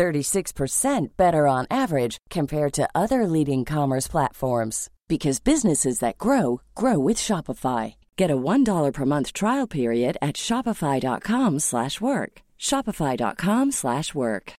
36% 0.00 1.08
better 1.18 1.46
on 1.46 1.66
average 1.70 2.16
compared 2.30 2.72
to 2.72 2.88
other 2.94 3.26
leading 3.26 3.66
commerce 3.66 4.08
platforms 4.08 4.88
because 5.08 5.40
businesses 5.40 5.98
that 5.98 6.16
grow 6.16 6.62
grow 6.74 6.98
with 6.98 7.18
Shopify. 7.18 7.96
Get 8.16 8.30
a 8.30 8.36
$1 8.36 8.92
per 8.94 9.04
month 9.04 9.34
trial 9.34 9.66
period 9.66 10.16
at 10.22 10.36
shopify.com/work. 10.36 12.32
shopify.com/work. 12.58 14.52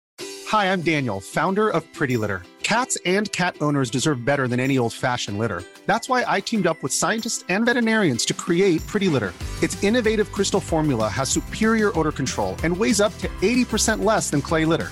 Hi, 0.53 0.63
I'm 0.71 0.81
Daniel, 0.81 1.19
founder 1.19 1.67
of 1.75 1.81
Pretty 1.97 2.17
Litter. 2.17 2.41
Cats 2.75 2.95
and 3.05 3.25
cat 3.31 3.55
owners 3.61 3.89
deserve 3.89 4.19
better 4.23 4.47
than 4.47 4.59
any 4.59 4.77
old-fashioned 4.77 5.37
litter. 5.43 5.61
That's 5.91 6.07
why 6.11 6.21
I 6.35 6.37
teamed 6.41 6.67
up 6.67 6.79
with 6.83 6.93
scientists 7.01 7.43
and 7.49 7.65
veterinarians 7.65 8.25
to 8.25 8.33
create 8.45 8.85
Pretty 8.91 9.09
Litter. 9.15 9.33
Its 9.65 9.83
innovative 9.83 10.27
crystal 10.35 10.61
formula 10.61 11.07
has 11.09 11.29
superior 11.29 11.89
odor 11.97 12.15
control 12.21 12.51
and 12.63 12.77
weighs 12.81 13.01
up 13.05 13.13
to 13.23 13.27
80% 13.41 14.05
less 14.11 14.29
than 14.31 14.41
clay 14.41 14.65
litter. 14.73 14.91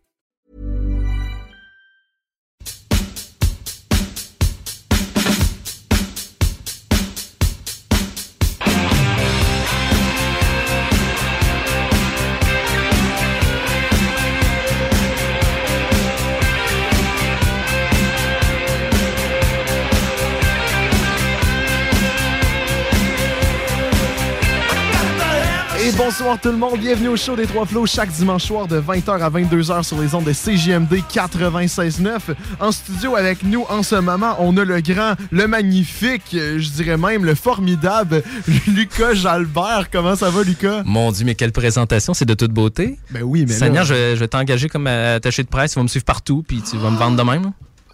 Bonsoir 26.03 26.39
tout 26.41 26.49
le 26.49 26.57
monde, 26.57 26.79
bienvenue 26.79 27.09
au 27.09 27.15
show 27.15 27.35
des 27.35 27.45
Trois 27.45 27.65
Flots 27.65 27.85
chaque 27.85 28.09
dimanche 28.11 28.45
soir 28.45 28.65
de 28.67 28.81
20h 28.81 29.21
à 29.21 29.29
22h 29.29 29.83
sur 29.83 30.01
les 30.01 30.15
ondes 30.15 30.23
de 30.23 30.31
CJMD 30.33 30.95
96.9. 31.13 32.19
En 32.59 32.71
studio 32.71 33.15
avec 33.15 33.43
nous 33.43 33.65
en 33.69 33.83
ce 33.83 33.95
moment, 33.95 34.35
on 34.39 34.57
a 34.57 34.63
le 34.65 34.81
grand, 34.81 35.13
le 35.31 35.47
magnifique, 35.47 36.33
euh, 36.33 36.57
je 36.59 36.69
dirais 36.71 36.97
même 36.97 37.23
le 37.23 37.35
formidable 37.35 38.23
Lucas 38.67 39.13
Jalbert. 39.13 39.89
Comment 39.91 40.15
ça 40.15 40.31
va 40.31 40.41
Lucas? 40.43 40.81
Mon 40.85 41.11
Dieu, 41.11 41.23
mais 41.23 41.35
quelle 41.35 41.51
présentation, 41.51 42.15
c'est 42.15 42.25
de 42.25 42.33
toute 42.33 42.51
beauté. 42.51 42.97
Ben 43.11 43.21
oui, 43.21 43.45
mais 43.47 43.53
Seigneur, 43.53 43.83
là, 43.83 43.89
je, 43.89 43.93
vais- 43.93 44.15
je 44.15 44.19
vais 44.21 44.27
t'engager 44.27 44.69
comme 44.69 44.87
attaché 44.87 45.43
de 45.43 45.49
presse, 45.49 45.73
tu 45.73 45.79
vas 45.79 45.83
me 45.83 45.87
suivre 45.87 46.05
partout, 46.05 46.43
puis 46.47 46.61
tu 46.63 46.77
vas 46.77 46.89
me 46.89 46.97
vendre 46.97 47.15
de 47.17 47.23
même. 47.29 47.51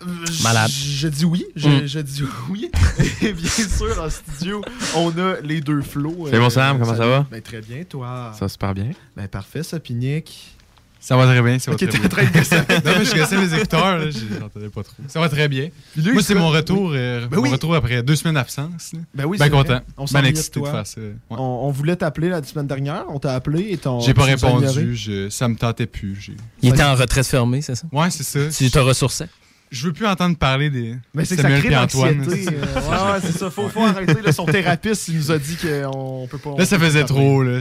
Là. 0.08 0.32
Malade. 0.44 0.72
Je, 0.72 1.08
dis 1.08 1.26
oui, 1.26 1.46
je, 1.56 1.68
Mm. 1.70 1.86
je 1.88 2.00
dis 2.00 2.24
oui. 2.50 2.72
Et 3.22 3.34
bien 3.34 3.50
sûr, 3.50 4.02
en 4.02 4.10
studio, 4.10 4.62
on 4.96 5.10
a 5.18 5.40
les 5.44 5.62
deux 5.62 5.82
flots. 5.82 6.28
Salut, 6.30 6.40
mon 6.42 6.50
Sam, 6.50 6.80
comment 6.80 6.96
ça 6.96 7.08
va? 7.08 7.26
Ben 7.32 7.42
très 7.42 7.62
bien, 7.62 7.84
toi? 7.84 8.32
Ça 8.34 8.46
va 8.46 8.50
super 8.50 8.74
bien. 8.74 8.90
Ben 9.16 9.28
parfait, 9.28 9.64
ça, 9.64 9.80
Pinique. 9.80 10.54
Ça 11.00 11.16
va 11.16 11.26
très 11.26 11.42
bien, 11.42 11.58
ça 11.60 11.72
va 11.72 11.76
Ok, 11.76 11.80
très 11.88 11.90
t'es 11.92 11.98
bien. 12.00 12.08
en 12.08 12.10
train 12.10 12.24
de 12.26 12.30
baisser. 12.32 12.56
Non, 12.86 12.92
mais 12.98 13.06
je 13.06 13.14
cassais 13.14 13.38
mes 13.38 13.54
écouteurs, 13.54 14.00
là, 14.00 14.06
j'entendais 14.10 14.68
pas 14.68 14.84
trop. 14.84 14.94
Ça 15.08 15.20
va 15.22 15.30
très 15.30 15.48
bien. 15.48 15.70
Moi, 15.96 16.24
c'est 16.24 16.34
mon 16.36 16.50
retour, 16.50 16.92
euh, 16.94 17.28
Ben 17.28 17.38
mon 17.38 17.44
oui. 17.44 17.50
retour 17.52 17.76
après 17.76 18.02
deux 18.04 18.16
semaines 18.16 18.34
d'absence. 18.34 18.92
Ben 19.14 19.24
oui, 19.26 19.38
Ben 19.38 19.46
c'est 19.46 19.52
vrai. 19.52 19.64
content. 19.64 19.80
On 19.96 20.06
Ben 20.06 20.24
de 20.24 20.28
excité 20.28 20.60
de 20.60 20.66
faire 20.66 20.86
ça. 20.88 21.00
Ouais. 21.00 21.14
On, 21.30 21.36
on 21.38 21.72
voulait 21.72 21.96
t'appeler 21.96 22.30
la 22.30 22.44
semaine 22.44 22.68
dernière, 22.68 23.06
on 23.10 23.20
t'a 23.20 23.36
appelé 23.36 23.68
et 23.70 23.78
ton. 23.78 24.00
J'ai 24.02 24.16
pas 24.16 24.24
répondu, 24.24 24.96
je- 24.96 25.30
ça 25.30 25.48
me 25.48 25.56
tentait 25.56 25.86
plus. 25.86 26.18
j'ai- 26.20 26.36
Il 26.64 26.70
était 26.70 26.84
en 26.84 26.96
retraite 26.96 27.28
fermée, 27.28 27.62
c'est 27.62 27.76
ça? 27.76 27.88
Ouais, 27.92 28.10
c'est 28.10 28.24
ça. 28.24 28.40
Tu 28.50 28.70
te 28.70 28.80
ressourçais? 28.80 29.30
Je 29.70 29.88
veux 29.88 29.94
plus 29.94 30.08
entendre 30.08 30.38
parler 30.38 30.70
des. 30.70 30.96
Mais 31.14 31.26
c'est 31.26 31.36
que 31.36 31.42
ça 31.42 31.50
crée 31.60 31.76
Antoine. 31.76 32.20
l'anxiété. 32.24 32.50
ouais, 32.56 32.56
ouais, 32.56 33.20
c'est 33.22 33.38
ça. 33.38 33.50
Faut, 33.50 33.68
faut 33.68 33.84
arrêter. 33.84 34.22
là, 34.22 34.32
son 34.32 34.46
thérapeute, 34.46 35.08
il 35.10 35.16
nous 35.18 35.32
a 35.32 35.38
dit 35.38 35.58
qu'on 35.58 36.28
peut 36.32 36.38
pas. 36.38 36.56
Là, 36.58 36.66
ça 36.66 36.80
faisait 36.80 37.04
trop, 37.04 37.44
là. 37.44 37.60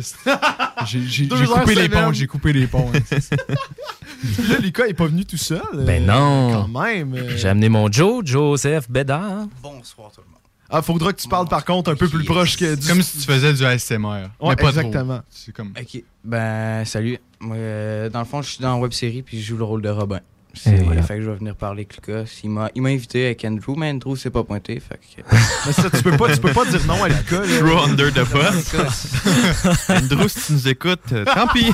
J'ai 0.86 1.28
coupé 1.28 1.74
les 1.74 1.88
ponts, 1.88 2.12
j'ai 2.12 2.26
coupé 2.26 2.52
les 2.52 2.66
ponts. 2.66 2.90
là, 4.48 4.58
Lucas 4.62 4.86
est 4.86 4.94
pas 4.94 5.06
venu 5.06 5.24
tout 5.24 5.36
seul. 5.36 5.60
Ben 5.74 6.02
euh, 6.08 6.12
non. 6.12 6.52
Quand 6.52 6.80
même. 6.82 7.14
euh. 7.14 7.36
J'ai 7.36 7.48
amené 7.48 7.68
mon 7.68 7.90
Joe, 7.90 8.24
Joseph 8.24 8.90
Bédard. 8.90 9.46
Bonsoir 9.62 10.10
tout 10.12 10.20
le 10.20 10.26
monde. 10.30 10.40
Ah, 10.68 10.82
faudra 10.82 11.12
que 11.12 11.20
tu 11.20 11.28
parles 11.28 11.48
par 11.48 11.64
contre 11.64 11.92
un 11.92 11.96
peu 11.96 12.08
plus 12.08 12.18
Yes. 12.20 12.26
proche 12.26 12.56
que 12.56 12.74
du. 12.74 12.86
Comme 12.88 13.02
si 13.02 13.18
tu 13.18 13.24
faisais 13.24 13.52
du 13.52 13.64
ASMR. 13.64 14.06
Ouais, 14.06 14.28
mais 14.48 14.56
pas 14.56 14.68
exactement. 14.68 15.18
trop. 15.18 15.26
C'est 15.30 15.52
comme. 15.54 15.72
Ok, 15.80 16.02
ben 16.24 16.84
salut. 16.84 17.18
Euh, 17.52 18.08
dans 18.10 18.18
le 18.20 18.24
fond, 18.24 18.42
je 18.42 18.50
suis 18.50 18.62
dans 18.62 18.74
la 18.74 18.80
web 18.80 18.92
série 18.92 19.22
puis 19.22 19.40
je 19.40 19.46
joue 19.46 19.56
le 19.56 19.64
rôle 19.64 19.82
de 19.82 19.88
Robin. 19.90 20.20
C'est 20.56 20.76
voilà. 20.82 21.02
fait 21.02 21.16
que 21.16 21.22
je 21.22 21.30
vais 21.30 21.36
venir 21.36 21.54
parler 21.54 21.82
avec 21.82 21.94
Lucas. 21.96 22.24
Il 22.42 22.50
m'a, 22.50 22.70
il 22.74 22.82
m'a 22.82 22.88
invité 22.88 23.26
avec 23.26 23.44
Andrew, 23.44 23.74
mais 23.76 23.90
Andrew 23.90 24.16
s'est 24.16 24.30
pas 24.30 24.42
pointé. 24.42 24.80
Fait 24.80 24.96
que. 24.96 25.22
Mais 25.66 25.72
ça, 25.72 25.90
tu 25.90 26.02
peux 26.02 26.16
pas, 26.16 26.32
tu 26.32 26.40
peux 26.40 26.52
pas 26.52 26.64
dire 26.64 26.84
non 26.86 27.02
à 27.02 27.08
Lucas. 27.08 27.40
là. 27.40 27.58
Throw 27.58 27.78
under 27.78 28.12
the 28.12 28.24
bus. 28.30 28.72
Lucas, 28.72 29.06
Andrew, 29.88 30.28
si 30.28 30.40
tu 30.46 30.52
nous 30.52 30.68
écoutes, 30.68 31.12
euh, 31.12 31.24
tant 31.24 31.46
pis. 31.48 31.70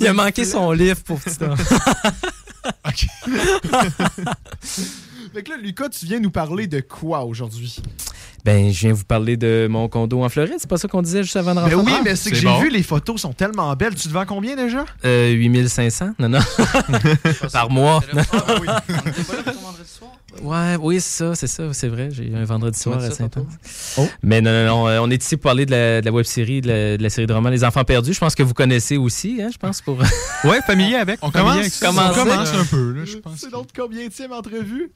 Il 0.00 0.06
a 0.06 0.12
manqué 0.12 0.44
son 0.44 0.72
livre 0.72 1.00
pour 1.04 1.20
petit 1.20 1.38
temps. 1.38 1.54
Fait 5.32 5.42
que 5.42 5.50
là, 5.50 5.56
Lucas, 5.62 5.88
tu 5.90 6.06
viens 6.06 6.20
nous 6.20 6.30
parler 6.30 6.66
de 6.66 6.80
quoi 6.80 7.24
aujourd'hui? 7.24 7.76
Ben, 8.44 8.72
je 8.72 8.80
viens 8.80 8.92
vous 8.92 9.04
parler 9.04 9.36
de 9.36 9.66
mon 9.68 9.88
condo 9.88 10.22
en 10.22 10.28
Floride. 10.28 10.54
C'est 10.58 10.68
pas 10.70 10.78
ça 10.78 10.88
qu'on 10.88 11.02
disait 11.02 11.22
juste 11.22 11.36
avant 11.36 11.54
de 11.54 11.60
Ben 11.68 11.74
rentrer? 11.76 11.92
oui, 11.92 11.98
mais 12.04 12.16
c'est 12.16 12.30
que 12.30 12.36
j'ai 12.36 12.46
bon. 12.46 12.60
vu 12.60 12.70
les 12.70 12.82
photos 12.82 13.20
sont 13.20 13.32
tellement 13.32 13.74
belles. 13.74 13.94
Tu 13.94 14.08
te 14.08 14.12
vends 14.12 14.24
combien 14.26 14.56
déjà? 14.56 14.84
Euh, 15.04 15.30
8500? 15.32 16.10
Non, 16.18 16.28
non. 16.28 16.38
Par 17.52 17.68
mois. 17.68 18.00
vendredi 18.14 19.86
soir? 19.86 20.12
Ouais, 20.42 20.76
oui, 20.80 21.00
c'est 21.00 21.24
ça, 21.24 21.34
c'est 21.34 21.46
ça, 21.48 21.72
c'est 21.72 21.88
vrai. 21.88 22.08
J'ai 22.12 22.28
eu 22.28 22.36
un 22.36 22.44
vendredi 22.44 22.78
soir 22.78 23.02
à 23.02 23.10
saint? 23.10 23.28
Oh. 23.98 24.08
Mais 24.22 24.40
non, 24.40 24.52
non, 24.52 24.66
non, 24.66 24.88
euh, 24.88 25.00
on 25.02 25.10
est 25.10 25.22
ici 25.22 25.36
pour 25.36 25.44
parler 25.44 25.66
de 25.66 25.72
la, 25.72 26.00
de 26.00 26.06
la 26.06 26.12
web-série, 26.12 26.60
de 26.60 26.68
la, 26.68 26.96
de 26.96 27.02
la 27.02 27.10
série 27.10 27.26
de 27.26 27.32
romans 27.32 27.50
Les 27.50 27.64
Enfants 27.64 27.84
Perdus. 27.84 28.12
Je 28.14 28.20
pense 28.20 28.34
que 28.36 28.42
vous 28.44 28.54
connaissez 28.54 28.96
aussi, 28.96 29.42
hein, 29.42 29.48
je 29.52 29.58
pense, 29.58 29.80
pour... 29.82 29.98
Ouais, 30.44 30.60
familier 30.64 30.94
avec. 30.96 31.18
On 31.22 31.30
familier 31.32 31.50
commence, 31.52 31.58
avec 31.58 31.72
ça. 31.72 31.90
on 31.90 31.94
commence. 31.94 32.16
commence 32.50 32.54
un 32.54 32.64
peu, 32.64 32.92
là, 32.92 33.04
je 33.04 33.16
pense. 33.16 33.38
C'est 33.38 33.52
notre 33.52 33.72
combien 33.74 34.06
de 34.06 34.32
entrevue? 34.32 34.92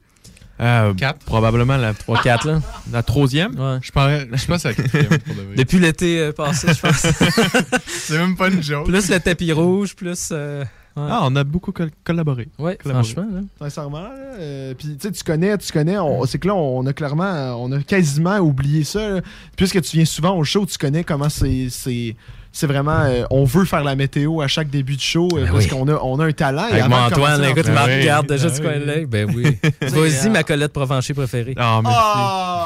Euh, 0.61 0.93
Quatre. 0.93 1.19
Probablement 1.25 1.77
la, 1.77 1.93
3-4, 1.93 2.47
là. 2.47 2.61
la 2.91 3.03
troisième? 3.03 3.57
Ouais. 3.59 3.79
Je 3.81 3.91
parlais- 3.91 4.27
je 4.31 4.45
pense 4.45 4.65
à 4.65 4.69
la 4.69 4.75
quatrième, 4.75 5.07
pour 5.19 5.35
de 5.35 5.41
vrai. 5.41 5.55
Depuis 5.55 5.79
l'été 5.79 6.19
euh, 6.19 6.31
passé, 6.31 6.67
je 6.73 6.79
pense. 6.79 7.05
C'est 7.87 8.17
même 8.17 8.35
pas 8.37 8.49
une 8.49 8.61
joke. 8.61 8.85
plus 8.85 9.09
le 9.09 9.19
tapis 9.19 9.51
rouge, 9.51 9.95
plus... 9.95 10.29
euh, 10.31 10.61
ouais. 10.61 10.67
Ah, 11.09 11.21
on 11.23 11.35
a 11.35 11.43
beaucoup 11.43 11.71
col- 11.71 11.89
collaboré. 12.03 12.47
ouais, 12.59 12.75
collaboré. 12.77 13.03
franchement, 13.03 13.27
là. 13.33 13.41
Sincèrement, 13.59 14.01
là, 14.03 14.11
euh, 14.39 14.73
puis 14.75 14.89
tu 14.95 15.07
sais, 15.07 15.11
tu 15.11 15.23
connais, 15.23 15.57
tu 15.57 15.71
connais, 15.73 15.97
on- 15.97 16.23
c'est 16.25 16.37
que 16.37 16.47
là, 16.47 16.53
on 16.55 16.85
a 16.85 16.93
clairement, 16.93 17.55
on 17.61 17.71
a 17.71 17.81
quasiment 17.81 18.37
oublié 18.37 18.83
ça. 18.83 19.09
là. 19.09 19.21
Puisque 19.57 19.81
tu 19.81 19.97
viens 19.97 20.05
souvent 20.05 20.37
au 20.37 20.43
show, 20.43 20.65
tu 20.67 20.77
connais 20.77 21.03
comment 21.03 21.29
c'est, 21.29 21.67
c'est, 21.71 22.15
c'est 22.55 22.67
vraiment, 22.67 22.99
euh, 23.01 23.23
on 23.31 23.43
veut 23.45 23.65
faire 23.65 23.83
la 23.83 23.95
météo 23.95 24.39
à 24.41 24.47
chaque 24.47 24.69
début 24.69 24.95
de 24.95 25.01
show 25.01 25.27
euh, 25.33 25.43
Ben 25.45 25.51
parce 25.51 25.63
oui. 25.65 25.69
qu'on 25.71 25.87
a, 25.89 25.95
on 26.03 26.19
a 26.19 26.25
un 26.27 26.31
talent. 26.31 26.67
Avec 26.71 26.87
moi, 26.87 27.07
Antoine, 27.07 27.43
écoute, 27.43 27.67
l'entrevue- 27.67 27.71
me 27.73 27.85
oui. 27.95 27.99
regarde 28.01 28.27
déjà 28.27 28.47
Ben 28.47 28.55
du 28.55 28.61
coin 28.61 28.79
de 28.79 28.85
l'œil. 28.85 29.05
Ben 29.07 29.27
oui. 29.35 29.57
Vas-y, 29.81 30.29
ma 30.29 30.43
Colette 30.43 30.71
Provencher 30.71 31.13
préférée. 31.13 31.55
Ah, 31.57 31.81
merci. 31.83 31.97
Ah! 32.01 32.65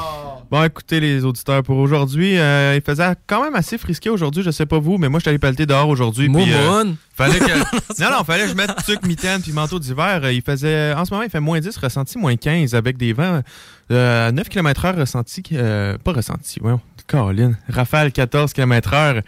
Bon, 0.50 0.62
écoutez, 0.64 1.00
les 1.00 1.24
auditeurs, 1.24 1.62
pour 1.62 1.76
aujourd'hui, 1.78 2.38
euh, 2.38 2.74
il 2.76 2.80
faisait 2.82 3.12
quand 3.26 3.42
même 3.42 3.54
assez 3.54 3.76
frisqué 3.76 4.08
aujourd'hui. 4.08 4.42
Je 4.42 4.50
sais 4.50 4.64
pas 4.66 4.78
vous, 4.78 4.96
mais 4.98 5.08
moi, 5.08 5.18
je 5.18 5.24
suis 5.24 5.28
allé 5.30 5.38
pelleter 5.38 5.66
dehors 5.66 5.88
aujourd'hui. 5.88 6.26
euh, 6.26 6.30
Moumoune. 6.30 6.96
Fallait 7.14 7.38
que... 7.38 7.44
non, 8.02 8.10
non, 8.16 8.24
fallait 8.24 8.44
que 8.44 8.50
je 8.50 8.54
mette 8.54 8.74
tuc, 8.86 9.04
mitaine 9.06 9.40
puis 9.42 9.52
manteau 9.52 9.78
d'hiver. 9.78 10.30
Il 10.30 10.40
faisait... 10.42 10.94
En 10.94 11.04
ce 11.04 11.12
moment, 11.12 11.24
il 11.24 11.30
fait 11.30 11.40
moins 11.40 11.60
10, 11.60 11.76
ressenti 11.78 12.16
moins 12.16 12.36
15 12.36 12.74
avec 12.74 12.96
des 12.96 13.12
vents 13.12 13.42
euh, 13.90 14.28
à 14.28 14.32
9 14.32 14.48
km/h 14.48 14.98
ressenti. 15.00 15.42
euh, 15.52 15.98
pas 16.02 16.12
ressenti, 16.12 16.60
ouais. 16.62 16.74
Caroline. 17.06 17.56
Rafale 17.68 18.12
14 18.12 18.52
km/h. 18.52 19.22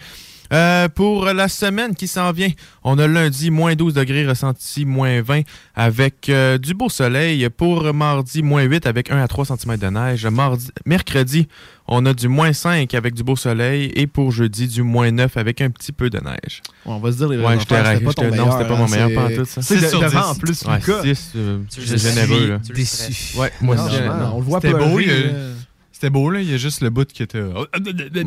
Euh, 0.53 0.89
pour 0.89 1.27
la 1.27 1.49
semaine 1.49 1.95
qui 1.95 2.09
s'en 2.09 2.33
vient, 2.33 2.51
on 2.83 2.99
a 2.99 3.07
lundi, 3.07 3.51
moins 3.51 3.75
12 3.75 3.95
degrés, 3.95 4.27
ressenti 4.27 4.85
moins 4.85 5.23
20 5.23 5.43
avec 5.77 6.29
euh, 6.29 6.59
du 6.59 6.75
beau 6.75 6.89
soleil. 6.89 7.49
Pour 7.51 7.95
mardi, 7.95 8.43
moins 8.43 8.63
8 8.63 8.87
avec 8.87 9.11
1 9.13 9.23
à 9.23 9.29
3 9.29 9.45
cm 9.45 9.77
de 9.77 9.87
neige. 9.89 10.27
Mardi, 10.27 10.69
mercredi, 10.87 11.47
on 11.87 12.05
a 12.07 12.13
du 12.15 12.27
moins 12.29 12.53
5 12.53 12.93
avec 12.95 13.15
du 13.15 13.23
beau 13.23 13.37
soleil. 13.37 13.93
Et 13.95 14.07
pour 14.09 14.33
jeudi, 14.33 14.67
du 14.67 14.83
moins 14.83 15.11
9 15.13 15.37
avec 15.37 15.61
un 15.61 15.71
petit 15.71 15.93
peu 15.93 16.11
de 16.11 16.19
neige. 16.19 16.63
on 16.85 16.99
va 16.99 17.13
se 17.13 17.19
dire 17.19 17.29
les 17.29 17.39
Ouais, 17.39 17.45
affaires, 17.55 17.59
j'étais 17.61 17.93
c'était 17.95 18.05
pas 18.05 18.13
ton 18.13 18.23
j'étais- 18.25 18.37
non, 18.37 18.43
meilleur, 18.45 18.53
c'était 18.59 18.69
pas 18.69 18.75
hein, 18.75 18.79
mon 18.79 18.89
meilleur 18.89 19.09
c'est- 19.09 19.15
pantoute, 19.15 19.47
ça. 19.47 19.63
C'est 19.63 19.77
devant 20.01 20.31
en 20.31 20.35
plus, 20.35 20.63
Ouais, 20.65 20.77
Lucas. 20.79 21.03
6, 21.03 21.31
euh, 21.37 21.59
Tu 21.73 21.81
généreux. 21.99 22.49
Là. 22.49 22.59
tu. 22.67 23.39
Ouais, 23.39 23.53
moi 23.61 23.77
Non, 23.77 23.85
aussi. 23.87 24.01
non, 24.01 24.15
non. 24.17 24.31
on 24.35 24.39
le 24.39 24.45
voit 24.45 24.61
C'était 24.61 24.75
beau, 24.77 24.99
euh, 26.01 26.07
C'était 26.07 26.11
beau, 26.11 26.31
là. 26.31 26.41
Il 26.41 26.51
y 26.51 26.55
a 26.55 26.57
juste 26.57 26.81
le 26.81 26.91
bout 26.91 27.07
qui 27.11 27.23
était. 27.23 27.43
Ouais. 27.43 27.67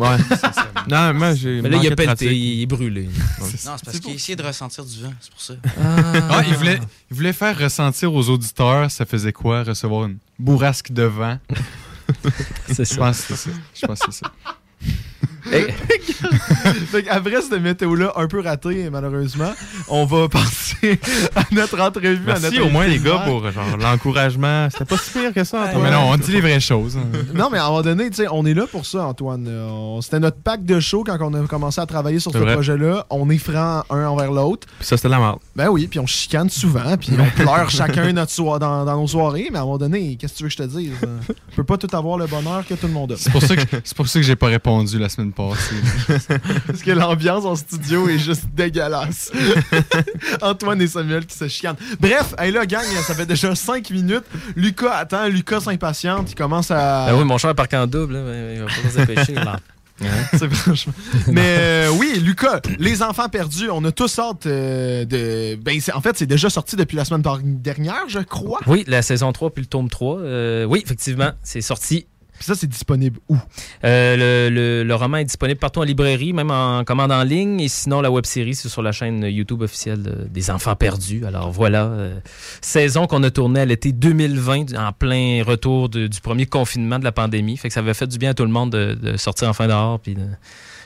non, 0.90 1.14
moi, 1.14 1.34
j'ai. 1.36 1.62
Mais 1.62 1.70
là, 1.70 1.78
il 1.82 1.92
a 1.92 1.96
pelleté, 1.96 2.36
il 2.36 2.62
est 2.62 2.66
brûlé. 2.66 3.10
Non, 3.66 3.76
c'est 3.78 3.86
parce 3.86 4.00
qu'il 4.00 4.14
essayait 4.14 4.36
de 4.36 4.44
ressentir 4.44 4.84
du 4.86 5.02
vent, 5.02 5.14
c'est 5.20 5.32
pour 5.32 5.42
ça. 5.42 5.54
Ah, 6.30 6.42
il, 6.48 6.56
voulait, 6.56 6.80
il 7.10 7.16
voulait 7.16 7.34
faire 7.34 7.58
ressentir 7.58 8.14
aux 8.14 8.30
auditeurs, 8.30 8.90
ça 8.92 9.06
faisait 9.06 9.32
quoi, 9.32 9.64
recevoir 9.64 10.06
une 10.06 10.18
bourrasque 10.40 10.92
de 10.92 11.04
vent? 11.04 11.38
C'est 12.68 12.80
Je 12.80 12.84
ça. 12.84 12.98
pense 12.98 13.22
que 13.22 13.36
c'est 13.36 13.50
ça. 13.50 13.56
Je 13.74 13.86
pense 13.86 14.00
que 14.00 14.12
c'est 14.12 14.26
ça. 14.26 14.32
Après 17.10 17.42
cette 17.42 17.62
météo-là 17.62 18.14
un 18.16 18.28
peu 18.28 18.42
ratée, 18.42 18.90
malheureusement, 18.92 19.52
on 19.88 20.06
va 20.06 20.28
passer 20.30 21.00
à 21.36 21.44
notre 21.52 21.80
entrevue. 21.80 22.18
à 22.30 22.40
Merci 22.40 22.56
notre 22.58 22.66
au 22.68 22.70
moins, 22.70 22.88
les 22.88 23.00
gars, 23.00 23.24
pour 23.26 23.44
l'encouragement. 23.80 24.68
C'était 24.72 24.86
pas 24.86 24.98
si 24.98 25.12
pire 25.12 25.34
que 25.34 25.44
ça, 25.44 25.64
Antoine. 25.68 25.84
mais 25.84 25.92
non, 25.92 26.10
on 26.10 26.18
dit 26.18 26.32
les 26.32 26.42
vraies 26.42 26.60
choses. 26.60 26.98
hein. 26.98 27.02
Non, 27.34 27.50
mais 27.52 27.58
à 27.58 27.66
un 27.66 27.70
moment 27.70 27.82
donné, 27.82 28.10
tu 28.10 28.18
sais, 28.18 28.28
on 28.32 28.46
est 28.46 28.54
là 28.54 28.66
pour 28.68 28.86
ça, 28.86 29.06
Antoine. 29.06 29.50
C'était 30.02 30.20
notre 30.20 30.38
pack 30.38 30.64
de 30.66 30.80
show 30.80 31.04
quand 31.04 31.18
on 31.22 31.34
a 31.34 31.48
commencé 31.48 31.82
à 31.82 31.86
travailler 31.86 32.20
sur 32.20 32.32
ce 32.32 32.38
projet-là. 32.38 33.06
On 33.10 33.30
est 33.30 33.38
franc 33.38 33.84
un 33.90 34.06
envers 34.08 34.32
l'autre. 34.32 34.68
Puis 34.80 34.88
ça, 34.88 34.98
c'était 34.98 35.10
de 35.10 35.14
la 35.14 35.20
merde. 35.20 35.40
Ben 35.56 35.70
oui, 35.70 35.88
puis 35.88 36.00
on 36.00 36.06
chicane 36.06 36.50
souvent, 36.50 36.96
puis 36.98 37.12
on 37.20 37.26
pleure 37.42 37.70
chacun 37.70 38.12
notre 38.14 38.32
soi 38.32 38.60
dans, 38.60 38.86
dans 38.86 38.98
nos 39.00 39.08
soirées, 39.08 39.50
mais 39.52 39.58
à 39.58 39.62
un 39.62 39.66
moment 39.66 39.78
donné, 39.78 40.16
qu'est-ce 40.16 40.34
que 40.34 40.38
tu 40.38 40.44
veux 40.44 40.50
que 40.50 40.54
je 40.54 40.58
te 40.58 40.64
dise? 40.78 40.92
On 41.04 41.56
peut 41.56 41.64
pas 41.64 41.78
tout 41.78 41.94
avoir 41.96 42.18
le 42.18 42.28
bonheur 42.28 42.66
que 42.68 42.74
tout 42.76 42.88
le 42.88 42.94
monde 42.94 43.14
a. 43.14 43.16
C'est 43.18 43.32
pour 43.32 43.42
ça 43.42 43.56
que 43.56 43.62
c'est 43.84 43.96
pour 43.96 44.08
ça 44.08 44.20
que 44.20 44.26
j'ai 44.26 44.36
pas 44.36 44.48
répondu 44.48 45.00
la 45.00 45.10
semaine 45.10 45.32
Parce 46.68 46.82
que 46.82 46.92
l'ambiance 46.92 47.46
en 47.46 47.56
studio 47.56 48.08
est 48.10 48.20
juste 48.20 48.46
dégueulasse. 48.54 49.32
Antoine 50.42 50.82
et 50.82 50.88
Samuel 50.88 51.26
qui 51.26 51.38
se 51.38 51.48
chicanent. 51.48 51.78
Bref, 52.00 52.34
hey 52.38 52.52
là, 52.52 52.66
gang, 52.66 52.84
ça 53.06 53.14
fait 53.14 53.26
déjà 53.26 53.54
5 53.56 53.90
minutes. 53.92 54.26
Lucas 54.56 54.96
attend, 54.96 55.28
Lucas 55.28 55.62
s'impatiente, 55.62 56.32
il 56.32 56.36
commence 56.36 56.72
à... 56.72 57.08
Ben 57.08 57.18
oui, 57.18 57.26
mon 57.26 57.38
cher 57.38 57.56
parc 57.56 57.74
en 57.74 57.88
double, 57.88 58.14
ben, 58.14 58.54
il 58.56 58.60
va 58.62 58.66
pas 58.66 58.74
nous 58.84 59.02
empêcher. 59.02 59.34
là. 59.36 59.60
C'est 60.34 60.52
franchement. 60.54 60.94
Mais 61.28 61.58
euh, 61.60 61.90
oui, 61.92 62.20
Lucas, 62.20 62.62
les 62.80 63.04
enfants 63.04 63.30
perdus, 63.30 63.70
on 63.70 63.84
a 63.86 63.92
tous 63.92 64.18
hâte 64.20 64.46
euh, 64.46 65.06
de. 65.06 65.56
Ben, 65.56 65.80
en 65.94 66.02
fait, 66.02 66.18
c'est 66.18 66.26
déjà 66.26 66.50
sorti 66.50 66.76
depuis 66.76 66.98
la 66.98 67.06
semaine 67.06 67.22
dernière, 67.44 68.04
je 68.08 68.20
crois. 68.20 68.60
Oui, 68.68 68.84
la 68.88 69.02
saison 69.02 69.32
3 69.32 69.52
puis 69.52 69.64
le 69.64 69.68
tome 69.68 69.90
3. 69.90 70.20
euh, 70.20 70.66
oui, 70.66 70.82
effectivement, 70.84 71.32
c'est 71.44 71.62
sorti. 71.62 72.08
Puis 72.38 72.46
ça, 72.46 72.56
c'est 72.56 72.68
disponible 72.68 73.20
où? 73.30 73.38
Euh, 73.86 74.50
le, 74.50 74.84
le- 74.84 74.96
roman 74.96 75.18
est 75.18 75.26
disponible 75.26 75.60
partout 75.60 75.80
en 75.80 75.84
librairie, 75.84 76.34
même 76.34 76.52
en 76.52 76.84
commande 76.84 77.12
en 77.12 77.24
ligne. 77.24 77.60
Et 77.62 77.68
sinon, 77.68 78.02
la 78.02 78.10
web 78.12 78.26
série, 78.26 78.56
c'est 78.56 78.70
sur 78.70 78.82
la 78.82 78.92
chaîne 78.92 79.24
YouTube 79.24 79.62
officielle 79.62 80.02
de- 80.04 80.28
des 80.30 80.50
Enfants 80.52 80.76
Perdus. 80.76 81.26
Alors 81.26 81.52
voilà, 81.52 81.86
euh, 81.86 82.20
saison 82.62 83.08
qu'on 83.08 83.24
a 83.24 83.32
tournée 83.32 83.62
à 83.62 83.66
l'été 83.66 83.92
2020, 83.92 84.76
en 84.78 84.92
plein 84.92 85.44
retour 85.46 85.90
du 85.90 86.10
premier 86.22 86.46
confinement 86.46 87.00
de 87.00 87.04
la 87.04 87.12
pandémie. 87.12 87.56
Fait 87.58 87.68
que 87.68 87.74
ça 87.74 87.80
avait 87.82 87.94
fait 87.94 88.08
du 88.08 88.18
bien 88.18 88.32
à 88.32 88.34
tout 88.34 88.44
le 88.46 88.52
monde 88.52 88.72
de, 88.72 88.94
de 88.94 89.18
sortir 89.18 89.48
enfin 89.50 89.68
dehors. 89.68 90.00
Puis 90.00 90.16
de- 90.16 90.22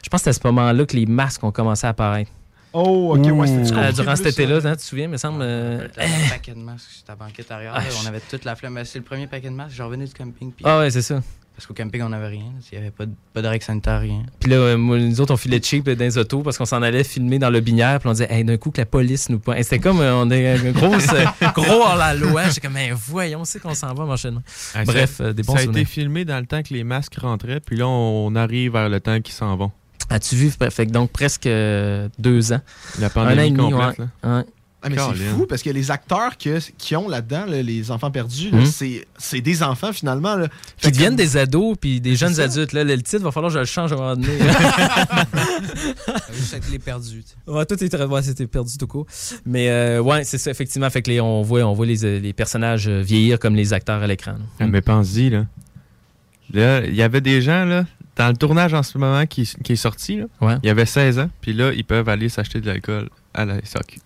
Je 0.03 0.09
pense 0.09 0.21
que 0.21 0.23
c'est 0.25 0.29
à 0.31 0.33
ce 0.33 0.47
moment-là 0.47 0.85
que 0.85 0.95
les 0.95 1.05
masques 1.05 1.43
ont 1.43 1.51
commencé 1.51 1.88
à 1.88 1.91
apparaître. 1.91 2.31
Oh, 2.79 3.15
ok, 3.18 3.25
ouais, 3.33 3.47
c'était 3.47 3.75
Euh, 3.75 3.91
durant 3.91 4.15
cet 4.15 4.27
été-là, 4.27 4.57
hein, 4.63 4.71
tu 4.71 4.77
te 4.77 4.81
souviens, 4.83 5.07
me 5.07 5.18
semble. 5.18 5.39
euh, 5.41 5.88
paquet 6.29 6.53
de 6.53 6.59
masques 6.59 6.89
sur 6.91 7.03
ta 7.06 7.15
banquette 7.15 7.50
arrière. 7.51 7.74
Ah, 7.75 7.79
là, 7.79 7.85
je- 7.89 8.06
on 8.06 8.07
avait 8.07 8.19
toute 8.19 8.45
la 8.45 8.56
flemme. 8.56 8.74
Mais 8.74 8.85
C'est 8.85 9.00
le 9.00 9.06
premier 9.06 9.25
paquet 9.27 9.50
de 9.50 9.56
masques. 9.56 9.75
Je 9.75 9.81
revenais 9.83 10.06
du 10.06 10.13
camping. 10.13 10.51
Puis, 10.51 10.63
Ah 10.68 10.79
ouais, 10.79 10.91
c'est 10.91 11.01
ça. 11.01 11.21
Parce 11.56 11.65
qu'au 11.65 11.74
camping, 11.74 12.03
on 12.03 12.09
n'avait 12.09 12.27
rien. 12.27 12.51
Il 12.71 12.77
n'y 12.77 12.83
avait 12.83 12.91
pas 12.91 13.07
de, 13.07 13.13
pas 13.33 13.41
de 13.41 13.47
règles 13.47 13.63
sanitaires, 13.63 14.00
rien. 14.00 14.21
Puis 14.39 14.51
là, 14.51 14.57
euh, 14.57 14.77
moi, 14.77 15.00
nous 15.00 15.19
autres, 15.21 15.33
on 15.33 15.38
filait 15.38 15.59
cheap 15.59 15.89
dans 15.89 15.97
les 15.97 16.15
autos 16.19 16.44
parce 16.44 16.56
qu'on 16.56 16.65
s'en 16.65 16.83
allait 16.83 17.03
filmer 17.03 17.39
dans 17.39 17.50
le 17.50 17.62
binière. 17.62 18.00
Puis 18.00 18.07
on 18.09 18.12
disait, 18.12 18.27
hey, 18.31 18.44
d'un 18.44 18.57
coup, 18.57 18.69
que 18.69 18.79
la 18.79 18.85
police 18.85 19.27
nous 19.29 19.39
pointe. 19.39 19.57
Et 19.57 19.63
C'était 19.63 19.79
comme, 19.79 20.00
euh, 20.00 20.13
on 20.18 20.29
est 20.29 20.47
un 20.68 20.71
gros, 20.71 20.94
euh, 20.94 21.25
gros 21.56 21.81
hors 21.81 21.95
la 21.95 22.13
loi. 22.13 22.44
J'étais 22.50 22.62
comme, 22.62 22.74
mais 22.74 22.91
voyons, 22.94 23.44
c'est 23.44 23.59
qu'on 23.59 23.74
s'en 23.74 23.91
va, 23.95 24.03
enchaînement. 24.03 24.44
Ah, 24.75 24.83
Bref, 24.85 25.19
euh, 25.19 25.33
des 25.33 25.41
bons 25.41 25.53
ça 25.56 25.62
a 25.62 25.63
été 25.63 25.83
filmé 25.85 26.25
dans 26.25 26.38
le 26.39 26.45
temps 26.45 26.62
que 26.62 26.75
les 26.75 26.83
masques 26.83 27.15
rentraient, 27.18 27.59
puis 27.59 27.75
là, 27.77 27.88
on 27.88 28.35
arrive 28.35 28.74
vers 28.74 28.88
le 28.89 29.00
temps 29.00 29.19
qu'ils 29.19 29.33
s'en 29.33 29.56
vont. 29.57 29.71
As-tu 30.09 30.36
vu? 30.36 30.51
Fait 30.71 30.86
que 30.86 30.92
donc, 30.92 31.12
presque 31.12 31.48
euh, 31.48 32.07
deux 32.18 32.54
ans. 32.54 32.62
La 33.00 33.07
Un 33.07 33.09
an 33.09 33.13
pandémie 33.13 33.48
et 33.48 33.51
demi, 33.51 33.71
complète. 33.71 34.00
ouais. 34.00 34.06
là. 34.24 34.38
Ouais. 34.38 34.44
Ah, 34.83 34.89
mais 34.89 34.95
c'est 35.18 35.24
fou 35.31 35.48
parce 35.50 35.63
que 35.63 35.71
les 35.71 35.89
acteurs 35.89 36.38
que, 36.38 36.59
qui 36.77 36.95
ont 36.95 37.09
là-dedans, 37.09 37.45
là, 37.48 37.63
les 37.63 37.89
enfants 37.92 38.12
perdus, 38.12 38.51
Mhm. 38.54 38.65
c'est- 39.18 39.42
des 39.42 39.63
enfants 39.63 39.92
finalement. 39.92 40.36
Là. 40.36 40.48
Qui 40.80 40.92
deviennent 40.92 41.15
des 41.15 41.36
ados 41.36 41.75
puis 41.81 42.00
des 42.00 42.15
jeunes 42.15 42.36
ça. 42.36 42.44
adultes. 42.44 42.74
Là, 42.74 42.83
le 42.83 43.01
titre, 43.01 43.24
va 43.24 43.31
falloir 43.31 43.51
que 43.51 43.56
je 43.56 43.59
le 43.62 43.65
change 43.65 43.92
à 43.92 43.95
un 43.95 43.98
moment 43.98 44.15
donné. 44.15 44.27
Juste 46.33 46.53
avec 46.53 46.69
les 46.71 46.80
perdus. 46.80 47.24
Ouais, 47.48 47.65
tout 47.65 47.81
est 47.83 47.89
très 47.89 48.06
ouais, 48.06 48.21
c'était 48.21 48.48
perdu 48.48 48.77
tout 48.77 48.88
court. 48.88 49.06
Mais 49.45 49.69
euh, 49.69 50.00
ouais, 50.00 50.24
c'est 50.24 50.38
ça, 50.38 50.51
effectivement. 50.51 50.89
Fait 50.89 51.01
que 51.01 51.10
les, 51.10 51.19
on 51.19 51.42
voit, 51.42 51.63
on 51.63 51.74
voit 51.74 51.86
les, 51.86 52.19
les 52.19 52.33
personnages 52.33 52.88
euh, 52.88 53.01
vieillir 53.01 53.39
comme 53.39 53.56
les 53.56 53.74
acteurs 53.74 54.01
à 54.01 54.07
l'écran. 54.07 54.36
Ah, 54.60 54.68
mais 54.68 54.81
pense-y, 54.81 55.30
là. 55.31 55.45
Là, 56.53 56.86
il 56.86 56.95
y 56.95 57.01
avait 57.01 57.19
des 57.19 57.42
gens, 57.42 57.65
là, 57.65 57.86
dans 58.17 58.27
le 58.29 58.35
tournage 58.35 58.73
en 58.73 58.83
ce 58.83 58.97
moment 58.97 59.25
qui, 59.25 59.43
qui 59.63 59.73
est 59.73 59.75
sorti, 59.77 60.17
là. 60.17 60.25
Ouais. 60.41 60.55
Il 60.63 60.67
y 60.67 60.69
avait 60.69 60.85
16 60.85 61.19
ans, 61.19 61.29
puis 61.41 61.53
là, 61.53 61.71
ils 61.73 61.83
peuvent 61.85 62.09
aller 62.09 62.29
s'acheter 62.29 62.59
de 62.61 62.67
l'alcool 62.67 63.09
à 63.33 63.45
la 63.45 63.63
SAQ. 63.63 63.99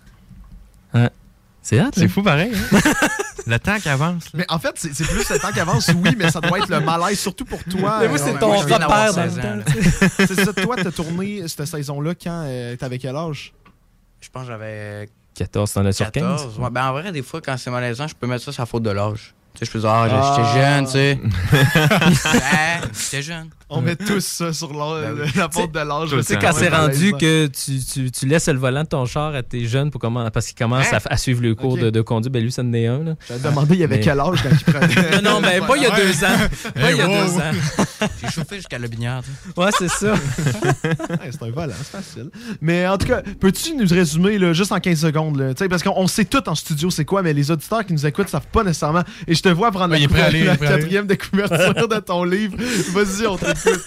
C'est 1.63 1.79
hâte, 1.79 1.93
C'est 1.95 2.07
fou 2.07 2.23
pareil, 2.23 2.51
hein? 2.55 2.79
Le 3.47 3.57
temps 3.59 3.77
qui 3.79 3.87
avance, 3.89 4.25
là. 4.25 4.31
Mais 4.39 4.45
en 4.49 4.57
fait, 4.57 4.71
c'est 4.77 5.05
plus 5.05 5.29
le 5.29 5.37
temps 5.39 5.51
qu'avance, 5.53 5.89
oui, 5.95 6.15
mais 6.17 6.31
ça 6.31 6.41
doit 6.41 6.57
être 6.59 6.69
le 6.69 6.79
malaise, 6.79 7.19
surtout 7.19 7.45
pour 7.45 7.63
toi. 7.63 7.99
Mais 8.01 8.07
moi, 8.07 8.17
Euh, 8.17 8.23
c'est 8.23 8.33
ouais, 8.33 8.39
ton 8.39 8.55
repère 8.57 8.79
dans 9.13 9.23
le 9.23 9.29
16 9.29 9.37
ans, 9.37 9.41
temps. 9.41 9.55
là. 9.57 9.63
tu 9.65 9.83
sais. 9.83 10.09
C'est 10.27 10.45
ça, 10.45 10.53
toi, 10.53 10.75
t'as 10.77 10.91
tourné 10.91 11.47
cette 11.47 11.65
saison-là 11.65 12.13
quand 12.15 12.43
euh, 12.47 12.75
t'avais 12.77 12.97
quel 12.97 13.15
âge? 13.15 13.53
Je 14.21 14.29
pense 14.29 14.43
que 14.43 14.47
j'avais 14.47 15.07
14, 15.35 15.71
t'en 15.71 15.85
as 15.85 15.91
sur 15.93 16.11
15. 16.11 16.23
14. 16.23 16.59
Ouais, 16.59 16.69
ben 16.71 16.85
en 16.87 16.93
vrai, 16.93 17.11
des 17.11 17.21
fois, 17.21 17.41
quand 17.41 17.55
c'est 17.57 17.69
malaisant, 17.71 18.07
je 18.07 18.15
peux 18.15 18.25
mettre 18.27 18.43
ça 18.43 18.51
sur 18.51 18.61
la 18.63 18.65
faute 18.65 18.83
de 18.83 18.89
l'âge. 18.91 19.33
Tu 19.53 19.59
sais, 19.59 19.65
je 19.65 19.71
peux 19.71 19.80
dire, 19.80 19.89
ah, 19.89 20.07
Ah. 20.09 20.36
j'étais 20.38 20.62
jeune, 20.62 20.86
tu 20.86 20.92
sais. 20.92 21.19
Ouais, 22.33 22.89
j'étais 22.94 23.21
jeune. 23.21 23.50
On 23.74 23.80
met 23.80 23.95
tous 23.95 24.19
ça 24.25 24.51
sur 24.51 24.74
l'âge- 24.74 25.15
Ben 25.15 25.24
oui. 25.24 25.31
la 25.38 25.48
porte 25.48 25.71
de 25.71 25.80
l'âge. 25.80 26.09
Tu 26.09 26.15
sais, 26.15 26.18
Tu 26.18 26.24
sais, 26.24 26.33
Ouais, 26.36 26.39
quand 26.42 26.51
c'est 26.53 26.68
rendu 26.69 27.13
que 27.13 27.48
tu, 27.48 27.80
tu, 27.80 28.12
tu 28.12 28.25
laisses 28.27 28.50
le 28.50 28.59
volant 28.59 28.83
de 28.83 28.88
ton 28.89 29.06
char 29.06 29.33
à 29.33 29.44
tes 29.44 29.65
jeunes 29.65 29.92
pour 29.92 30.01
comment, 30.01 30.30
parce 30.30 30.48
qu'ils 30.48 30.57
commencent 30.57 30.92
Hein? 30.92 30.98
à, 31.06 31.13
à 31.13 31.18
suivre 31.18 31.42
le 31.42 31.56
cours 31.56 31.77
de, 31.77 31.89
de 31.89 32.01
conduite, 32.01 32.33
ben 32.33 32.44
lui, 32.44 32.51
ça 32.51 32.63
en 32.63 32.74
est 32.74 32.88
un. 32.88 33.01
Là. 33.03 33.15
J'avais 33.30 33.50
demandé, 33.50 33.75
il 33.75 33.80
y 33.80 33.83
avait 33.86 33.95
Mais- 33.98 34.01
quel 34.03 34.19
âge 34.19 34.44
quand 34.44 34.50
il 34.51 34.74
prenait. 34.74 35.21
Non, 35.21 35.31
non, 35.36 35.42
mais 35.42 35.59
pas 35.62 35.77
il 35.77 35.83
y 35.83 35.86
a 35.86 35.95
deux 35.95 36.24
ans. 36.25 36.38
Pas 36.74 36.92
il 36.92 36.97
y 36.97 37.01
a 37.01 37.07
wow. 37.07 37.13
deux 37.25 37.38
ans. 37.38 37.51
J'ai 38.21 38.30
chauffé 38.30 38.56
jusqu'à 38.57 38.77
la 38.80 38.88
sais. 38.88 39.21
Ouais, 39.56 39.69
c'est 39.77 39.88
ça. 39.89 40.13
Ouais, 40.13 41.30
c'est 41.31 41.44
un 41.44 41.51
volant, 41.51 41.74
c'est 41.77 41.97
facile. 41.97 42.30
Mais 42.59 42.86
en 42.88 42.97
tout 42.97 43.07
cas, 43.07 43.21
peux-tu 43.39 43.75
nous 43.75 43.88
résumer 43.88 44.38
là, 44.38 44.51
juste 44.51 44.71
en 44.74 44.80
15 44.81 45.00
secondes? 45.00 45.38
Là, 45.39 45.54
Tu 45.54 45.63
sais, 45.63 45.69
parce 45.69 45.81
qu'on 45.83 45.94
on 45.95 46.07
sait 46.07 46.25
tout 46.25 46.47
en 46.50 46.56
studio 46.56 46.89
c'est 46.89 47.06
quoi, 47.06 47.21
mais 47.21 47.31
les 47.31 47.51
auditeurs 47.51 47.86
qui 47.86 47.94
nous 47.94 48.06
écoutent 48.06 48.27
savent 48.27 48.47
pas 48.51 48.63
nécessairement. 48.65 49.04
Et 49.27 49.36
je 49.43 49.49
te 49.49 49.53
vois 49.55 49.71
prendre 49.71 49.93
Ouais, 49.93 49.99
la, 49.99 50.07
prêt 50.07 50.21
aller, 50.21 50.45
quatrième 50.59 51.07
de 51.07 51.15
couverture 51.15 51.88
de 51.88 51.99
ton 51.99 52.23
livre. 52.23 52.56
Vas-y, 52.94 53.25
on 53.27 53.37
t'écoute. 53.37 53.81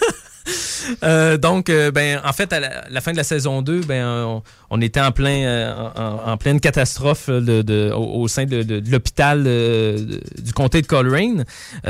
Euh, 1.03 1.37
donc, 1.37 1.69
euh, 1.69 1.89
ben, 1.89 2.21
en 2.23 2.31
fait, 2.33 2.53
à 2.53 2.59
la, 2.59 2.83
la 2.89 3.01
fin 3.01 3.11
de 3.11 3.17
la 3.17 3.23
saison 3.23 3.63
2, 3.63 3.79
ben, 3.81 4.05
on, 4.05 4.43
on 4.69 4.79
était 4.81 4.99
en, 4.99 5.11
plein, 5.11 5.37
euh, 5.43 5.73
en, 5.95 6.33
en 6.33 6.37
pleine 6.37 6.59
catastrophe 6.59 7.29
de, 7.31 7.63
de- 7.63 7.91
au, 7.95 8.21
au 8.21 8.27
sein 8.27 8.45
de, 8.45 8.83
l'hôpital 8.91 9.43
du 9.43 10.53
comté 10.53 10.83
de 10.83 10.87
Coleraine, 10.87 11.45
où 11.85 11.89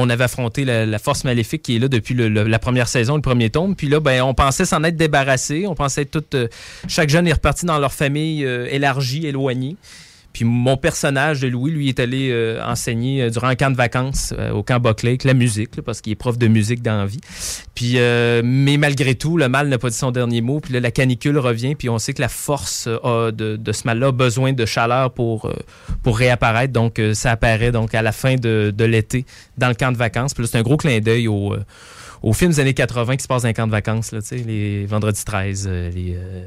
on 0.00 0.08
avait 0.08 0.24
affronté 0.24 0.64
la, 0.64 0.86
la 0.86 0.98
force 0.98 1.24
maléfique 1.24 1.62
qui 1.62 1.76
est 1.76 1.78
là 1.78 1.88
depuis 1.88 2.14
le- 2.14 2.28
le- 2.30 2.44
la 2.44 2.58
première 2.58 2.88
saison, 2.88 3.16
le 3.16 3.22
premier 3.22 3.50
tome. 3.50 3.76
Puis 3.76 3.88
là, 3.88 4.00
ben, 4.00 4.22
on 4.22 4.32
pensait 4.32 4.64
s'en 4.64 4.82
être 4.84 4.96
débarrassé. 4.96 5.66
On 5.66 5.74
pensait 5.74 6.02
être 6.02 6.20
tout, 6.20 6.48
chaque 6.88 7.10
jeune 7.10 7.26
est 7.28 7.34
reparti 7.34 7.66
dans 7.66 7.78
leur 7.78 7.92
famille 7.92 8.42
élargie, 8.44 9.26
éloignée. 9.26 9.76
Puis 10.32 10.44
mon 10.44 10.76
personnage 10.76 11.40
de 11.40 11.48
Louis, 11.48 11.70
lui, 11.70 11.88
est 11.88 12.00
allé 12.00 12.30
euh, 12.30 12.62
enseigner 12.64 13.22
euh, 13.22 13.30
durant 13.30 13.48
un 13.48 13.56
camp 13.56 13.70
de 13.70 13.76
vacances 13.76 14.32
euh, 14.38 14.52
au 14.52 14.62
camp 14.62 14.80
Buckley, 14.80 15.18
la 15.24 15.34
musique, 15.34 15.76
là, 15.76 15.82
parce 15.82 16.00
qu'il 16.00 16.12
est 16.12 16.16
prof 16.16 16.38
de 16.38 16.46
musique 16.46 16.82
dans 16.82 16.98
la 16.98 17.06
vie. 17.06 17.20
Puis, 17.74 17.94
euh, 17.96 18.42
mais 18.44 18.76
malgré 18.76 19.14
tout, 19.14 19.36
le 19.36 19.48
mal 19.48 19.68
n'a 19.68 19.78
pas 19.78 19.90
dit 19.90 19.96
son 19.96 20.10
dernier 20.10 20.40
mot. 20.40 20.60
Puis 20.60 20.72
là, 20.72 20.80
la 20.80 20.90
canicule 20.90 21.38
revient. 21.38 21.74
Puis 21.74 21.88
on 21.88 21.98
sait 21.98 22.12
que 22.14 22.20
la 22.20 22.28
force 22.28 22.86
euh, 22.86 23.26
a 23.28 23.32
de, 23.32 23.56
de 23.56 23.72
ce 23.72 23.82
mal-là 23.86 24.08
a 24.08 24.12
besoin 24.12 24.52
de 24.52 24.66
chaleur 24.66 25.12
pour, 25.12 25.46
euh, 25.46 25.54
pour 26.02 26.18
réapparaître. 26.18 26.72
Donc, 26.72 27.00
ça 27.14 27.32
apparaît 27.32 27.72
donc 27.72 27.94
à 27.94 28.02
la 28.02 28.12
fin 28.12 28.36
de, 28.36 28.72
de 28.76 28.84
l'été 28.84 29.24
dans 29.58 29.68
le 29.68 29.74
camp 29.74 29.92
de 29.92 29.96
vacances. 29.96 30.34
Puis 30.34 30.42
là, 30.42 30.48
c'est 30.50 30.58
un 30.58 30.62
gros 30.62 30.76
clin 30.76 31.00
d'œil 31.00 31.28
au, 31.28 31.54
aux 32.22 32.32
films 32.32 32.50
des 32.50 32.60
années 32.60 32.74
80 32.74 33.16
qui 33.16 33.22
se 33.22 33.28
passent 33.28 33.42
dans 33.42 33.48
un 33.48 33.52
camp 33.52 33.66
de 33.66 33.72
vacances. 33.72 34.12
Là, 34.12 34.20
les 34.30 34.86
Vendredi 34.86 35.24
13, 35.24 35.68
euh, 35.68 35.90
les 35.90 36.14
euh, 36.16 36.44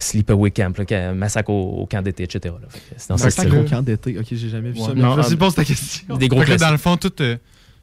Sleepaway 0.00 0.50
Camp, 0.50 0.76
là, 0.78 1.14
Massacre 1.14 1.50
au, 1.50 1.82
au 1.82 1.86
camp 1.86 2.02
d'été, 2.02 2.24
etc. 2.24 2.54
là. 2.60 2.68
Fait 2.68 2.78
que 2.78 2.84
C'est 2.96 3.08
dans 3.08 3.18
ce 3.18 3.30
style-là. 3.30 3.50
gros 3.60 3.64
camp 3.68 3.82
d'été. 3.82 4.18
Ok, 4.18 4.26
j'ai 4.30 4.48
jamais 4.48 4.70
vu 4.70 4.78
ça. 4.80 4.92
Mais 4.94 5.02
Non, 5.02 5.14
Vas-y, 5.14 5.34
euh, 5.34 5.36
pose 5.36 5.54
ta 5.54 5.64
question. 5.64 6.16
Des 6.16 6.28
gros 6.28 6.40
Fait 6.40 6.44
que 6.44 6.50
classiques. 6.50 6.66
dans 6.66 6.72
le 6.72 6.78
fond, 6.78 6.96
tout, 6.96 7.12
euh, 7.20 7.36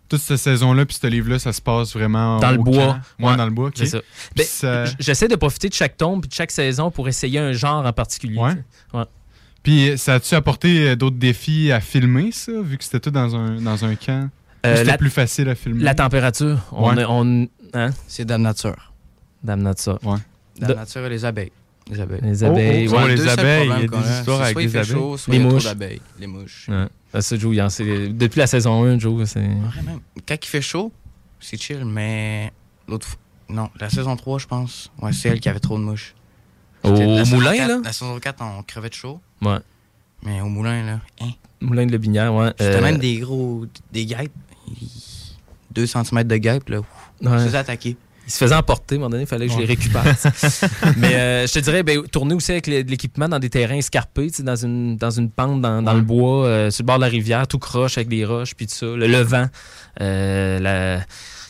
toute 0.10 0.22
cette 0.22 0.38
saison-là, 0.38 0.86
puis 0.86 0.98
ce 1.02 1.08
livre-là, 1.08 1.40
ça 1.40 1.54
se 1.54 1.62
passe 1.62 1.94
vraiment 1.94 2.40
Dans 2.40 2.50
au 2.50 2.58
le 2.58 2.58
bois. 2.60 2.76
camp. 2.76 3.00
Ouais, 3.26 3.32
Ouais. 3.32 3.38
dans 3.38 3.46
le 3.46 3.52
bois, 3.52 3.68
ok. 3.68 3.74
C'est 3.78 3.86
ça. 3.88 4.00
Puis 4.00 4.44
Ben, 4.44 4.46
ça- 4.46 4.86
j- 4.86 4.96
J'essaie 5.00 5.28
de 5.28 5.36
profiter 5.36 5.70
de 5.70 5.74
chaque 5.74 5.98
puis 5.98 6.08
de 6.30 6.34
chaque 6.34 6.52
saison 6.52 6.92
pour 6.92 7.08
essayer 7.08 7.40
un 7.40 7.52
genre 7.54 7.86
en 7.86 7.94
particulier. 7.94 8.38
Ouais. 8.38 8.52
tu 8.54 8.58
sais. 8.92 8.98
Ouais. 8.98 9.04
Puis 9.64 9.98
ça 9.98 10.16
a-tu 10.16 10.36
apporté 10.36 10.90
euh, 10.90 10.96
d'autres 10.96 11.16
défis 11.18 11.72
à 11.72 11.80
filmer, 11.80 12.32
ça, 12.34 12.52
vu 12.62 12.78
que 12.78 12.84
c'était 12.84 13.00
tout 13.00 13.12
dans 13.12 13.36
un, 13.36 13.62
dans 13.62 13.86
un 13.86 13.96
camp? 13.96 14.26
Ou 14.66 14.68
Euh, 14.68 14.76
c'était 14.76 14.92
la, 14.92 14.98
plus 14.98 15.10
facile 15.10 15.48
à 15.50 15.56
filmer? 15.56 15.84
la 15.84 15.96
température. 15.96 16.60
On, 16.74 16.94
Ouais. 16.94 17.06
on, 17.08 17.48
hein? 17.74 17.90
C'est 18.08 18.26
Dame 18.26 18.42
Nature. 18.44 18.94
Dame 19.44 19.62
Nature. 19.62 20.00
Dame 20.04 20.20
De- 20.70 20.74
Nature 20.76 21.06
et 21.06 21.10
les 21.10 21.26
abeilles. 21.26 21.52
Les 21.92 22.00
abeilles. 22.00 22.20
Les 22.24 22.44
abeilles. 22.44 22.88
oh, 22.88 22.94
ouais. 22.94 23.02
oh, 23.04 23.08
les 23.08 23.28
abeilles, 23.28 23.66
il 23.66 23.70
y 23.70 23.84
a 23.84 23.88
des 23.88 24.10
histoires 24.20 24.42
avec 24.42 24.54
soit 24.54 24.62
il 24.62 24.66
des 24.68 24.72
fait 24.72 24.78
abeilles. 24.80 24.92
chaud, 24.94 25.18
soit 25.18 25.32
Les 25.34 25.38
il 25.40 25.42
y 25.42 25.46
a 25.46 25.48
trop 25.48 25.56
mouches. 25.56 25.64
d'abeilles. 25.66 26.02
Les 26.20 26.28
mouches. 26.28 26.70
Ouais. 26.70 27.22
Ça, 27.22 27.38
Joe, 27.38 27.54
il 27.54 27.62
en- 27.62 27.70
c'est- 27.70 28.10
depuis 28.10 28.40
la 28.40 28.48
saison 28.48 28.84
1, 28.86 28.98
Joe, 29.00 29.28
c'est. 29.30 29.40
Ouais. 29.40 29.48
Quand 30.28 30.36
il 30.42 30.48
fait 30.48 30.62
chaud, 30.62 30.92
c'est 31.40 31.62
chill, 31.62 31.84
mais 31.86 32.52
l'autre 32.88 33.06
fois. 33.08 33.20
Non, 33.50 33.70
la 33.80 33.90
saison 33.90 34.16
3, 34.16 34.40
je 34.40 34.48
pense. 34.48 34.92
Ouais, 35.02 35.12
c'est 35.14 35.30
elle 35.30 35.40
qui 35.40 35.50
avait 35.50 35.60
trop 35.60 35.78
de 35.78 35.84
mouches. 35.84 36.16
Au 36.84 36.90
moulin, 36.92 37.54
4 37.56 37.68
là? 37.68 37.80
La 37.84 37.94
saison 37.94 38.18
4, 38.20 38.42
on 38.42 38.64
crevait 38.64 38.90
de 38.90 38.94
chaud. 38.94 39.20
Ouais. 39.42 39.58
Mais 40.26 40.40
au 40.42 40.48
moulin, 40.48 40.84
là, 40.86 41.00
hein? 41.22 41.32
Moulin 41.62 41.86
de 41.86 41.92
la 41.92 41.98
Binière, 41.98 42.34
ouais. 42.34 42.50
C'était 42.58 42.76
Euh, 42.78 42.82
même 42.82 42.98
des 42.98 43.18
gros. 43.18 43.66
Des 43.92 44.06
guêpes. 44.06 44.32
2 45.72 45.86
cm 45.86 46.24
de 46.24 46.38
guêpes, 46.38 46.70
là. 46.70 46.80
ouais. 46.80 46.86
Je 47.22 47.46
les 47.46 47.56
ai 48.24 48.28
attaqués. 48.28 48.28
Il 48.28 48.32
se 48.32 48.38
faisait 48.38 48.56
emporter, 48.56 48.96
à 48.96 48.98
un 48.98 49.00
moment 49.00 49.10
donné, 49.10 49.24
il 49.24 49.28
fallait 49.28 49.48
que 49.48 49.54
je 49.54 49.58
les 49.60 49.66
récupère. 49.66 50.04
Mais 50.98 51.16
euh, 51.16 51.48
je 51.48 51.54
te 51.54 51.60
dirais, 51.60 51.84
ben, 51.84 52.04
tourner 52.04 52.34
aussi 52.34 52.52
avec 52.52 52.68
l'équipement 52.68 53.28
dans 53.28 53.40
des 53.40 53.50
terrains 53.50 53.76
escarpés, 53.76 54.32
dans 54.40 54.56
une, 54.56 54.98
dans 54.98 55.12
une 55.12 55.30
pente, 55.30 55.62
dans, 55.62 55.82
dans 55.82 55.94
le 55.94 56.02
bois, 56.02 56.46
euh, 56.46 56.72
sur 56.72 56.84
le 56.84 56.88
bord 56.88 56.98
de 56.98 57.02
la 57.04 57.10
rivière, 57.10 57.48
tout 57.48 57.60
croche 57.60 57.98
avec 57.98 58.08
des 58.08 58.24
roches, 58.26 58.56
puis 58.56 58.68
tout 58.68 58.76
ça. 58.76 58.86
Le, 58.86 59.08
le 59.08 59.22
vent, 59.22 59.48
euh, 60.02 60.60
la- 60.60 61.04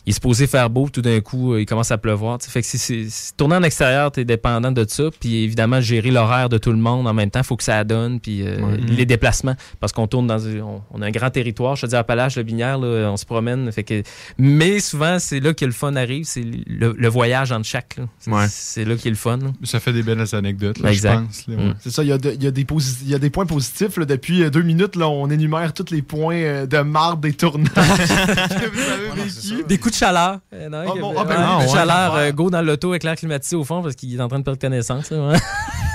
il 0.06 0.10
est 0.10 0.14
supposé 0.14 0.48
faire 0.48 0.70
beau, 0.70 0.90
tout 0.90 1.02
d'un 1.02 1.20
coup, 1.22 1.54
euh, 1.54 1.62
il 1.62 1.66
commence 1.66 1.92
à 1.92 1.98
pleuvoir. 1.98 2.38
Fait 2.42 2.62
que 2.62 2.68
c'est- 2.68 3.36
tourner 3.38 3.56
en 3.56 3.64
extérieur, 3.64 4.12
tu 4.12 4.20
es 4.22 4.26
dépendant 4.26 4.72
de 4.72 4.86
ça, 4.88 5.04
puis 5.20 5.44
évidemment, 5.44 5.80
gérer 5.82 6.12
l'horaire 6.12 6.50
de 6.50 6.58
tout 6.58 6.72
le 6.72 6.78
monde 6.78 7.08
en 7.08 7.14
même 7.14 7.30
temps, 7.30 7.40
il 7.40 7.46
faut 7.46 7.56
que 7.56 7.64
ça 7.64 7.84
donne, 7.84 8.20
puis 8.20 8.42
euh, 8.46 8.58
les 8.88 9.06
déplacements, 9.06 9.56
parce 9.80 9.94
qu'on 9.94 10.08
tourne 10.08 10.28
dans 10.28 10.46
un- 10.48 10.60
on, 10.60 10.82
on 10.92 11.02
a 11.02 11.06
un 11.08 11.12
grand 11.12 11.30
territoire, 11.30 11.76
je 11.76 11.84
te 11.84 11.88
dis 11.88 11.96
Appalaches, 11.96 12.36
le 12.36 12.44
Binière, 12.44 12.78
là, 12.78 13.10
on 13.12 13.18
se 13.18 13.26
promène, 13.26 13.72
fait 13.72 13.84
que 13.84 14.04
mais 14.38 14.80
souvent, 14.80 15.20
c'est 15.20 15.40
là 15.40 15.54
que 15.54 15.66
le 15.66 15.72
fun 15.72 15.96
arrive, 15.96 16.26
c'est 16.26 16.44
le, 16.68 16.94
le 16.98 17.08
voyage 17.08 17.52
entre 17.52 17.66
chaque. 17.66 17.96
là. 17.98 18.06
C'est- 18.20 18.32
Ouais. 18.32 18.46
C'est 18.50 18.86
là 18.86 18.96
qu'il 18.96 19.08
est 19.08 19.12
le 19.12 19.16
fun. 19.16 19.38
là. 19.38 19.52
Ça 19.64 19.80
fait 19.80 19.94
des 19.94 20.04
belles 20.04 20.24
anecdotes, 20.34 20.80
là, 20.80 20.92
Exact. 20.92 21.20
je 21.20 21.26
pense. 21.26 21.48
là, 21.48 21.56
ouais. 21.56 21.64
Mm. 21.70 21.76
C'est 21.82 21.92
ça, 21.92 22.04
il 22.04 22.10
y 22.10 22.12
a, 22.12 22.18
de- 22.18 22.32
il 22.34 22.44
y 22.44 22.48
a 22.48 22.52
des 22.52 22.64
posi- 22.64 22.98
il 23.04 23.10
y 23.10 23.16
a 23.16 23.20
des 23.20 23.30
points 23.30 23.46
positifs. 23.46 23.98
là. 23.98 24.06
depuis 24.06 24.44
euh, 24.44 24.50
deux 24.50 24.62
minutes, 24.64 24.96
là, 24.96 25.08
on 25.08 25.30
énumère 25.30 25.74
tous 25.74 25.92
les 25.92 26.02
points 26.02 26.66
de 26.66 26.78
marde 26.82 27.22
des 27.22 27.34
tournages 27.34 27.68
que 27.74 28.70
vous 28.70 28.92
avez 28.92 29.22
Ouais, 29.22 29.28
vécu. 29.28 29.64
Des 29.68 29.78
coups 29.78 29.93
de 29.94 29.98
chaleur. 29.98 30.40
Euh, 30.54 30.70
non, 30.70 30.96
y 30.96 31.00
bon, 31.00 31.14
ah 31.18 31.24
ben 31.24 31.36
ouais, 31.38 31.44
oui, 31.44 31.60
coups 31.62 31.72
de 31.72 31.78
chaleur, 31.78 32.16
euh, 32.16 32.32
go 32.32 32.50
dans 32.50 32.62
l'auto 32.62 32.90
avec 32.90 33.04
l'air 33.04 33.16
climatisé 33.16 33.56
au 33.56 33.64
fond 33.64 33.82
parce 33.82 33.96
qu'il 33.96 34.14
est 34.16 34.22
en 34.22 34.28
train 34.28 34.40
de 34.40 34.44
perdre 34.44 34.60
connaissance. 34.60 35.10
là, 35.12 35.28
ouais. 35.30 35.38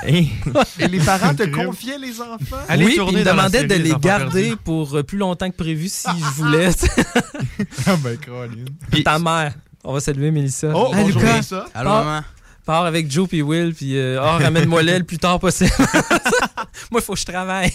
Hey, 0.05 0.31
Et 0.79 0.87
les 0.87 1.01
parents 1.01 1.35
te 1.35 1.43
confiaient 1.43 1.99
les 1.99 2.21
enfants? 2.21 2.57
Allez 2.69 2.85
oui, 2.85 2.91
puis 2.93 2.99
tourner 2.99 3.23
il 3.23 3.35
me 3.35 3.49
série 3.49 3.67
de 3.67 3.75
Les 3.75 3.95
garder 4.01 4.43
perdus. 4.43 4.57
pour 4.65 4.97
euh, 4.97 5.03
plus 5.03 5.19
longtemps 5.19 5.51
que 5.51 5.57
prévu 5.57 5.89
si 5.89 6.09
je 6.17 6.25
voulais. 6.41 6.71
Ah 7.87 7.97
ben, 8.03 8.17
Caroline. 8.17 8.69
Ta 9.05 9.19
mère. 9.19 9.55
On 9.83 9.93
va 9.93 10.01
saluer 10.01 10.31
Mélissa. 10.31 10.69
Oh, 10.73 10.91
Ah, 10.93 10.97
bonjour, 11.03 11.21
Lucas. 11.21 11.65
Allô, 11.75 11.91
maman? 11.91 12.21
pars 12.69 12.85
avec 12.85 13.11
Joe 13.11 13.27
puis 13.27 13.41
Will, 13.41 13.75
puis 13.75 13.97
euh, 13.97 14.21
oh, 14.21 14.43
ramène-moi 14.43 14.83
là 14.83 14.99
le 14.99 15.05
plus 15.05 15.17
tard 15.19 15.41
possible. 15.41 15.71
Moi, 16.91 17.01
il 17.01 17.01
faut 17.01 17.15
que 17.15 17.19
je 17.21 17.25
travaille. 17.25 17.73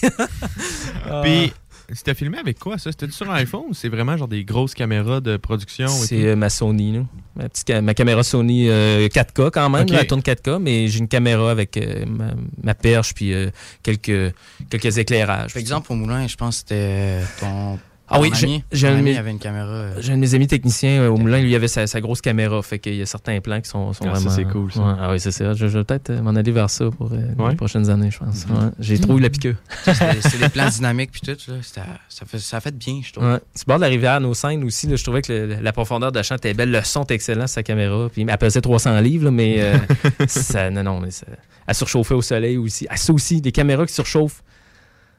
Ah. 1.10 1.22
Puis, 1.24 1.51
c'était 1.92 2.13
filmé 2.13 2.38
avec 2.38 2.60
quoi, 2.60 2.78
ça? 2.78 2.92
C'était 2.92 3.10
sur 3.12 3.30
un 3.30 3.36
iPhone 3.36 3.63
ou 3.70 3.74
c'est 3.74 3.90
vraiment 3.90 4.16
genre 4.18 4.28
des 4.28 4.44
grosses 4.46 4.74
caméras 4.74 5.20
de 5.22 5.38
production? 5.38 5.86
et 5.88 5.90
C'est 5.90 6.25
euh, 6.28 6.36
ma 6.36 6.50
Sony, 6.50 6.94
là. 6.94 7.00
Ma, 7.36 7.50
petite 7.50 7.68
ca- 7.68 7.82
ma 7.82 7.94
caméra 7.94 8.24
Sony 8.24 8.70
euh, 8.70 9.08
4K 9.08 9.50
quand 9.52 9.70
même, 9.70 9.84
Ok. 9.84 9.90
là, 9.92 10.02
elle 10.02 10.08
tourne 10.08 10.22
4K, 10.22 10.60
mais 10.60 10.88
j'ai 10.88 11.00
une 11.00 11.08
caméra 11.08 11.52
avec 11.52 11.75
euh, 11.78 12.06
ma, 12.06 12.34
ma 12.63 12.74
perche 12.75 13.13
puis 13.13 13.34
euh, 13.34 13.50
quelques, 13.82 14.34
quelques 14.70 14.98
éclairages. 14.98 15.54
Par 15.54 15.60
exemple, 15.60 15.92
au 15.92 15.96
moulin, 15.96 16.28
je 16.28 16.36
pense 16.36 16.62
que 16.63 16.70
c'était 16.70 17.20
ton. 17.40 17.80
Ah 18.15 18.20
oui, 18.22 18.32
j'ai- 18.72 18.88
un 18.88 18.93
ami 18.93 19.01
mes- 19.12 19.17
avait 19.17 19.32
une 19.32 19.39
caméra. 19.39 19.67
euh, 19.67 19.93
J'ai 20.00 20.12
un 20.13 20.15
de 20.15 20.22
mes 20.22 20.36
amis 20.36 20.48
techniciens 20.48 21.01
euh, 21.01 21.10
au 21.10 21.17
moulin, 21.17 21.41
lui, 21.41 21.55
avait 21.55 21.67
sa, 21.67 21.88
sa 21.88 22.00
grosse 22.00 22.22
caméra, 22.22 22.62
fait 22.62 22.79
qu'il 22.79 22.96
y 22.96 23.01
a 23.01 23.05
certains 23.05 23.39
plans 23.41 23.60
qui 23.60 23.70
sont, 23.70 23.91
sont 23.93 24.05
Ah, 24.08 24.13
ça, 24.15 24.20
vraiment... 24.20 24.36
c'est 24.36 24.46
cool, 24.46 24.72
ça. 24.72 24.79
Ouais, 24.82 24.93
ah 25.00 25.12
oui, 25.12 25.20
c'est 25.20 25.32
ça. 25.32 25.53
Je, 25.53 25.67
je 25.67 25.77
vais 25.77 25.84
peut-être 25.84 26.10
euh, 26.12 26.22
m'en 26.22 26.36
aller 26.36 26.51
vers 26.51 26.70
ça 26.70 26.86
pour 26.91 27.12
euh, 27.12 27.17
Ouais. 27.38 27.50
les 27.51 27.55
prochaines 27.55 27.89
années, 27.89 28.12
je 28.12 28.20
pense. 28.20 28.48
Mhm. 28.48 28.55
Ouais. 28.55 28.70
J'ai 28.79 29.00
trouvé 29.00 29.22
la 29.22 29.29
piqûre. 29.29 29.55
C'était 29.84 30.38
des 30.39 30.50
plans 30.50 30.70
dynamiques 30.70 31.12
puis 31.12 31.22
tout. 31.22 31.38
Là. 31.51 31.55
Ça, 31.63 32.25
fait, 32.25 32.39
ça 32.39 32.58
a 32.58 32.60
fait 32.62 32.77
bien, 32.77 33.01
je 33.03 33.13
trouve. 33.13 33.39
Bord 33.67 33.77
de 33.77 33.82
la 33.82 33.88
rivière, 33.88 34.22
nos 34.22 34.34
scènes 34.34 34.63
aussi, 34.63 34.88
là, 34.88 34.96
je 34.96 35.03
trouvais 35.03 35.22
que 35.22 35.34
le- 35.34 35.55
la 35.62 35.72
profondeur 35.74 36.12
de 36.12 36.22
champ 36.22 36.36
était 36.36 36.53
belle, 36.53 36.72
le 36.72 36.82
son 36.84 37.03
était 37.03 37.15
excellent 37.15 37.48
sa 37.48 37.63
caméra. 37.63 38.10
Puis 38.13 38.25
elle 38.27 38.38
pesait 38.38 38.62
300 38.62 39.00
livres, 39.00 39.25
là, 39.25 39.32
mais 39.32 39.55
euh, 39.62 39.77
ça, 40.27 40.70
non, 40.70 40.84
non, 40.84 41.00
mais 41.00 41.12
ça, 41.12 41.25
elle 41.65 41.75
surchauffait 41.75 42.13
au 42.13 42.22
soleil 42.22 42.58
aussi. 42.58 42.86
Ah, 42.89 42.98
ça 42.98 43.12
aussi, 43.13 43.41
des 43.41 43.51
caméras 43.51 43.86
qui 43.86 43.93
surchauffent 43.93 44.43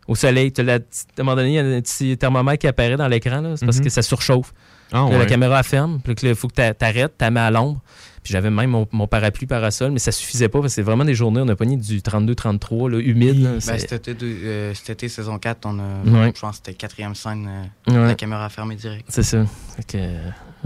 au 0.08 0.14
soleil. 0.14 0.52
La- 0.58 0.74
À 0.74 0.76
un 0.76 1.22
moment 1.22 1.36
donné, 1.36 1.48
il 1.50 1.54
y 1.54 1.58
a 1.58 1.62
un 1.64 1.80
petit 1.80 2.16
thermomètre 2.16 2.58
qui 2.60 2.66
apparaît 2.66 2.96
dans 2.96 3.08
l'écran, 3.08 3.54
c'est 3.56 3.64
parce 3.64 3.78
Mhm. 3.78 3.84
que 3.84 3.90
ça 3.90 4.02
surchauffe. 4.02 4.52
Ah, 4.92 5.04
Puis 5.06 5.12
là, 5.14 5.18
La 5.20 5.26
caméra 5.26 5.62
ferme, 5.62 5.98
puis 6.04 6.14
il 6.22 6.34
faut 6.34 6.46
que 6.48 6.54
t'a- 6.54 6.74
t'arrêtes, 6.74 7.14
t'as 7.18 7.30
mets 7.30 7.40
à 7.40 7.50
l'ombre. 7.50 7.80
Puis 8.22 8.32
j'avais 8.32 8.48
même 8.50 8.70
mon, 8.70 8.86
mon 8.92 9.06
parapluie 9.06 9.46
parasol, 9.46 9.90
mais 9.92 9.98
ça 9.98 10.10
suffisait 10.12 10.48
pas 10.48 10.60
parce 10.60 10.72
que 10.72 10.74
c'est 10.76 10.82
vraiment 10.82 11.04
des 11.04 11.14
journées, 11.14 11.40
on 11.42 11.48
a 11.48 11.56
pogné 11.56 11.76
du 11.76 12.00
32-33, 12.00 12.88
là, 12.90 12.98
humide. 12.98 13.42
là, 13.42 13.50
Ben, 13.52 13.60
cet, 13.60 13.92
été, 14.08 14.16
euh, 14.22 14.72
cet 14.74 14.90
été, 14.90 15.08
saison 15.08 15.38
4, 15.38 15.66
on 15.66 15.78
a, 15.78 15.82
Ouais. 16.06 16.32
je 16.34 16.40
pense 16.40 16.52
que 16.52 16.56
c'était 16.64 16.74
quatrième 16.74 17.14
scène, 17.14 17.50
euh, 17.88 17.92
Ouais, 17.92 18.06
la 18.08 18.14
caméra 18.14 18.48
fermée 18.48 18.76
direct. 18.76 19.04
c'est 19.08 19.22
ça. 19.22 19.44
Fait 19.76 19.84
que, 19.86 19.98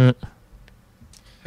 euh, 0.03 0.13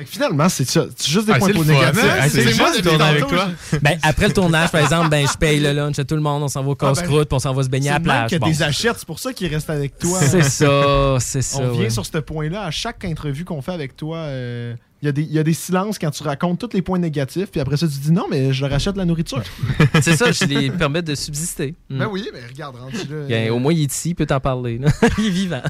finalement, 0.05 0.50
c'est 0.50 0.67
ça. 0.67 0.86
C'est 0.96 1.10
juste 1.10 1.25
des 1.27 1.34
Ah, 1.34 1.39
points 1.39 1.50
c'est 1.53 1.60
négatifs. 1.65 2.03
hein? 2.03 2.15
C'est 2.24 2.29
C'est 2.29 2.51
le 2.51 2.55
moi 2.58 2.75
de 2.77 2.81
tourner 2.81 3.03
avec 3.03 3.27
toi. 3.27 3.48
Ben, 3.81 3.98
après 4.03 4.27
le 4.27 4.34
tournage, 4.34 4.72
par 4.72 4.81
exemple, 4.81 5.10
ben, 5.10 5.27
je 5.27 5.38
paye 5.38 5.60
le 5.60 5.72
lunch 5.74 6.00
à 6.00 6.03
tout 6.03 6.15
le 6.15 6.22
monde, 6.22 6.43
on 6.43 6.48
s'en 6.48 6.63
va 6.63 6.70
au 6.70 6.77
Ah, 6.79 6.86
ben, 6.86 6.93
casse-croûte, 6.93 7.31
on 7.34 7.39
s'en 7.39 7.53
va 7.53 7.63
se 7.63 7.70
baigner 7.70 7.88
C'est 7.88 7.91
à 7.91 7.93
la 7.93 8.00
plage. 8.00 8.31
que 8.31 8.36
Bon. 8.38 8.48
des 8.48 8.63
achètes, 8.63 8.96
c'est 8.98 9.05
pour 9.08 9.20
ça 9.20 9.34
qu'il 9.34 9.48
reste 9.53 9.70
avec 9.70 9.98
toi. 9.98 10.20
C'est 10.22 10.43
ça, 10.43 11.17
c'est 11.20 11.41
ça. 11.41 11.60
On 11.62 11.72
vient 11.72 11.89
sur 11.89 12.05
ce 12.05 12.17
point-là. 12.17 12.63
À 12.63 12.72
chaque 12.72 13.03
entrevue 13.05 13.46
qu'on 13.46 13.62
fait 13.62 13.72
avec 13.74 13.96
toi, 13.96 14.17
euh, 14.17 14.74
il 15.01 15.08
y, 15.08 15.10
a 15.10 15.12
des- 15.12 15.24
il 15.24 15.31
y 15.34 15.39
a 15.39 15.43
des 15.43 15.53
silences 15.55 15.98
quand 15.98 16.12
tu 16.12 16.22
racontes 16.22 16.60
tous 16.60 16.70
les 16.74 16.84
points 16.84 17.00
négatifs, 17.00 17.50
puis 17.51 17.60
après 17.60 17.75
ça, 17.75 17.88
tu 17.88 17.98
dis 17.98 18.12
non, 18.12 18.25
mais 18.29 18.53
je 18.53 18.63
leur 18.63 18.72
achète 18.75 18.96
la 18.98 19.05
nourriture. 19.05 19.41
C'est 20.01 20.15
ça, 20.15 20.31
je 20.31 20.46
les 20.46 20.70
permets 20.70 21.01
de 21.01 21.15
subsister. 21.15 21.74
Mm. 21.89 21.98
Ben 22.00 22.08
oui, 22.12 22.29
mais 22.34 22.41
regarde, 22.48 22.75
rendu 22.75 22.98
là. 23.10 23.25
Bien, 23.27 23.48
euh, 23.48 23.53
au 23.53 23.58
moins, 23.60 23.74
il 23.74 23.81
est 23.81 23.91
ici, 23.91 24.10
il 24.12 24.15
peut 24.15 24.27
t'en 24.27 24.39
parler. 24.39 24.79
il 25.17 25.25
est 25.25 25.29
vivant. 25.29 25.62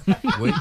Oui. 0.41 0.51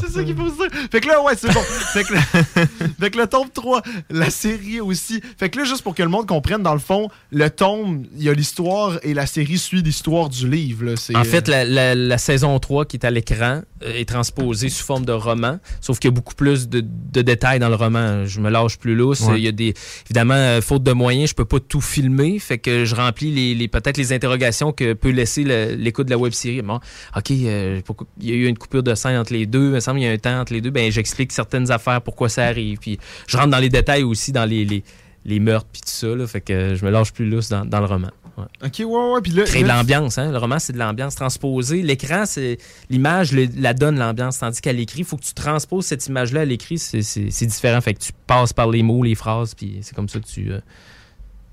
C'est 0.00 0.10
ça 0.12 0.24
qu'il 0.24 0.36
faut 0.36 0.48
se 0.48 0.54
dire. 0.56 0.80
Fait 0.90 1.00
que 1.00 1.08
là, 1.08 1.22
ouais, 1.22 1.32
c'est 1.36 1.52
bon. 1.52 1.60
fait, 1.60 2.04
que 2.04 2.12
le, 2.14 2.20
fait 3.00 3.10
que 3.10 3.18
le 3.18 3.26
tome 3.26 3.48
3, 3.52 3.82
la 4.10 4.30
série 4.30 4.80
aussi. 4.80 5.20
Fait 5.38 5.48
que 5.50 5.58
là, 5.58 5.64
juste 5.64 5.82
pour 5.82 5.94
que 5.94 6.02
le 6.02 6.08
monde 6.08 6.26
comprenne, 6.26 6.62
dans 6.62 6.72
le 6.74 6.78
fond, 6.80 7.08
le 7.30 7.48
tome, 7.50 8.04
il 8.16 8.22
y 8.24 8.28
a 8.28 8.32
l'histoire 8.32 8.98
et 9.02 9.14
la 9.14 9.26
série 9.26 9.58
suit 9.58 9.82
l'histoire 9.82 10.28
du 10.28 10.48
livre. 10.48 10.84
là. 10.84 10.96
C'est, 10.96 11.16
En 11.16 11.24
fait, 11.24 11.48
euh, 11.48 11.52
la, 11.52 11.64
la- 11.64 11.94
la 11.94 12.18
saison 12.18 12.58
3 12.58 12.84
qui 12.86 12.96
est 12.96 13.04
à 13.06 13.10
l'écran 13.10 13.62
euh, 13.82 13.92
est 13.94 14.08
transposée 14.08 14.68
sous 14.68 14.84
forme 14.84 15.04
de 15.04 15.12
roman, 15.12 15.58
sauf 15.80 15.98
qu'il 15.98 16.08
y 16.08 16.12
a 16.12 16.14
beaucoup 16.14 16.34
plus 16.34 16.68
de, 16.68 16.82
de 16.82 17.22
détails 17.22 17.58
dans 17.58 17.68
le 17.68 17.74
roman. 17.74 18.24
Je 18.26 18.40
me 18.40 18.50
lâche 18.50 18.78
plus 18.78 18.94
lousse. 18.94 19.20
Ouais. 19.22 19.38
Il 19.38 19.44
y 19.44 19.48
a 19.48 19.52
des, 19.52 19.74
évidemment, 20.06 20.34
euh, 20.34 20.60
faute 20.60 20.82
de 20.82 20.92
moyens, 20.92 21.30
je 21.30 21.34
peux 21.34 21.44
pas 21.44 21.60
tout 21.60 21.80
filmer, 21.80 22.38
fait 22.38 22.58
que 22.58 22.84
je 22.84 22.94
remplis 22.94 23.30
les, 23.32 23.54
les- 23.54 23.68
peut-être 23.68 23.96
les 23.96 24.12
interrogations 24.12 24.72
que 24.72 24.92
peut 24.92 25.10
laisser 25.10 25.44
l'écoute 25.76 26.06
de 26.06 26.10
la 26.10 26.18
web 26.18 26.32
série. 26.32 26.62
Bon, 26.62 26.80
ok, 27.16 27.30
euh, 27.30 27.80
pourquoi- 27.84 28.06
il 28.20 28.28
y 28.28 28.32
a 28.32 28.34
eu 28.34 28.46
une 28.46 28.56
coupure 28.58 28.82
de 28.82 28.94
scène 28.94 29.16
entre 29.26 29.32
les 29.32 29.46
deux, 29.46 29.66
il 29.66 29.70
me 29.72 29.80
semble 29.80 29.98
qu'il 29.98 30.06
y 30.06 30.10
a 30.10 30.12
un 30.12 30.18
temps 30.18 30.40
entre 30.40 30.52
les 30.52 30.60
deux. 30.60 30.70
Ben, 30.70 30.90
j'explique 30.90 31.32
certaines 31.32 31.70
affaires, 31.70 32.00
pourquoi 32.02 32.28
ça 32.28 32.44
arrive, 32.44 32.78
puis 32.78 32.98
je 33.26 33.36
rentre 33.36 33.50
dans 33.50 33.58
les 33.58 33.68
détails 33.68 34.02
aussi, 34.04 34.32
dans 34.32 34.44
les, 34.44 34.64
les, 34.64 34.84
les 35.24 35.40
meurtres 35.40 35.66
puis 35.72 35.82
tout 35.82 35.88
ça. 35.90 36.08
Là, 36.08 36.26
fait 36.26 36.40
que 36.40 36.74
je 36.74 36.84
me 36.84 36.90
lâche 36.90 37.12
plus 37.12 37.28
lousse 37.28 37.48
dans, 37.48 37.64
dans 37.64 37.80
le 37.80 37.86
roman. 37.86 38.10
Ouais. 38.38 38.44
Ok, 38.66 38.74
ouais, 38.80 38.84
ouais. 39.14 39.20
Puis 39.22 39.32
là, 39.32 39.44
Créer 39.44 39.62
de 39.62 39.68
l'ambiance, 39.68 40.18
hein? 40.18 40.30
Le 40.30 40.36
roman, 40.36 40.58
c'est 40.58 40.74
de 40.74 40.78
l'ambiance 40.78 41.14
transposée. 41.14 41.80
L'écran, 41.82 42.24
c'est 42.26 42.58
l'image 42.90 43.32
le- 43.32 43.48
la 43.56 43.72
donne 43.72 43.98
l'ambiance, 43.98 44.38
tandis 44.38 44.60
qu'à 44.60 44.74
l'écrit, 44.74 45.00
il 45.00 45.04
faut 45.06 45.16
que 45.16 45.24
tu 45.24 45.32
transposes 45.32 45.86
cette 45.86 46.06
image-là 46.06 46.42
à 46.42 46.44
l'écrit, 46.44 46.76
c'est- 46.78 47.00
c'est 47.00 47.30
c'est 47.30 47.46
différent. 47.46 47.80
Fait 47.80 47.94
que 47.94 48.00
tu 48.00 48.12
passes 48.26 48.52
par 48.52 48.68
les 48.68 48.82
mots, 48.82 49.02
les 49.02 49.14
phrases, 49.14 49.54
puis 49.54 49.78
c'est 49.80 49.94
comme 49.94 50.08
ça 50.10 50.20
que 50.20 50.26
tu, 50.26 50.52
euh, 50.52 50.60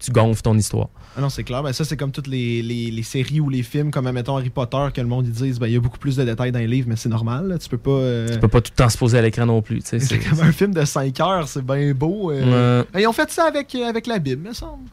tu 0.03 0.11
gonfles 0.11 0.41
ton 0.41 0.57
histoire. 0.57 0.89
Ah 1.17 1.21
non, 1.21 1.29
c'est 1.29 1.43
clair. 1.43 1.63
Ben, 1.63 1.71
ça, 1.73 1.83
c'est 1.85 1.95
comme 1.97 2.11
toutes 2.11 2.27
les, 2.27 2.61
les- 2.61 2.91
les 2.91 3.03
séries 3.03 3.39
ou 3.39 3.49
les 3.49 3.63
films, 3.63 3.91
comme, 3.91 4.09
mettons, 4.11 4.35
Harry 4.37 4.49
Potter, 4.49 4.87
que 4.93 4.99
le 5.01 5.07
monde, 5.07 5.25
ils 5.27 5.31
disent, 5.31 5.59
ben, 5.59 5.67
il 5.67 5.73
y 5.73 5.77
a 5.77 5.79
beaucoup 5.79 5.97
plus 5.99 6.15
de 6.15 6.23
détails 6.23 6.51
dans 6.51 6.59
les 6.59 6.67
livres, 6.67 6.87
mais 6.89 6.95
c'est 6.95 7.09
normal. 7.09 7.47
là. 7.47 7.57
Tu 7.57 7.69
peux 7.69 7.77
pas. 7.77 7.91
euh, 7.91 8.29
Tu 8.33 8.39
peux 8.39 8.47
pas 8.47 8.61
tout 8.61 8.71
transposer 8.75 9.17
à 9.17 9.21
l'écran 9.21 9.45
non 9.45 9.61
plus. 9.61 9.81
C'est 9.83 10.19
comme 10.19 10.41
un 10.41 10.51
film 10.51 10.73
de 10.73 10.83
5 10.85 11.19
heures, 11.19 11.47
c'est 11.47 11.63
bien 11.65 11.93
beau. 11.93 12.31
euh. 12.31 12.81
Ouais. 12.81 12.87
Ben, 12.93 12.99
Ils 13.01 13.07
ont 13.07 13.13
fait 13.13 13.29
ça 13.31 13.45
avec, 13.45 13.73
euh, 13.75 13.87
avec 13.87 14.07
la 14.07 14.19
Bible, 14.19 14.47
me 14.49 14.53
semble. 14.53 14.83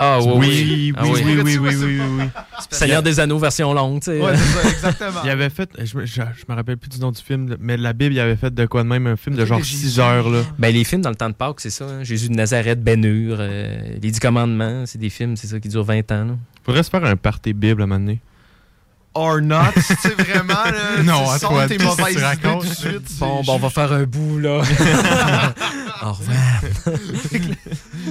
Ah 0.00 0.18
oui, 0.20 0.32
Oui, 0.34 0.36
oui. 0.38 0.46
oui, 0.46 0.92
Ah 0.96 1.02
oui, 1.04 1.10
oui. 1.12 1.22
oui, 1.24 1.58
oui, 1.58 1.74
oui, 1.76 1.84
oui, 1.84 2.00
oui. 2.20 2.24
Seigneur 2.70 3.02
des 3.02 3.18
Anneaux 3.20 3.38
version 3.38 3.72
longue, 3.74 4.00
tu 4.00 4.12
sais. 4.12 4.20
Ouais, 4.20 4.36
c'est 4.36 4.44
ça, 4.62 4.68
exactement. 4.68 5.20
Il 5.24 5.30
avait 5.30 5.50
fait, 5.50 5.68
je 5.82 5.98
me, 5.98 6.06
je, 6.06 6.14
je 6.14 6.44
me 6.48 6.54
rappelle 6.54 6.76
plus 6.76 6.88
du 6.88 7.00
nom 7.00 7.10
du 7.10 7.20
film, 7.20 7.56
mais 7.60 7.76
la 7.76 7.92
Bible, 7.92 8.14
il 8.14 8.20
avait 8.20 8.36
fait 8.36 8.54
de 8.54 8.66
quoi 8.66 8.82
de 8.84 8.88
même, 8.88 9.06
un 9.08 9.16
film 9.16 9.34
de 9.36 9.44
genre 9.44 9.58
film 9.60 9.62
de 9.62 9.76
6 9.80 9.82
Jésus. 9.88 10.00
heures, 10.00 10.28
là. 10.30 10.42
Ben, 10.58 10.72
les 10.72 10.84
films 10.84 11.02
dans 11.02 11.10
le 11.10 11.16
temps 11.16 11.28
de 11.28 11.34
Pâques, 11.34 11.60
c'est 11.60 11.70
ça. 11.70 11.84
hein. 11.86 12.04
Jésus 12.04 12.28
de 12.28 12.34
Nazareth, 12.34 12.82
Ben 12.82 13.04
Hur, 13.04 13.38
euh, 13.40 13.76
Les 14.00 14.10
Dix 14.10 14.20
Commandements, 14.20 14.84
c'est 14.86 14.98
des 14.98 15.10
films, 15.10 15.36
c'est 15.36 15.48
ça, 15.48 15.58
qui 15.58 15.68
durent 15.68 15.84
20 15.84 16.12
ans. 16.12 16.24
là. 16.24 16.36
Faudrait 16.64 16.82
se 16.84 16.90
faire 16.90 17.04
un 17.04 17.16
party 17.16 17.52
Bible 17.52 17.80
à 17.80 17.84
un 17.84 17.86
moment 17.88 18.00
donné. 18.00 18.20
Or 19.18 19.40
not. 19.40 19.72
C'est 20.02 20.20
vraiment, 20.20 20.64
là. 20.64 21.02
Non, 21.04 21.24
tu 21.34 21.40
toi, 21.46 21.66
tes 21.66 21.76
qu'est-ce 21.76 21.84
que 21.84 22.00
mauvaises 22.00 22.06
tu 22.06 22.12
idées 22.12 22.24
racontes? 22.24 22.62
tout 22.62 22.68
de 22.68 22.74
suite. 22.74 23.18
Bon, 23.18 23.42
on 23.48 23.58
va 23.58 23.70
faire 23.70 23.92
un 23.92 24.04
bout, 24.04 24.38
là. 24.38 24.60
Au 26.02 26.12
revoir. 26.12 26.36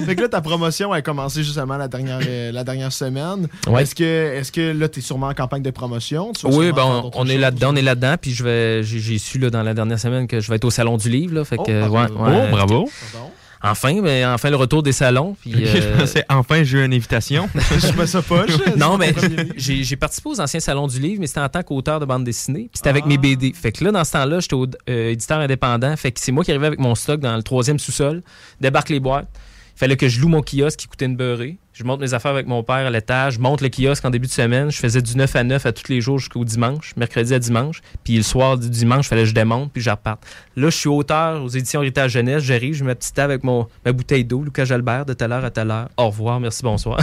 Fait 0.06 0.14
que 0.14 0.20
là, 0.22 0.28
ta 0.28 0.40
promotion 0.40 0.92
a 0.92 1.00
commencé 1.02 1.42
justement 1.42 1.76
la 1.76 1.88
dernière, 1.88 2.20
euh, 2.26 2.52
la 2.52 2.62
dernière 2.64 2.92
semaine. 2.92 3.48
Ouais. 3.66 3.82
Est-ce 3.82 3.94
que, 3.94 4.04
est-ce 4.04 4.52
que 4.52 4.72
là, 4.72 4.88
tu 4.88 4.98
es 4.98 5.02
sûrement 5.02 5.28
en 5.28 5.34
campagne 5.34 5.62
de 5.62 5.70
promotion? 5.70 6.32
Tu 6.32 6.46
Oui, 6.46 6.72
ben, 6.72 7.10
on, 7.14 7.26
est 7.26 7.38
là-dedans, 7.38 7.70
on 7.72 7.76
est 7.76 7.82
là-dedans, 7.82 8.16
puis 8.20 8.32
je 8.34 8.44
vais, 8.44 8.82
j'ai, 8.82 9.18
su 9.18 9.38
là, 9.38 9.48
dans 9.50 9.62
la 9.62 9.72
dernière 9.74 9.98
semaine 9.98 10.26
que 10.26 10.40
je 10.40 10.48
vais 10.50 10.56
être 10.56 10.64
au 10.64 10.70
salon 10.70 10.96
du 10.98 11.08
livre, 11.08 11.34
là, 11.34 11.44
fait 11.44 11.56
Oh, 11.58 11.62
que, 11.62 11.88
bravo. 11.88 12.14
ouais, 12.14 12.30
ouais. 12.30 12.44
Oh, 12.46 12.50
bravo. 12.50 12.90
Pardon? 13.12 13.30
Enfin, 13.62 14.00
ben, 14.02 14.32
enfin 14.32 14.50
le 14.50 14.56
retour 14.56 14.82
des 14.82 14.92
salons. 14.92 15.36
Puis, 15.40 15.54
Ok, 15.54 15.60
je 15.64 15.78
euh, 15.82 15.98
pensais, 15.98 16.24
enfin, 16.28 16.62
j'ai 16.62 16.78
eu 16.78 16.84
une 16.84 16.92
invitation. 16.94 17.48
Je 17.54 17.86
trouvais 17.88 18.06
ça 18.06 18.22
poche. 18.22 18.52
non, 18.76 18.96
mais 18.98 19.12
j'ai, 19.56 19.96
participé 19.96 20.28
aux 20.28 20.40
anciens 20.40 20.60
salons 20.60 20.86
du 20.86 21.00
livre, 21.00 21.20
mais 21.20 21.26
c'était 21.26 21.40
en 21.40 21.48
tant 21.48 21.62
qu'auteur 21.62 21.98
de 22.00 22.04
bande 22.04 22.24
dessinée, 22.24 22.68
puis 22.70 22.70
c'était 22.76 22.90
avec 22.90 23.04
Ah. 23.06 23.08
mes 23.08 23.18
BD. 23.18 23.52
Fait 23.52 23.72
que 23.72 23.82
là, 23.84 23.90
dans 23.90 24.04
ce 24.04 24.12
temps-là, 24.12 24.40
j'étais 24.40 24.54
au- 24.54 24.66
euh, 24.88 25.10
éditeur 25.10 25.40
indépendant, 25.40 25.96
fait 25.96 26.12
que 26.12 26.20
c'est 26.20 26.32
moi 26.32 26.44
qui 26.44 26.50
arrivais 26.52 26.66
avec 26.68 26.78
mon 26.78 26.94
stock 26.94 27.20
dans 27.20 27.36
le 27.36 27.42
troisième 27.42 27.78
sous-sol, 27.78 28.22
débarque 28.60 28.90
les 28.90 29.00
boîtes. 29.00 29.28
Il 29.76 29.78
fallait 29.78 29.96
que 29.96 30.08
je 30.08 30.20
loue 30.20 30.28
mon 30.28 30.42
kiosque 30.42 30.78
qui 30.80 30.86
coûtait 30.88 31.04
une 31.06 31.16
beurrée. 31.16 31.56
Je 31.78 31.84
monte 31.84 32.00
mes 32.00 32.12
affaires 32.12 32.32
avec 32.32 32.48
mon 32.48 32.64
père 32.64 32.74
à 32.88 32.90
l'étage, 32.90 33.34
je 33.34 33.38
monte 33.38 33.60
le 33.60 33.68
kiosque 33.68 34.04
en 34.04 34.10
début 34.10 34.26
de 34.26 34.32
semaine. 34.32 34.68
Je 34.68 34.78
faisais 34.78 35.00
du 35.00 35.16
9 35.16 35.36
à 35.36 35.44
9 35.44 35.64
à 35.64 35.70
tous 35.70 35.88
les 35.88 36.00
jours 36.00 36.18
jusqu'au 36.18 36.44
dimanche, 36.44 36.92
mercredi 36.96 37.32
à 37.32 37.38
dimanche. 37.38 37.82
Puis 38.02 38.16
le 38.16 38.24
soir 38.24 38.58
du 38.58 38.68
dimanche, 38.68 39.06
il 39.06 39.08
fallait 39.10 39.22
que 39.22 39.28
je 39.28 39.34
démonte, 39.34 39.72
puis 39.72 39.80
je 39.80 39.88
reparte. 39.88 40.24
Là, 40.56 40.70
je 40.70 40.76
suis 40.76 40.88
auteur 40.88 41.40
aux 41.44 41.48
éditions 41.48 41.80
Héritage 41.80 42.10
Jeunesse. 42.10 42.42
J'arrive, 42.42 42.74
je 42.74 42.82
mets 42.82 42.88
ma 42.88 42.94
petite 42.96 43.14
table 43.14 43.30
avec 43.30 43.44
mon, 43.44 43.68
ma 43.86 43.92
bouteille 43.92 44.24
d'eau, 44.24 44.42
Lucas 44.42 44.64
Jalbert, 44.64 45.06
de 45.06 45.12
telle 45.12 45.30
heure 45.30 45.44
à 45.44 45.50
telle 45.52 45.70
heure. 45.70 45.88
Au 45.96 46.08
revoir, 46.08 46.40
merci, 46.40 46.64
bonsoir. 46.64 46.98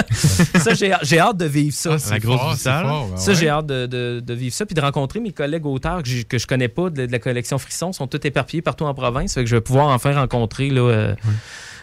ça, 0.10 0.72
j'ai, 0.72 0.94
j'ai 1.02 1.18
hâte 1.18 1.36
de 1.36 1.44
vivre 1.44 1.74
ça. 1.76 1.90
Ah, 1.92 1.98
c'est 1.98 2.10
La 2.12 2.18
grosse 2.18 2.62
fort, 2.62 3.08
ben 3.10 3.16
Ça, 3.18 3.32
ouais. 3.32 3.36
j'ai 3.38 3.48
hâte 3.50 3.66
de, 3.66 3.84
de- 3.84 4.22
de 4.24 4.34
vivre 4.34 4.54
ça, 4.54 4.64
puis 4.64 4.74
de 4.74 4.80
rencontrer 4.80 5.20
mes 5.20 5.32
collègues 5.32 5.66
auteurs 5.66 6.02
que, 6.02 6.22
que 6.22 6.38
je 6.38 6.46
connais 6.46 6.68
pas 6.68 6.88
de, 6.88 7.04
de 7.04 7.12
la 7.12 7.18
collection 7.18 7.58
Frisson, 7.58 7.92
sont 7.92 8.06
tous 8.06 8.26
éparpillés 8.26 8.62
partout 8.62 8.84
en 8.84 8.94
province. 8.94 9.34
Fait 9.34 9.42
que 9.44 9.50
je 9.50 9.56
vais 9.56 9.60
pouvoir 9.60 9.88
enfin 9.88 10.14
rencontrer 10.14 10.70
là, 10.70 10.80
euh, 10.80 11.14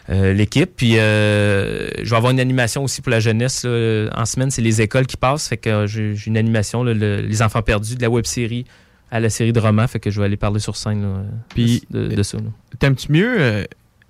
euh, 0.10 0.34
l'équipe. 0.34 0.72
Puis 0.76 0.98
euh, 0.98 1.90
je 2.04 2.10
vais 2.10 2.16
avoir 2.16 2.32
une 2.32 2.40
animation 2.40 2.84
aussi 2.84 3.02
pour 3.02 3.12
la 3.12 3.20
jeunesse. 3.20 3.64
là. 3.66 4.10
En 4.16 4.26
semaine, 4.26 4.52
c'est 4.52 4.62
les 4.62 4.82
écoles 4.82 5.06
qui 5.08 5.18
passent. 5.18 5.48
Fait 5.48 5.58
que 5.58 5.86
j'ai 5.88 6.16
une 6.26 6.38
animation, 6.38 6.84
là, 6.84 6.94
le- 6.94 7.22
Les 7.22 7.42
Enfants 7.42 7.62
perdus, 7.62 7.96
de 7.96 8.02
la 8.02 8.10
web 8.10 8.26
série 8.26 8.66
à 9.12 9.20
la 9.20 9.30
série 9.30 9.54
de 9.54 9.60
romans. 9.60 9.88
Fait 9.88 10.00
que 10.00 10.10
je 10.10 10.20
vais 10.20 10.26
aller 10.26 10.38
parler 10.38 10.60
sur 10.60 10.76
scène 10.78 11.02
là, 11.02 11.24
Puis, 11.50 11.84
de, 11.92 12.08
de 12.08 12.24
ça. 12.24 12.38
T'aimes-tu 12.80 13.12
mieux 13.12 13.36
euh, 13.40 13.64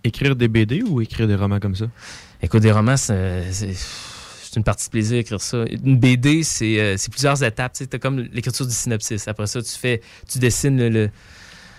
écrire 0.03 0.35
des 0.35 0.47
BD 0.47 0.83
ou 0.83 1.01
écrire 1.01 1.27
des 1.27 1.35
romans 1.35 1.59
comme 1.59 1.75
ça? 1.75 1.85
Écoute, 2.41 2.61
des 2.61 2.71
romans, 2.71 2.97
c'est 2.97 3.43
c'est- 3.51 3.75
une 4.57 4.63
partie 4.65 4.87
de 4.87 4.91
plaisir 4.91 5.17
d'écrire 5.17 5.39
ça. 5.39 5.63
Une 5.85 5.97
BD, 5.97 6.43
c'est 6.43 6.77
euh, 6.77 6.95
c'est 6.97 7.09
plusieurs 7.09 7.41
étapes. 7.41 7.71
Tu 7.73 7.85
as 7.89 7.99
comme 7.99 8.17
l'écriture 8.33 8.67
du 8.67 8.73
synopsis. 8.73 9.25
Après 9.29 9.47
ça, 9.47 9.61
tu 9.61 9.71
fais, 9.71 10.01
tu 10.29 10.39
dessines 10.39 10.77
le, 10.77 10.89
le, 10.89 11.09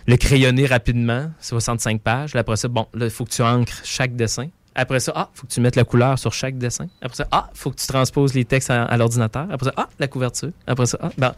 le 0.06 0.16
crayonné 0.16 0.66
rapidement, 0.66 1.30
65 1.40 2.00
pages. 2.00 2.34
Là, 2.34 2.40
après 2.40 2.56
ça, 2.56 2.68
bon, 2.68 2.86
là, 2.94 3.06
il 3.06 3.10
faut 3.10 3.24
que 3.24 3.30
tu 3.30 3.42
ancres 3.42 3.80
chaque 3.84 4.16
dessin. 4.16 4.48
Après 4.74 5.00
ça, 5.00 5.12
ah, 5.14 5.28
faut 5.34 5.46
que 5.46 5.52
tu 5.52 5.60
mettes 5.60 5.76
la 5.76 5.84
couleur 5.84 6.18
sur 6.18 6.32
chaque 6.32 6.56
dessin. 6.56 6.86
Après 7.02 7.16
ça, 7.16 7.26
ah, 7.30 7.50
faut 7.54 7.70
que 7.70 7.76
tu 7.76 7.86
transposes 7.86 8.32
les 8.34 8.44
textes 8.46 8.70
à, 8.70 8.84
à 8.84 8.96
l'ordinateur. 8.96 9.46
Après 9.50 9.66
ça, 9.66 9.74
ah, 9.76 9.88
la 9.98 10.08
couverture. 10.08 10.50
Après 10.66 10.86
ça, 10.86 10.98
ah, 11.02 11.10
ben, 11.18 11.34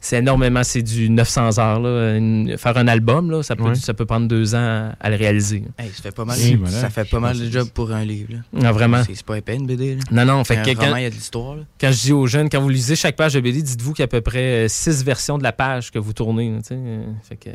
c'est 0.00 0.18
énormément, 0.18 0.62
c'est 0.64 0.82
du 0.82 1.08
900 1.08 1.58
heures. 1.58 1.78
Là. 1.80 2.16
Une- 2.16 2.58
faire 2.58 2.76
un 2.76 2.88
album, 2.88 3.30
là, 3.30 3.42
ça, 3.44 3.54
peut, 3.54 3.62
Ouais. 3.62 3.74
ça 3.76 3.94
peut 3.94 4.04
prendre 4.04 4.26
deux 4.28 4.54
ans 4.56 4.58
à, 4.58 4.96
à 5.00 5.10
le 5.10 5.16
réaliser. 5.16 5.62
Hey, 5.78 5.90
ça 5.90 6.02
fait 6.02 6.10
pas 6.12 6.24
mal, 6.24 6.36
voilà. 6.58 6.80
ça 6.80 6.90
fait 6.90 7.04
pas 7.08 7.20
mal 7.20 7.38
de 7.38 7.48
job 7.50 7.68
pour 7.72 7.92
un 7.92 8.04
livre. 8.04 8.32
là. 8.52 8.68
Ah, 8.68 8.72
vraiment. 8.72 9.02
C'est 9.04 9.22
pas 9.24 9.38
épais 9.38 9.54
une 9.54 9.66
BD. 9.66 9.94
Là. 9.94 10.02
Non, 10.10 10.24
non, 10.24 10.42
fait 10.44 10.56
que 10.56 10.70
quand- 10.74 10.96
il 10.96 11.02
y 11.02 11.06
a 11.06 11.10
de 11.10 11.14
l'histoire. 11.14 11.56
quand 11.80 11.92
je 11.92 12.00
dis 12.00 12.12
aux 12.12 12.26
jeunes, 12.26 12.48
quand 12.50 12.60
vous 12.60 12.68
lisez 12.68 12.96
chaque 12.96 13.14
page 13.16 13.34
de 13.34 13.40
BD, 13.40 13.62
dites-vous 13.62 13.92
qu'il 13.92 14.00
y 14.00 14.04
a 14.04 14.06
à 14.06 14.08
peu 14.08 14.20
près 14.20 14.64
euh, 14.64 14.68
six 14.68 15.04
versions 15.04 15.38
de 15.38 15.44
la 15.44 15.52
page 15.52 15.92
que 15.92 16.00
vous 16.00 16.12
tournez. 16.12 16.58
euh, 16.72 17.06
fait 17.22 17.36
que 17.36 17.50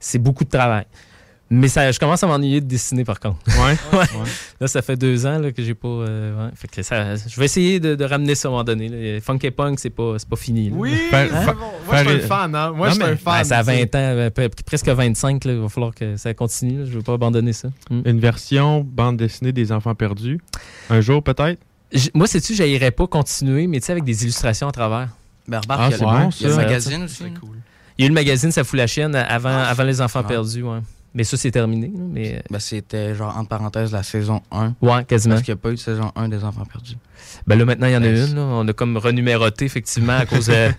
c'est 0.00 0.18
beaucoup 0.18 0.44
de 0.44 0.50
travail. 0.50 0.84
Mais 1.48 1.68
ça, 1.68 1.92
je 1.92 1.98
commence 2.00 2.20
à 2.24 2.26
m'ennuyer 2.26 2.60
de 2.60 2.66
dessiner 2.66 3.04
par 3.04 3.20
contre. 3.20 3.38
Ouais. 3.46 3.76
Là, 4.60 4.66
ça 4.66 4.82
fait 4.82 4.96
deux 4.96 5.26
ans 5.26 5.38
là, 5.38 5.52
que 5.52 5.62
j'ai 5.62 5.74
pas. 5.74 5.86
euh, 5.86 6.46
ouais. 6.46 6.50
Fait 6.56 6.66
que 6.66 6.82
ça, 6.82 7.14
je 7.14 7.38
vais 7.38 7.44
essayer 7.44 7.78
de, 7.78 7.94
de 7.94 8.04
ramener 8.04 8.34
ça 8.34 8.48
à 8.48 8.50
un 8.50 8.52
moment 8.52 8.64
donné. 8.64 8.88
là. 8.88 9.20
Funky 9.20 9.52
Punk, 9.52 9.78
c'est 9.78 9.90
pas, 9.90 10.14
c'est 10.18 10.28
pas 10.28 10.34
fini. 10.34 10.70
là. 10.70 10.76
Oui, 10.76 10.90
c'est 11.10 11.20
bon. 11.30 11.54
Moi, 11.86 12.02
je 12.02 12.08
suis 12.08 12.18
un 12.24 12.26
fan. 12.26 12.54
Hein? 12.54 12.72
Moi, 12.72 12.88
Non, 12.88 12.94
je 12.94 13.00
suis 13.00 13.10
un 13.12 13.16
fan. 13.16 13.38
Ben, 13.38 13.44
ça 13.44 13.58
a 13.58 13.64
tu 13.64 13.70
sais. 13.70 13.88
20 13.92 13.94
ans, 13.94 14.30
euh, 14.38 14.48
presque 14.66 14.88
25. 14.88 15.44
Là, 15.44 15.52
il 15.52 15.58
va 15.60 15.68
falloir 15.68 15.94
que 15.94 16.16
ça 16.16 16.34
continue. 16.34 16.80
là. 16.80 16.84
Je 16.84 16.90
veux 16.96 17.02
pas 17.02 17.12
abandonner 17.14 17.52
ça. 17.52 17.68
Mm. 17.90 18.00
Une 18.06 18.18
version 18.18 18.80
bande 18.80 19.16
dessinée 19.18 19.52
des 19.52 19.70
enfants 19.70 19.94
perdus. 19.94 20.40
Un 20.90 21.00
jour, 21.00 21.22
peut-être? 21.22 21.60
Moi, 22.12 22.26
sais-tu, 22.26 22.54
j'aillerais 22.54 22.90
pas 22.90 23.06
continuer, 23.06 23.68
mais 23.68 23.78
tu 23.78 23.86
sais, 23.86 23.92
avec 23.92 24.02
des 24.04 24.24
illustrations 24.24 24.66
à 24.66 24.72
travers. 24.72 25.10
Ben, 25.46 25.60
remarque, 25.60 25.80
Ah, 25.80 25.86
il 25.86 25.90
y 25.92 25.94
a 25.94 25.98
c'est 25.98 26.04
bon, 26.04 26.30
il 26.40 26.42
y 26.42 26.44
a 26.44 26.48
le 26.48 26.54
ça. 26.54 26.60
magazine 26.62 27.02
aussi. 27.04 27.22
là. 27.22 27.28
Il 27.98 28.02
y 28.02 28.04
a 28.04 28.06
eu 28.06 28.08
le 28.10 28.14
magazine 28.14 28.50
Ça 28.52 28.64
fout 28.64 28.76
la 28.78 28.86
chienne 28.86 29.14
avant, 29.14 29.48
avant 29.58 29.82
Les 29.84 30.00
Enfants 30.00 30.20
Ah. 30.24 30.28
perdus. 30.28 30.62
Ouais. 30.62 30.80
Mais 31.14 31.24
ça, 31.24 31.38
c'est 31.38 31.50
terminé. 31.50 31.86
là, 31.86 32.02
Mais, 32.12 32.42
Ben, 32.50 32.58
c'était 32.58 33.14
genre, 33.14 33.34
entre 33.38 33.48
parenthèses, 33.48 33.90
la 33.90 34.02
saison 34.02 34.42
1. 34.50 34.66
euh, 34.66 34.70
ouais, 34.82 35.04
quasiment. 35.06 35.36
Parce 35.36 35.46
qu'il 35.46 35.54
n'y 35.54 35.58
a 35.58 35.62
pas 35.62 35.70
eu 35.70 35.74
de 35.76 35.78
saison 35.80 36.12
1 36.14 36.28
des 36.28 36.44
Enfants 36.44 36.66
perdus. 36.66 36.96
Ben 37.46 37.58
là, 37.58 37.64
maintenant, 37.64 37.86
il 37.86 37.92
y 37.94 37.96
en 37.96 38.02
a 38.02 38.06
Ben, 38.06 38.28
une. 38.28 38.34
là. 38.34 38.42
On 38.42 38.68
a 38.68 38.72
comme 38.74 38.98
renuméroté, 38.98 39.64
effectivement, 39.64 40.12
à 40.18 40.26
cause 40.26 40.46
de. 40.48 40.70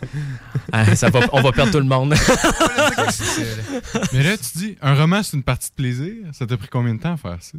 Ah, 0.71 0.95
ça 0.95 1.09
va, 1.09 1.21
on 1.33 1.41
va 1.41 1.51
perdre 1.51 1.71
tout 1.71 1.79
le 1.79 1.85
monde. 1.85 2.13
Mais 4.13 4.23
là, 4.23 4.37
tu 4.37 4.57
dis, 4.57 4.77
un 4.81 4.93
roman, 4.95 5.23
c'est 5.23 5.35
une 5.37 5.43
partie 5.43 5.69
de 5.69 5.75
plaisir. 5.75 6.13
Ça 6.33 6.45
t'a 6.45 6.55
pris 6.57 6.67
combien 6.67 6.93
de 6.93 6.99
temps 7.01 7.13
à 7.13 7.17
faire 7.17 7.37
ça? 7.41 7.57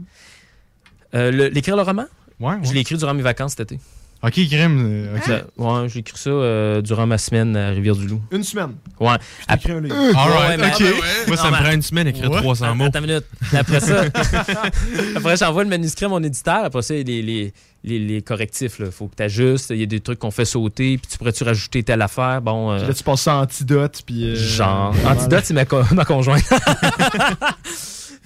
Euh, 1.14 1.31
le- 1.33 1.49
L'écrire 1.49 1.75
le 1.77 1.83
roman, 1.83 2.05
Ouais, 2.38 2.55
ouais. 2.55 2.59
je 2.62 2.73
l'ai 2.73 2.81
écrit 2.81 2.97
durant 2.97 3.14
mes 3.14 3.23
vacances 3.23 3.53
cet 3.57 3.73
été. 3.73 3.81
Ok, 4.21 4.35
Grim. 4.51 4.79
euh, 4.85 5.17
ok. 5.17 5.29
Ben, 5.29 5.43
ouais, 5.59 5.89
j'ai 5.89 6.01
écrit 6.01 6.19
ça 6.19 6.31
euh, 6.31 6.83
durant 6.83 7.07
ma 7.07 7.19
semaine 7.19 7.57
à 7.57 7.69
Rivière-du-Loup. 7.71 8.21
Une 8.33 8.43
semaine. 8.43 8.73
Ouais. 8.99 9.15
J'ai 9.49 9.55
écrit 9.55 9.73
un 9.73 9.81
livre. 9.81 9.95
All 9.97 10.31
right, 10.33 10.61
Ouais, 10.61 10.67
ok. 10.67 11.29
Moi, 11.29 11.37
ça 11.37 11.45
Non, 11.45 11.51
me 11.57 11.63
prend 11.63 11.71
une 11.73 11.83
semaine 11.83 12.05
d'écrire 12.07 12.31
Ouais. 12.33 12.41
300 12.41 12.75
mots. 12.75 12.87
Attends 12.87 12.99
une 12.99 13.07
minute. 13.07 13.25
Après 13.55 13.79
ça, 13.79 14.03
après 15.17 15.37
j'envoie 15.37 15.63
le 15.63 15.69
manuscrit 15.71 16.07
à 16.07 16.09
mon 16.09 16.23
éditeur. 16.23 16.65
Après 16.65 16.83
ça, 16.83 16.95
il 16.95 16.99
y 16.99 17.01
a 17.01 17.05
les, 17.05 17.23
les, 17.23 17.53
les, 17.85 17.99
les 18.01 18.23
correctifs. 18.23 18.77
Il 18.81 18.91
faut 18.91 19.07
que 19.07 19.15
tu 19.17 19.23
ajustes. 19.23 19.71
Il 19.71 19.79
y 19.79 19.83
a 19.85 19.87
des 19.87 20.01
trucs 20.01 20.19
qu'on 20.19 20.33
fait 20.33 20.45
sauter. 20.45 20.99
Puis 20.99 21.13
tu 21.13 21.17
pourrais-tu 21.19 21.45
rajouter 21.45 21.85
telle 21.85 22.03
affaire? 22.03 22.43
Bon, 22.43 22.73
euh, 22.73 22.89
Là, 22.89 22.93
tu 22.95 23.05
passes 23.05 23.23
ça 23.23 23.37
en 23.37 23.43
antidote. 23.43 24.03
Puis, 24.05 24.25
euh, 24.31 24.35
Genre. 24.35 24.95
Antidote, 25.07 25.45
c'est 25.45 25.55
ma, 25.55 25.65
co- 25.65 25.83
ma 25.95 26.05
conjointe. 26.05 26.43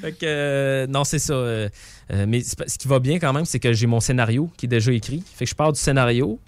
fait 0.03 0.12
que, 0.12 0.27
euh, 0.27 0.87
non, 0.88 1.05
c'est 1.05 1.21
ça. 1.21 1.35
euh, 1.35 1.69
euh, 2.12 2.27
mais 2.29 2.41
ce 2.43 2.77
qui 2.77 2.88
va 2.88 2.99
bien 2.99 3.21
quand 3.21 3.33
même, 3.33 3.45
c'est 3.45 3.61
que 3.61 3.73
j'ai 3.73 3.87
mon 3.87 4.01
scénario 4.01 4.51
qui 4.57 4.67
est 4.67 4.69
déjà 4.69 4.93
écrit. 4.93 5.23
Fait 5.35 5.45
que 5.45 5.51
je 5.51 5.55
pars 5.55 5.73
du 5.73 5.79
scénario, 5.79 6.41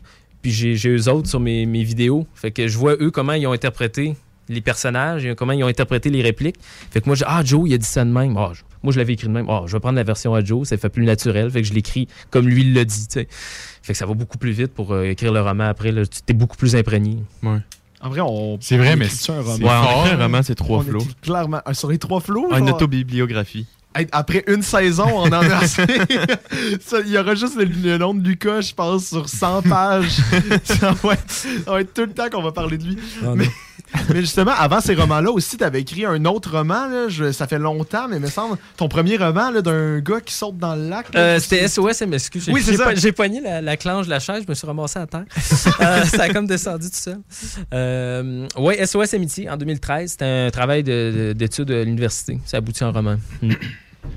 puis 0.43 0.51
j'ai 0.51 0.89
eux 0.89 1.09
autres 1.09 1.29
sur 1.29 1.39
mes, 1.39 1.65
mes 1.65 1.85
vidéos. 1.85 2.27
Fait 2.35 2.51
que 2.51 2.67
je 2.67 2.77
vois 2.77 2.97
eux 3.01 3.13
comment 3.13 3.33
ils 3.35 3.47
ont 3.47 3.53
interprété 3.53 4.17
les 4.51 4.61
personnages 4.61 5.27
comment 5.39 5.53
ils 5.53 5.65
ont 5.65 5.69
interprété 5.69 6.11
les 6.11 6.21
répliques. 6.21 6.57
Fait 6.91 7.01
que 7.01 7.07
moi, 7.07 7.15
je 7.15 7.25
ah, 7.27 7.43
Joe, 7.43 7.63
il 7.67 7.75
a 7.75 7.79
dit 7.79 7.87
ça 7.87 8.05
de 8.05 8.11
même. 8.11 8.37
Ah, 8.37 8.53
moi, 8.83 8.93
je 8.93 8.99
l'avais 8.99 9.15
écrit 9.15 9.29
de 9.29 9.33
même. 9.33 9.47
Ah, 9.49 9.63
je 9.67 9.73
vais 9.73 9.81
prendre 9.81 9.97
la 9.97 10.03
version 10.03 10.35
à 10.35 10.45
Joe, 10.45 10.69
ça 10.69 10.77
fait 10.77 10.91
plus 10.91 11.05
naturel. 11.05 11.51
Fait 11.51 11.63
que 11.63 11.69
je 11.69 11.73
l'écris 11.73 12.09
comme 12.31 12.47
lui 12.47 12.63
il 12.63 12.75
l'a 12.75 12.85
dit. 12.85 13.07
Fait 13.11 13.27
que 13.93 13.95
ça 13.95 14.05
va 14.05 14.15
beaucoup 14.15 14.37
plus 14.37 14.51
vite 14.51 14.75
pour 14.75 14.99
écrire 15.01 15.33
le 15.33 15.41
roman 15.41 15.65
après. 15.65 15.93
Tu 15.93 16.21
es 16.29 16.35
beaucoup 16.35 16.57
plus 16.57 16.77
imprégné. 16.77 17.19
En 18.05 18.11
vrai, 18.11 18.21
on. 18.21 18.59
C'est 18.61 18.77
vrai, 18.77 18.97
mais 18.97 19.07
écrit-tu 19.07 19.31
un 19.31 19.43
c'est- 19.43 19.51
roman? 19.51 19.67
Ouais, 19.67 20.01
écrit 20.03 20.15
un 20.15 20.23
roman, 20.23 20.41
c'est 20.43 20.55
trois 20.55 20.83
flots. 20.85 21.07
clairement. 21.23 21.61
Sur 21.73 21.89
les 21.91 21.99
trois 21.99 22.21
flots, 22.21 22.49
Ah, 22.53 22.59
Une 22.59 22.69
autobibliographie. 22.71 23.67
après 24.13 24.45
une 24.47 24.61
saison, 24.63 25.07
on 25.09 25.23
en 25.29 25.33
a 25.33 25.57
assez. 25.57 25.85
Il 27.07 27.11
y 27.13 27.17
aura 27.19 27.35
juste 27.35 27.57
le, 27.57 27.65
le 27.65 27.97
nom 27.99 28.13
de 28.15 28.27
Lucas, 28.29 28.61
je 28.61 28.75
pense, 28.75 29.07
sur 29.07 29.29
100 29.29 29.63
pages. 29.63 30.19
ça, 30.65 30.93
va 31.03 31.13
être, 31.15 31.31
ça 31.31 31.49
va 31.73 31.81
être 31.81 31.95
tout 31.95 32.03
le 32.03 32.13
temps 32.13 32.29
qu'on 32.31 32.43
va 32.43 32.53
parler 32.53 32.77
de 32.77 32.85
lui. 32.85 32.99
Mais, 33.35 33.49
mais 34.13 34.21
justement, 34.21 34.53
avant 34.57 34.81
ces 34.81 34.95
romans-là 34.95 35.31
aussi, 35.31 35.57
tu 35.57 35.65
avais 35.65 35.81
écrit 35.81 36.05
un 36.05 36.25
autre 36.25 36.51
roman. 36.57 36.87
Là, 36.89 37.09
je- 37.09 37.33
ça 37.33 37.47
fait 37.47 37.59
longtemps, 37.59 38.09
mais 38.09 38.17
il 38.17 38.23
me 38.23 38.29
semble, 38.29 38.57
ton 38.77 38.89
premier 38.89 39.17
roman 39.17 39.51
d'un 39.53 40.01
gars 40.01 40.21
qui 40.21 40.35
saute 40.35 40.59
dans 40.59 40.75
le 40.75 40.89
lac. 40.89 41.07
Euh, 41.15 41.39
C'était 41.39 41.67
SOS 41.69 42.03
MSQ. 42.03 42.41
J'ai- 42.41 42.53
Oui, 42.53 42.61
c'est 42.63 42.73
j'ai 42.73 42.77
ça. 42.79 42.95
J'ai 42.95 43.13
pogné 43.13 43.41
la, 43.41 43.61
la 43.61 43.77
clanche 43.77 44.07
de 44.07 44.11
la 44.11 44.21
chaise, 44.21 44.43
je 44.45 44.49
me 44.51 44.55
suis 44.55 44.67
ramassé 44.67 44.99
à 44.99 45.07
terre. 45.07 45.25
Euh, 45.81 46.03
ça 46.05 46.25
a 46.25 46.29
comme 46.29 46.47
descendu 46.47 46.89
tout 46.89 46.97
seul. 46.97 47.19
Euh, 47.73 48.47
oui, 48.57 48.75
SOS 48.87 49.15
Amitié 49.15 49.51
en 49.51 49.57
2013. 49.57 50.13
C'était 50.13 50.25
un 50.25 50.51
travail 50.51 50.83
de- 50.83 51.13
de- 51.17 51.33
d'études 51.33 51.71
à 51.71 51.83
l'université. 51.85 52.39
Ça 52.47 52.59
aboutit 52.59 52.85
en 52.85 52.93
roman. 52.93 53.17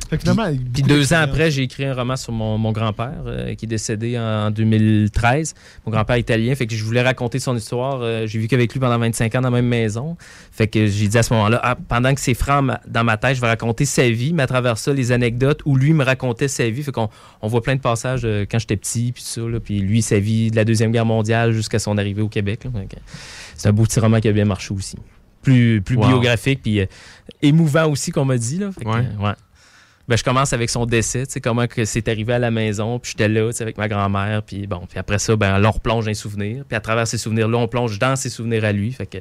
Fait 0.09 0.15
que 0.17 0.21
finalement, 0.21 0.43
avec 0.43 0.59
Puis 0.71 0.83
deux 0.83 0.93
ans 0.95 0.97
d'expérience. 0.99 1.29
après, 1.29 1.51
j'ai 1.51 1.63
écrit 1.63 1.83
un 1.85 1.93
roman 1.93 2.15
sur 2.15 2.31
mon, 2.31 2.57
mon 2.57 2.71
grand-père 2.71 3.23
euh, 3.25 3.55
qui 3.55 3.65
est 3.65 3.67
décédé 3.67 4.17
en 4.17 4.51
2013. 4.51 5.53
Mon 5.85 5.91
grand-père 5.91 6.17
italien, 6.17 6.55
fait 6.55 6.65
que 6.67 6.75
je 6.75 6.83
voulais 6.83 7.01
raconter 7.01 7.39
son 7.39 7.55
histoire. 7.57 7.99
Euh, 8.01 8.25
j'ai 8.25 8.39
vécu 8.39 8.55
avec 8.55 8.71
lui 8.73 8.79
pendant 8.79 8.97
25 8.97 9.35
ans 9.35 9.41
dans 9.41 9.49
la 9.49 9.55
même 9.61 9.67
maison. 9.67 10.15
Fait 10.51 10.67
que 10.67 10.87
j'ai 10.87 11.07
dit 11.09 11.17
à 11.17 11.23
ce 11.23 11.33
moment-là, 11.33 11.59
ah, 11.63 11.75
pendant 11.87 12.13
que 12.13 12.21
c'est 12.21 12.33
franc 12.33 12.61
ma- 12.61 12.79
dans 12.87 13.03
ma 13.03 13.17
tête, 13.17 13.35
je 13.35 13.41
vais 13.41 13.47
raconter 13.47 13.83
sa 13.85 14.09
vie, 14.09 14.33
mais 14.33 14.43
à 14.43 14.47
travers 14.47 14.77
ça, 14.77 14.93
les 14.93 15.11
anecdotes 15.11 15.61
où 15.65 15.75
lui 15.75 15.91
me 15.93 16.03
racontait 16.05 16.47
sa 16.47 16.69
vie. 16.69 16.83
Fait 16.83 16.91
qu'on 16.93 17.09
on 17.41 17.47
voit 17.47 17.61
plein 17.61 17.75
de 17.75 17.81
passages 17.81 18.21
euh, 18.23 18.45
quand 18.49 18.59
j'étais 18.59 18.77
petit, 18.77 19.11
puis 19.11 19.23
tout 19.23 19.29
ça, 19.29 19.41
là, 19.41 19.59
puis 19.59 19.79
lui, 19.79 20.01
sa 20.01 20.19
vie 20.19 20.51
de 20.51 20.55
la 20.55 20.63
Deuxième 20.63 20.91
Guerre 20.93 21.05
mondiale 21.05 21.51
jusqu'à 21.51 21.79
son 21.79 21.97
arrivée 21.97 22.21
au 22.21 22.29
Québec. 22.29 22.61
C'est 23.55 23.67
un 23.67 23.73
beau 23.73 23.83
petit 23.83 23.99
roman 23.99 24.19
qui 24.21 24.27
a 24.29 24.31
bien 24.31 24.45
marché 24.45 24.73
aussi. 24.73 24.95
Plus, 25.41 25.81
plus 25.81 25.95
Wow. 25.95 26.07
biographique, 26.07 26.61
puis 26.61 26.79
euh, 26.81 26.85
émouvant 27.41 27.87
aussi, 27.89 28.11
qu'on 28.11 28.25
m'a 28.25 28.37
dit. 28.37 28.57
Là. 28.57 28.69
Fait 28.71 28.83
que, 28.83 28.89
Ouais. 28.89 28.97
euh, 29.19 29.23
ouais. 29.23 29.33
Ben, 30.07 30.15
je 30.17 30.23
commence 30.23 30.53
avec 30.53 30.69
son 30.69 30.85
décès, 30.85 31.25
tu 31.25 31.33
sais, 31.33 31.41
comment 31.41 31.67
que 31.67 31.83
c'est 31.85 32.07
arrivé 32.07 32.33
à 32.33 32.39
la 32.39 32.49
maison, 32.51 32.97
puis 32.99 33.11
j'étais 33.11 33.27
là, 33.27 33.49
tu 33.51 33.57
sais, 33.57 33.63
avec 33.63 33.77
ma 33.77 33.87
grand-mère, 33.87 34.41
puis 34.43 34.65
bon, 34.67 34.81
puis 34.89 34.97
après 34.99 35.19
ça, 35.19 35.35
ben, 35.35 35.57
là, 35.57 35.67
on 35.69 35.71
replonge 35.71 36.07
un 36.07 36.13
souvenir, 36.13 36.63
puis 36.67 36.75
à 36.77 36.79
travers 36.79 37.07
ces 37.07 37.17
souvenirs-là, 37.17 37.57
on 37.57 37.67
plonge 37.67 37.99
dans 37.99 38.15
ses 38.15 38.29
souvenirs 38.29 38.63
à 38.65 38.71
lui, 38.71 38.91
fait 38.93 39.05
que, 39.05 39.17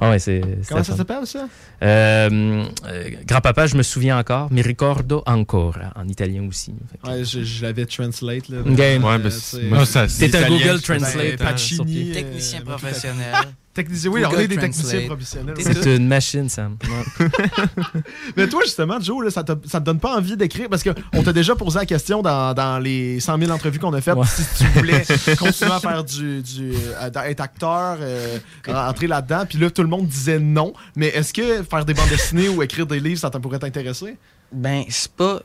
ah 0.00 0.10
ouais, 0.10 0.18
c'est... 0.18 0.40
c'est 0.62 0.68
Comment 0.68 0.84
ça 0.84 0.96
s'appelle, 0.96 1.26
ça? 1.26 1.48
Euh, 1.82 2.64
euh, 2.86 3.10
grand-papa, 3.26 3.66
je 3.66 3.76
me 3.76 3.82
souviens 3.82 4.18
encore, 4.18 4.52
mi 4.52 4.62
ricordo 4.62 5.22
ancora, 5.26 5.92
en 5.96 6.08
italien 6.08 6.46
aussi. 6.48 6.74
Que- 7.04 7.10
Ouais, 7.10 7.24
je, 7.24 7.42
je 7.42 7.62
l'avais 7.62 7.84
translate. 7.86 8.48
Là. 8.48 8.58
Euh, 8.58 8.98
Ouais, 9.02 9.18
mais 9.18 9.30
c'est- 9.30 10.34
un 10.34 10.48
Google 10.48 10.64
ben, 10.64 10.80
Translate. 10.80 11.40
hein, 11.40 11.44
Pacini, 11.44 12.10
euh, 12.10 12.14
Technicien 12.14 12.60
euh, 12.60 12.64
professionnel. 12.64 13.34
Technicien, 13.74 14.10
oui, 14.10 14.22
on 14.26 14.38
est 14.38 14.48
des 14.48 14.56
techniciens 14.58 15.06
professionnels. 15.06 15.54
C'est 15.58 15.96
une 15.96 16.06
machine, 16.06 16.48
Sam. 16.50 16.76
Mais 18.36 18.46
toi, 18.46 18.60
justement, 18.64 19.00
Joe, 19.00 19.24
là, 19.24 19.30
ça, 19.30 19.42
te, 19.42 19.52
ça 19.66 19.80
te 19.80 19.86
donne 19.86 19.98
pas 19.98 20.16
envie 20.16 20.36
d'écrire? 20.36 20.68
Parce 20.68 20.82
qu'on 20.84 21.22
t'a 21.22 21.32
déjà 21.32 21.54
posé 21.56 21.78
la 21.78 21.86
question 21.86 22.20
dans, 22.20 22.52
dans 22.52 22.78
les 22.78 23.18
100 23.20 23.38
000 23.38 23.50
entrevues 23.50 23.78
qu'on 23.78 23.92
a 23.94 24.00
faites 24.00 24.14
Ouais. 24.14 24.26
si 24.26 24.42
tu 24.58 24.64
voulais 24.78 25.02
continuer 25.38 25.72
à 25.72 25.80
faire 25.80 26.04
du. 26.04 26.42
du 26.42 26.72
euh, 26.74 27.22
être 27.24 27.40
acteur, 27.40 27.96
euh, 28.00 28.38
rentrer 28.68 29.06
là-dedans. 29.06 29.44
Puis 29.48 29.58
là, 29.58 29.70
tout 29.70 29.82
le 29.82 29.88
monde 29.88 30.06
disait 30.06 30.38
non. 30.38 30.74
Mais 30.94 31.08
est-ce 31.08 31.32
que 31.32 31.62
faire 31.62 31.84
des 31.86 31.94
bandes 31.94 32.10
dessinées 32.10 32.50
ou 32.50 32.62
écrire 32.62 32.86
des 32.86 33.00
livres, 33.00 33.20
ça 33.20 33.30
t'en 33.30 33.40
pourrait 33.40 33.58
t'intéresser? 33.58 34.16
Ben, 34.52 34.84
c'est 34.90 35.12
pas. 35.12 35.40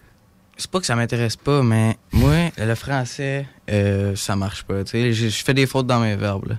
C'est 0.59 0.69
pas 0.71 0.79
que 0.79 0.85
ça 0.87 0.95
m'intéresse 0.95 1.35
pas, 1.35 1.61
mais 1.61 1.97
moi, 2.11 2.49
le 2.57 2.73
français, 2.73 3.45
euh, 3.69 4.15
ça 4.15 4.35
marche 4.35 4.63
pas. 4.63 4.83
Tu 4.83 4.91
sais, 4.91 5.13
je 5.13 5.29
je 5.29 5.43
fais 5.43 5.53
des 5.53 5.67
fautes 5.67 5.85
dans 5.85 5.99
mes 5.99 6.15
verbes. 6.15 6.47
là. 6.49 6.55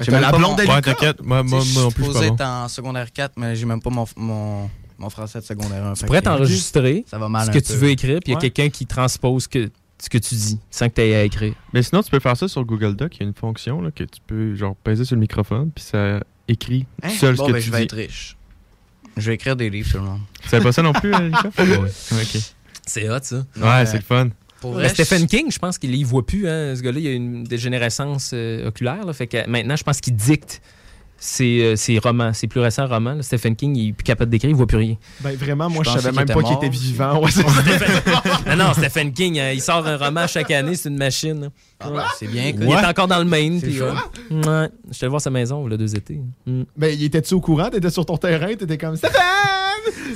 J'ai 0.00 0.12
même 0.12 0.20
la 0.22 0.30
pas 0.30 0.38
blonde 0.38 0.60
mon- 0.64 0.74
Ouais, 0.74 0.80
t'inquiète. 0.82 1.22
Moi, 1.22 1.42
non 1.42 1.60
je 1.60 1.88
plus, 1.94 2.04
je 2.04 2.10
suis 2.18 2.30
pas 2.36 2.64
en 2.64 2.68
secondaire 2.68 3.12
4, 3.12 3.32
mais 3.36 3.56
j'ai 3.56 3.66
même 3.66 3.80
pas 3.82 3.90
mon, 3.90 4.06
mon, 4.16 4.70
mon 4.98 5.10
français 5.10 5.40
de 5.40 5.44
secondaire 5.44 5.84
1. 5.86 5.94
Tu 5.94 6.04
pourrais 6.06 6.22
t'enregistrer 6.22 7.04
Ça 7.08 7.18
va 7.18 7.28
mal 7.28 7.44
ce 7.46 7.50
un 7.50 7.52
que 7.54 7.58
peu. 7.58 7.64
tu 7.64 7.72
veux 7.78 7.90
écrire, 7.90 8.20
puis 8.22 8.28
il 8.28 8.30
y 8.30 8.34
a 8.34 8.36
Ouais. 8.38 8.50
quelqu'un 8.50 8.70
qui 8.70 8.86
transpose 8.86 9.46
que, 9.48 9.70
ce 10.00 10.08
que 10.08 10.18
tu 10.18 10.34
dis 10.34 10.58
sans 10.70 10.88
que 10.88 10.94
tu 10.94 11.00
aies 11.02 11.14
à 11.16 11.24
écrire. 11.24 11.54
Mais 11.72 11.82
sinon, 11.82 12.02
tu 12.02 12.10
peux 12.10 12.20
faire 12.20 12.36
ça 12.36 12.46
sur 12.48 12.64
Google 12.64 12.94
Doc. 12.94 13.16
Il 13.16 13.20
y 13.20 13.22
a 13.24 13.26
une 13.28 13.34
fonction 13.34 13.80
là, 13.80 13.90
que 13.90 14.04
tu 14.04 14.20
peux 14.26 14.54
genre 14.54 14.76
peser 14.76 15.04
sur 15.04 15.16
le 15.16 15.20
microphone, 15.20 15.70
puis 15.74 15.84
ça 15.84 16.20
écrit 16.46 16.86
Hein? 17.02 17.08
seul 17.10 17.34
bon, 17.36 17.44
ce 17.44 17.48
que 17.48 17.52
ben, 17.54 17.60
tu 17.60 17.66
je 17.66 17.72
vais 17.72 17.78
dis. 17.78 17.84
être 17.84 17.96
riche. 17.96 18.36
Je 19.16 19.26
vais 19.30 19.34
écrire 19.34 19.56
des 19.56 19.68
livres. 19.68 19.90
Tu 20.42 20.48
savais 20.48 20.62
pas 20.62 20.70
ça 20.72 20.82
non 20.82 20.92
plus, 20.92 21.10
Erika? 21.12 21.50
Ok. 22.12 22.40
C'est 22.86 23.10
hot, 23.10 23.18
ça. 23.22 23.44
Ouais, 23.56 23.84
c'est 23.84 23.96
le 23.98 24.02
fun. 24.02 24.28
Vrai, 24.62 24.88
Stephen 24.88 25.20
je- 25.22 25.26
King, 25.26 25.50
je 25.52 25.58
pense 25.58 25.78
qu'il 25.78 25.94
y 25.94 26.04
voit 26.04 26.24
plus. 26.26 26.48
Hein. 26.48 26.74
Ce 26.76 26.82
gars-là, 26.82 26.98
il 26.98 27.06
a 27.06 27.12
une 27.12 27.44
dégénérescence 27.44 28.30
euh, 28.34 28.68
oculaire. 28.68 29.04
là. 29.04 29.12
fait 29.12 29.26
que 29.26 29.48
maintenant, 29.48 29.76
je 29.76 29.84
pense 29.84 30.00
qu'il 30.00 30.16
dicte 30.16 30.60
ses, 31.20 31.60
euh, 31.62 31.76
ses 31.76 31.98
romans, 31.98 32.32
ses 32.32 32.46
plus 32.46 32.60
récents 32.60 32.86
romans. 32.86 33.14
là. 33.14 33.22
Stephen 33.22 33.56
King, 33.56 33.76
il 33.76 33.88
est 33.88 33.92
plus 33.92 34.04
capable 34.04 34.30
d'écrire, 34.30 34.50
il 34.50 34.56
voit 34.56 34.66
plus 34.66 34.78
rien. 34.78 34.96
Ben 35.20 35.36
vraiment, 35.36 35.68
moi, 35.68 35.82
je, 35.84 35.90
savais 35.90 36.12
même 36.12 36.28
pas 36.28 36.42
qu'il 36.42 36.54
était 36.54 36.68
vivant. 36.68 37.20
Ouais, 37.22 38.56
non, 38.56 38.64
non, 38.66 38.72
Stephen 38.74 39.12
King, 39.12 39.38
euh, 39.38 39.52
il 39.52 39.60
sort 39.60 39.86
un 39.86 39.96
roman 39.96 40.26
chaque 40.26 40.50
année, 40.50 40.76
c'est 40.76 40.88
une 40.88 40.96
machine. 40.98 41.40
là. 41.40 41.48
Ah, 41.80 41.90
ben, 41.90 42.02
c'est 42.18 42.26
bien, 42.26 42.52
Il 42.60 42.62
est 42.64 42.84
encore 42.86 43.06
dans 43.06 43.18
le 43.18 43.24
Maine. 43.24 43.60
C'est 43.60 43.66
puis, 43.68 43.78
chaud. 43.78 43.84
euh, 43.84 44.62
ouais, 44.64 44.68
je 44.90 44.94
suis 44.94 45.04
allé 45.04 45.10
voir 45.10 45.20
sa 45.20 45.30
maison 45.30 45.66
le 45.66 45.76
deux 45.78 45.94
étés. 45.94 46.20
Mm. 46.46 46.62
Ben, 46.76 46.92
il 46.92 47.04
était-tu 47.04 47.34
au 47.34 47.40
courant? 47.40 47.70
T'étais 47.70 47.90
sur 47.90 48.04
ton 48.04 48.16
terrain? 48.16 48.54
T'étais 48.56 48.76
comme 48.78 48.96
Stéphane! 48.96 49.22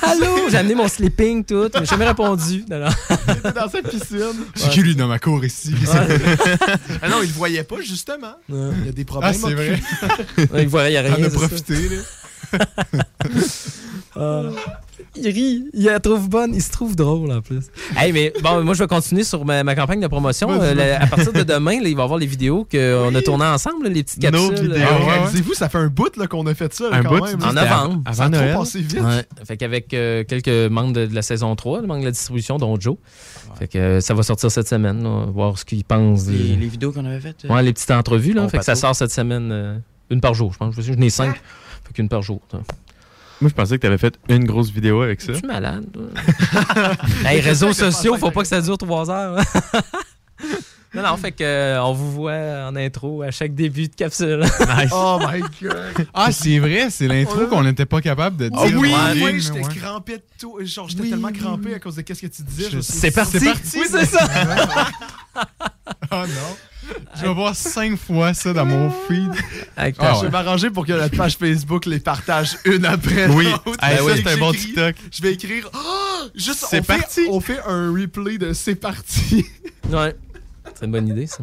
Allô, 0.03 0.51
j'ai 0.51 0.57
amené 0.57 0.75
mon 0.75 0.89
sleeping, 0.89 1.45
tout, 1.45 1.71
mais 1.75 1.81
j'ai 1.81 1.87
jamais 1.87 2.07
répondu. 2.07 2.65
Non, 2.69 2.81
dans 3.55 3.69
sa 3.69 3.81
piscine. 3.81 4.35
C'est 4.55 4.71
qui 4.71 4.83
lui 4.83 4.97
dans 4.97 5.07
ma 5.07 5.19
cour 5.21 5.45
ici? 5.45 5.73
Ah 7.01 7.09
non, 7.09 7.23
il 7.23 7.29
le 7.29 7.35
voyait 7.35 7.63
pas, 7.63 7.81
justement. 7.81 8.35
Ouais. 8.49 8.71
Il 8.81 8.87
y 8.87 8.89
a 8.89 8.93
des 8.93 9.05
problèmes. 9.05 9.33
Ah, 9.33 9.47
c'est 9.49 9.55
vrai. 9.55 9.81
Ouais, 10.53 10.63
il 10.63 10.69
voit, 10.69 10.91
il 10.91 10.95
y 10.95 10.97
a 10.97 11.03
rien. 11.03 11.15
On 11.19 11.23
a 11.23 11.31
ça. 11.31 11.37
profité, 11.37 11.75
là. 11.75 11.97
Ah. 14.15 14.43
Il 15.17 15.27
rit, 15.29 15.65
il 15.75 15.85
la 15.85 16.01
trouve 16.01 16.29
bonne, 16.29 16.55
il 16.55 16.63
se 16.63 16.71
trouve 16.71 16.97
drôle 16.97 17.31
en 17.33 17.41
plus. 17.43 17.65
Hey, 17.97 18.13
mais 18.13 18.33
bon, 18.43 18.63
moi 18.63 18.73
je 18.75 18.79
vais 18.83 18.87
continuer 18.87 19.25
sur 19.25 19.45
ma, 19.45 19.63
ma 19.65 19.75
campagne 19.75 20.01
de 20.01 20.07
promotion. 20.07 20.51
Euh, 20.51 20.75
la- 20.75 21.03
à 21.03 21.07
partir 21.07 21.33
de 21.33 21.43
demain, 21.43 21.81
là, 21.83 21.89
il 21.89 21.95
va 21.97 22.03
y 22.03 22.05
avoir 22.05 22.19
les 22.19 22.27
vidéos 22.27 22.67
qu'on 22.71 23.15
a 23.15 23.23
tournées 23.23 23.45
ensemble, 23.45 23.85
là, 23.85 23.91
les 23.91 24.03
petites 24.03 24.23
Nos 24.23 24.31
capsules. 24.49 24.69
vidéos. 24.73 24.75
ouais, 24.75 24.81
ouais. 25.07 25.13
Réalisez-vous, 25.19 25.55
ça 25.55 25.69
fait 25.69 25.79
un 25.79 25.89
bout 25.89 26.11
qu'on 26.29 26.47
a 26.47 26.55
fait 26.55 26.73
ça. 26.73 26.85
Un 26.93 27.03
quand 27.03 27.09
bout, 27.11 27.25
même. 27.27 27.43
En 27.43 27.49
c'était 27.51 27.61
novembre. 27.69 28.03
av- 28.07 28.15
Ça 28.15 28.23
a 28.23 28.27
Avant 28.27 28.33
trop 28.37 28.43
Noël. 28.45 28.57
passé 28.57 28.79
vite. 28.81 29.01
Ouais. 29.01 29.27
Fait 29.45 29.57
qu'avec 29.57 29.93
euh, 29.95 30.25
quelques 30.25 30.71
membres 30.71 30.93
de, 30.93 31.07
de 31.07 31.15
la 31.15 31.23
saison 31.23 31.55
3, 31.57 31.81
le 31.83 31.87
membres 31.87 32.01
de 32.01 32.07
la 32.07 32.11
distribution, 32.13 32.57
dont 32.59 32.79
Joe. 32.79 32.97
Fait 33.59 33.69
que 33.69 33.79
euh, 33.79 34.01
ça 34.01 34.15
va 34.15 34.23
sortir 34.23 34.51
cette 34.51 34.69
semaine, 34.69 35.03
là, 35.03 35.27
voir 35.33 35.59
ce 35.59 35.65
qu'ils 35.65 35.85
pensent. 35.85 36.27
Les, 36.27 36.37
des- 36.39 36.57
les 36.57 36.69
vidéos 36.69 36.93
qu'on 36.93 37.05
avait 37.05 37.21
faites. 37.21 37.45
euh, 37.45 37.53
Ouais, 37.53 37.63
les 37.63 37.73
petites 37.73 37.91
entrevues, 37.91 38.33
là. 38.35 38.49
Fait 38.49 38.59
que 38.59 38.65
ça 38.65 38.75
sort 38.77 38.95
cette 38.95 39.13
semaine, 39.13 39.51
euh, 39.53 39.79
une 40.11 40.21
par 40.21 40.33
jour, 40.35 40.53
je 40.53 40.59
pense. 40.59 40.75
Je 40.79 40.93
n'ai 40.93 41.11
cinq. 41.11 41.35
Fait 41.85 41.93
qu'une 41.95 42.09
par 42.09 42.23
jour. 42.23 42.41
Moi, 43.43 43.49
je 43.49 43.55
pensais 43.55 43.77
que 43.77 43.83
t'avais 43.83 43.99
fait 43.99 44.17
une 44.29 44.45
grosse 44.45 44.71
vidéo 44.71 45.03
avec 45.03 45.21
ça. 45.21 45.33
Je 45.33 45.39
suis 45.39 45.47
malade. 45.47 45.85
hey, 47.27 47.41
réseaux 47.41 47.73
sociaux, 47.73 48.17
faut 48.17 48.31
pas 48.31 48.43
que 48.43 48.49
ça 48.49 48.61
dure 48.61 48.79
trois 48.79 49.11
heures. 49.11 49.37
non, 50.95 51.03
non, 51.03 51.17
fait 51.17 51.33
que 51.33 51.43
euh, 51.43 51.83
on 51.83 51.93
vous 51.93 52.13
voit 52.13 52.69
en 52.69 52.77
intro 52.77 53.23
à 53.23 53.33
chaque 53.33 53.55
début 53.57 53.89
de 53.89 53.95
capsule. 53.97 54.45
Oh 54.93 55.19
my 55.21 55.41
god. 55.61 56.07
Ah, 56.15 56.31
c'est 56.31 56.61
vrai, 56.61 56.89
c'est 56.91 57.09
l'intro 57.09 57.49
qu'on 57.49 57.65
n'était 57.65 57.87
pas 57.87 58.01
capable 58.01 58.37
de 58.37 58.49
dire. 58.49 58.61
Oh 58.63 58.69
oui, 58.77 58.95
oui, 59.15 59.33
ligne, 59.33 59.41
j'étais 59.41 59.65
ouais. 59.65 59.75
crampé 59.75 60.19
de 60.19 60.23
tout. 60.39 60.59
Genre, 60.61 60.89
j'étais 60.89 61.03
Oui, 61.03 61.11
tellement 61.11 61.29
oui, 61.29 61.39
crampé 61.39 61.69
oui. 61.71 61.75
à 61.75 61.81
cause 61.81 61.97
de 61.97 62.03
qu'est-ce 62.03 62.23
que 62.23 62.27
tu 62.29 62.43
disais. 62.43 62.81
C'est 62.81 63.11
parti. 63.11 63.41
C'est 63.41 63.47
parti. 63.47 63.79
Oui, 63.79 63.87
c'est 63.91 64.05
ça. 64.07 64.29
Ah 66.11 66.27
non. 66.29 66.57
Je 67.17 67.23
vais 67.23 67.35
voir 67.35 67.55
cinq 67.55 67.97
fois 67.99 68.35
ça 68.35 68.53
dans 68.53 68.65
mon 68.67 68.91
feed. 68.91 69.31
Avec 69.77 69.97
Ah 69.99 70.15
Je 70.21 70.27
vais 70.27 70.31
m'arranger 70.33 70.71
pour 70.71 70.87
que 70.87 70.93
la 70.93 71.09
page 71.09 71.37
Facebook 71.37 71.87
les 71.87 71.99
partage 72.01 72.57
une 72.65 72.85
après 72.85 73.27
Oui, 73.29 73.45
l'autre. 73.45 73.79
Hey, 73.83 73.99
c'est 74.23 74.27
un 74.33 74.37
bon 74.39 74.53
j'écris- 74.53 74.67
TikTok. 74.67 74.95
Je 75.11 75.23
vais 75.23 75.33
écrire 75.33 75.71
Ah! 75.75 76.25
juste 76.35 76.65
C'est 76.69 76.81
on 76.81 76.83
fait- 76.85 76.99
parti. 76.99 77.21
on 77.31 77.41
fait 77.41 77.61
un 77.67 77.93
replay 77.93 78.39
de 78.39 78.53
c'est 78.53 78.75
parti. 78.75 79.45
Ouais. 79.91 80.17
C'est 80.75 80.87
une 80.87 80.93
bonne 80.93 81.09
idée, 81.09 81.27
ça. 81.27 81.39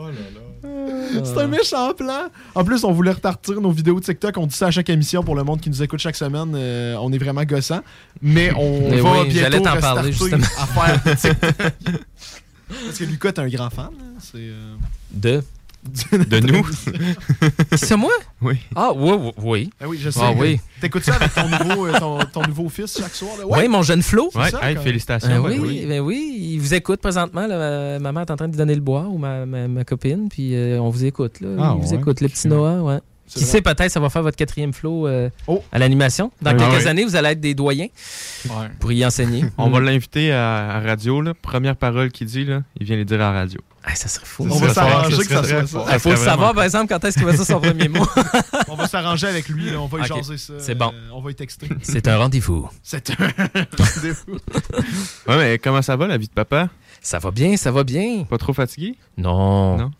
Oh 0.00 0.06
là 0.06 0.12
là. 0.12 1.22
C'est 1.24 1.38
un 1.38 1.46
méchant 1.48 1.92
plan. 1.92 2.28
En 2.54 2.64
plus, 2.64 2.84
on 2.84 2.92
voulait 2.92 3.10
repartir 3.12 3.60
nos 3.60 3.70
vidéos 3.72 3.98
TikTok. 4.00 4.36
On 4.38 4.46
dit 4.46 4.54
ça 4.56 4.68
à 4.68 4.70
chaque 4.70 4.88
émission 4.90 5.22
pour 5.24 5.34
le 5.34 5.42
monde 5.44 5.60
qui 5.60 5.70
nous 5.70 5.82
écoute 5.82 5.98
chaque 6.00 6.14
semaine. 6.16 6.52
Euh, 6.54 6.96
on 7.00 7.12
est 7.12 7.18
vraiment 7.18 7.42
gossant. 7.44 7.80
Mais 8.22 8.52
on 8.56 8.88
Mais 8.90 9.00
va 9.00 9.22
oui, 9.22 9.30
j'allais 9.30 9.58
bientôt 9.58 9.64
t'en 9.74 9.80
parler, 9.80 10.10
restarter 10.10 10.12
justement. 10.12 10.46
à 10.58 10.66
faire 10.66 11.02
de 11.04 11.20
TikTok. 11.20 12.02
Parce 12.68 12.98
que 12.98 13.04
Lucas, 13.04 13.32
t'es 13.32 13.40
un 13.40 13.48
grand 13.48 13.70
fan. 13.70 13.90
hein. 13.98 14.14
C'est... 14.20 14.36
euh, 14.38 14.74
De? 15.12 15.42
De 16.12 16.40
nous? 16.40 16.66
C'est 17.76 17.96
moi? 17.96 18.12
Oui. 18.42 18.56
Ah, 18.74 18.90
oui, 18.94 19.12
oui. 19.16 19.30
oui. 19.42 19.70
Ah 19.80 19.84
oui, 19.88 19.98
je 20.00 20.10
sais. 20.10 20.20
Ah 20.22 20.32
oui. 20.36 20.60
T'écoutes 20.80 21.04
ça 21.04 21.14
avec 21.14 21.32
ton 21.32 21.48
nouveau, 21.48 21.86
euh, 21.86 21.98
ton, 21.98 22.18
ton 22.32 22.42
nouveau 22.46 22.68
fils 22.68 22.98
chaque 22.98 23.14
soir? 23.14 23.30
Là? 23.38 23.44
Oui, 23.48 23.68
mon 23.68 23.82
jeune 23.82 24.02
Flo. 24.02 24.28
Ouais, 24.34 24.50
ça, 24.50 24.68
hey, 24.68 24.74
quand- 24.74 24.82
félicitations. 24.82 25.28
Ben 25.28 25.40
ben 25.40 25.60
oui, 25.60 25.86
ben 25.86 26.00
oui, 26.00 26.36
il 26.54 26.58
vous 26.58 26.74
écoute 26.74 27.00
présentement. 27.00 27.46
là, 27.46 27.98
maman 28.00 28.22
est 28.22 28.30
en 28.30 28.36
train 28.36 28.46
de 28.48 28.52
lui 28.52 28.58
donner 28.58 28.74
le 28.74 28.80
bois 28.80 29.02
ou 29.08 29.18
ma, 29.18 29.46
ma, 29.46 29.68
ma 29.68 29.84
copine, 29.84 30.28
puis 30.28 30.54
euh, 30.56 30.80
on 30.80 30.90
vous 30.90 31.04
écoute. 31.04 31.40
Là, 31.40 31.48
Ah 31.58 31.76
il 31.78 31.86
vous 31.86 31.94
écoute, 31.94 32.20
le 32.20 32.28
petit 32.28 32.48
Noah. 32.48 32.82
Ouais. 32.82 32.98
C'est 33.28 33.38
Qui 33.40 33.44
vrai. 33.44 33.52
sait, 33.52 33.60
peut-être, 33.62 33.90
ça 33.92 34.00
va 34.00 34.08
faire 34.10 34.22
votre 34.22 34.36
quatrième 34.36 34.72
flow 34.72 35.06
euh, 35.06 35.28
Oh. 35.46 35.62
à 35.70 35.78
l'animation. 35.78 36.32
Dans 36.42 36.50
Ah 36.50 36.54
quelques 36.54 36.82
oui. 36.82 36.88
années, 36.88 37.04
vous 37.04 37.14
allez 37.14 37.28
être 37.30 37.40
des 37.40 37.54
doyens 37.54 37.88
Ouais. 38.48 38.66
pour 38.80 38.90
y 38.90 39.04
enseigner. 39.04 39.44
On 39.58 39.70
va 39.70 39.80
l'inviter 39.80 40.32
à, 40.32 40.76
à 40.76 40.80
radio. 40.80 41.20
Là. 41.20 41.34
Première 41.34 41.76
parole 41.76 42.10
qu'il 42.10 42.26
dit, 42.26 42.44
là, 42.44 42.62
il 42.80 42.86
vient 42.86 42.96
les 42.96 43.04
dire 43.04 43.16
à 43.20 43.32
la 43.32 43.32
radio. 43.32 43.60
Ah, 43.84 43.94
ça 43.94 44.08
serait 44.08 44.26
fou. 44.26 44.46
On 44.50 44.56
va 44.56 44.74
s'arranger 44.74 45.16
que 45.18 45.24
ça 45.24 45.42
serait 45.44 45.66
soit 45.66 45.82
très 45.84 45.98
ça. 45.98 46.10
Il 46.10 46.16
faut 46.16 46.16
savoir, 46.24 46.52
par 46.52 46.64
exemple, 46.64 46.88
quand 46.88 47.02
est-ce 47.04 47.16
qu'il 47.16 47.24
va 47.26 47.32
dire 47.32 47.44
son 47.46 47.60
premier 47.60 47.88
mot. 47.88 48.04
On 48.68 48.74
va 48.74 48.86
s'arranger 48.86 49.28
avec 49.28 49.48
lui. 49.48 49.70
là. 49.70 49.80
On 49.80 49.86
va 49.86 50.00
y 50.00 50.04
jaser 50.06 50.36
ça. 50.36 50.54
C'est 50.58 50.74
bon. 50.74 50.90
Euh, 50.94 51.08
on 51.14 51.20
va 51.22 51.30
y 51.30 51.34
texter. 51.34 51.68
C'est 51.82 52.06
un 52.08 52.18
rendez-vous. 52.18 52.68
C'est 52.82 53.08
un 53.10 53.14
rendez-vous. 53.78 54.38
Ouais, 55.26 55.36
mais 55.38 55.58
comment 55.58 55.80
ça 55.80 55.96
va, 55.96 56.06
la 56.06 56.18
vie 56.18 56.28
de 56.28 56.32
papa? 56.32 56.68
Ça 57.00 57.18
va 57.18 57.30
bien, 57.30 57.56
ça 57.56 57.70
va 57.70 57.82
bien. 57.84 58.24
Pas 58.24 58.36
trop 58.38 58.52
fatigué? 58.52 58.96
Non. 59.16 59.78
Non? 59.78 59.90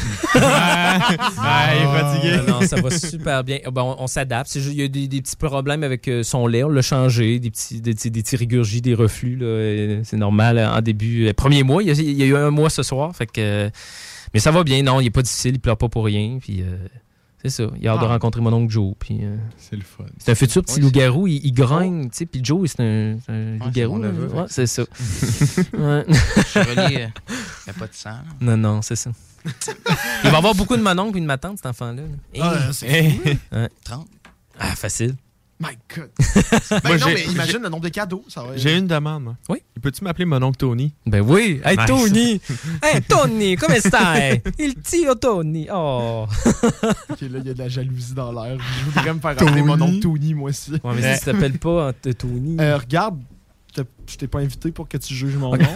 il 0.34 1.82
est 1.82 2.00
fatigué. 2.00 2.36
Non, 2.46 2.60
non, 2.60 2.66
ça 2.66 2.80
va 2.80 2.90
super 2.90 3.44
bien. 3.44 3.58
Euh, 3.66 3.70
Bon, 3.70 3.96
on, 3.98 4.06
s'adapte. 4.06 4.54
Il 4.54 4.74
y 4.74 4.82
a 4.82 4.88
des, 4.88 5.08
des 5.08 5.22
petits 5.22 5.36
problèmes 5.36 5.82
avec 5.82 6.08
euh, 6.08 6.22
son 6.22 6.46
lait. 6.46 6.64
On 6.64 6.68
l'a 6.68 6.82
changé. 6.82 7.38
Des 7.38 7.50
petits, 7.50 7.80
des, 7.80 7.94
des 7.94 8.22
petits 8.22 8.36
des 8.80 8.94
reflux. 8.94 9.38
C'est 10.04 10.16
normal 10.16 10.58
euh, 10.58 10.70
en 10.70 10.80
début. 10.80 11.28
euh, 11.28 11.32
premier 11.32 11.62
mois. 11.62 11.82
Il 11.82 11.88
y, 12.18 12.22
a, 12.22 12.26
eu 12.26 12.36
un 12.36 12.50
mois 12.50 12.70
ce 12.70 12.82
soir. 12.82 13.14
Fait 13.14 13.26
que, 13.26 13.70
mais 14.34 14.40
ça 14.40 14.50
va 14.50 14.64
bien. 14.64 14.82
Non, 14.82 15.00
il 15.00 15.04
n'est 15.04 15.10
pas 15.10 15.22
difficile. 15.22 15.54
Il 15.54 15.60
pleure 15.60 15.76
pas 15.76 15.88
pour 15.88 16.04
rien. 16.04 16.38
Puis, 16.40 16.64
c'est 17.42 17.48
ça. 17.50 17.64
Il 17.80 17.86
a 17.88 17.92
hâte 17.92 18.00
de 18.00 18.04
Ah. 18.06 18.08
rencontrer 18.08 18.40
mon 18.40 18.52
oncle 18.52 18.70
Joe. 18.72 18.94
Puis, 18.98 19.18
euh, 19.22 19.36
C'est 19.56 19.76
le 19.76 19.82
fun. 19.82 20.04
c'est 20.18 20.32
un 20.32 20.34
futur 20.34 20.62
petit 20.62 20.74
Oui, 20.76 20.80
loup-garou. 20.82 21.26
Il, 21.26 21.44
il 21.44 21.52
grogne. 21.52 22.04
tu 22.10 22.16
sais, 22.18 22.26
Puis 22.26 22.40
Joe, 22.44 22.68
c'est 22.70 22.80
un, 22.82 23.18
un 23.28 23.56
loup-garou. 23.58 23.98
Ouais, 24.00 24.44
c'est 24.48 24.66
ça. 24.66 24.82
Ouais. 25.72 26.04
Je 26.08 26.42
suis 26.42 26.60
relié. 26.60 27.08
Il 27.28 27.66
n'y 27.66 27.70
a 27.70 27.72
pas 27.78 27.86
de 27.86 27.94
sang. 27.94 28.10
là. 28.10 28.24
Non, 28.40 28.56
non, 28.56 28.82
c'est 28.82 28.96
ça. 28.96 29.10
il 30.24 30.30
va 30.30 30.38
avoir 30.38 30.54
beaucoup 30.54 30.76
de 30.76 30.82
mon 30.82 30.98
oncle 30.98 31.16
et 31.16 31.20
de 31.20 31.26
ma 31.26 31.38
tante, 31.38 31.56
cet 31.56 31.66
enfant-là. 31.66 32.02
là. 32.02 32.40
Ah, 32.42 32.72
c'est 32.72 33.10
fou. 33.10 33.28
30. 33.84 34.06
Ah, 34.58 34.74
facile. 34.76 35.14
My 35.60 35.76
God. 35.94 36.08
Moi, 36.70 36.80
Ben 36.82 36.90
non, 36.98 37.06
j'ai- 37.06 37.14
mais 37.14 37.24
imagine 37.32 37.58
le 37.62 37.68
nombre 37.68 37.82
de 37.84 37.90
cadeaux. 37.90 38.24
Ça 38.28 38.42
va... 38.42 38.56
J'ai 38.56 38.78
une 38.78 38.86
demande, 38.86 39.24
moi. 39.24 39.36
Oui. 39.50 39.58
Peux-tu 39.82 40.02
m'appeler 40.04 40.24
mon 40.24 40.42
oncle 40.42 40.56
Tony? 40.56 40.94
Ben 41.04 41.20
oui. 41.20 41.60
Hey, 41.64 41.76
Nice. 41.76 41.86
Tony! 41.86 42.40
hey, 42.82 43.02
Tony, 43.06 43.56
come 43.56 43.78
stai? 43.78 44.42
Il 44.58 44.74
tio 44.76 45.14
Tony. 45.16 45.66
Oh. 45.72 46.26
Ok, 47.10 47.20
là, 47.22 47.38
il 47.40 47.46
y 47.46 47.50
a 47.50 47.54
de 47.54 47.58
la 47.58 47.68
jalousie 47.68 48.14
dans 48.14 48.32
l'air. 48.32 48.56
Je 48.58 48.84
voudrais 48.86 49.12
me 49.14 49.20
faire 49.20 49.30
appeler 49.32 49.62
mon 49.62 49.80
oncle 49.80 50.00
Tony, 50.00 50.32
moi 50.34 50.48
aussi. 50.50 50.72
Ouais, 50.72 50.78
mais 50.94 51.14
si 51.14 51.18
tu 51.20 51.24
t'appelles 51.26 51.58
pas 51.58 51.88
hein, 51.88 51.92
Tony. 52.18 52.56
Euh, 52.58 52.78
regarde, 52.78 53.20
je 54.06 54.16
t'ai 54.16 54.26
pas 54.26 54.40
invité 54.40 54.72
pour 54.72 54.88
que 54.88 54.96
tu 54.96 55.14
juges 55.14 55.36
mon 55.36 55.56
nom. 55.56 55.74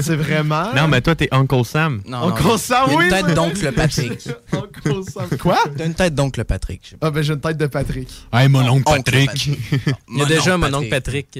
c'est 0.00 0.16
vraiment? 0.16 0.72
Non, 0.74 0.88
mais 0.88 1.00
toi, 1.00 1.14
t'es 1.14 1.28
Uncle 1.30 1.64
Sam. 1.64 2.02
Non, 2.06 2.28
Uncle 2.28 2.42
non, 2.42 2.56
Sam, 2.58 2.90
oui, 2.94 3.04
une 3.04 3.10
c'est 3.10 3.22
tête 3.22 3.34
d'oncle 3.34 3.72
Patrick. 3.72 4.28
Uncle 4.52 5.02
Sam. 5.10 5.38
Quoi? 5.38 5.58
T'as 5.76 5.86
une 5.86 5.94
tête 5.94 6.14
d'oncle 6.14 6.44
Patrick. 6.44 6.80
je 6.84 6.90
sais 6.90 6.96
pas. 6.96 7.08
Ah, 7.08 7.10
ben 7.10 7.22
j'ai 7.22 7.32
une 7.34 7.40
tête 7.40 7.56
de 7.56 7.66
Patrick. 7.66 8.08
Hey, 8.32 8.48
mon 8.48 8.66
oncle 8.68 8.84
Patrick. 8.84 9.46
Il 10.08 10.18
y 10.18 10.22
a 10.22 10.26
déjà 10.26 10.56
mon 10.56 10.72
oncle 10.72 10.88
Patrick. 10.88 11.28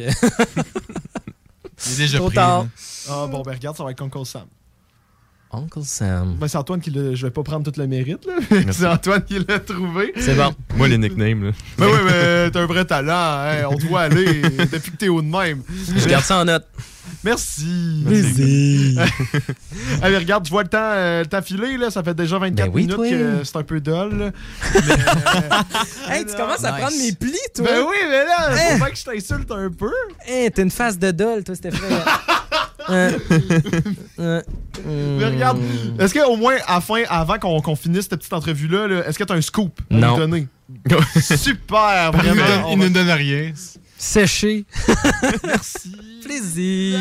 Il 1.87 1.93
est 1.93 1.97
déjà 1.97 2.19
Trop 2.19 2.29
pris. 2.29 2.39
Ah, 2.39 3.27
bon, 3.31 3.43
ben 3.43 3.53
regarde, 3.53 3.77
ça 3.77 3.85
va 3.85 3.91
être 3.91 4.03
Uncle 4.03 4.25
Sam. 4.25 4.47
Uncle 5.57 5.81
Sam. 5.85 6.37
Ben, 6.39 6.49
c'est 6.49 6.59
Antoine 6.59 6.81
qui 6.81 6.91
l'a. 6.91 7.15
Je 7.15 7.27
vais 7.27 7.31
pas 7.31 7.43
prendre 7.43 7.71
tout 7.71 7.79
le 7.81 7.87
mérite, 7.87 8.25
là. 8.27 8.35
c'est 8.73 8.87
Antoine 8.87 9.23
qui 9.25 9.39
l'a 9.47 9.59
trouvé. 9.61 10.13
C'est 10.17 10.35
bon. 10.35 10.55
Moi, 10.77 10.89
les 10.89 10.99
nicknames, 10.99 11.45
là. 11.45 11.51
Ben 11.79 11.87
oui, 11.87 11.99
mais 12.05 12.51
t'as 12.51 12.61
un 12.63 12.67
vrai 12.67 12.85
talent, 12.85 13.13
hein. 13.13 13.69
On 13.71 13.77
te 13.77 13.87
voit 13.87 14.03
aller 14.03 14.43
depuis 14.73 14.91
que 14.93 14.97
t'es 14.97 15.09
haut 15.09 15.23
de 15.23 15.27
même. 15.29 15.63
Je 15.97 16.07
garde 16.09 16.25
ça 16.25 16.39
en 16.41 16.45
note. 16.45 16.67
Merci. 17.23 18.03
Plaisir. 18.07 19.03
Allez, 20.03 20.19
regarde, 20.19 20.45
je 20.47 20.51
vois 20.51 20.63
le 20.63 20.69
temps, 20.69 20.79
euh, 20.81 21.21
le 21.21 21.27
temps 21.27 21.43
filer, 21.43 21.77
là. 21.77 21.91
Ça 21.91 22.03
fait 22.03 22.15
déjà 22.15 22.39
24 22.39 22.67
Ben 22.67 22.73
oui, 22.75 22.83
minutes 22.83 22.97
toi. 22.97 23.09
que 23.09 23.45
c'est 23.45 23.57
un 23.57 23.63
peu 23.63 23.81
dol. 23.81 24.15
là. 24.19 24.31
Mais, 24.75 24.81
euh, 24.93 26.13
Hey, 26.13 26.25
tu 26.27 26.35
commences 26.35 26.65
à 26.65 26.73
Nice. 26.73 26.81
prendre 26.81 26.97
mes 26.99 27.13
plis, 27.13 27.39
toi. 27.55 27.67
ben 27.67 27.83
oui, 27.89 27.97
mais 28.09 28.25
là, 28.25 28.51
Hein? 28.51 28.57
faut 28.75 28.85
pas 28.85 28.91
que 28.91 28.97
je 28.97 29.05
t'insulte 29.05 29.51
un 29.51 29.71
peu. 29.71 29.93
Hey, 30.27 30.51
t'as 30.51 30.63
une 30.63 30.71
face 30.71 30.99
de 30.99 31.11
doll, 31.11 31.45
toi, 31.45 31.55
Stéphane. 31.55 31.81
Euh, 32.91 33.11
euh, 34.19 34.43
Mais 35.19 35.25
regarde, 35.27 35.59
est-ce 35.99 36.15
qu'au 36.15 36.37
moins, 36.37 36.57
à 36.67 36.75
la 36.75 36.81
fin, 36.81 37.03
avant 37.09 37.39
qu'on 37.39 37.61
qu'on 37.61 37.77
finisse 37.77 38.03
cette 38.11 38.19
petite 38.19 38.33
entrevue-là, 38.33 38.87
là, 38.89 39.09
est-ce 39.09 39.19
que 39.19 39.25
t'as 39.25 39.35
un 39.35 39.41
scoop 39.41 39.81
à 39.91 39.95
Non. 39.95 40.13
nous 40.13 40.17
donner? 40.19 40.47
Super, 41.21 42.11
Il 42.13 42.17
nous 42.17 42.35
vraiment. 42.35 42.69
on 42.69 42.73
Il 42.73 42.79
va- 42.79 42.85
ne 42.85 42.89
donne 42.95 43.11
rien. 43.11 43.53
Séché. 43.97 44.65
Merci. 45.45 45.97
Plaisir. 46.25 46.99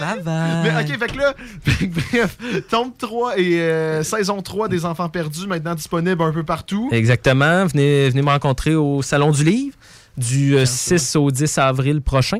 Bye 0.00 0.20
bye. 0.24 0.62
Mais 0.64 0.70
ok, 0.80 0.98
fait 0.98 1.12
que 1.12 1.18
là, 1.18 1.34
bref, 2.12 2.36
tome 2.68 2.92
3 2.98 3.38
et 3.38 3.60
euh, 3.60 4.02
saison 4.02 4.40
3 4.42 4.68
des 4.68 4.84
Enfants 4.84 5.08
Perdus, 5.08 5.46
maintenant 5.46 5.74
disponible 5.74 6.22
un 6.22 6.32
peu 6.32 6.42
partout. 6.42 6.88
Exactement. 6.92 7.66
Venez, 7.66 8.10
venez 8.10 8.22
me 8.22 8.30
rencontrer 8.30 8.74
au 8.74 9.02
Salon 9.02 9.30
du 9.30 9.44
Livre 9.44 9.76
du 10.16 10.56
euh, 10.56 10.64
6 10.66 11.16
au 11.16 11.30
10 11.30 11.58
avril 11.58 12.00
prochain. 12.00 12.38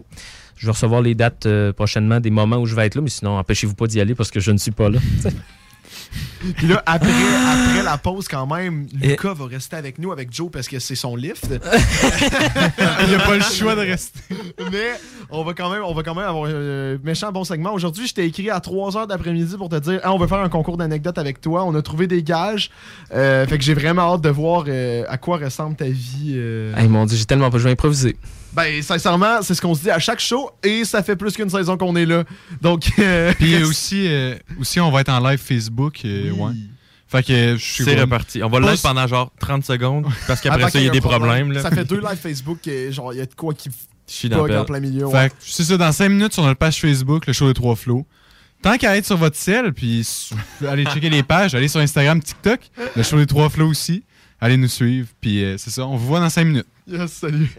Je 0.64 0.68
vais 0.70 0.72
recevoir 0.72 1.02
les 1.02 1.14
dates 1.14 1.44
euh, 1.44 1.74
prochainement 1.74 2.20
des 2.20 2.30
moments 2.30 2.56
où 2.56 2.64
je 2.64 2.74
vais 2.74 2.86
être 2.86 2.94
là, 2.94 3.02
mais 3.02 3.10
sinon, 3.10 3.36
empêchez-vous 3.36 3.74
pas 3.74 3.86
d'y 3.86 4.00
aller 4.00 4.14
parce 4.14 4.30
que 4.30 4.40
je 4.40 4.50
ne 4.50 4.56
suis 4.56 4.70
pas 4.70 4.88
là. 4.88 4.98
Puis 6.56 6.68
là, 6.68 6.82
après, 6.86 7.10
après 7.10 7.82
la 7.82 7.98
pause, 7.98 8.28
quand 8.28 8.46
même, 8.46 8.86
Lucas 8.98 9.34
va 9.34 9.44
rester 9.44 9.76
avec 9.76 9.98
nous, 9.98 10.10
avec 10.10 10.32
Joe, 10.32 10.50
parce 10.50 10.68
que 10.68 10.78
c'est 10.78 10.94
son 10.94 11.16
lift. 11.16 11.44
Il 11.50 13.08
n'y 13.08 13.14
a 13.14 13.18
pas 13.18 13.34
le 13.36 13.42
choix 13.42 13.74
de 13.74 13.80
rester. 13.80 14.20
Mais 14.72 14.92
on 15.28 15.44
va 15.44 15.52
quand 15.52 15.70
même, 15.70 15.82
on 15.84 15.92
va 15.92 16.02
quand 16.02 16.14
même 16.14 16.24
avoir 16.24 16.48
un 16.48 16.96
méchant 17.04 17.30
bon 17.30 17.44
segment. 17.44 17.74
Aujourd'hui, 17.74 18.06
je 18.06 18.14
t'ai 18.14 18.24
écrit 18.24 18.48
à 18.48 18.58
3h 18.58 19.06
d'après-midi 19.06 19.56
pour 19.58 19.68
te 19.68 19.76
dire 19.76 20.00
Ah, 20.02 20.14
on 20.14 20.18
va 20.18 20.26
faire 20.26 20.38
un 20.38 20.48
concours 20.48 20.78
d'anecdotes 20.78 21.18
avec 21.18 21.42
toi. 21.42 21.64
On 21.64 21.74
a 21.74 21.82
trouvé 21.82 22.06
des 22.06 22.22
gages. 22.22 22.70
Euh, 23.12 23.46
fait 23.46 23.58
que 23.58 23.64
j'ai 23.64 23.74
vraiment 23.74 24.14
hâte 24.14 24.22
de 24.22 24.30
voir 24.30 24.64
euh, 24.68 25.04
à 25.08 25.18
quoi 25.18 25.36
ressemble 25.36 25.76
ta 25.76 25.86
vie. 25.86 26.34
euh. 26.36 26.74
Hey, 26.76 26.88
mon 26.88 27.04
Dieu, 27.04 27.18
j'ai 27.18 27.26
tellement 27.26 27.50
pas 27.50 27.58
joué 27.58 27.70
à 27.70 27.72
improviser. 27.72 28.16
Ben, 28.54 28.82
sincèrement, 28.82 29.42
c'est 29.42 29.54
ce 29.54 29.60
qu'on 29.60 29.74
se 29.74 29.82
dit 29.82 29.90
à 29.90 29.98
chaque 29.98 30.20
show 30.20 30.50
et 30.62 30.84
ça 30.84 31.02
fait 31.02 31.16
plus 31.16 31.32
qu'une 31.34 31.50
saison 31.50 31.76
qu'on 31.76 31.96
est 31.96 32.06
là. 32.06 32.24
Donc, 32.62 32.84
euh, 32.98 33.32
Puis 33.38 33.62
aussi, 33.64 34.06
euh, 34.08 34.36
aussi, 34.60 34.78
on 34.80 34.90
va 34.90 35.00
être 35.00 35.08
en 35.10 35.20
live 35.20 35.38
Facebook. 35.38 36.00
euh, 36.04 36.30
oui. 36.32 36.40
ouais. 36.40 36.52
Fait 37.08 37.22
que 37.22 37.56
je 37.56 37.62
suis 37.64 37.84
C'est 37.84 38.00
reparti. 38.00 38.42
On 38.42 38.48
va 38.48 38.58
le 38.60 38.66
live 38.66 38.80
pendant 38.80 39.06
genre 39.06 39.30
30 39.38 39.64
secondes, 39.64 40.06
parce 40.26 40.40
qu'après 40.40 40.70
ça, 40.70 40.78
il 40.80 40.86
y 40.86 40.88
a 40.88 40.90
des 40.90 41.00
problèmes. 41.00 41.52
là. 41.52 41.62
Ça 41.62 41.70
fait 41.70 41.84
deux 41.88 42.00
lives 42.00 42.16
Facebook 42.20 42.66
et 42.66 42.90
genre, 42.92 43.12
il 43.12 43.18
y 43.18 43.22
a 43.22 43.26
de 43.26 43.34
quoi 43.34 43.54
qui 43.54 43.70
Je 44.08 44.12
suis 44.12 44.28
dans 44.28 44.64
plein 44.64 44.80
milieu. 44.80 45.06
ouais. 45.06 45.12
Fait 45.24 45.28
que 45.30 45.34
c'est 45.40 45.64
ça, 45.64 45.76
dans 45.76 45.92
5 45.92 46.08
minutes 46.08 46.32
sur 46.32 46.42
notre 46.42 46.58
page 46.58 46.80
Facebook, 46.80 47.26
le 47.26 47.32
show 47.32 47.46
des 47.46 47.54
trois 47.54 47.76
flots. 47.76 48.06
Tant 48.62 48.78
qu'à 48.78 48.96
être 48.96 49.04
sur 49.04 49.18
votre 49.18 49.36
ciel, 49.36 49.72
puis 49.74 50.00
s- 50.00 50.30
allez 50.66 50.86
checker 50.86 51.10
les 51.10 51.22
pages, 51.22 51.54
allez 51.54 51.68
sur 51.68 51.80
Instagram, 51.80 52.20
TikTok, 52.22 52.60
le 52.96 53.02
show 53.02 53.18
des 53.18 53.26
trois 53.26 53.50
flots 53.50 53.68
aussi. 53.68 54.02
Allez 54.40 54.56
nous 54.56 54.68
suivre, 54.68 55.08
puis 55.20 55.42
euh, 55.44 55.56
c'est 55.58 55.70
ça, 55.70 55.86
on 55.86 55.96
vous 55.96 56.06
voit 56.06 56.20
dans 56.20 56.28
5 56.30 56.44
minutes. 56.44 56.66
Yes, 56.86 57.12
salut. 57.12 57.50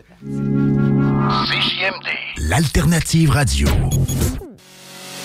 L'alternative 2.38 3.32
radio. 3.32 3.68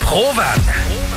Provan. 0.00 0.42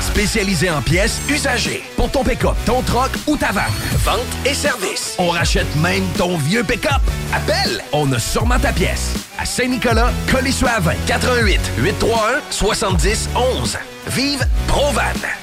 Spécialisé 0.01 0.69
en 0.69 0.81
pièces 0.81 1.21
usagées. 1.29 1.81
Pour 1.95 2.11
ton 2.11 2.23
pick-up, 2.23 2.55
ton 2.65 2.81
troc 2.81 3.09
ou 3.25 3.37
ta 3.37 3.51
vanne. 3.51 3.71
Vente 4.03 4.19
et 4.45 4.53
service. 4.53 5.15
On 5.17 5.29
rachète 5.29 5.73
même 5.77 6.03
ton 6.17 6.37
vieux 6.37 6.63
pick-up. 6.63 7.01
Appelle, 7.33 7.81
on 7.93 8.11
a 8.11 8.19
sûrement 8.19 8.59
ta 8.59 8.73
pièce. 8.73 9.13
À 9.39 9.45
Saint-Nicolas, 9.45 10.11
Colissois 10.29 10.81
88 11.07 11.59
831 11.79 12.41
70 12.51 13.29
11. 13.35 13.77
Vive 14.09 14.45
Provan. 14.67 15.42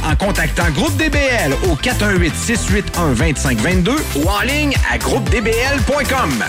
en 0.03 0.15
contactant 0.15 0.71
Groupe 0.71 0.97
DBL 0.97 1.53
au 1.69 1.75
418-681-2522 1.75 3.91
ou 4.17 4.27
en 4.27 4.41
ligne 4.41 4.73
à 4.91 4.97
groupedbl.com. 4.97 6.43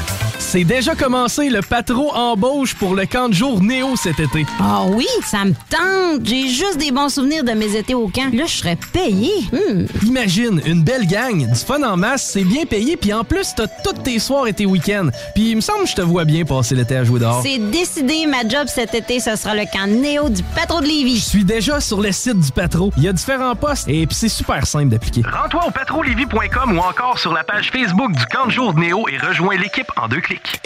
C'est 0.52 0.64
déjà 0.64 0.94
commencé 0.94 1.48
le 1.48 1.62
patro 1.62 2.14
embauche 2.14 2.74
pour 2.74 2.94
le 2.94 3.06
camp 3.06 3.30
de 3.30 3.34
jour 3.34 3.62
Néo 3.62 3.96
cet 3.96 4.20
été. 4.20 4.44
Ah 4.60 4.82
oui, 4.86 5.06
ça 5.24 5.46
me 5.46 5.54
tente. 5.70 6.26
J'ai 6.26 6.48
juste 6.48 6.76
des 6.76 6.90
bons 6.90 7.08
souvenirs 7.08 7.42
de 7.42 7.52
mes 7.52 7.74
étés 7.74 7.94
au 7.94 8.08
camp. 8.08 8.30
Là, 8.34 8.44
je 8.46 8.56
serais 8.56 8.76
payé. 8.92 9.30
Hmm. 9.50 9.86
Imagine, 10.06 10.60
une 10.66 10.82
belle 10.82 11.06
gang, 11.06 11.50
du 11.50 11.58
fun 11.58 11.82
en 11.82 11.96
masse, 11.96 12.32
c'est 12.34 12.44
bien 12.44 12.66
payé, 12.66 12.98
puis 12.98 13.14
en 13.14 13.24
plus, 13.24 13.54
t'as 13.56 13.66
tous 13.66 14.02
tes 14.02 14.18
soirs 14.18 14.46
et 14.46 14.52
tes 14.52 14.66
week-ends. 14.66 15.08
Puis 15.34 15.52
il 15.52 15.56
me 15.56 15.62
semble 15.62 15.84
que 15.84 15.90
je 15.90 15.94
te 15.94 16.02
vois 16.02 16.26
bien 16.26 16.44
passer 16.44 16.74
l'été 16.74 16.96
à 16.96 17.04
jouer 17.04 17.20
dehors. 17.20 17.40
C'est 17.42 17.70
décidé, 17.70 18.26
ma 18.26 18.46
job 18.46 18.66
cet 18.66 18.94
été, 18.94 19.20
ce 19.20 19.36
sera 19.36 19.54
le 19.54 19.64
camp 19.72 19.86
Néo 19.86 20.28
du 20.28 20.42
patro 20.54 20.80
de 20.80 20.86
Lévis. 20.86 21.16
Je 21.16 21.24
suis 21.24 21.44
déjà 21.44 21.80
sur 21.80 22.02
le 22.02 22.12
site 22.12 22.38
du 22.38 22.52
patro. 22.52 22.92
Il 22.98 23.04
y 23.04 23.08
a 23.08 23.14
différents 23.14 23.41
postes 23.54 23.88
et 23.88 24.06
puis 24.06 24.16
c'est 24.16 24.28
super 24.28 24.66
simple 24.66 24.88
d'appliquer. 24.88 25.22
Rends-toi 25.30 25.66
au 25.66 25.70
patrolévis.com 25.70 26.78
ou 26.78 26.80
encore 26.80 27.18
sur 27.18 27.32
la 27.32 27.44
page 27.44 27.70
Facebook 27.70 28.12
du 28.12 28.26
camp 28.26 28.46
de 28.46 28.52
jour 28.52 28.74
Néo 28.74 29.08
et 29.08 29.18
rejoins 29.18 29.56
l'équipe 29.56 29.90
en 29.96 30.08
deux 30.08 30.20
clics. 30.20 30.60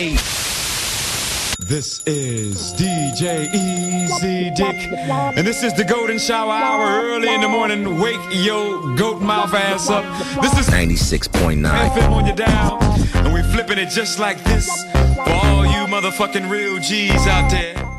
This 1.59 2.03
is 2.07 2.75
DJ 2.75 3.53
Easy 3.53 4.51
Dick, 4.55 4.89
and 5.37 5.45
this 5.45 5.65
is 5.65 5.73
the 5.73 5.85
Golden 5.85 6.19
Shower 6.19 6.53
Hour 6.53 7.03
early 7.03 7.35
in 7.35 7.41
the 7.41 7.49
morning. 7.49 7.99
Wake 7.99 8.21
your 8.31 8.95
goat 8.95 9.21
mouth 9.21 9.53
ass 9.53 9.91
up. 9.91 10.05
This 10.43 10.57
is 10.59 10.69
96.9 10.69 11.65
FM 11.65 12.11
on 12.13 12.27
your 12.27 12.37
dial, 12.37 12.79
and 13.15 13.33
we 13.33 13.43
flipping 13.53 13.79
it 13.79 13.89
just 13.89 14.21
like 14.21 14.43
this 14.45 14.69
for 15.25 15.31
all 15.31 15.67
you 15.67 15.87
motherfucking 15.89 16.49
real 16.49 16.79
G's 16.79 17.27
out 17.27 17.51
there. 17.51 17.96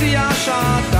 Suis 0.00 0.16
sorti 0.46 0.99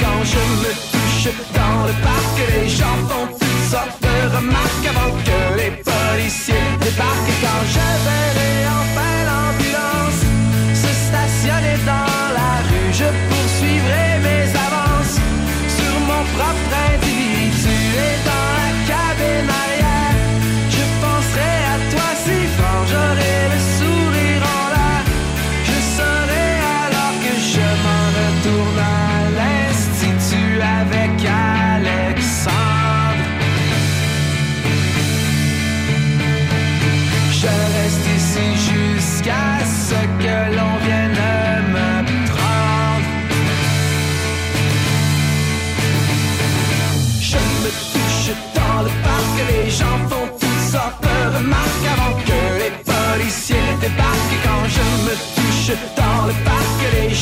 Quand 0.00 0.24
je 0.24 0.42
me 0.62 0.72
touche 0.92 1.32
dans 1.54 1.86
le 1.86 1.92
parc, 2.02 2.36
les 2.52 2.68
gens 2.68 2.96
font 3.08 3.26
toutes 3.38 3.70
sortes 3.70 4.00
de 4.02 4.36
remarques 4.36 4.86
avant 4.88 5.12
que 5.26 5.56
les 5.58 5.83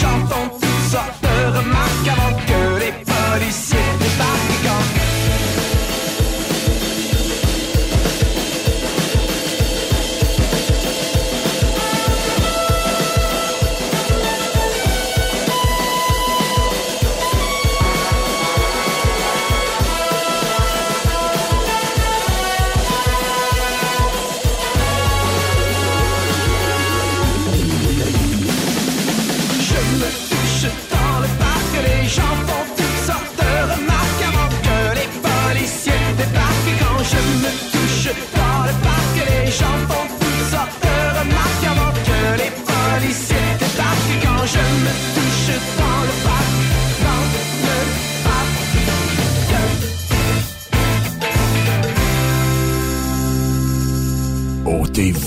parc, 0.00 0.61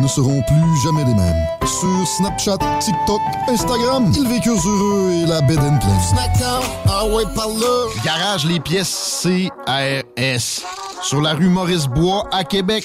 ne 0.00 0.08
seront 0.08 0.42
plus 0.42 0.82
jamais 0.82 1.04
les 1.04 1.14
mêmes. 1.14 1.46
Sur 1.66 2.06
Snapchat, 2.06 2.58
TikTok, 2.80 3.20
Instagram, 3.48 4.12
ils 4.14 4.28
vécurent 4.28 4.66
heureux 4.66 5.12
et 5.12 5.26
la 5.26 5.40
bed 5.42 5.58
and. 5.58 5.78
Snackdown, 6.00 6.62
ah 6.88 7.06
ouais, 7.06 7.24
par 7.34 7.48
là. 7.48 7.86
Garage 8.04 8.44
les 8.44 8.60
pièces 8.60 9.22
CRS. 9.22 10.62
Sur 11.02 11.20
la 11.20 11.34
rue 11.34 11.48
Maurice-Bois 11.48 12.24
à 12.32 12.44
Québec. 12.44 12.84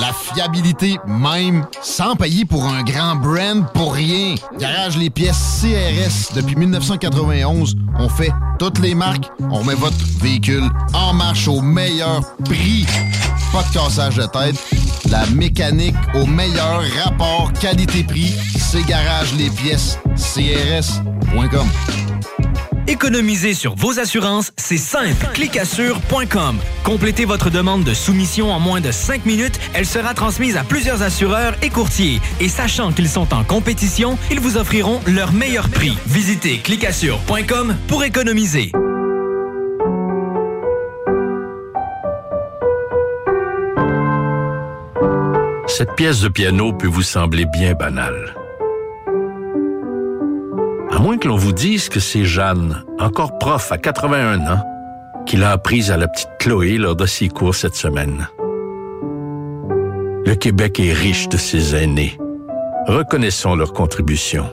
La 0.00 0.12
fiabilité 0.12 0.96
même, 1.06 1.66
sans 1.82 2.16
payer 2.16 2.44
pour 2.44 2.64
un 2.64 2.82
grand 2.82 3.16
brand 3.16 3.66
pour 3.74 3.94
rien. 3.94 4.34
Garage 4.58 4.96
les 4.96 5.10
pièces 5.10 5.60
CRS. 5.60 6.34
Depuis 6.34 6.56
1991, 6.56 7.76
on 7.98 8.08
fait 8.08 8.32
toutes 8.58 8.78
les 8.78 8.94
marques. 8.94 9.30
On 9.50 9.62
met 9.64 9.74
votre 9.74 9.96
véhicule 10.18 10.68
en 10.94 11.12
marche 11.12 11.46
au 11.46 11.60
meilleur 11.60 12.22
prix. 12.44 12.86
Pas 13.52 13.62
de 13.64 13.72
cassage 13.74 14.16
de 14.16 14.26
tête. 14.26 14.56
La 15.10 15.26
mécanique 15.34 15.94
au 16.14 16.26
meilleur 16.26 16.82
rapport 17.04 17.52
qualité-prix. 17.60 18.34
C'est 18.56 18.84
Garage 18.86 19.34
les 19.34 19.50
pièces 19.50 19.98
CRS.com. 20.16 21.66
Économiser 22.88 23.54
sur 23.54 23.74
vos 23.76 23.98
assurances, 24.00 24.52
c'est 24.56 24.76
simple. 24.76 25.26
Clicassure.com. 25.34 26.58
Complétez 26.82 27.24
votre 27.24 27.48
demande 27.48 27.84
de 27.84 27.94
soumission 27.94 28.50
en 28.52 28.58
moins 28.58 28.80
de 28.80 28.90
5 28.90 29.24
minutes. 29.24 29.58
Elle 29.72 29.86
sera 29.86 30.14
transmise 30.14 30.56
à 30.56 30.64
plusieurs 30.64 31.02
assureurs 31.02 31.54
et 31.62 31.70
courtiers. 31.70 32.20
Et 32.40 32.48
sachant 32.48 32.92
qu'ils 32.92 33.08
sont 33.08 33.32
en 33.32 33.44
compétition, 33.44 34.18
ils 34.30 34.40
vous 34.40 34.56
offriront 34.56 35.00
leur 35.06 35.32
meilleur 35.32 35.68
prix. 35.68 35.96
Visitez 36.06 36.58
clicassure.com 36.58 37.76
pour 37.86 38.02
économiser. 38.04 38.72
Cette 45.74 45.94
pièce 45.94 46.20
de 46.20 46.28
piano 46.28 46.74
peut 46.74 46.86
vous 46.86 47.02
sembler 47.02 47.46
bien 47.46 47.72
banale. 47.72 48.34
À 50.90 50.98
moins 50.98 51.16
que 51.16 51.26
l'on 51.26 51.36
vous 51.36 51.54
dise 51.54 51.88
que 51.88 51.98
c'est 51.98 52.26
Jeanne, 52.26 52.84
encore 52.98 53.38
prof 53.38 53.72
à 53.72 53.78
81 53.78 54.40
ans, 54.52 54.62
qui 55.24 55.38
l'a 55.38 55.50
apprise 55.50 55.90
à 55.90 55.96
la 55.96 56.08
petite 56.08 56.28
Chloé 56.38 56.76
lors 56.76 56.94
de 56.94 57.06
ses 57.06 57.30
cours 57.30 57.54
cette 57.54 57.74
semaine. 57.74 58.28
Le 60.26 60.34
Québec 60.34 60.78
est 60.78 60.92
riche 60.92 61.30
de 61.30 61.38
ses 61.38 61.74
aînés. 61.74 62.18
Reconnaissons 62.86 63.56
leur 63.56 63.72
contribution. 63.72 64.52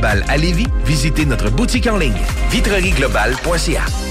à 0.03 0.37
Lévis, 0.37 0.67
visitez 0.85 1.25
notre 1.25 1.49
boutique 1.49 1.87
en 1.87 1.97
ligne 1.97 2.13
vitrerieglobale.ca. 2.49 4.10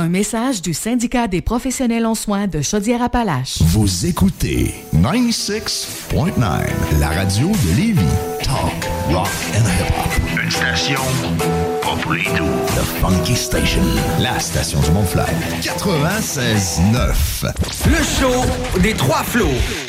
Un 0.00 0.08
message 0.08 0.62
du 0.62 0.72
syndicat 0.72 1.28
des 1.28 1.42
professionnels 1.42 2.06
en 2.06 2.14
soins 2.14 2.46
de 2.46 2.62
Chaudière-Appalaches. 2.62 3.60
Vous 3.60 4.06
écoutez 4.06 4.74
96.9, 4.96 6.40
la 6.98 7.08
radio 7.10 7.48
de 7.48 7.76
Lévis. 7.76 8.00
Talk, 8.42 8.88
rock 9.10 9.28
and 9.54 9.66
hip-hop. 9.68 10.42
Une 10.42 10.50
station 10.50 11.00
pas 11.82 11.96
pour 12.00 12.14
les 12.14 12.24
doux. 12.24 12.48
The 12.68 12.82
Funky 13.02 13.36
Station, 13.36 13.82
la 14.20 14.40
station 14.40 14.80
du 14.80 14.90
Mont-Fly. 14.90 15.26
96.9. 15.60 17.52
Le 17.90 18.02
show 18.02 18.80
des 18.80 18.94
trois 18.94 19.22
flots. 19.22 19.48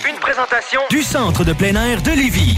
Une 0.10 0.20
présentation 0.20 0.82
du 0.90 1.04
centre 1.04 1.46
de 1.46 1.54
plein 1.54 1.82
air 1.82 2.02
de 2.02 2.12
Lévis. 2.12 2.58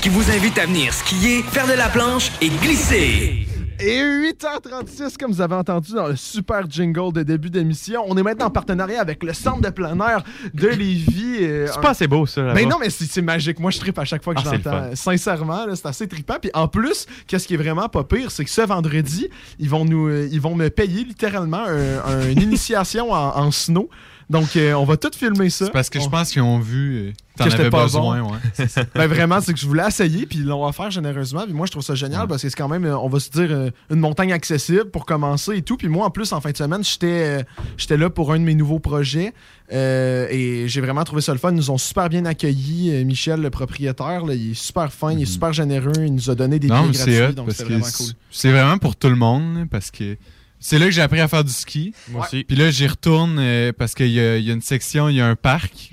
Qui 0.00 0.08
vous 0.08 0.30
invite 0.30 0.56
à 0.58 0.64
venir 0.64 0.94
skier, 0.94 1.42
faire 1.52 1.66
de 1.66 1.74
la 1.74 1.90
planche 1.90 2.32
et 2.40 2.48
glisser. 2.48 3.46
Et 3.84 4.00
8h36, 4.00 5.16
comme 5.18 5.32
vous 5.32 5.40
avez 5.40 5.56
entendu 5.56 5.92
dans 5.94 6.06
le 6.06 6.14
super 6.16 6.70
jingle 6.70 7.12
de 7.12 7.22
début 7.24 7.50
d'émission, 7.50 8.04
on 8.06 8.16
est 8.16 8.22
maintenant 8.22 8.46
en 8.46 8.50
partenariat 8.50 9.00
avec 9.00 9.22
le 9.24 9.32
centre 9.32 9.60
de 9.60 9.70
plein 9.70 9.98
air 9.98 10.22
de 10.54 10.68
Lévis. 10.68 11.38
euh, 11.42 11.66
C'est 11.66 11.78
un- 11.78 11.80
pas 11.80 11.90
assez 11.90 12.06
beau, 12.06 12.24
ça. 12.26 12.52
Mais 12.54 12.64
non, 12.64 12.76
mais 12.78 12.90
c'est 12.90 13.22
magique. 13.22 13.58
Moi, 13.58 13.70
je 13.72 13.80
tripe 13.80 13.98
à 13.98 14.04
chaque 14.04 14.22
fois 14.22 14.34
que 14.34 14.40
Ah, 14.44 14.50
je 14.52 14.56
l'entends. 14.56 14.94
Sincèrement, 14.94 15.66
c'est 15.74 15.86
assez 15.86 16.06
trippant. 16.06 16.36
Puis 16.40 16.50
en 16.54 16.68
plus, 16.68 17.06
qu'est-ce 17.26 17.48
qui 17.48 17.54
est 17.54 17.58
vraiment 17.58 17.88
pas 17.88 18.04
pire, 18.04 18.30
c'est 18.30 18.44
que 18.44 18.50
ce 18.50 18.60
vendredi, 18.62 19.28
ils 19.58 19.68
vont 19.68 19.84
nous, 19.84 20.06
euh, 20.08 20.28
ils 20.30 20.40
vont 20.40 20.54
me 20.54 20.68
payer 20.70 21.02
littéralement 21.04 21.64
un- 21.66 21.98
un- 22.04 22.30
une 22.30 22.40
initiation 22.42 23.10
en, 23.12 23.36
en 23.36 23.50
snow. 23.50 23.88
Donc, 24.30 24.56
euh, 24.56 24.72
on 24.74 24.84
va 24.84 24.96
tout 24.96 25.10
filmer 25.16 25.50
ça. 25.50 25.66
C'est 25.66 25.70
parce 25.72 25.90
que 25.90 26.00
je 26.00 26.08
pense 26.08 26.30
qu'ils 26.30 26.42
ont 26.42 26.58
vu 26.58 27.08
euh, 27.08 27.12
t'en 27.36 27.44
avais 27.46 27.70
pas 27.70 27.84
besoin. 27.84 28.22
bon. 28.22 28.32
ouais. 28.32 28.66
Ben 28.94 29.06
vraiment, 29.06 29.40
c'est 29.40 29.52
que 29.52 29.58
je 29.58 29.66
voulais 29.66 29.86
essayer, 29.86 30.26
puis 30.26 30.38
ils 30.38 30.44
l'ont 30.46 30.64
offert 30.66 30.90
généreusement. 30.90 31.44
Puis 31.44 31.52
moi, 31.52 31.66
je 31.66 31.72
trouve 31.72 31.82
ça 31.82 31.94
génial 31.94 32.26
parce 32.28 32.42
que 32.42 32.48
c'est 32.48 32.56
quand 32.56 32.68
même, 32.68 32.84
euh, 32.84 32.98
on 32.98 33.08
va 33.08 33.20
se 33.20 33.30
dire, 33.30 33.70
une 33.90 34.00
montagne 34.00 34.32
accessible 34.32 34.90
pour 34.90 35.06
commencer 35.06 35.56
et 35.56 35.62
tout. 35.62 35.76
Puis 35.76 35.88
moi, 35.88 36.06
en 36.06 36.10
plus, 36.10 36.32
en 36.32 36.40
fin 36.40 36.50
de 36.50 36.56
semaine, 36.56 36.82
j'étais 36.84 37.44
j'étais 37.76 37.96
là 37.96 38.10
pour 38.10 38.32
un 38.32 38.38
de 38.38 38.44
mes 38.44 38.54
nouveaux 38.54 38.78
projets 38.80 39.32
euh, 39.72 40.26
et 40.30 40.68
j'ai 40.68 40.80
vraiment 40.80 41.04
trouvé 41.04 41.22
ça 41.22 41.32
le 41.32 41.38
fun. 41.38 41.50
Ils 41.50 41.56
nous 41.56 41.70
ont 41.70 41.78
super 41.78 42.08
bien 42.08 42.24
accueillis. 42.24 43.04
Michel, 43.04 43.40
le 43.40 43.50
propriétaire, 43.50 44.24
là, 44.26 44.34
il 44.34 44.52
est 44.52 44.54
super 44.54 44.92
fin, 44.92 45.12
il 45.12 45.22
est 45.22 45.26
super 45.26 45.52
généreux. 45.52 45.92
Il 45.98 46.14
nous 46.14 46.30
a 46.30 46.34
donné 46.34 46.58
des 46.58 46.68
Mhm. 46.68 46.74
non, 46.74 46.86
billets 46.88 47.16
gratuits, 47.18 47.34
donc 47.34 47.50
c'est 47.52 47.64
vraiment 47.64 47.86
cool. 47.96 48.06
c'est 48.30 48.50
vraiment 48.50 48.78
pour 48.78 48.96
tout 48.96 49.08
le 49.08 49.16
monde 49.16 49.66
parce 49.70 49.90
que 49.90 50.16
c'est 50.62 50.78
là 50.78 50.86
que 50.86 50.92
j'ai 50.92 51.02
appris 51.02 51.20
à 51.20 51.28
faire 51.28 51.44
du 51.44 51.52
ski. 51.52 51.92
Moi 52.08 52.24
aussi. 52.24 52.44
Puis 52.44 52.56
là, 52.56 52.70
j'y 52.70 52.86
retourne 52.86 53.36
euh, 53.38 53.72
parce 53.76 53.94
qu'il 53.94 54.08
y, 54.10 54.20
a- 54.20 54.38
il 54.38 54.44
y 54.44 54.50
a 54.50 54.54
une 54.54 54.62
section, 54.62 55.08
il 55.08 55.16
y 55.16 55.20
a 55.20 55.26
un 55.26 55.36
parc. 55.36 55.92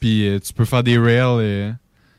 Puis 0.00 0.26
euh, 0.28 0.38
tu 0.38 0.52
peux 0.52 0.64
faire 0.64 0.82
des 0.82 0.98
rails. 0.98 1.40
euh, 1.40 1.72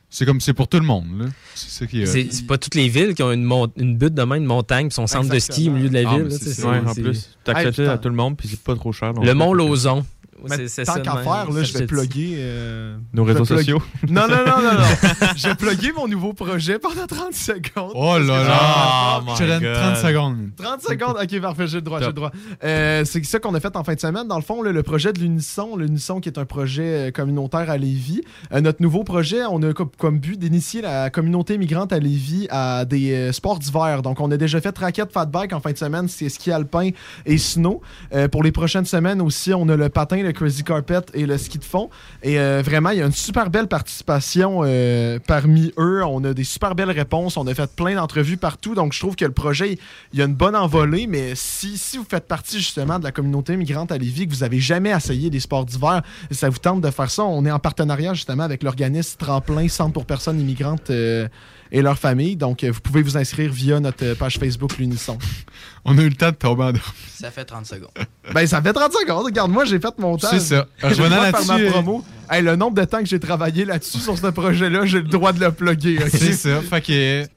c'est 0.09 0.25
comme 0.25 0.39
c'est 0.41 0.53
pour 0.53 0.67
tout 0.67 0.79
le 0.79 0.85
monde. 0.85 1.05
là. 1.19 1.25
C'est. 1.55 1.87
C'est 2.31 2.45
pas 2.47 2.57
toutes 2.57 2.75
les 2.75 2.87
villes 2.87 3.13
qui 3.15 3.23
ont 3.23 3.31
une, 3.31 3.43
mon- 3.43 3.71
une 3.77 3.97
butte 3.97 4.13
de 4.13 4.23
main, 4.23 4.35
une 4.35 4.45
montagne, 4.45 4.87
puis 4.87 4.93
son 4.95 5.07
centre 5.07 5.27
de 5.29 5.39
ski 5.39 5.69
au 5.69 5.71
milieu 5.73 5.89
de 5.89 5.93
la 5.95 6.09
Ah, 6.09 6.17
ville. 6.17 6.31
c'est. 6.31 6.63
Ouais, 6.65 6.77
en 6.85 6.93
plus, 6.93 7.29
t'acceptes 7.43 7.79
Hey, 7.79 7.87
à 7.87 7.97
tout 7.97 8.09
le 8.09 8.15
monde, 8.15 8.37
puis 8.37 8.47
c'est 8.47 8.59
pas 8.61 8.75
trop 8.75 8.91
cher. 8.91 9.13
donc- 9.13 9.25
Le 9.25 9.33
Mont 9.33 9.53
Lauson, 9.53 10.05
Mais 10.49 10.67
c'est- 10.67 10.83
tant 10.85 10.93
ça, 10.93 10.99
qu'à 10.99 11.17
faire, 11.17 11.51
là, 11.51 11.63
je 11.63 11.73
vais 11.77 11.85
plugger. 11.85 12.35
euh, 12.37 12.97
Nos 13.13 13.23
réseaux 13.23 13.45
sociaux. 13.45 13.81
Non, 14.09 14.27
non, 14.27 14.37
non, 14.45 14.61
non, 14.61 14.73
non. 14.79 15.27
je 15.37 15.47
vais 15.47 15.55
plugger 15.55 15.91
mon 15.93 16.07
nouveau 16.07 16.33
projet 16.33 16.79
pendant 16.79 17.05
30 17.07 17.33
secondes. 17.33 17.91
Oh 17.95 18.17
là 18.17 18.43
là! 18.43 19.21
j'ai- 19.37 19.45
Je 19.47 19.53
te 19.53 19.59
donne 19.59 19.73
30 19.73 19.97
secondes. 19.97 20.49
30 20.57 20.81
secondes, 20.81 21.15
ok, 21.21 21.41
parfait, 21.41 21.67
j'ai 21.67 21.77
le 21.77 21.81
droit, 21.81 21.99
j'ai 21.99 22.07
le 22.07 22.13
droit. 22.13 22.31
Euh, 22.63 23.03
c'est 23.05 23.23
ça 23.25 23.39
qu'on 23.39 23.53
a 23.55 23.59
fait 23.59 23.75
en 23.75 23.83
fin 23.83 23.93
de 23.95 23.99
semaine. 23.99 24.27
Dans 24.27 24.35
le 24.37 24.41
fond, 24.43 24.61
là, 24.61 24.71
le 24.71 24.83
projet 24.83 25.13
de 25.13 25.19
l'Unisson, 25.19 25.75
l'Unisson 25.77 26.19
qui 26.19 26.29
est 26.29 26.37
un 26.37 26.45
projet 26.45 27.07
euh, 27.07 27.11
communautaire 27.11 27.69
à 27.69 27.77
Lévis. 27.77 28.21
Euh, 28.53 28.61
notre 28.61 28.81
nouveau 28.81 29.03
projet, 29.03 29.43
on 29.49 29.61
a 29.63 29.73
comme, 29.73 29.89
comme 29.97 30.19
but 30.19 30.37
d'initier 30.39 30.81
la 30.81 31.09
communauté 31.09 31.57
migrante 31.57 31.93
à 31.93 31.99
Lévis 31.99 32.47
à 32.49 32.85
des 32.85 33.13
euh, 33.13 33.31
sports 33.31 33.59
d'hiver. 33.59 34.01
Donc, 34.01 34.19
on 34.19 34.29
a 34.31 34.37
déjà 34.37 34.59
fait 34.61 34.77
raquette 34.77 35.11
fat 35.11 35.25
bike 35.25 35.53
en 35.53 35.59
fin 35.59 35.71
de 35.71 35.77
semaine, 35.77 36.07
c'est 36.07 36.29
ski 36.29 36.51
alpin 36.51 36.89
et 37.25 37.37
snow. 37.37 37.81
Euh, 38.13 38.27
pour 38.27 38.43
les 38.43 38.51
prochaines 38.51 38.85
semaines 38.85 39.21
aussi, 39.21 39.53
on 39.53 39.67
a 39.69 39.75
le 39.75 39.89
patin, 39.89 40.21
le 40.21 40.32
crazy 40.33 40.63
carpet 40.63 41.01
et 41.13 41.25
le 41.25 41.37
ski 41.37 41.57
de 41.57 41.63
fond. 41.63 41.89
Et 42.21 42.39
euh, 42.39 42.61
vraiment, 42.63 42.89
il 42.89 42.99
y 42.99 43.01
a 43.01 43.05
une 43.05 43.11
super 43.11 43.49
belle 43.49 43.67
participation 43.67 44.61
euh, 44.63 45.19
parmi 45.25 45.71
eux. 45.77 46.03
On 46.03 46.23
a 46.23 46.33
des 46.33 46.43
super 46.43 46.75
belles 46.75 46.91
réponses. 46.91 47.37
On 47.37 47.47
a 47.47 47.53
fait 47.53 47.69
plein 47.73 47.95
d'entrevues 47.95 48.37
partout. 48.37 48.75
Donc, 48.75 48.93
je 48.93 48.99
trouve 48.99 49.15
que 49.15 49.25
le 49.25 49.31
projet, 49.31 49.77
il 50.11 50.19
y 50.19 50.21
a 50.21 50.25
une 50.25 50.35
bonne 50.35 50.55
envolée. 50.55 51.07
Mais 51.07 51.33
si, 51.35 51.77
si 51.77 51.97
vous 51.97 52.05
faites 52.07 52.27
partie 52.27 52.57
justement 52.57 52.99
de 52.99 53.03
la 53.03 53.11
communauté 53.11 53.55
migrante 53.55 53.91
à 53.91 53.97
Lévis, 53.97 54.27
que 54.27 54.33
vous 54.33 54.43
avez 54.43 54.59
jamais 54.59 54.89
essayé 54.89 55.29
les 55.29 55.39
sports 55.39 55.65
d'hiver, 55.65 56.01
ça 56.31 56.49
vous 56.49 56.57
tente 56.57 56.81
de 56.81 56.89
faire 56.91 57.09
ça, 57.09 57.23
on 57.23 57.45
est 57.45 57.51
en 57.51 57.59
partenariat 57.59 58.13
justement 58.13 58.43
avec 58.43 58.63
l'organisme 58.63 59.17
Tremplin 59.17 59.67
Centre 59.67 59.93
pour 59.93 60.05
personnes 60.05 60.39
immigrantes 60.39 60.89
euh, 60.89 61.27
et 61.73 61.81
leurs 61.81 61.97
familles. 61.99 62.37
Donc, 62.37 62.63
euh, 62.63 62.71
vous 62.71 62.79
pouvez 62.79 63.01
vous 63.01 63.17
inscrire 63.17 63.51
via 63.51 63.79
notre 63.81 64.05
euh, 64.05 64.15
page 64.15 64.37
Facebook 64.37 64.77
L'Unisson. 64.77 65.17
On 65.85 65.97
a 65.97 66.01
eu 66.01 66.07
le 66.09 66.15
temps 66.15 66.29
de 66.29 66.35
tomber 66.35 66.63
en. 66.63 66.71
Ça 67.19 67.31
fait 67.31 67.43
30 67.43 67.65
secondes. 67.65 67.89
Ben, 68.33 68.47
ça 68.47 68.61
fait 68.61 68.71
30 68.71 68.93
secondes. 68.93 69.25
Regarde, 69.25 69.51
moi, 69.51 69.65
j'ai 69.65 69.79
fait 69.79 69.97
mon 69.97 70.15
temps. 70.15 70.29
C'est 70.31 70.39
ça. 70.39 70.65
Faire 70.77 71.09
ma 71.09 71.29
là-dessus, 71.29 71.51
euh, 71.51 71.71
promo. 71.71 72.05
Hey, 72.31 72.41
le 72.41 72.55
nombre 72.55 72.75
de 72.75 72.85
temps 72.85 72.99
que 72.99 73.05
j'ai 73.05 73.19
travaillé 73.19 73.65
là-dessus 73.65 73.97
sur 73.97 74.17
ce 74.17 74.27
projet-là, 74.27 74.85
j'ai 74.85 74.99
le 74.99 75.09
droit 75.09 75.33
de 75.33 75.41
le 75.41 75.51
plugger. 75.51 75.97
ok? 76.01 76.09
C'est 76.09 76.31
ça. 76.33 76.61
Fait 76.61 76.79
que 76.79 77.27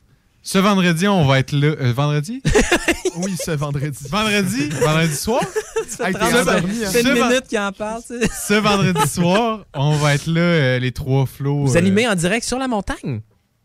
ce 0.47 0.59
vendredi, 0.59 1.09
on 1.09 1.25
va 1.27 1.41
être 1.41 1.51
là. 1.51 1.75
euh, 1.81 1.93
vendredi? 1.93 2.41
oui, 3.17 3.35
ce 3.37 3.51
vendredi. 3.51 3.99
Vendredi? 4.09 4.69
Vendredi 4.81 5.17
soir? 5.17 5.41
Hey, 5.99 6.15
hein? 6.15 6.63
C'est 6.87 7.01
une 7.03 7.15
minute 7.15 7.49
qu'il 7.49 7.59
en 7.59 7.73
parle. 7.73 8.01
Ce 8.03 8.55
vendredi 8.55 9.09
soir, 9.09 9.67
on 9.75 9.97
va 9.97 10.15
être 10.15 10.27
là, 10.29 10.41
euh, 10.41 10.79
les 10.79 10.93
trois 10.93 11.27
flots. 11.27 11.65
Vous 11.65 11.75
euh, 11.75 11.79
animez 11.81 12.07
en 12.07 12.15
direct 12.15 12.47
sur 12.47 12.61
la 12.61 12.69
montagne? 12.69 13.23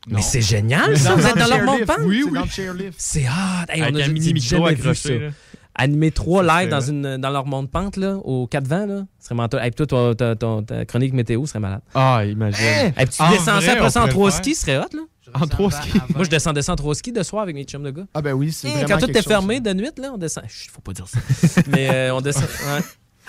Non. 0.07 0.15
Mais 0.15 0.21
c'est 0.21 0.41
génial, 0.41 0.97
ça. 0.97 1.13
Vous 1.15 1.25
êtes 1.25 1.37
dans 1.37 1.47
leur 1.47 1.63
montagne. 1.63 2.05
Oui, 2.05 2.21
C'est 2.23 2.29
oui. 2.29 2.33
dans 2.33 2.41
le 2.43 2.49
chairlift. 2.49 2.93
C'est 2.97 3.25
hot. 3.27 3.65
Hey, 3.69 3.81
Avec 3.83 3.95
on 3.95 3.99
a 3.99 4.07
mini 4.07 4.33
micro 4.33 4.65
accroché. 4.65 5.29
Animer 5.75 6.11
trois 6.11 6.43
lives 6.43 6.69
dans, 6.69 6.81
une, 6.81 7.17
dans 7.17 7.29
leur 7.29 7.45
monte-pente, 7.45 7.95
là, 7.95 8.17
aux 8.17 8.45
quatre 8.45 8.67
vents, 8.67 8.85
là, 8.85 9.05
ce 9.19 9.25
serait 9.27 9.35
mental. 9.35 9.61
Hey, 9.63 9.71
puis 9.71 9.85
toi, 9.87 10.13
toi, 10.13 10.15
ta, 10.15 10.35
ton- 10.35 10.63
ta 10.63 10.83
chronique 10.85 11.13
météo 11.13 11.45
serait 11.45 11.59
malade. 11.61 11.79
Ah, 11.95 12.23
imagine. 12.25 12.59
Hey, 12.65 12.91
puis 12.93 13.05
tu 13.07 13.21
En 13.21 13.29
descends 13.31 13.61
ça 13.61 13.71
après 13.73 13.89
ça 13.89 14.03
en 14.03 14.07
trois 14.07 14.31
skis, 14.31 14.55
ce 14.55 14.61
serait 14.65 14.77
hot, 14.79 14.89
là. 14.93 15.01
En 15.33 15.47
trois 15.47 15.71
skis. 15.71 15.93
Moi, 16.13 16.25
je 16.25 16.29
descendais 16.29 16.61
ça 16.61 16.73
en 16.73 16.75
trois 16.75 16.93
skis 16.93 17.13
de 17.13 17.23
soir 17.23 17.43
avec 17.43 17.55
mes 17.55 17.63
chums 17.63 17.83
de 17.83 17.91
gars. 17.91 18.05
Ah, 18.13 18.21
ben 18.21 18.33
oui, 18.33 18.51
c'est 18.51 18.67
vraiment 18.67 18.87
quand 18.99 19.05
tout 19.07 19.17
est 19.17 19.21
fermé 19.27 19.59
de 19.61 19.71
nuit, 19.73 19.91
là, 19.97 20.11
on 20.13 20.17
descend. 20.17 20.43
Chut, 20.49 20.71
faut 20.71 20.81
pas 20.81 20.91
dire 20.93 21.07
ça. 21.07 21.19
Mais 21.67 21.89
euh, 21.89 22.15
on 22.15 22.21
descend. 22.21 22.43
Ouais. 22.43 22.81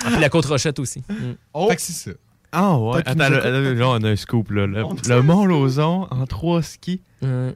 Ah, 0.05 0.09
puis 0.11 0.21
la 0.21 0.29
côte 0.29 0.47
Rochette 0.47 0.79
aussi. 0.81 0.99
Mm. 1.09 1.15
Oh, 1.55 1.69
Fait 1.69 1.77
que 1.77 1.83
c'est 1.83 1.93
ça. 1.93 2.11
Ah 2.53 2.79
ouais. 2.79 3.01
Attends, 3.07 3.29
là, 3.31 3.89
on 3.89 4.05
a 4.05 4.11
un 4.11 4.17
scoop. 4.17 4.51
Là. 4.51 4.67
Le, 4.67 4.85
On- 4.85 4.95
le 5.09 5.23
Mont 5.23 5.47
Lauson 5.47 6.07
en 6.11 6.27
trois 6.27 6.63
skis. 6.63 7.01
Ouais. 7.23 7.55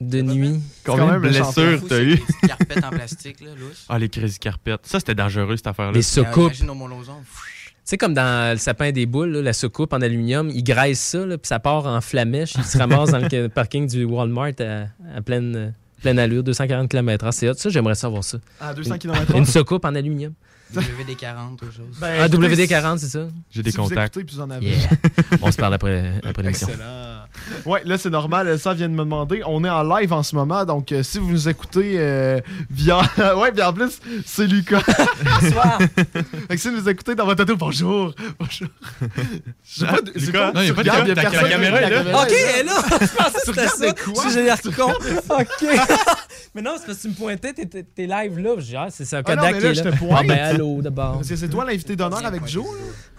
De 0.00 0.22
nuit. 0.22 0.60
Combien 0.84 1.06
de 1.06 1.10
quand 1.10 1.12
même 1.12 1.14
un 1.16 1.18
blessures 1.18 1.88
t'as 1.88 2.00
eu? 2.02 2.20
carpettes 2.46 2.84
en 2.84 2.90
plastique, 2.90 3.40
là. 3.40 3.50
Ah, 3.88 3.98
les 3.98 4.08
crises 4.08 4.38
carpettes. 4.38 4.86
Ça, 4.86 5.00
c'était 5.00 5.14
dangereux, 5.14 5.56
cette 5.56 5.66
affaire-là. 5.66 5.92
Les 5.92 6.02
soucoupes. 6.02 6.54
Imagine 6.60 6.70
au. 6.70 6.74
Tu 6.78 7.92
sais, 7.92 7.96
comme 7.96 8.12
dans 8.14 8.52
le 8.52 8.58
sapin 8.58 8.92
des 8.92 9.06
boules, 9.06 9.30
là, 9.30 9.42
la 9.42 9.52
soucoupe 9.54 9.92
en 9.94 10.00
aluminium, 10.02 10.50
ils 10.50 10.62
graissent 10.62 11.00
ça, 11.00 11.24
là, 11.24 11.38
puis 11.38 11.48
ça 11.48 11.58
part 11.58 11.86
en 11.86 12.00
flamèche. 12.00 12.54
Ils 12.56 12.62
se 12.64 12.76
ramassent 12.76 13.12
dans 13.12 13.18
le 13.18 13.48
parking 13.48 13.88
du 13.88 14.04
Walmart 14.04 14.52
à, 14.60 14.88
à 15.16 15.22
pleine, 15.22 15.72
pleine 16.02 16.18
allure, 16.18 16.42
240 16.44 16.88
km/h. 16.90 17.32
C'est 17.32 17.58
ça, 17.58 17.70
j'aimerais 17.70 17.94
savoir 17.94 18.22
ça. 18.22 18.38
À 18.60 18.74
200 18.74 18.98
km 18.98 19.34
Une 19.34 19.46
soucoupe 19.46 19.84
en 19.86 19.94
aluminium. 19.94 20.34
WD-40, 20.74 21.52
autre 21.54 21.72
chose. 21.72 21.86
Ben, 22.00 22.20
Ah, 22.20 22.26
écoutez, 22.26 22.66
WD-40, 22.66 22.98
c'est 22.98 23.08
ça? 23.08 23.26
J'ai 23.50 23.62
des 23.62 23.70
si 23.70 23.76
vous 23.76 23.84
contacts. 23.84 24.16
écoutez, 24.16 24.24
puis 24.26 24.36
vous 24.36 24.42
en 24.42 24.50
avez. 24.50 24.66
Yeah. 24.68 24.88
On 25.42 25.50
se 25.50 25.56
parle 25.56 25.74
après, 25.74 26.20
après 26.24 26.42
l'émission. 26.42 26.68
Excellent. 26.68 27.17
Ouais, 27.66 27.82
là, 27.84 27.98
c'est 27.98 28.10
normal. 28.10 28.58
Ça 28.58 28.72
vient 28.74 28.88
de 28.88 28.94
me 28.94 28.98
demander. 29.04 29.42
On 29.46 29.62
est 29.64 29.68
en 29.70 29.82
live 29.96 30.12
en 30.12 30.22
ce 30.22 30.34
moment. 30.36 30.64
Donc, 30.64 30.92
euh, 30.92 31.02
si 31.02 31.18
vous 31.18 31.30
nous 31.30 31.48
écoutez 31.48 31.94
euh, 31.98 32.40
via. 32.70 33.00
ouais, 33.36 33.52
puis 33.52 33.62
en 33.62 33.72
plus, 33.72 34.00
c'est 34.24 34.46
Lucas. 34.46 34.80
Bonsoir. 35.40 35.78
fait 36.48 36.54
que 36.54 36.56
si 36.56 36.70
vous 36.70 36.76
nous 36.80 36.88
écoutez 36.88 37.14
dans 37.14 37.26
votre 37.26 37.42
auto, 37.42 37.56
bonjour. 37.56 38.14
Bonjour. 38.38 38.68
Je 39.64 39.80
sais 39.80 39.86
pas, 39.86 39.98
c'est 40.14 40.20
Lucas? 40.26 40.50
quoi? 40.50 40.52
Non, 40.52 40.60
y 40.62 40.64
a 40.64 40.68
Tu 40.68 40.74
pas 40.74 40.82
de 40.82 40.90
regardes, 40.90 41.06
ca- 41.06 41.08
y 41.08 41.10
a 41.10 41.14
la- 41.14 41.30
personne. 41.30 41.48
caméra 41.50 41.80
est 41.82 41.90
là. 41.90 42.22
Ok, 42.22 42.32
elle 42.32 42.60
est 42.60 42.62
là! 42.64 42.82
Je 43.00 43.06
pensais 43.06 43.32
que 43.32 43.40
c'était 43.46 43.66
ça. 43.66 43.74
regardais 43.76 43.94
quoi? 44.12 44.24
J'ai 44.32 44.42
l'air 44.42 44.58
con. 44.76 44.92
Ok. 45.30 45.68
Mais 46.54 46.62
non, 46.62 46.72
c'est 46.78 46.86
parce 46.86 46.98
que 46.98 47.02
tu 47.02 47.08
me 47.08 47.14
pointais, 47.14 47.52
t'es- 47.52 47.66
t'es 47.66 47.82
t'es 47.82 48.06
live 48.06 48.38
là. 48.38 48.50
J'ai 48.58 48.76
ah, 48.76 48.86
c'est 48.90 49.04
ça, 49.04 49.18
Ah 49.24 49.34
non, 49.34 49.42
Kodak 49.42 49.52
mais 49.54 49.58
qui 49.60 49.64
là, 49.66 49.72
je 49.74 49.82
là. 49.84 49.90
te 49.92 49.96
pointe. 49.98 50.18
Ah, 50.20 50.22
ben, 50.26 50.38
allô, 50.38 50.82
d'abord. 50.82 51.14
Parce 51.16 51.28
que 51.28 51.36
c'est 51.36 51.48
toi 51.48 51.64
l'invité 51.64 51.96
d'honneur 51.96 52.24
avec 52.24 52.46
Joe. 52.46 52.64
là. 52.64 52.70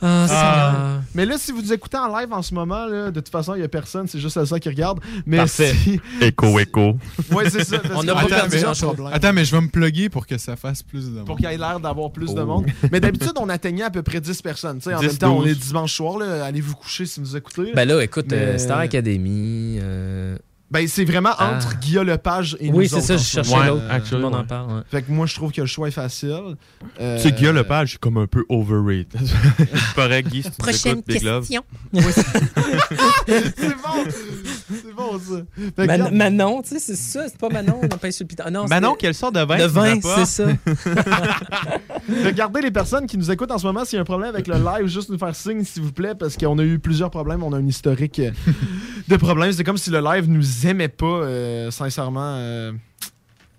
Ah, 0.01 0.25
c'est 0.27 0.33
Ah. 0.35 1.01
Mais 1.13 1.25
là, 1.25 1.37
si 1.37 1.51
vous 1.51 1.61
nous 1.61 1.73
écoutez 1.73 1.97
en 1.97 2.07
live 2.17 2.31
en 2.33 2.41
ce 2.41 2.53
moment, 2.53 2.85
là, 2.85 3.11
de 3.11 3.19
toute 3.19 3.29
façon, 3.29 3.53
il 3.55 3.59
n'y 3.59 3.63
a 3.65 3.67
personne, 3.67 4.07
c'est 4.09 4.19
juste 4.19 4.43
ça 4.43 4.59
qui 4.59 4.69
regarde. 4.69 4.99
Mais 5.25 5.37
Parfait. 5.37 5.73
si. 5.73 5.99
Écho, 6.21 6.59
écho. 6.59 6.97
Ouais, 7.31 7.49
c'est 7.49 7.63
ça. 7.63 7.77
On 7.95 8.03
n'a 8.03 8.13
pas 8.13 8.19
Attends, 8.21 8.29
perdu 8.29 8.57
mais-. 8.57 9.13
Attends, 9.13 9.33
mais 9.33 9.45
je 9.45 9.55
vais 9.55 9.61
me 9.61 9.67
plugger 9.69 10.09
pour 10.09 10.25
que 10.27 10.37
ça 10.37 10.55
fasse 10.55 10.83
plus 10.83 11.05
de 11.05 11.11
monde. 11.17 11.25
Pour 11.25 11.37
qu'il 11.37 11.45
ait 11.45 11.57
l'air 11.57 11.79
d'avoir 11.79 12.11
plus 12.11 12.33
de 12.33 12.41
Oh. 12.41 12.45
monde. 12.45 12.65
Mais 12.91 12.99
d'habitude, 12.99 13.33
on 13.39 13.49
atteignait 13.49 13.83
à 13.83 13.89
peu 13.89 14.01
près 14.03 14.19
10 14.21 14.41
personnes. 14.41 14.77
Tu 14.79 14.85
sais, 14.89 14.93
en 14.95 14.99
10, 14.99 15.07
même 15.07 15.17
temps, 15.17 15.37
on 15.37 15.41
12. 15.41 15.51
est 15.51 15.55
dimanche 15.55 15.93
soir. 15.93 16.17
là, 16.17 16.45
Allez 16.45 16.61
vous 16.61 16.75
coucher 16.75 17.05
si 17.05 17.19
vous 17.19 17.35
écoutez. 17.35 17.63
là. 17.63 17.71
Ben 17.75 17.87
là, 17.87 18.01
écoute, 18.03 18.31
euh, 18.33 18.53
Mais- 18.53 18.57
Star 18.59 18.79
Academy. 18.79 19.77
euh, 19.81 20.37
Ben, 20.71 20.87
c'est 20.87 21.03
vraiment 21.05 21.31
Ah. 21.37 21.55
entre 21.55 21.79
Guillaume 21.79 22.05
Lepage 22.07 22.55
et 22.59 22.69
nous 22.69 22.77
Oui, 22.77 22.87
c'est 22.89 23.01
ça, 23.01 23.17
je 23.17 23.23
cherchais 23.23 23.49
moment. 23.51 23.63
l'autre. 23.65 23.83
Euh, 23.89 23.99
Tout 24.07 24.15
le 24.15 24.21
monde 24.21 24.35
en 24.35 24.39
ouais. 24.41 24.45
parle. 24.45 24.71
ouais. 24.71 24.81
Fait 24.91 25.01
que 25.01 25.11
moi, 25.11 25.25
je 25.25 25.33
trouve 25.33 25.51
que 25.51 25.61
le 25.61 25.67
choix 25.67 25.87
est 25.87 25.91
facile. 25.91 26.55
Euh, 27.01 27.17
Tu 27.17 27.23
sais, 27.23 27.31
Guillaume 27.31 27.55
Lepage, 27.55 27.93
c'est 27.93 27.99
comme 27.99 28.17
un 28.17 28.27
peu 28.27 28.45
overrated. 28.49 29.19
c'est 29.57 29.95
correct, 29.95 30.29
Guy, 30.29 30.43
si 30.43 30.51
tu 30.51 30.57
Prochaine 30.57 31.01
question. 31.01 31.63
c'est 32.03 33.75
bon! 33.81 34.05
C'est 34.83 34.93
bon, 34.93 35.19
ça. 35.19 35.85
Man- 35.85 36.15
Manon, 36.15 36.61
tu 36.61 36.69
sais, 36.69 36.79
c'est 36.79 36.95
ça, 36.95 37.27
c'est 37.27 37.37
pas 37.37 37.49
Manon, 37.49 37.79
on 37.83 37.87
pas 37.87 38.11
sur 38.11 38.23
le 38.23 38.27
piton. 38.27 38.43
Non, 38.51 38.65
Manon, 38.67 38.95
quelle 38.95 39.13
sorte 39.15 39.35
de 39.35 39.41
vin? 39.41 39.57
Le 39.57 39.65
vin, 39.65 39.99
c'est 40.01 40.25
ça. 40.25 40.45
Regardez 42.25 42.61
les 42.61 42.71
personnes 42.71 43.05
qui 43.07 43.17
nous 43.17 43.29
écoutent 43.31 43.51
en 43.51 43.57
ce 43.57 43.65
moment. 43.65 43.85
S'il 43.85 43.95
y 43.95 43.99
a 43.99 44.01
un 44.01 44.05
problème 44.05 44.29
avec 44.33 44.47
le 44.47 44.55
live, 44.55 44.87
juste 44.87 45.09
nous 45.09 45.17
faire 45.17 45.35
signe, 45.35 45.63
s'il 45.63 45.83
vous 45.83 45.91
plaît, 45.91 46.13
parce 46.15 46.37
qu'on 46.37 46.57
a 46.59 46.63
eu 46.63 46.79
plusieurs 46.79 47.09
problèmes. 47.11 47.43
On 47.43 47.53
a 47.53 47.57
un 47.57 47.65
historique 47.67 48.19
euh, 48.19 48.31
de 49.07 49.15
problèmes. 49.17 49.51
C'est 49.53 49.63
comme 49.63 49.77
si 49.77 49.89
le 49.89 49.99
live 49.99 50.29
nous 50.29 50.67
aimait 50.67 50.87
pas, 50.87 51.05
euh, 51.05 51.71
sincèrement. 51.71 52.35
euh, 52.37 52.71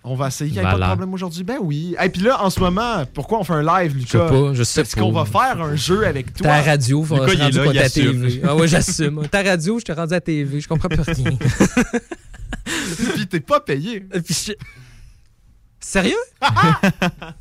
on 0.03 0.14
va 0.14 0.28
essayer 0.28 0.51
qu'il 0.51 0.61
n'y 0.61 0.61
ait 0.61 0.62
pas 0.62 0.72
de 0.72 0.76
Voilà. 0.78 0.86
problème 0.88 1.12
aujourd'hui. 1.14 1.44
Ben 1.44 1.59
oui. 1.61 1.94
Et 2.03 2.09
puis 2.09 2.22
là, 2.22 2.42
en 2.42 2.48
ce 2.51 2.59
moment, 2.61 3.05
pourquoi 3.12 3.38
on 3.38 3.44
fait 3.44 3.53
un 3.53 3.62
live, 3.82 3.92
Je 3.98 4.07
sais 4.07 4.18
Lucas? 4.18 4.28
pas, 4.30 4.55
je 4.55 4.62
sais 4.62 4.82
Parce 4.82 4.94
pas. 4.94 5.01
qu'on 5.03 5.12
va 5.12 5.24
faire 5.26 5.61
un 5.62 5.76
jeu 5.76 6.07
avec 6.07 6.32
toi. 6.34 6.46
Ta 6.46 6.62
radio, 6.62 7.03
faut 7.05 7.14
Lucas, 7.16 7.28
se 7.28 7.34
il 7.34 7.40
est 7.40 7.44
rendu 7.44 7.57
là, 7.59 7.64
il 7.66 7.78
ta. 7.80 7.90
TV. 7.90 8.42
Ah 8.46 8.57
ouais, 8.57 8.68
j'assume. 8.68 9.28
Ta 9.30 9.42
radio, 9.42 9.78
je 9.78 9.84
t'ai 9.84 9.92
rendu 9.92 10.14
à 10.14 10.20
TV, 10.20 10.61
je 10.61 10.68
comprends 10.68 10.88
plus 10.88 11.01
rien. 11.01 11.36
Puis 13.14 13.26
t'es 13.26 13.40
pas 13.40 13.61
payé. 13.61 14.07
Et 14.14 14.20
puis 14.20 14.34
je- 14.34 14.53
Sérieux? 15.80 16.16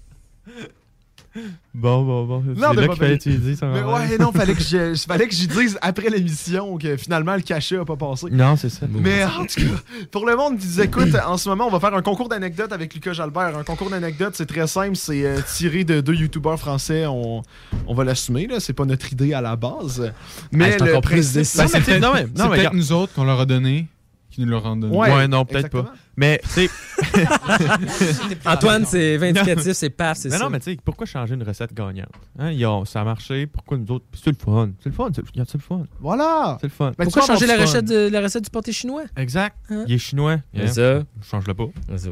Bon, 1.73 2.03
bon, 2.03 2.25
bon. 2.25 2.39
Non, 2.41 2.53
C'est 2.55 2.75
mais 2.75 2.81
là 2.81 2.87
qu'il 2.87 2.97
fallait 2.97 3.17
que 3.17 3.23
tu 3.23 3.33
dises 3.37 3.59
ça. 3.59 3.67
Mais 3.67 3.81
ouais, 3.81 4.17
non, 4.17 4.31
fallait 4.31 4.53
que 4.55 4.61
je, 4.63 4.95
fallait 5.07 5.27
que 5.27 5.35
j'y 5.35 5.47
dise 5.47 5.77
après 5.81 6.09
l'émission 6.09 6.77
que 6.77 6.97
finalement 6.97 7.35
le 7.35 7.41
cachet 7.41 7.77
a 7.77 7.85
pas 7.85 7.95
passé. 7.95 8.27
Non, 8.31 8.55
c'est 8.55 8.69
ça. 8.69 8.85
Mais 8.89 9.23
en 9.23 9.45
tout 9.45 9.61
cas, 9.61 10.05
pour 10.11 10.25
le 10.25 10.35
monde 10.35 10.57
qui 10.57 10.65
nous 10.67 10.81
écoute, 10.81 11.15
en 11.25 11.37
ce 11.37 11.47
moment, 11.49 11.67
on 11.67 11.71
va 11.71 11.79
faire 11.79 11.93
un 11.93 12.01
concours 12.01 12.27
d'anecdotes 12.29 12.73
avec 12.73 12.93
Lucas 12.93 13.13
Jalbert. 13.13 13.57
Un 13.57 13.63
concours 13.63 13.89
d'anecdotes, 13.89 14.33
c'est 14.35 14.45
très 14.47 14.67
simple, 14.67 14.95
c'est 14.95 15.23
euh, 15.25 15.39
tiré 15.55 15.83
de 15.83 16.01
deux 16.01 16.15
youtubeurs 16.15 16.59
français. 16.59 17.05
On, 17.05 17.43
on 17.87 17.93
va 17.93 18.03
l'assumer, 18.03 18.47
là. 18.47 18.59
C'est 18.59 18.73
pas 18.73 18.85
notre 18.85 19.11
idée 19.13 19.33
à 19.33 19.41
la 19.41 19.55
base. 19.55 20.11
Mais 20.51 20.71
c'est 20.77 20.85
le 20.85 20.99
principe. 21.01 21.35
Ben, 21.55 21.67
c'est 21.67 21.81
peut-être 21.81 22.01
non, 22.01 22.13
mais- 22.13 22.27
c'est 22.35 22.43
non, 22.43 22.49
mais 22.49 22.57
peut-être 22.57 22.73
nous 22.73 22.91
autres 22.91 23.13
qu'on 23.13 23.23
leur 23.25 23.39
a 23.39 23.45
donné 23.45 23.87
qui 24.29 24.41
nous 24.41 24.47
l'auront 24.47 24.75
donné. 24.75 24.95
Ouais, 24.95 25.11
Ouais, 25.13 25.27
non, 25.27 25.43
peut-être 25.45 25.69
pas. 25.69 25.93
Mais, 26.15 26.39
tu 26.55 26.67
sais. 26.67 26.69
Antoine, 28.45 28.85
c'est 28.85 29.17
vindicatif, 29.17 29.71
c'est 29.73 29.89
paf, 29.89 30.17
c'est 30.17 30.29
Mais 30.29 30.37
ça. 30.37 30.43
non, 30.43 30.49
mais 30.49 30.59
tu 30.59 30.71
sais, 30.71 30.77
pourquoi 30.83 31.05
changer 31.05 31.33
une 31.35 31.43
recette 31.43 31.73
gagnante? 31.73 32.09
Hein, 32.37 32.51
ont- 32.65 32.85
ça 32.85 33.01
a 33.01 33.03
marché, 33.03 33.47
pourquoi 33.47 33.77
nous 33.77 33.89
autres? 33.91 34.05
C'est 34.13 34.29
le 34.31 34.35
fun. 34.37 34.71
C'est 34.83 34.89
le 34.89 34.95
fun, 34.95 35.09
c'est 35.13 35.23
le 35.53 35.59
fun. 35.59 35.83
Voilà. 35.99 36.57
C'est 36.61 36.67
le 36.67 36.73
fun. 36.73 36.91
Ben, 36.97 37.05
Pourquoi 37.05 37.25
changer 37.25 37.45
la 37.47 37.57
recette, 37.57 37.85
de, 37.85 38.09
la 38.09 38.21
recette 38.21 38.43
du 38.43 38.49
pâté 38.49 38.71
chinois? 38.71 39.03
Exact. 39.17 39.55
Hein? 39.69 39.85
Il 39.87 39.95
est 39.95 39.97
chinois. 39.97 40.37
C'est 40.53 40.61
Hein? 40.81 41.03
ça. 41.23 41.29
Change-le 41.31 41.53
pas. 41.53 41.65
C'est 41.89 41.97
ça. 41.99 42.09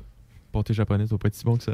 Pâté 0.51 0.73
japonais, 0.73 1.05
ça 1.05 1.15
va 1.15 1.17
pas 1.19 1.27
être 1.27 1.35
si 1.35 1.43
bon 1.43 1.57
que 1.57 1.63
ça. 1.63 1.73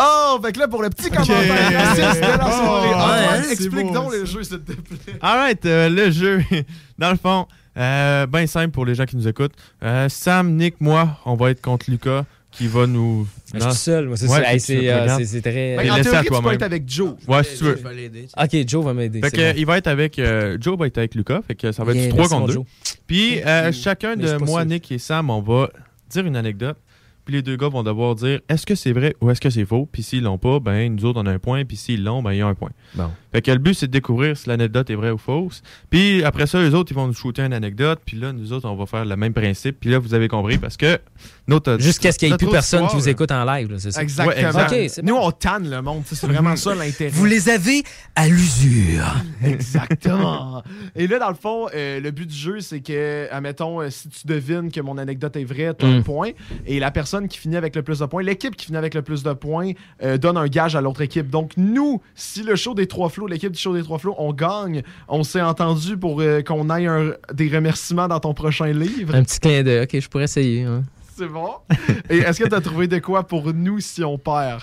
Oh, 0.00 0.38
fait 0.42 0.52
que 0.52 0.58
là, 0.60 0.68
pour 0.68 0.82
le 0.82 0.88
petit 0.88 1.10
commentaire 1.10 1.86
raciste 1.86 2.16
de 2.22 2.26
la 2.26 2.38
Bon, 2.38 2.50
soirée, 2.50 2.88
ouais, 2.88 2.94
Antoine, 2.94 3.42
c'est 3.44 3.52
explique 3.52 3.86
beau, 3.86 3.92
donc 3.92 4.12
le 4.12 4.24
jeu, 4.24 4.42
s'il 4.42 4.58
te 4.60 4.72
plaît. 4.72 5.18
Alright, 5.20 5.66
euh, 5.66 5.88
le 5.90 6.10
jeu, 6.10 6.42
dans 6.98 7.10
le 7.10 7.16
fond, 7.18 7.46
euh, 7.76 8.26
ben 8.26 8.46
simple 8.46 8.70
pour 8.70 8.84
les 8.86 8.94
gens 8.94 9.04
qui 9.04 9.16
nous 9.16 9.28
écoutent. 9.28 9.52
Euh, 9.82 10.08
Sam, 10.08 10.54
Nick, 10.56 10.80
moi, 10.80 11.18
on 11.24 11.34
va 11.34 11.50
être 11.50 11.60
contre 11.60 11.90
Lucas 11.90 12.24
qui 12.50 12.68
va 12.68 12.86
nous. 12.86 13.26
Je 13.52 13.60
suis 13.60 13.72
seul, 13.74 14.06
moi, 14.08 14.16
c'est 14.16 14.28
Ouais, 14.28 14.58
c'est, 14.58 14.90
euh, 14.90 15.06
très- 15.42 15.76
Ben, 15.76 15.90
en 15.90 15.94
à 15.96 16.00
théorie, 16.00 16.26
tu 16.26 16.42
peux 16.42 16.52
être 16.52 16.62
avec 16.62 16.84
Joe. 16.88 17.14
Ouais, 17.28 17.44
si 17.44 17.58
tu 17.58 17.64
veux. 17.64 17.76
Je 17.76 17.86
vais 17.86 17.94
l'aider. 17.94 18.28
Ok, 18.42 18.56
Joe 18.66 18.82
va 18.84 18.94
m'aider. 18.94 19.20
Fait 19.20 19.30
que, 19.30 19.58
il 19.58 19.66
va 19.66 19.76
être 19.76 19.88
avec. 19.88 20.18
euh, 20.18 20.56
Joe 20.58 20.78
va 20.78 20.86
être 20.86 20.96
avec 20.96 21.14
Lucas. 21.14 21.40
Fait 21.46 21.54
que 21.54 21.70
ça 21.72 21.84
va 21.84 21.92
être 21.92 21.98
Yeah, 21.98 22.08
3 22.08 22.18
merci, 22.20 22.30
contre 22.34 22.40
mon 22.40 22.46
2. 22.46 22.52
Joe. 22.54 22.64
Puis 23.06 23.40
euh, 23.40 23.64
Thank 23.66 23.74
you. 23.76 23.82
chacun 23.82 24.16
de 24.16 24.36
moi, 24.38 24.60
sûr. 24.62 24.70
Nick 24.70 24.90
et 24.92 24.98
Sam, 24.98 25.28
on 25.28 25.42
va 25.42 25.68
dire 26.08 26.24
une 26.24 26.36
anecdote. 26.36 26.78
Puis 27.26 27.34
les 27.34 27.42
deux 27.42 27.56
gars 27.56 27.68
vont 27.68 27.82
devoir 27.82 28.14
dire 28.14 28.38
est-ce 28.48 28.64
que 28.64 28.76
c'est 28.76 28.92
vrai 28.92 29.16
ou 29.20 29.28
est-ce 29.32 29.40
que 29.40 29.50
c'est 29.50 29.64
faux? 29.64 29.88
Puis 29.90 30.04
s'ils 30.04 30.22
l'ont 30.22 30.38
pas, 30.38 30.60
ben 30.60 30.94
nous 30.94 31.04
autres 31.04 31.20
on 31.20 31.26
a 31.26 31.32
un 31.32 31.40
point. 31.40 31.64
Puis 31.64 31.76
s'ils 31.76 32.04
l'ont, 32.04 32.22
ben 32.22 32.32
ils 32.32 32.42
ont 32.44 32.48
un 32.48 32.54
point. 32.54 32.70
Bon. 32.94 33.10
Fait 33.36 33.42
que 33.42 33.50
le 33.50 33.58
but 33.58 33.74
c'est 33.74 33.86
de 33.86 33.92
découvrir 33.92 34.34
si 34.34 34.48
l'anecdote 34.48 34.88
est 34.88 34.94
vraie 34.94 35.10
ou 35.10 35.18
fausse. 35.18 35.60
Puis 35.90 36.24
après 36.24 36.46
ça, 36.46 36.58
les 36.62 36.72
autres 36.72 36.90
ils 36.90 36.94
vont 36.94 37.06
nous 37.06 37.12
shooter 37.12 37.42
une 37.42 37.52
anecdote. 37.52 38.00
Puis 38.02 38.16
là, 38.16 38.32
nous 38.32 38.54
autres 38.54 38.66
on 38.66 38.76
va 38.76 38.86
faire 38.86 39.04
le 39.04 39.14
même 39.14 39.34
principe. 39.34 39.78
Puis 39.78 39.90
là, 39.90 39.98
vous 39.98 40.14
avez 40.14 40.26
compris 40.26 40.56
parce 40.56 40.78
que 40.78 40.98
notre 41.46 41.78
Jusqu'à 41.78 42.12
ce 42.12 42.18
qu'il 42.18 42.28
n'y 42.28 42.34
ait 42.34 42.38
plus 42.38 42.48
personne 42.48 42.84
histoire, 42.84 42.90
qui 42.92 42.96
vous 42.96 43.08
écoute 43.10 43.30
en 43.30 43.44
live, 43.44 43.74
c'est 43.76 43.90
ça? 43.90 44.02
Exactement. 44.02 44.66
Ouais, 44.70 44.88
Nous, 45.02 45.14
on 45.14 45.30
tanne 45.32 45.68
le 45.68 45.82
monde. 45.82 46.02
C'est 46.06 46.26
vraiment 46.26 46.56
ça 46.56 46.74
l'intérêt. 46.74 47.10
Vous 47.10 47.26
les 47.26 47.50
avez 47.50 47.82
à 48.14 48.26
l'usure. 48.26 49.14
Exactement. 49.44 50.62
Et 50.96 51.06
là, 51.06 51.18
dans 51.18 51.28
le 51.28 51.34
fond, 51.34 51.66
euh, 51.74 52.00
le 52.00 52.10
but 52.10 52.26
du 52.26 52.34
jeu, 52.34 52.60
c'est 52.60 52.80
que, 52.80 53.28
admettons, 53.30 53.80
euh, 53.82 53.90
si 53.90 54.08
tu 54.08 54.26
devines 54.26 54.70
que 54.70 54.80
mon 54.80 54.98
anecdote 54.98 55.36
est 55.36 55.44
vraie, 55.44 55.74
tu 55.78 55.84
as 55.84 55.88
un 55.88 56.00
Mm. 56.00 56.04
point. 56.04 56.30
Et 56.66 56.78
la 56.80 56.90
personne 56.90 57.28
qui 57.28 57.38
finit 57.38 57.56
avec 57.56 57.76
le 57.76 57.82
plus 57.82 57.98
de 57.98 58.06
points, 58.06 58.22
l'équipe 58.22 58.56
qui 58.56 58.66
finit 58.66 58.78
avec 58.78 58.94
le 58.94 59.02
plus 59.02 59.22
de 59.22 59.32
points, 59.32 59.72
euh, 60.02 60.18
donne 60.18 60.36
un 60.36 60.46
gage 60.46 60.76
à 60.76 60.80
l'autre 60.80 61.00
équipe. 61.00 61.28
Donc, 61.30 61.52
nous, 61.56 62.00
si 62.14 62.42
le 62.42 62.56
show 62.56 62.74
des 62.74 62.86
trois 62.86 63.08
flots, 63.08 63.25
l'équipe 63.28 63.52
du 63.52 63.58
show 63.58 63.74
des 63.74 63.82
trois 63.82 63.98
flots, 63.98 64.14
on 64.18 64.32
gagne, 64.32 64.82
on 65.08 65.22
s'est 65.24 65.40
entendu 65.42 65.96
pour 65.96 66.20
euh, 66.20 66.42
qu'on 66.42 66.68
aille 66.70 66.86
un- 66.86 67.12
des 67.32 67.48
remerciements 67.48 68.08
dans 68.08 68.20
ton 68.20 68.34
prochain 68.34 68.66
livre. 68.72 69.14
Un 69.14 69.22
petit 69.22 69.38
clin 69.40 69.62
d'œil. 69.62 69.82
Ok, 69.84 69.98
je 70.00 70.08
pourrais 70.08 70.24
essayer. 70.24 70.62
hein. 70.64 70.82
C'est 71.16 71.28
bon? 71.28 71.48
Et 72.10 72.18
est-ce 72.18 72.42
que 72.42 72.48
tu 72.48 72.54
as 72.54 72.60
trouvé 72.60 72.88
de 72.88 72.98
quoi 72.98 73.26
pour 73.26 73.52
nous 73.54 73.80
si 73.80 74.04
on 74.04 74.18
perd? 74.18 74.60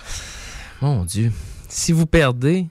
Mon 0.80 1.04
Dieu. 1.04 1.32
Si 1.68 1.92
vous 1.92 2.06
perdez, 2.06 2.66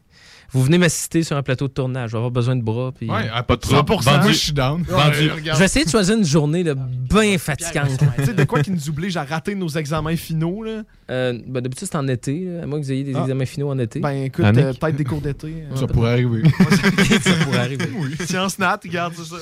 vous 0.54 0.64
venez 0.64 0.78
m'assister 0.78 1.24
sur 1.24 1.36
un 1.38 1.44
plateau 1.44 1.68
de 1.68 1.74
tournage. 1.74 2.10
Je 2.10 2.14
vais 2.14 2.18
avoir 2.20 2.32
besoin 2.32 2.56
de 2.56 2.62
bras. 2.62 2.92
Puis... 2.96 3.10
Ouais, 3.10 3.30
ah, 3.34 3.44
pas 3.44 3.56
de 3.56 3.62
trouble. 3.62 3.80
100%. 3.82 4.22
Moi, 4.22 4.32
je 4.32 4.38
suis 4.38 4.54
down. 4.54 4.84
Vendu. 4.84 5.32
Je 5.46 5.58
vais 5.58 5.66
essayer 5.66 5.86
de 5.86 5.90
choisir 5.90 6.18
une 6.18 6.26
journée 6.26 6.64
là, 6.64 6.76
bien 6.76 7.38
fatigante. 7.38 7.90
tu 8.18 8.26
sais, 8.26 8.34
de 8.34 8.44
quoi 8.44 8.62
qui 8.62 8.72
nous 8.72 8.90
oblige 8.90 9.18
à 9.18 9.24
rater 9.24 9.56
nos 9.56 9.70
examens 9.70 10.16
finaux, 10.16 10.64
là? 10.64 10.84
Euh, 11.12 11.34
ben, 11.48 11.62
D'habitude, 11.62 11.88
c'est 11.92 11.98
en 11.98 12.08
été. 12.08 12.46
là, 12.46 12.64
à 12.64 12.66
moins 12.66 12.80
que 12.80 12.86
vous 12.86 12.92
ayez 12.92 13.04
des 13.04 13.14
Ah. 13.16 13.22
examens 13.24 13.46
finaux 13.46 13.70
en 13.72 13.80
été. 13.80 14.00
Ben, 14.00 14.24
écoute, 14.26 14.46
euh, 14.46 14.74
peut-être 14.74 14.96
des 14.96 15.04
cours 15.04 15.22
d'été. 15.22 15.54
Ça 15.76 15.88
pourrait 15.88 16.12
arriver. 16.14 16.44
ça 17.22 17.34
pourrait 17.44 17.58
arriver. 17.58 17.90
Oui. 17.98 18.16
Sciences 18.26 18.58
nat, 18.60 18.80
regarde 18.84 19.14
ça. 19.16 19.36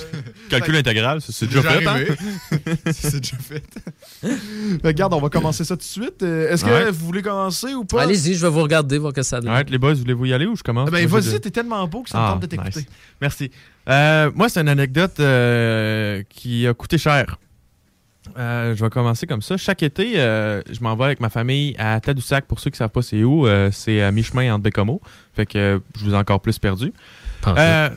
Calcul 0.49 0.76
intégral, 0.76 1.22
ça, 1.22 1.32
c'est 1.34 1.45
déjà, 1.47 1.62
fait. 1.62 1.88
Hein? 1.88 2.03
c'est 2.91 3.20
déjà 3.20 3.38
fait. 3.38 3.64
Ben, 4.24 4.38
Regarde, 4.84 5.14
on 5.14 5.20
va 5.22 5.30
commencer 5.30 5.64
ça 5.64 5.76
tout 5.76 5.82
de 5.82 5.84
suite. 5.84 6.24
Euh, 6.24 6.51
Est-ce 6.51 6.64
que 6.66 6.70
Ouais. 6.70 6.91
vous 6.91 7.05
voulez 7.05 7.22
commencer 7.22 7.74
ou 7.74 7.86
pas? 7.86 8.03
Allez-y, 8.03 8.34
je 8.36 8.41
vais 8.45 8.49
vous 8.51 8.62
regarder, 8.62 8.97
voir 8.97 9.14
que 9.14 9.24
ça 9.24 9.39
donne. 9.39 9.51
Les 9.70 9.78
boys, 9.78 9.93
voulez-vous 9.93 10.26
y 10.26 10.34
aller 10.34 10.45
ou 10.45 10.55
je 10.55 10.64
commence? 10.64 10.89
Ben, 11.06 11.20
vas-y, 11.20 11.34
de- 11.34 11.38
t'es 11.38 11.52
tellement 11.52 11.88
beau 11.88 12.04
que 12.04 12.10
ça 12.10 12.18
me 12.18 12.24
Ah, 12.24 12.30
tente 12.34 12.41
de 12.41 12.47
t'écouter. 12.47 12.80
nice. 12.80 12.86
Merci. 13.22 13.52
Euh, 13.89 14.32
moi, 14.36 14.49
c'est 14.49 14.62
une 14.62 14.70
anecdote 14.70 15.20
euh, 15.20 16.24
qui 16.30 16.68
a 16.68 16.74
coûté 16.74 16.97
cher. 16.97 17.38
Euh, 18.38 18.76
je 18.76 18.84
vais 18.84 18.90
commencer 18.92 19.26
comme 19.26 19.42
ça. 19.42 19.58
Chaque 19.58 19.82
été, 19.84 20.14
euh, 20.20 20.62
je 20.72 20.80
m'en 20.82 20.96
vais 20.96 21.06
avec 21.06 21.20
ma 21.20 21.30
famille 21.30 21.76
à 21.80 22.00
Tadoussac. 22.00 22.46
Pour 22.46 22.60
ceux 22.60 22.70
qui 22.70 22.76
ne 22.76 22.78
savent 22.78 22.90
pas 22.92 23.02
c'est 23.02 23.24
où, 23.24 23.48
euh, 23.48 23.70
c'est 23.72 24.02
à 24.02 24.12
mi-chemin 24.12 24.54
entre 24.54 24.64
Bécomo. 24.64 25.02
Fait 25.34 25.46
que 25.46 25.82
je 25.98 26.06
vous 26.06 26.14
ai 26.14 26.18
encore 26.18 26.40
plus 26.42 26.60
perdu. 26.60 26.94
Ah, 27.44 27.90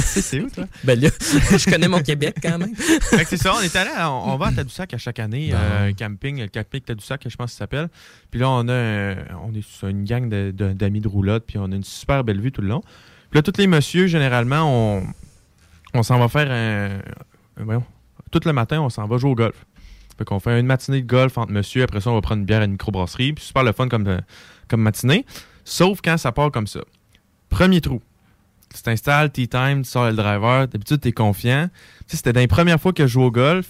c'est 0.00 0.40
où, 0.40 0.50
toi? 0.50 0.64
Ben 0.82 0.98
là, 1.00 1.08
je 1.20 1.70
connais 1.70 1.86
mon 1.86 2.00
Québec 2.02 2.34
quand 2.42 2.58
même. 2.58 2.74
Fait 2.74 3.22
que 3.22 3.28
c'est 3.30 3.36
ça, 3.36 3.54
on 3.56 3.60
est 3.62 3.76
allé, 3.76 3.90
à- 3.96 4.10
on, 4.10 4.32
on 4.32 4.36
va 4.36 4.46
à 4.46 4.52
Tadoussac 4.52 4.92
à 4.92 4.98
chaque 4.98 5.20
année, 5.20 5.52
un 5.52 5.92
camping, 5.92 6.40
le 6.40 6.48
camping 6.48 6.80
Tadoussac, 6.80 7.22
je 7.28 7.36
pense 7.36 7.46
que 7.46 7.52
ça 7.52 7.58
s'appelle. 7.58 7.88
Puis 8.32 8.40
là, 8.40 8.50
on 8.50 8.66
a 8.66 8.74
un- 8.74 9.16
on 9.44 9.54
est 9.54 9.62
sur 9.62 9.86
une 9.86 10.02
gang 10.04 10.28
de- 10.28 10.50
de- 10.52 10.72
d'amis 10.72 11.00
de, 11.00 11.06
roulotte, 11.06 11.44
puis 11.46 11.58
on 11.58 11.70
a 11.70 11.76
une 11.76 11.84
super 11.84 12.24
belle 12.24 12.40
vue 12.40 12.50
tout 12.50 12.60
le 12.62 12.66
long. 12.68 12.80
Puis 13.30 13.38
là, 13.38 13.42
tous 13.42 13.52
les 13.56 13.68
messieurs, 13.68 14.08
généralement, 14.08 14.64
on, 14.98 15.06
on 15.94 16.02
s'en 16.02 16.18
va 16.18 16.28
faire 16.28 16.50
un, 16.50 16.98
un- 17.60 17.64
voyons, 17.64 17.84
tout 18.40 18.48
le 18.48 18.52
matin, 18.52 18.80
on 18.80 18.88
s'en 18.90 19.06
va 19.06 19.18
jouer 19.18 19.30
au 19.30 19.34
golf. 19.34 19.66
Fait 20.18 20.24
qu'on 20.24 20.40
fait 20.40 20.58
une 20.58 20.66
matinée 20.66 21.02
de 21.02 21.06
golf 21.06 21.36
entre 21.36 21.52
monsieur, 21.52 21.82
après 21.82 22.00
ça, 22.00 22.10
on 22.10 22.14
va 22.14 22.20
prendre 22.22 22.40
une 22.40 22.46
bière 22.46 22.62
à 22.62 22.64
une 22.64 22.72
microbrasserie, 22.72 23.34
puis 23.34 23.44
super 23.44 23.62
le 23.64 23.72
fun 23.72 23.88
comme, 23.88 24.04
de- 24.04 24.20
comme 24.68 24.80
matinée. 24.80 25.26
Sauf 25.64 26.00
quand 26.02 26.16
ça 26.16 26.32
part 26.32 26.50
comme 26.50 26.66
ça. 26.66 26.80
Premier 27.48 27.80
trou. 27.80 28.00
Tu 28.74 28.82
t'installes, 28.82 29.30
tea 29.30 29.48
time, 29.48 29.82
tu 29.82 29.90
sors 29.90 30.06
le 30.06 30.14
driver, 30.14 30.68
d'habitude, 30.68 31.00
t'es 31.00 31.12
confiant. 31.12 31.68
C'était 32.06 32.32
dans 32.32 32.40
les 32.40 32.46
premières 32.46 32.80
fois 32.80 32.92
que 32.92 33.06
je 33.06 33.12
joue 33.12 33.22
au 33.22 33.30
golf. 33.30 33.68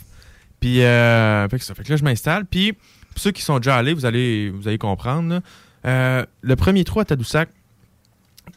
Puis, 0.61 0.83
euh, 0.83 1.49
fait 1.49 1.59
que 1.59 1.65
ça 1.65 1.75
fait 1.75 1.83
que 1.83 1.91
là, 1.91 1.97
je 1.97 2.05
m'installe. 2.05 2.47
Puis, 2.47 2.73
pour 2.73 3.19
ceux 3.19 3.31
qui 3.33 3.43
sont 3.43 3.59
déjà 3.59 3.77
allés, 3.77 3.93
vous 3.93 4.07
allez, 4.07 4.79
comprendre. 4.81 5.41
Euh, 5.85 6.25
le 6.41 6.57
premier 6.57 6.85
trou 6.85 7.01
à 7.01 7.05
Tadoussac, 7.05 7.49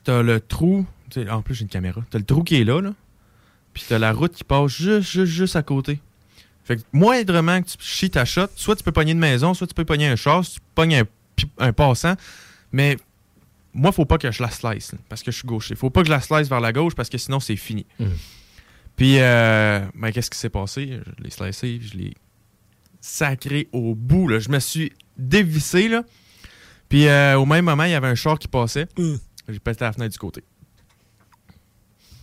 t'as 0.04 0.22
le 0.22 0.40
trou. 0.40 0.86
En 1.30 1.42
plus, 1.42 1.56
j'ai 1.56 1.64
une 1.64 1.70
caméra. 1.70 2.02
T'as 2.10 2.20
le 2.20 2.26
trou 2.26 2.44
qui 2.44 2.56
est 2.56 2.64
là, 2.64 2.82
là. 2.82 2.94
Puis, 3.74 3.84
t'as 3.88 4.00
la 4.00 4.12
route 4.12 4.34
qui 4.34 4.44
passe 4.44 4.72
juste, 4.72 5.10
juste, 5.10 5.32
juste 5.32 5.56
à 5.56 5.64
côté. 5.64 6.00
Fait 6.64 6.78
que, 6.78 6.82
moindrement 6.94 7.62
que 7.62 7.70
tu 7.70 7.78
chies 7.80 8.12
ta 8.12 8.26
shot, 8.26 8.48
soit 8.56 8.76
tu 8.76 8.84
peux 8.84 8.92
pogner 8.92 9.14
une 9.14 9.20
maison, 9.20 9.54
soit 9.54 9.68
tu 9.68 9.74
peux 9.74 9.86
pogner 9.86 10.08
un 10.08 10.16
char, 10.16 10.46
soit 10.46 10.56
tu 10.56 10.62
pognes 10.76 11.04
un, 11.58 11.74
passant. 11.74 12.16
Mais 12.72 12.98
moi, 13.74 13.92
faut 13.92 14.06
pas 14.06 14.18
que 14.18 14.32
je 14.32 14.44
la 14.44 14.52
slice, 14.52 14.94
là, 14.94 15.00
parce 15.10 15.24
que 15.24 15.32
je 15.32 15.38
suis 15.38 15.48
gaucher. 15.48 15.76
Faut 15.76 15.90
pas 15.90 16.02
que 16.02 16.08
je 16.08 16.12
la 16.12 16.22
slice 16.22 16.48
vers 16.48 16.60
la 16.60 16.72
gauche, 16.72 16.94
parce 16.94 17.10
que 17.10 17.18
sinon, 17.18 17.40
c'est 17.40 17.56
fini. 17.56 17.86
Puis, 18.96 19.20
euh, 19.20 19.80
ben, 19.96 20.12
qu'est-ce 20.12 20.30
qui 20.30 20.38
s'est 20.38 20.50
passé? 20.50 21.00
Je 21.18 21.24
l'ai 21.24 21.30
slicé, 21.30 21.80
je 21.82 21.98
l'ai 21.98 22.14
sacré 23.02 23.70
au 23.72 23.96
bout. 23.96 24.28
Là. 24.28 24.40
Je 24.40 24.50
me 24.50 24.60
suis 24.60 24.92
dévissé. 25.18 25.88
Là. 25.88 26.04
Puis, 26.90 27.08
euh, 27.08 27.40
au 27.40 27.46
même 27.46 27.66
moment, 27.66 27.86
il 27.86 27.92
y 27.92 27.96
avait 27.96 28.08
un 28.08 28.16
char 28.16 28.38
qui 28.38 28.48
passait. 28.48 28.88
J'ai 29.48 29.60
pété 29.60 29.86
la 29.86 29.94
fenêtre 29.94 30.12
du 30.12 30.20
côté. 30.20 30.44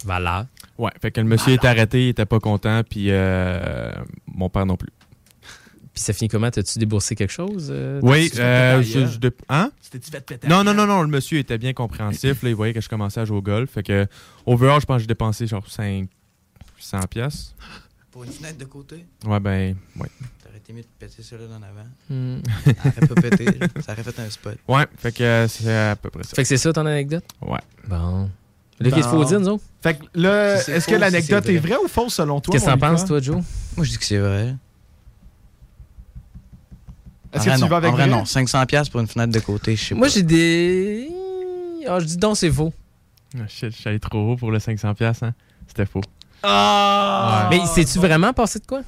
Voilà. 0.04 0.46
Ouais, 0.78 0.90
fait 1.00 1.10
que 1.10 1.20
le 1.20 1.26
monsieur 1.26 1.54
était 1.54 1.66
arrêté, 1.68 2.06
il 2.06 2.08
était 2.10 2.26
pas 2.26 2.38
content, 2.40 2.82
puis 2.88 3.06
euh, 3.10 3.90
mon 4.26 4.48
père 4.50 4.66
non 4.66 4.76
plus. 4.76 4.90
Puis 5.94 6.02
ça 6.02 6.12
finit 6.12 6.28
comment? 6.28 6.50
T'as-tu 6.50 6.78
déboursé 6.78 7.14
quelque 7.14 7.32
chose? 7.32 7.68
euh, 7.70 8.00
Oui, 8.02 8.30
euh, 8.36 8.82
je, 8.82 9.06
je- 9.06 9.18
de- 9.18 9.34
hein? 9.48 9.70
C'était-tu 9.80 10.10
fait 10.10 10.20
péter 10.20 10.46
Non, 10.46 10.62
non, 10.62 10.74
non, 10.74 10.86
non, 10.86 11.00
le 11.00 11.08
monsieur 11.08 11.38
était 11.38 11.56
bien 11.56 11.72
compréhensif. 11.72 12.42
Là, 12.42 12.50
il 12.50 12.54
voyait 12.54 12.74
que 12.74 12.82
je 12.82 12.88
commençais 12.90 13.20
à 13.20 13.24
jouer 13.24 13.38
au 13.38 13.42
golf. 13.42 13.70
Fait 13.70 13.82
que, 13.82 14.06
overall, 14.44 14.78
je 14.78 14.84
pense 14.84 14.96
que 14.96 15.00
j'ai 15.00 15.06
dépensé 15.06 15.46
genre 15.46 15.66
500 15.66 16.08
pièces. 17.08 17.54
Pour 18.10 18.24
une 18.24 18.30
fenêtre 18.30 18.58
de 18.58 18.64
côté? 18.66 19.06
Ouais, 19.24 19.40
ben, 19.40 19.74
ouais. 19.98 20.08
T'aurais 20.44 20.58
été 20.58 20.72
mieux 20.74 20.82
de 20.82 20.86
péter 20.98 21.22
celle-là 21.22 21.46
en 21.58 21.62
avant. 21.62 21.88
Hmm. 22.10 22.42
Ça 22.64 22.88
aurait 22.90 23.06
pas 23.14 23.20
pété. 23.22 23.46
Ça 23.80 23.92
aurait 23.92 24.02
fait 24.02 24.18
un 24.20 24.28
spot. 24.30 24.58
Ouais, 24.68 24.86
fait 24.98 25.12
que 25.12 25.22
euh, 25.24 25.48
c'est 25.48 25.74
à 25.74 25.96
peu 25.96 26.10
près 26.10 26.24
ça. 26.24 26.30
Fait 26.36 26.42
que 26.42 26.48
c'est 26.48 26.56
ça 26.58 26.72
ton 26.74 26.84
anecdote? 26.84 27.24
Ouais. 27.40 27.60
Bon. 27.88 28.30
Là, 28.78 28.90
qu'est-ce 28.90 29.08
qu'il 29.08 29.16
faut 29.18 29.24
dire, 29.24 29.40
nous 29.40 29.48
autres? 29.48 29.64
Fait 29.82 29.94
que 29.94 30.04
là, 30.14 30.58
Si 30.60 30.70
est-ce 30.70 30.86
que 30.86 30.94
l'anecdote 30.96 31.46
est 31.48 31.56
vrai. 31.56 31.70
vraie 31.74 31.84
ou 31.84 31.88
fausse 31.88 32.14
selon 32.14 32.40
toi? 32.40 32.52
Qu'est-ce 32.52 32.66
que 32.66 32.70
t'en 32.70 32.78
penses, 32.78 33.04
toi, 33.06 33.20
Joe? 33.20 33.36
Moi, 33.76 33.84
je 33.86 33.90
dis 33.90 33.98
que 33.98 34.04
c'est 34.04 34.18
vrai. 34.18 34.54
Est-ce 37.32 37.40
En 37.40 37.44
que 37.44 37.48
vrai, 37.48 37.54
tu 37.56 37.60
non. 37.62 37.68
vas 37.68 37.76
avec 37.78 37.90
En 37.90 37.96
vrai, 37.96 38.06
non. 38.06 38.22
500$ 38.24 38.66
piastres 38.66 38.90
pour 38.92 39.00
une 39.00 39.06
fenêtre 39.06 39.32
de 39.32 39.40
côté, 39.40 39.76
je 39.76 39.84
sais 39.84 39.94
Moi, 39.94 40.06
pas. 40.08 40.12
j'ai 40.12 40.22
des. 40.22 41.08
Ah, 41.88 41.98
je 42.00 42.04
dis 42.04 42.16
donc, 42.16 42.36
c'est 42.36 42.50
faux. 42.50 42.72
Ah, 43.36 43.46
shit, 43.48 43.70
je 43.70 43.76
suis 43.76 43.88
allé 43.88 44.00
trop 44.00 44.32
haut 44.32 44.36
pour 44.36 44.50
le 44.50 44.58
500$, 44.58 44.94
pièces 44.94 45.22
hein? 45.22 45.34
C'était 45.66 45.86
faux. 45.86 46.00
Ah! 46.42 47.48
Mais 47.50 47.60
c'est-tu 47.74 47.98
vraiment 47.98 48.32
passé 48.32 48.58
de 48.58 48.66
quoi? 48.66 48.82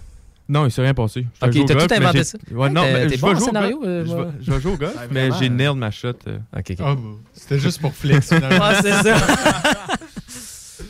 Non, 0.48 0.64
il 0.64 0.70
s'est 0.70 0.80
rien 0.82 0.94
passé. 0.94 1.26
J'étais 1.42 1.60
Ok, 1.60 1.66
t'as 1.66 1.74
tout 1.74 1.86
mais 1.90 1.96
inventé 1.96 2.24
ça? 2.24 2.38
Ouais, 2.50 2.56
Ouais, 2.56 2.70
non, 2.70 2.82
mais 2.82 3.06
t'es 3.06 3.16
je 3.16 3.20
bon 3.20 3.26
vais 3.28 3.34
en 3.34 3.36
jouer 3.36 3.42
au 3.42 3.46
scénario, 3.48 3.82
euh, 3.84 4.04
Je 4.06 4.10
ouais. 4.14 4.24
vais- 4.24 4.30
je 4.40 4.50
vais 4.50 4.60
jouer 4.60 4.72
au 4.72 4.76
golf, 4.78 4.94
Ouais, 4.96 5.08
mais 5.10 5.28
j'ai 5.38 5.48
nailed 5.50 5.76
ma 5.76 5.90
shot. 5.90 6.08
euh. 6.26 6.38
Ok, 6.56 6.70
ok. 6.70 6.76
Ah. 6.80 6.96
C'était 7.34 7.58
juste 7.58 7.80
pour 7.80 7.92
flex, 7.94 8.28
finalement. 8.32 8.58
Ah, 8.62 8.80
c'est 8.80 8.92
ça. 8.92 9.16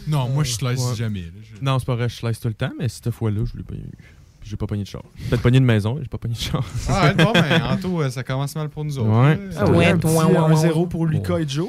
non, 0.07 0.29
moi, 0.29 0.45
je 0.45 0.53
slice 0.53 0.81
Ouais. 0.91 0.95
jamais. 0.97 1.21
là. 1.23 1.27
Je- 1.43 1.65
Non, 1.65 1.79
c'est 1.79 1.87
pas 1.87 1.97
vrai, 1.97 2.09
je 2.09 2.15
slice 2.15 2.41
tout 2.41 2.49
le 2.49 2.55
temps, 2.55 2.71
mais 2.79 2.89
cette 2.89 3.11
fois-là, 3.11 3.41
je 3.51 3.57
l'ai 3.57 3.65
pas 3.65 3.75
eu. 3.75 3.83
J'ai 4.45 4.57
pas 4.57 4.67
pogné 4.67 4.83
de 4.85 4.89
char. 4.89 5.03
Peut-être 5.29 5.43
pogné 5.43 5.61
de 5.61 5.65
maison, 5.65 5.95
mais 5.97 6.03
j'ai 6.03 6.09
pas 6.09 6.17
pogné 6.19 6.35
de 6.35 6.39
char. 6.41 6.65
Ah, 6.89 7.07
ouais, 7.09 7.15
bon, 7.15 7.33
ben, 7.33 7.63
Anto, 7.71 8.01
euh, 8.01 8.09
ça 8.11 8.23
commence 8.23 8.55
mal 8.55 8.69
pour 8.71 8.85
nous 8.85 8.99
autres. 8.99 9.11
Ouais. 9.11 9.39
Ah 9.59 9.69
ouais, 9.71 9.87
un 9.87 9.99
petit 9.99 10.07
Ouais, 10.07 10.25
ouais, 10.25 10.39
ouais, 10.39 10.55
1-0 10.55 10.83
ouais. 10.83 10.89
pour 10.89 11.05
Lucas 11.07 11.39
et 11.39 11.49
Joe. 11.49 11.69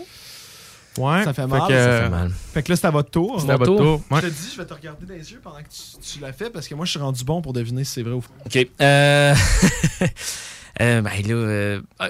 Ouais. 0.97 1.23
Ça 1.23 1.33
fait 1.33 1.47
mal, 1.47 1.61
que, 1.67 1.73
ça 1.73 1.83
Ça 1.83 2.01
fait 2.03 2.09
mal. 2.09 2.31
Fait 2.31 2.63
que 2.63 2.71
là, 2.71 2.75
c'est 2.75 2.87
à 2.87 2.91
votre 2.91 3.09
tour. 3.09 3.39
C'est 3.39 3.49
à 3.49 3.57
votre 3.57 3.77
tour. 3.77 4.01
Ouais. 4.09 4.21
Je 4.21 4.27
te 4.27 4.31
dis, 4.31 4.51
je 4.53 4.57
vais 4.57 4.65
te 4.65 4.73
regarder 4.73 5.05
dans 5.05 5.13
les 5.13 5.31
yeux 5.31 5.39
pendant 5.41 5.59
que 5.59 5.69
tu, 5.69 6.01
tu 6.01 6.19
l'as 6.19 6.33
fait 6.33 6.49
parce 6.49 6.67
que 6.67 6.75
moi, 6.75 6.85
je 6.85 6.91
suis 6.91 6.99
rendu 6.99 7.23
bon 7.23 7.41
pour 7.41 7.53
deviner 7.53 7.83
si 7.83 7.93
c'est 7.93 8.03
vrai 8.03 8.13
ou 8.13 8.21
faux. 8.21 8.31
OK. 8.45 8.57
Euh... 8.81 9.33
euh, 10.81 11.01
ben 11.01 11.03
là, 11.03 11.33
euh, 11.33 11.81
euh, 12.01 12.09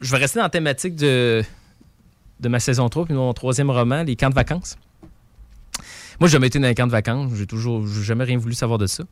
je 0.00 0.10
vais 0.10 0.18
rester 0.18 0.38
dans 0.38 0.44
la 0.44 0.50
thématique 0.50 0.96
de, 0.96 1.44
de 2.40 2.48
ma 2.48 2.60
saison 2.60 2.88
3 2.88 3.04
puis 3.04 3.14
mon 3.14 3.32
troisième 3.34 3.70
roman, 3.70 4.02
Les 4.02 4.16
camps 4.16 4.30
de 4.30 4.34
vacances. 4.34 4.76
Moi, 6.20 6.28
j'ai 6.28 6.32
jamais 6.32 6.48
été 6.48 6.58
dans 6.58 6.66
les 6.66 6.74
camps 6.74 6.86
de 6.86 6.92
vacances. 6.92 7.32
J'ai 7.34 7.46
toujours 7.46 7.86
j'ai 7.86 8.02
jamais 8.02 8.24
rien 8.24 8.38
voulu 8.38 8.54
savoir 8.54 8.78
de 8.78 8.86
ça. 8.86 9.04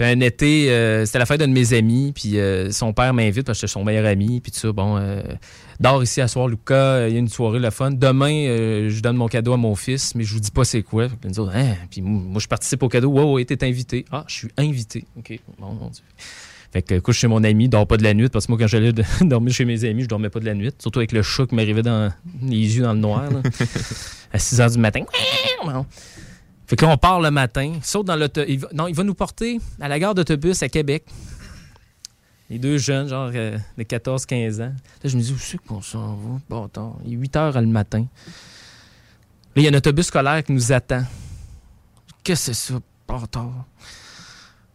Puis 0.00 0.08
un 0.08 0.20
été, 0.20 0.70
euh, 0.70 1.04
c'était 1.04 1.18
la 1.18 1.26
fête 1.26 1.40
d'un 1.40 1.48
de 1.48 1.52
mes 1.52 1.74
amis, 1.74 2.12
puis 2.14 2.38
euh, 2.38 2.70
son 2.70 2.94
père 2.94 3.12
m'invite 3.12 3.44
parce 3.44 3.60
que 3.60 3.66
j'étais 3.66 3.78
son 3.78 3.84
meilleur 3.84 4.06
ami, 4.06 4.40
puis 4.40 4.50
tout 4.50 4.58
ça. 4.58 4.72
Bon, 4.72 4.96
euh, 4.96 5.20
dors 5.78 6.02
ici 6.02 6.22
à 6.22 6.26
soir, 6.26 6.48
Lucas, 6.48 7.06
il 7.06 7.12
y 7.12 7.16
a 7.16 7.18
une 7.18 7.28
soirée, 7.28 7.58
le 7.58 7.68
fun. 7.68 7.90
Demain, 7.90 8.88
je 8.88 9.00
donne 9.02 9.16
mon 9.16 9.28
cadeau 9.28 9.52
à 9.52 9.58
mon 9.58 9.74
fils, 9.74 10.14
mais 10.14 10.24
je 10.24 10.32
vous 10.32 10.40
dis 10.40 10.50
pas 10.50 10.64
c'est 10.64 10.82
quoi. 10.82 11.08
Puis 11.08 11.38
autres, 11.38 11.52
Hein? 11.54 11.74
Puis 11.90 12.00
moi, 12.00 12.40
je 12.40 12.48
participe 12.48 12.82
au 12.82 12.88
cadeau. 12.88 13.10
Ouais, 13.10 13.24
ouais, 13.24 13.44
t'es 13.44 13.62
invité. 13.62 14.06
Ah, 14.10 14.24
je 14.26 14.36
suis 14.36 14.48
invité. 14.56 15.04
OK, 15.18 15.38
bon, 15.58 15.66
mon 15.74 15.90
Dieu. 15.90 16.02
Fait 16.72 16.80
que 16.80 16.98
couche 16.98 17.18
chez 17.18 17.28
mon 17.28 17.44
ami, 17.44 17.68
dors 17.68 17.86
pas 17.86 17.98
de 17.98 18.02
la 18.02 18.14
nuit, 18.14 18.30
parce 18.30 18.46
que 18.46 18.52
moi, 18.52 18.58
quand 18.58 18.68
j'allais 18.68 18.94
dormir 19.20 19.52
chez 19.52 19.66
mes 19.66 19.84
amis, 19.84 20.04
je 20.04 20.08
dormais 20.08 20.30
pas 20.30 20.40
de 20.40 20.46
la 20.46 20.54
nuit. 20.54 20.70
Surtout 20.78 21.00
avec 21.00 21.12
le 21.12 21.20
chat 21.20 21.44
qui 21.44 21.54
m'arrivait 21.54 21.82
dans 21.82 22.10
les 22.40 22.56
yeux 22.74 22.84
dans 22.84 22.94
le 22.94 23.00
noir, 23.00 23.30
là. 23.30 23.42
à 24.32 24.38
6 24.38 24.60
h 24.60 24.72
du 24.72 24.78
matin. 24.78 25.02
Fait 26.70 26.76
que 26.76 26.84
là, 26.84 26.92
on 26.92 26.96
part 26.96 27.20
le 27.20 27.32
matin, 27.32 27.80
saute 27.82 28.06
dans 28.06 28.16
Non, 28.72 28.86
il 28.86 28.94
va 28.94 29.02
nous 29.02 29.14
porter 29.14 29.58
à 29.80 29.88
la 29.88 29.98
gare 29.98 30.14
d'autobus 30.14 30.62
à 30.62 30.68
Québec. 30.68 31.04
Les 32.48 32.60
deux 32.60 32.78
jeunes, 32.78 33.08
genre 33.08 33.28
euh, 33.34 33.58
de 33.76 33.82
14-15 33.82 34.62
ans. 34.62 34.66
Là, 34.66 34.74
je 35.02 35.16
me 35.16 35.20
dis, 35.20 35.32
où 35.32 35.36
c'est 35.36 35.58
qu'on 35.58 35.82
s'en 35.82 36.14
va? 36.14 36.40
Bon, 36.48 36.66
attends, 36.66 36.96
il 37.04 37.14
est 37.14 37.16
8 37.16 37.36
heures 37.36 37.60
le 37.60 37.66
matin. 37.66 38.06
Là, 39.56 39.56
il 39.56 39.62
y 39.64 39.66
a 39.66 39.72
un 39.72 39.74
autobus 39.74 40.06
scolaire 40.06 40.44
qui 40.44 40.52
nous 40.52 40.70
attend. 40.70 41.02
Qu'est-ce 42.22 42.50
que 42.50 42.52
c'est 42.52 42.72
ça, 42.72 42.80
bâtard? 43.08 43.64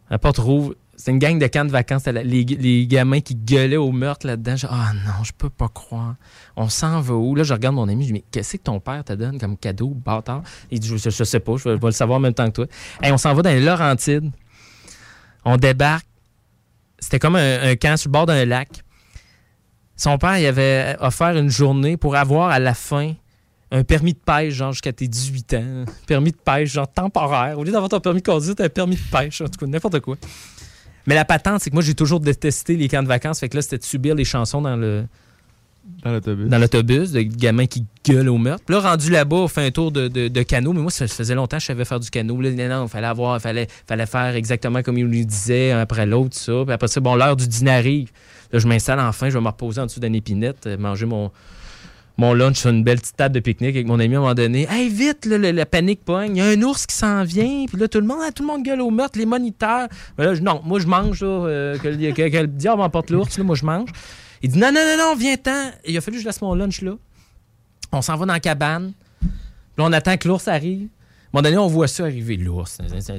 La 0.09 0.19
porte 0.19 0.39
rouvre. 0.39 0.75
C'est 0.97 1.11
une 1.11 1.19
gang 1.19 1.37
de 1.37 1.47
camps 1.47 1.65
de 1.65 1.71
vacances. 1.71 2.05
Les, 2.05 2.43
les 2.43 2.87
gamins 2.87 3.19
qui 3.19 3.35
gueulaient 3.35 3.75
au 3.75 3.91
meurtre 3.91 4.25
là-dedans. 4.27 4.55
Ah 4.69 4.93
non, 4.93 5.23
je 5.23 5.31
peux 5.37 5.49
pas 5.49 5.67
croire. 5.67 6.15
On 6.55 6.69
s'en 6.69 7.01
va 7.01 7.13
où? 7.13 7.35
Là, 7.35 7.43
je 7.43 7.53
regarde 7.53 7.75
mon 7.75 7.87
ami. 7.87 8.03
Je 8.03 8.07
dis, 8.07 8.13
mais 8.13 8.23
qu'est-ce 8.31 8.57
que 8.57 8.63
ton 8.63 8.79
père 8.79 9.03
te 9.03 9.13
donne 9.13 9.37
comme 9.37 9.57
cadeau, 9.57 9.89
bâtard? 9.89 10.43
Il 10.71 10.79
dit, 10.79 10.87
je, 10.87 10.97
je 10.97 11.23
sais 11.23 11.39
pas, 11.39 11.57
je 11.57 11.69
vais, 11.69 11.77
le 11.81 11.91
savoir 11.91 12.17
en 12.17 12.21
même 12.21 12.33
temps 12.33 12.47
que 12.47 12.51
toi. 12.51 12.65
Hey, 13.01 13.11
on 13.11 13.17
s'en 13.17 13.33
va 13.33 13.41
dans 13.41 13.49
les 13.49 13.61
Laurentides. 13.61 14.31
On 15.43 15.57
débarque. 15.57 16.07
C'était 16.97 17.19
comme 17.19 17.35
un, 17.35 17.61
un 17.63 17.75
camp 17.75 17.97
sur 17.97 18.09
le 18.09 18.13
bord 18.13 18.25
d'un 18.25 18.45
lac. 18.45 18.69
Son 19.97 20.17
père, 20.17 20.37
il 20.37 20.45
avait 20.45 20.95
offert 20.99 21.37
une 21.37 21.49
journée 21.49 21.97
pour 21.97 22.15
avoir 22.15 22.49
à 22.49 22.59
la 22.59 22.73
fin 22.73 23.13
un 23.71 23.83
permis 23.83 24.13
de 24.13 24.19
pêche, 24.19 24.53
genre 24.53 24.71
jusqu'à 24.71 24.93
tes 24.93 25.07
18 25.07 25.53
ans. 25.55 25.85
Permis 26.07 26.31
de 26.31 26.37
pêche, 26.37 26.71
genre 26.71 26.87
temporaire. 26.87 27.59
Au 27.59 27.63
lieu 27.63 27.71
d'avoir 27.71 27.89
ton 27.89 27.99
permis 27.99 28.21
de 28.21 28.25
conduire, 28.25 28.55
t'as 28.55 28.65
un 28.65 28.69
permis 28.69 28.95
de 28.95 29.01
pêche. 29.11 29.41
En 29.41 29.47
tout 29.47 29.59
cas, 29.59 29.65
n'importe 29.65 29.99
quoi. 29.99 30.17
Mais 31.07 31.15
la 31.15 31.25
patente, 31.25 31.61
c'est 31.61 31.69
que 31.69 31.75
moi, 31.75 31.83
j'ai 31.83 31.93
toujours 31.95 32.19
détesté 32.19 32.75
les 32.75 32.87
camps 32.87 33.03
de 33.03 33.07
vacances. 33.07 33.39
Fait 33.39 33.49
que 33.49 33.55
là, 33.55 33.61
c'était 33.61 33.77
de 33.77 33.83
subir 33.83 34.15
les 34.15 34.25
chansons 34.25 34.61
dans 34.61 34.75
le. 34.75 35.05
Dans 36.03 36.11
l'autobus. 36.11 36.47
Dans 36.49 36.57
l'autobus, 36.57 37.11
de 37.11 37.21
gamins 37.21 37.67
qui 37.67 37.85
gueulent 38.03 38.29
au 38.29 38.39
meurtre. 38.39 38.63
Puis 38.65 38.73
là, 38.75 38.81
rendu 38.81 39.11
là-bas, 39.11 39.35
on 39.35 39.47
fait 39.47 39.67
un 39.67 39.69
tour 39.69 39.91
de, 39.91 40.07
de- 40.07 40.29
de 40.29 40.41
canot. 40.41 40.73
Mais 40.73 40.81
moi, 40.81 40.89
ça 40.89 41.07
faisait 41.07 41.35
longtemps 41.35 41.57
que 41.57 41.61
je 41.61 41.67
savais 41.67 41.85
faire 41.85 41.99
du 41.99 42.09
canot. 42.09 42.41
Là, 42.41 42.49
non, 42.51 42.67
non, 42.81 42.87
fallait 42.87 43.05
avoir, 43.05 43.39
fallait, 43.39 43.67
fallait 43.87 44.07
faire 44.07 44.35
exactement 44.35 44.81
comme 44.81 44.97
il 44.97 45.05
nous 45.05 45.23
disait, 45.25 45.71
un 45.73 45.79
après 45.81 46.07
l'autre, 46.07 46.35
ça. 46.35 46.53
Puis 46.65 46.73
après 46.73 46.87
ça, 46.87 46.99
bon, 47.01 47.13
l'heure 47.15 47.35
du 47.35 47.47
dîner 47.47 47.71
arrive. 47.71 48.09
Là, 48.51 48.57
je 48.57 48.67
m'installe 48.67 48.99
enfin, 48.99 49.29
je 49.29 49.35
vais 49.37 49.41
me 49.41 49.47
reposer 49.47 49.79
en 49.81 49.85
dessous 49.85 49.99
d'une 49.99 50.15
épinette, 50.15 50.65
euh, 50.65 50.75
manger 50.77 51.05
mon, 51.05 51.31
mon 52.17 52.33
lunch 52.33 52.57
sur 52.57 52.69
une 52.69 52.83
belle 52.83 52.99
petite 52.99 53.17
table 53.17 53.35
de 53.35 53.39
pique-nique 53.41 53.75
avec 53.75 53.87
mon 53.87 53.99
ami 53.99 54.15
à 54.15 54.17
un 54.17 54.21
moment 54.21 54.33
donné. 54.33 54.67
Hey, 54.69 54.87
vite, 54.89 55.25
là, 55.25 55.37
le- 55.37 55.51
la 55.51 55.65
panique 55.65 56.03
pogne. 56.05 56.35
Il 56.35 56.39
y 56.39 56.41
a 56.41 56.45
un 56.45 56.61
ours 56.61 56.85
qui 56.85 56.95
s'en 56.95 57.23
vient. 57.23 57.65
Puis 57.67 57.77
là, 57.77 57.87
tout 57.87 57.99
le 57.99 58.05
monde, 58.07 58.19
ah, 58.25 58.31
tout 58.31 58.43
le 58.43 58.47
monde 58.47 58.63
gueule 58.63 58.81
au 58.81 58.89
meurtre, 58.89 59.17
les 59.19 59.25
moniteurs. 59.25 59.87
Mais 60.17 60.25
là, 60.25 60.33
je- 60.35 60.41
non, 60.41 60.61
moi, 60.63 60.79
je 60.79 60.87
mange, 60.87 61.21
là, 61.21 61.27
euh, 61.27 61.77
que, 61.77 61.89
que- 62.11 62.29
que 62.29 62.37
le 62.37 62.47
diable 62.47 62.81
l'ours. 63.09 63.37
là, 63.37 63.43
Moi, 63.43 63.55
je 63.55 63.65
mange. 63.65 63.89
Il 64.41 64.51
dit, 64.51 64.59
non, 64.59 64.71
non, 64.71 64.79
non, 64.81 64.97
non, 65.09 65.15
viens-t'en. 65.15 65.71
Il 65.85 65.97
a 65.97 66.01
fallu 66.01 66.17
que 66.17 66.23
je 66.23 66.27
laisse 66.27 66.41
mon 66.41 66.53
lunch 66.55 66.81
là. 66.81 66.91
On 67.91 68.01
s'en 68.01 68.15
va 68.15 68.25
dans 68.25 68.33
la 68.33 68.39
cabane. 68.39 68.93
Là, 69.77 69.83
on 69.85 69.91
attend 69.93 70.15
que 70.17 70.27
l'ours 70.27 70.47
arrive. 70.47 70.87
Moment 71.35 71.43
donné, 71.43 71.57
on 71.57 71.67
voit 71.67 71.89
ça 71.89 72.05
arriver, 72.05 72.37
l'ours. 72.37 72.77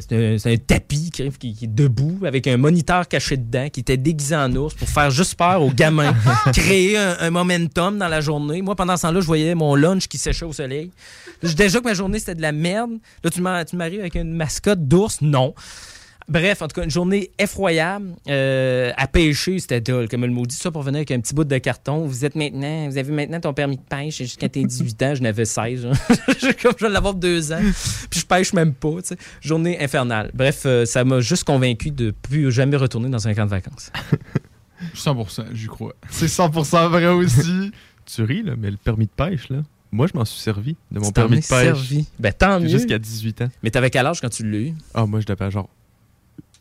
C'est- 0.08 0.46
un, 0.50 0.56
tapis 0.56 1.10
qui, 1.10 1.30
qui- 1.32 1.54
qui 1.54 1.64
est 1.66 1.68
debout 1.68 2.18
avec 2.24 2.46
un 2.46 2.56
moniteur 2.56 3.06
caché 3.08 3.36
dedans 3.36 3.68
qui 3.68 3.80
était 3.80 3.98
déguisé 3.98 4.34
en 4.34 4.50
ours 4.56 4.72
pour 4.74 4.88
faire 4.88 5.10
juste 5.10 5.34
peur 5.34 5.60
aux 5.60 5.70
gamins, 5.70 6.14
créer 6.54 6.96
un, 6.96 7.16
un 7.20 7.28
momentum 7.30 7.98
dans 7.98 8.08
la 8.08 8.22
journée. 8.22 8.62
Moi, 8.62 8.74
pendant 8.74 8.96
ce 8.96 9.02
temps-là, 9.02 9.20
je 9.20 9.26
voyais 9.26 9.54
mon 9.54 9.74
lunch 9.74 10.08
qui 10.08 10.16
séchait 10.16 10.46
au 10.46 10.54
soleil. 10.54 10.90
Déjà 11.42 11.78
que 11.80 11.84
ma 11.84 11.92
journée, 11.92 12.18
c'était 12.18 12.36
de 12.36 12.40
la 12.40 12.52
merde. 12.52 12.92
Là, 13.22 13.28
tu 13.28 13.42
m'as- 13.42 13.66
tu 13.66 13.76
m'arrives 13.76 14.00
avec 14.00 14.14
une 14.14 14.32
mascotte 14.32 14.88
d'ours? 14.88 15.18
Non. 15.20 15.54
Bref, 16.28 16.60
en 16.60 16.66
tout 16.66 16.74
cas, 16.80 16.84
une 16.84 16.90
journée 16.90 17.30
effroyable. 17.38 18.14
Euh, 18.28 18.90
à 18.96 19.06
pêcher, 19.06 19.60
c'était 19.60 19.80
dull, 19.80 20.08
comme 20.08 20.22
le 20.24 20.32
maudit. 20.32 20.56
Ça 20.56 20.72
pour 20.72 20.82
venir 20.82 20.96
avec 20.98 21.10
un 21.12 21.20
petit 21.20 21.34
bout 21.34 21.44
de 21.44 21.58
carton. 21.58 22.04
Vous 22.06 22.24
êtes 22.24 22.34
maintenant, 22.34 22.88
vous 22.88 22.98
avez 22.98 23.12
maintenant 23.12 23.38
ton 23.40 23.54
permis 23.54 23.76
de 23.76 23.82
pêche 23.82 24.18
jusqu'à 24.18 24.48
tes 24.48 24.64
18 24.66 25.02
ans. 25.04 25.14
Je 25.14 25.22
n'avais 25.22 25.44
16. 25.44 25.86
hein. 25.86 25.92
Je- 26.40 26.60
comme 26.62 26.72
je 26.78 26.86
vais 26.86 26.92
l'avoir 26.92 27.14
deux 27.14 27.52
ans. 27.52 27.60
Puis 28.10 28.20
je 28.20 28.26
pêche 28.26 28.52
même 28.54 28.74
pas. 28.74 28.90
tu 29.02 29.08
sais. 29.10 29.16
Journée 29.40 29.80
infernale. 29.82 30.30
Bref, 30.34 30.62
euh, 30.66 30.84
ça 30.84 31.04
m'a 31.04 31.20
juste 31.20 31.44
convaincu 31.44 31.92
de 31.92 32.10
plus 32.10 32.50
jamais 32.50 32.76
retourner 32.76 33.08
dans 33.08 33.28
un 33.28 33.32
camp 33.34 33.44
de 33.44 33.50
vacances. 33.50 33.92
100%, 34.94 35.44
j'y 35.54 35.66
crois. 35.68 35.94
C'est 36.10 36.26
100% 36.26 36.88
vrai 36.88 37.06
aussi. 37.06 37.70
Tu 38.04 38.22
ris, 38.22 38.42
là, 38.42 38.54
mais 38.58 38.70
le 38.70 38.76
permis 38.76 39.06
de 39.06 39.10
pêche, 39.10 39.48
là, 39.48 39.58
moi, 39.92 40.06
je 40.12 40.18
m'en 40.18 40.24
suis 40.24 40.40
servi 40.40 40.76
de 40.90 40.98
mon 41.00 41.10
permis 41.12 41.36
de 41.40 41.46
pêche. 41.46 41.46
servi? 41.48 42.06
Ben, 42.18 42.32
tant 42.32 42.60
mieux. 42.60 42.68
Jusqu'à 42.68 42.98
18 42.98 43.42
ans. 43.42 43.48
Mais 43.62 43.70
t'avais 43.70 43.90
quel 43.90 44.04
âge 44.06 44.20
quand 44.20 44.28
tu 44.28 44.48
l'as 44.48 44.58
eu? 44.58 44.74
Ah, 44.94 45.06
moi, 45.06 45.20
je 45.20 45.26
devais 45.26 45.50
genre 45.50 45.68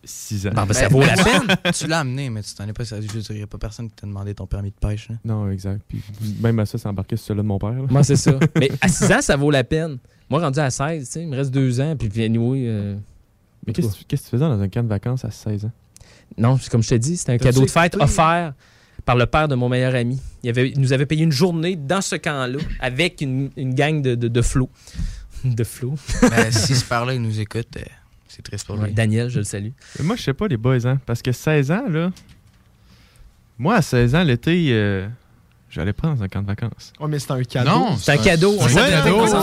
6 0.05 0.47
ans. 0.47 0.51
Ben, 0.55 0.73
ça 0.73 0.87
vaut 0.87 1.01
la 1.01 1.15
peine. 1.23 1.71
tu 1.73 1.87
l'as 1.87 1.99
amené, 1.99 2.29
mais 2.29 2.41
tu 2.43 2.53
t'en 2.53 2.67
es 2.67 2.73
pas 2.73 2.85
servi. 2.85 3.07
Je 3.07 3.13
veux 3.13 3.21
dire, 3.21 3.31
il 3.31 3.37
n'y 3.37 3.43
a 3.43 3.47
pas 3.47 3.57
personne 3.57 3.89
qui 3.89 3.95
t'a 3.95 4.07
demandé 4.07 4.33
ton 4.35 4.45
permis 4.47 4.69
de 4.71 4.75
pêche. 4.87 5.09
là. 5.09 5.15
Non, 5.25 5.49
exact. 5.49 5.81
Puis 5.87 6.01
même 6.41 6.59
à 6.59 6.65
ça, 6.65 6.77
ça 6.77 6.89
embarquait 6.89 7.17
sur 7.17 7.27
celui 7.27 7.41
de 7.41 7.47
mon 7.47 7.57
père. 7.59 7.71
là. 7.73 7.85
Moi, 7.89 8.03
c'est 8.03 8.15
ça. 8.15 8.37
Mais 8.59 8.71
à 8.81 8.87
6 8.87 9.11
ans, 9.11 9.21
ça 9.21 9.35
vaut 9.35 9.51
la 9.51 9.63
peine. 9.63 9.97
Moi, 10.29 10.39
rendu 10.41 10.59
à 10.59 10.69
16, 10.69 11.05
tu 11.05 11.11
sais, 11.11 11.21
il 11.21 11.27
me 11.27 11.35
reste 11.35 11.51
deux 11.51 11.79
ans. 11.81 11.95
Puis, 11.97 12.09
puis 12.09 12.23
anyway, 12.23 12.63
euh, 12.67 12.95
Mais 13.67 13.73
qu'est-ce 13.73 13.87
que 13.97 14.03
tu- 14.15 14.17
faisais 14.17 14.37
dans 14.47 14.59
un 14.59 14.69
camp 14.69 14.83
de 14.83 14.87
vacances 14.89 15.23
à 15.25 15.31
16 15.31 15.65
ans? 15.65 15.71
Non, 16.37 16.57
c'est 16.59 16.69
comme 16.71 16.81
je 16.83 16.89
t'ai 16.89 16.99
dit, 16.99 17.17
c'était 17.17 17.33
un 17.33 17.37
cadeau 17.37 17.61
de 17.61 17.69
fête 17.69 17.95
offert 17.97 18.53
par 19.05 19.15
le 19.15 19.27
père 19.27 19.47
de 19.47 19.53
mon 19.53 19.69
meilleur 19.69 19.93
ami. 19.93 20.19
Il, 20.41 20.49
avait, 20.49 20.69
il 20.71 20.79
nous 20.79 20.91
avait 20.93 21.05
payé 21.05 21.23
une 21.23 21.31
journée 21.31 21.75
dans 21.75 22.01
ce 22.01 22.15
camp-là 22.15 22.57
avec 22.79 23.21
une, 23.21 23.51
une 23.55 23.75
gang 23.75 24.01
de, 24.01 24.15
de, 24.15 24.27
de 24.27 24.41
flots. 24.41 24.69
De 25.43 25.63
flots. 25.63 25.93
Ben, 26.23 26.51
si 26.51 26.73
ce 26.75 26.83
père-là, 26.83 27.13
il 27.13 27.21
nous 27.21 27.39
écoute, 27.39 27.67
euh, 27.77 27.81
c'est 28.35 28.41
triste 28.41 28.67
pour 28.67 28.75
lui. 28.75 28.83
Ouais, 28.83 28.91
Daniel, 28.91 29.29
je 29.29 29.39
le 29.39 29.45
salue. 29.45 29.69
Mais 29.97 30.05
moi, 30.05 30.15
je 30.17 30.23
sais 30.23 30.33
pas, 30.33 30.47
les 30.47 30.57
boys, 30.57 30.85
hein. 30.85 30.99
Parce 31.05 31.21
que 31.21 31.31
16 31.31 31.71
ans, 31.71 31.85
là. 31.89 32.11
Moi, 33.57 33.75
à 33.75 33.81
16 33.81 34.15
ans, 34.15 34.23
l'été, 34.23 34.67
euh, 34.71 35.07
j'allais 35.75 35.93
pas 35.93 36.07
dans 36.15 36.23
un 36.23 36.27
camp 36.27 36.41
de 36.41 36.47
vacances. 36.47 36.93
Oh, 36.99 37.07
mais 37.07 37.19
c'est 37.19 37.31
un 37.31 37.43
cadeau. 37.43 37.69
Non, 37.69 37.97
C'est 37.97 38.13
un 38.13 38.17
cadeau. 38.17 38.55
On 38.59 38.67
s'en 38.67 38.77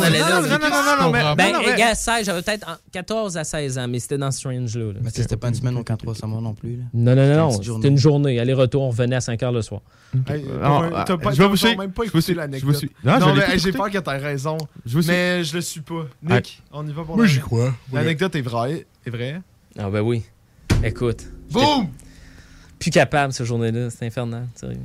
allait 0.02 0.18
Non, 0.20 0.26
là. 0.26 0.40
non, 0.40 0.48
non, 0.58 0.68
non, 1.00 1.12
non, 1.28 1.34
Ben, 1.36 1.76
gars, 1.76 1.94
16, 1.94 2.24
j'avais 2.26 2.42
peut-être 2.42 2.68
en- 2.68 2.76
14 2.90 3.36
à 3.36 3.44
16 3.44 3.78
ans, 3.78 3.86
mais 3.88 3.98
c'était 4.00 4.18
dans 4.18 4.30
Strange 4.30 4.76
là. 4.76 4.86
là. 4.92 5.00
Mais 5.02 5.10
c'était 5.10 5.36
pas 5.36 5.48
une 5.48 5.54
semaine 5.54 5.76
au 5.76 5.84
camp 5.84 5.96
3 5.96 6.14
Samoa 6.14 6.40
non 6.40 6.54
plus. 6.54 6.76
Là. 6.76 6.84
Non, 6.94 7.14
non, 7.14 7.36
non, 7.36 7.50
C'était 7.62 7.88
une 7.88 7.98
journée. 7.98 8.40
Aller-retour, 8.40 8.82
on 8.82 8.88
revenait 8.90 9.16
à 9.16 9.20
5 9.20 9.42
heures 9.42 9.52
le 9.52 9.62
soir. 9.62 9.82
Je 10.14 11.42
vous 11.42 11.56
suivre. 11.56 11.78
même 11.78 11.92
pas 11.92 12.04
écouté 12.04 12.20
suis- 12.20 12.32
je 12.34 12.38
l'anecdote. 12.38 12.70
vous 12.72 12.78
suis. 12.78 12.90
Non, 13.04 13.34
mais 13.34 13.58
j'ai 13.58 13.72
peur 13.72 13.90
que 13.90 13.98
t'aies 13.98 14.16
raison. 14.16 14.58
Je 14.86 14.94
vous 14.94 15.02
suis. 15.02 15.10
Mais 15.12 15.44
je 15.44 15.54
le 15.54 15.60
suis 15.60 15.80
pas. 15.80 16.06
Nick, 16.22 16.62
on 16.72 16.86
y 16.86 16.92
va 16.92 17.02
pour 17.04 17.16
Moi, 17.16 17.26
j'y 17.26 17.40
crois. 17.40 17.72
L'anecdote 17.92 18.34
est 18.36 18.42
vraie. 18.42 18.86
Est 19.06 19.10
vraie. 19.10 19.40
Ah, 19.78 19.88
ben 19.90 20.00
oui. 20.00 20.22
Écoute. 20.84 21.24
Boum! 21.50 21.88
Plus 22.78 22.90
capable, 22.90 23.32
cette 23.32 23.46
journée-là. 23.46 23.90
C'était 23.90 24.06
infernal, 24.06 24.46
sérieux. 24.54 24.78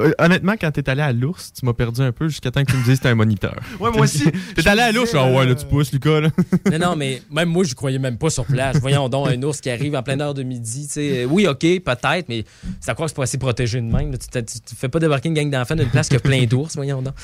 Euh, 0.00 0.12
honnêtement, 0.18 0.54
quand 0.60 0.70
t'es 0.70 0.88
allé 0.90 1.00
à 1.02 1.12
l'ours, 1.12 1.52
tu 1.52 1.64
m'as 1.64 1.72
perdu 1.72 2.02
un 2.02 2.12
peu 2.12 2.28
jusqu'à 2.28 2.50
temps 2.50 2.62
que 2.64 2.70
tu 2.70 2.76
me 2.76 2.84
dises 2.84 2.98
que 2.98 3.04
t'es 3.04 3.08
un 3.08 3.14
moniteur. 3.14 3.56
Ouais, 3.80 3.90
moi 3.90 4.02
aussi. 4.02 4.24
T'es 4.54 4.68
allé 4.68 4.82
à 4.82 4.92
l'ours, 4.92 5.14
ah 5.14 5.30
ouais, 5.30 5.46
là, 5.46 5.54
tu 5.54 5.64
pousses, 5.66 5.92
Lucas, 5.92 6.20
là. 6.20 6.30
Non, 6.72 6.78
non, 6.90 6.96
mais 6.96 7.22
même 7.30 7.48
moi, 7.48 7.64
je 7.64 7.74
croyais 7.74 7.98
même 7.98 8.18
pas 8.18 8.28
sur 8.30 8.44
place. 8.44 8.76
Voyons 8.80 9.08
donc 9.08 9.28
un 9.28 9.42
ours 9.42 9.60
qui 9.60 9.70
arrive 9.70 9.94
en 9.94 10.02
pleine 10.02 10.20
heure 10.20 10.34
de 10.34 10.42
midi. 10.42 10.86
tu 10.86 10.92
sais. 10.94 11.24
Oui, 11.24 11.46
OK, 11.46 11.60
peut-être, 11.60 12.28
mais 12.28 12.44
à 12.86 12.94
quoi 12.94 13.06
que 13.06 13.10
c'est 13.10 13.16
pas 13.16 13.22
assez 13.22 13.38
protégé 13.38 13.80
de 13.80 13.86
même. 13.86 14.12
là. 14.12 14.18
Tu, 14.18 14.28
tu- 14.44 14.60
tu 14.60 14.74
fais 14.76 14.88
pas 14.88 14.98
débarquer 14.98 15.28
une 15.28 15.34
gang 15.34 15.50
d'enfants 15.50 15.76
d'une 15.76 15.88
place 15.90 16.08
qui 16.08 16.16
a 16.16 16.20
plein 16.20 16.44
d'ours, 16.44 16.74
voyons 16.76 17.00
donc. 17.02 17.14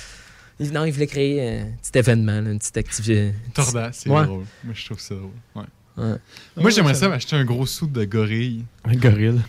Non, 0.60 0.84
il 0.84 0.92
voulait 0.92 1.06
créer 1.08 1.58
un 1.60 1.66
petit 1.82 1.98
événement, 1.98 2.40
là, 2.40 2.50
une 2.52 2.58
petite 2.58 2.76
activité. 2.76 3.32
Torda, 3.52 3.90
c'est 3.92 4.08
Ouais. 4.08 4.24
drôle. 4.24 4.44
Moi, 4.62 4.72
je 4.74 4.84
trouve 4.84 5.00
ça 5.00 5.14
drôle. 5.16 5.30
Ouais. 5.56 5.62
Ouais. 5.96 6.16
Moi, 6.56 6.70
j'aimerais 6.70 6.94
ça 6.94 7.08
m'acheter 7.08 7.36
un 7.36 7.44
gros 7.44 7.66
sou 7.66 7.86
de 7.86 8.04
gorille. 8.04 8.64
Un 8.84 8.94
gorille. 8.96 9.40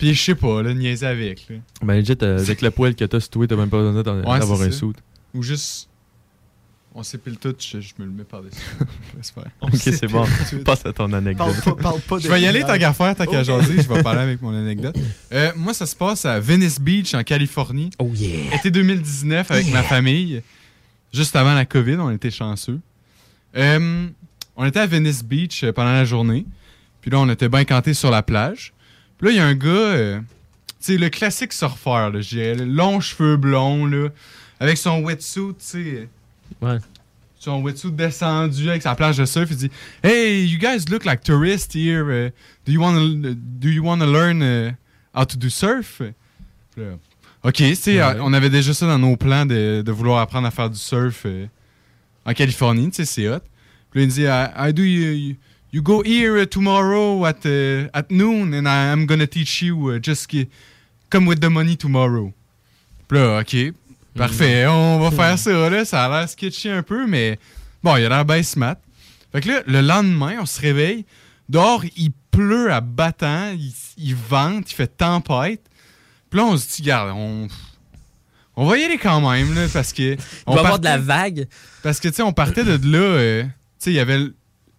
Puis 0.00 0.14
je 0.14 0.20
sais 0.22 0.34
pas, 0.34 0.62
là, 0.62 0.74
niaiser 0.74 1.06
avec. 1.06 1.46
Là. 1.48 1.56
Ben, 1.82 1.94
legit, 1.94 2.16
euh, 2.22 2.38
avec 2.40 2.62
le 2.62 2.70
poil 2.72 2.94
que 2.94 3.04
t'as 3.04 3.20
toi, 3.20 3.46
t'as 3.46 3.54
même 3.56 3.68
pas 3.70 3.78
besoin 3.78 4.02
d'en- 4.02 4.16
Ouais, 4.28 4.38
d'avoir 4.40 4.58
c'est 4.58 4.64
un 4.66 4.70
suit. 4.72 4.86
Ou 5.34 5.42
juste. 5.42 5.86
On 6.92 7.04
s'épile 7.04 7.36
tout, 7.36 7.54
je, 7.56 7.80
je 7.80 7.92
me 8.00 8.04
le 8.06 8.10
mets 8.10 8.24
par-dessus. 8.24 8.56
Ok, 9.60 9.70
c'est 9.76 10.08
bon. 10.08 10.24
Passe 10.64 10.84
à 10.86 10.92
ton 10.92 11.12
anecdote. 11.12 11.46
Parle 11.62 11.76
pas, 11.76 11.82
parle 11.82 12.00
pas 12.00 12.16
de 12.16 12.22
Je 12.22 12.28
vais 12.28 12.40
y 12.40 12.46
aller 12.46 12.62
tant 12.62 12.76
qu'à 12.78 12.92
faire, 12.92 13.14
tant 13.14 13.26
qu'à 13.26 13.44
jaser, 13.44 13.80
je 13.80 13.88
vais 13.88 14.02
parler 14.02 14.20
avec 14.22 14.42
mon 14.42 14.52
anecdote. 14.52 14.96
Euh, 15.32 15.52
moi, 15.54 15.72
ça 15.72 15.86
se 15.86 15.94
passe 15.94 16.24
à 16.24 16.40
Venice 16.40 16.80
Beach, 16.80 17.14
en 17.14 17.22
Californie. 17.22 17.90
Oh 18.00 18.10
yeah! 18.14 18.56
Été 18.56 18.72
2019 18.72 19.50
avec 19.52 19.70
ma 19.72 19.82
famille. 19.84 20.42
Juste 21.12 21.36
avant 21.36 21.54
la 21.54 21.64
COVID, 21.64 21.96
on 21.96 22.10
était 22.10 22.30
chanceux. 22.32 22.80
Euh, 23.56 24.08
on 24.56 24.64
était 24.64 24.80
à 24.80 24.86
Venice 24.86 25.22
Beach 25.22 25.62
euh, 25.62 25.72
pendant 25.72 25.92
la 25.92 26.04
journée. 26.04 26.44
Puis 27.02 27.10
là, 27.10 27.18
on 27.20 27.28
était 27.28 27.48
bien 27.48 27.64
cantés 27.64 27.94
sur 27.94 28.10
la 28.10 28.22
plage. 28.22 28.72
Puis 29.20 29.28
là, 29.28 29.30
il 29.32 29.36
y 29.36 29.40
a 29.40 29.46
un 29.46 29.54
gars, 29.54 29.68
euh, 29.68 30.20
tu 30.20 30.24
sais, 30.80 30.96
le 30.96 31.08
classique 31.10 31.52
surfeur, 31.52 32.10
là, 32.10 32.20
le 32.32 32.64
long 32.64 33.00
cheveux 33.00 33.36
blonds, 33.36 33.86
là, 33.86 34.08
avec 34.58 34.78
son 34.78 35.02
wetsuit, 35.02 35.54
tu 35.54 35.54
sais. 35.58 36.08
Ouais. 36.60 36.78
Son 37.38 37.62
wetsuit 37.62 37.90
descendu 37.92 38.68
avec 38.68 38.82
sa 38.82 38.94
plage 38.94 39.16
de 39.16 39.24
surf. 39.24 39.48
Il 39.50 39.56
dit 39.56 39.70
Hey, 40.02 40.46
you 40.46 40.58
guys 40.58 40.84
look 40.90 41.04
like 41.06 41.22
tourists 41.22 41.74
here. 41.74 42.04
uh, 42.10 42.30
do 42.66 42.72
you 42.72 42.80
want 42.80 42.94
to 42.96 43.34
do 43.34 43.68
you 43.70 43.82
want 43.82 43.98
to 44.00 44.06
learn 44.06 44.42
uh, 44.42 44.72
how 45.14 45.24
to 45.24 45.36
do 45.38 45.48
surf? 45.48 46.02
Puis 46.74 46.82
là, 46.84 46.90
Ok, 47.42 47.54
tu 47.54 47.74
sais, 47.74 48.02
Ouais. 48.02 48.16
on 48.20 48.34
avait 48.34 48.50
déjà 48.50 48.74
ça 48.74 48.86
dans 48.86 48.98
nos 48.98 49.16
plans 49.16 49.46
de, 49.46 49.80
de 49.84 49.92
vouloir 49.92 50.20
apprendre 50.20 50.46
à 50.46 50.50
faire 50.50 50.68
du 50.68 50.78
surf 50.78 51.22
euh, 51.24 51.46
en 52.26 52.34
Californie, 52.34 52.90
tu 52.90 52.96
sais, 52.96 53.04
c'est 53.06 53.28
hot. 53.30 53.40
Puis 53.90 54.00
là, 54.00 54.02
il 54.02 54.06
me 54.08 54.12
dit 54.12 54.22
I, 54.24 54.68
I 54.68 54.72
do 54.74 54.82
you, 54.82 55.36
you 55.72 55.82
go 55.82 56.02
here 56.02 56.36
uh, 56.40 56.46
tomorrow 56.46 57.24
at, 57.26 57.44
uh, 57.46 57.88
at 57.94 58.10
noon 58.10 58.52
and 58.54 58.66
I, 58.66 58.92
I'm 58.92 59.06
gonna 59.06 59.26
teach 59.26 59.62
you 59.62 59.90
uh, 59.92 59.98
just 60.00 60.26
ki- 60.28 60.48
come 61.10 61.26
with 61.26 61.40
the 61.40 61.50
money 61.50 61.76
tomorrow. 61.76 62.32
Puis 63.08 63.18
là, 63.18 63.40
OK, 63.40 63.56
parfait, 64.16 64.66
on 64.66 64.98
va 65.00 65.10
faire 65.10 65.38
ça, 65.38 65.68
là. 65.70 65.84
Ça 65.84 66.04
a 66.04 66.08
l'air 66.08 66.28
sketchy 66.28 66.68
un 66.70 66.82
peu, 66.82 67.06
mais 67.06 67.38
bon, 67.82 67.96
il 67.96 68.04
a 68.04 68.08
l'air 68.08 68.24
bien 68.24 68.42
smart. 68.42 68.76
Fait 69.32 69.40
que 69.40 69.48
là, 69.48 69.62
le 69.66 69.80
lendemain, 69.80 70.36
on 70.40 70.46
se 70.46 70.60
réveille. 70.60 71.04
Dehors, 71.48 71.84
il 71.96 72.12
pleut 72.30 72.72
à 72.72 72.80
battant, 72.80 73.50
il, 73.52 73.72
il 73.96 74.14
vente, 74.14 74.70
il 74.70 74.74
fait 74.74 74.86
tempête. 74.96 75.62
Puis 76.30 76.38
là, 76.38 76.46
on 76.46 76.56
se 76.56 76.66
dit, 76.76 76.82
regarde, 76.82 77.10
on, 77.16 77.48
on 78.56 78.66
va 78.66 78.78
y 78.78 78.84
aller 78.84 78.98
quand 78.98 79.20
même, 79.28 79.52
là, 79.54 79.66
parce 79.72 79.92
que. 79.92 80.12
Il 80.12 80.16
va 80.46 80.54
y 80.54 80.58
avoir 80.58 80.78
de 80.78 80.84
la 80.84 80.90
partait- 80.98 81.04
vague. 81.06 81.48
Parce 81.82 81.98
que, 81.98 82.08
tu 82.08 82.14
sais, 82.14 82.22
on 82.22 82.32
partait 82.32 82.62
de 82.64 82.78
là, 82.92 82.98
euh, 82.98 83.42
tu 83.42 83.48
sais, 83.78 83.90
il 83.90 83.94
y 83.94 84.00
avait, 84.00 84.18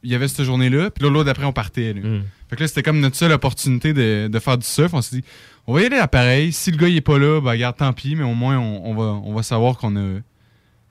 il 0.03 0.11
y 0.11 0.15
avait 0.15 0.27
cette 0.27 0.45
journée-là, 0.45 0.89
puis 0.91 1.03
l'autre 1.03 1.25
d'après, 1.25 1.45
on 1.45 1.53
partait, 1.53 1.93
là. 1.93 2.01
Fait 2.49 2.55
que 2.55 2.61
là, 2.63 2.67
c'était 2.67 2.83
comme 2.83 2.99
notre 2.99 3.15
seule 3.15 3.31
opportunité 3.31 3.93
de, 3.93 4.27
de 4.27 4.39
faire 4.39 4.57
du 4.57 4.65
surf. 4.65 4.93
On 4.93 5.01
s'est 5.01 5.17
dit, 5.17 5.23
on 5.67 5.73
va 5.73 5.81
y 5.81 5.85
aller 5.85 5.97
à 5.97 6.07
pareil. 6.07 6.51
Si 6.51 6.71
le 6.71 6.77
gars, 6.77 6.87
il 6.89 6.97
est 6.97 7.01
pas 7.01 7.17
là, 7.17 7.39
ben, 7.39 7.51
regarde, 7.51 7.77
tant 7.77 7.93
pis, 7.93 8.15
mais 8.15 8.23
au 8.23 8.33
moins, 8.33 8.57
on, 8.59 8.81
on 8.85 8.93
va, 8.95 9.03
on 9.23 9.33
va 9.33 9.43
savoir 9.43 9.77
qu'on 9.77 9.95
a, 9.95 10.19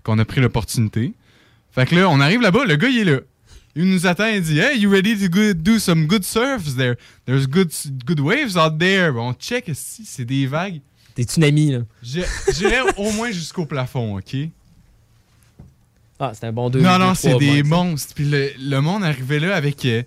qu'on 0.04 0.18
a 0.18 0.24
pris 0.24 0.40
l'opportunité. 0.40 1.12
Fait 1.72 1.86
que 1.86 1.94
là, 1.96 2.08
on 2.08 2.20
arrive 2.20 2.40
là-bas, 2.40 2.64
le 2.64 2.76
gars, 2.76 2.88
il 2.88 2.98
est 3.00 3.04
là. 3.04 3.20
Il 3.76 3.84
nous 3.84 4.06
attend, 4.06 4.26
il 4.26 4.42
dit 4.42 4.58
Hey, 4.58 4.80
you 4.80 4.90
ready 4.90 5.16
to 5.16 5.28
go 5.28 5.52
do 5.54 5.78
some 5.78 6.06
good 6.06 6.24
surfs 6.24 6.74
there? 6.76 6.94
There's 7.26 7.46
good, 7.46 7.70
good 8.04 8.18
waves 8.20 8.56
out 8.56 8.78
there. 8.78 9.16
On 9.16 9.32
check 9.34 9.70
si 9.74 10.04
c'est 10.04 10.24
des 10.24 10.46
vagues. 10.46 10.80
Des 11.14 11.22
tsunamis, 11.24 11.72
là? 11.72 11.78
J'ai- 12.02 12.24
J'irais 12.52 12.80
au 12.96 13.12
moins 13.12 13.30
jusqu'au 13.30 13.66
plafond, 13.66 14.16
OK? 14.18 14.34
Ah, 16.20 16.32
c'est 16.34 16.46
un 16.46 16.52
bon 16.52 16.68
deux. 16.70 16.80
non, 16.80 16.98
non, 16.98 17.14
c'est 17.14 17.36
des 17.38 17.62
monstres. 17.62 18.12
Puis 18.14 18.24
le, 18.26 18.50
le 18.60 18.80
monde 18.80 19.02
arrivait 19.02 19.40
là 19.40 19.56
avec. 19.56 19.84
euh, 19.86 20.02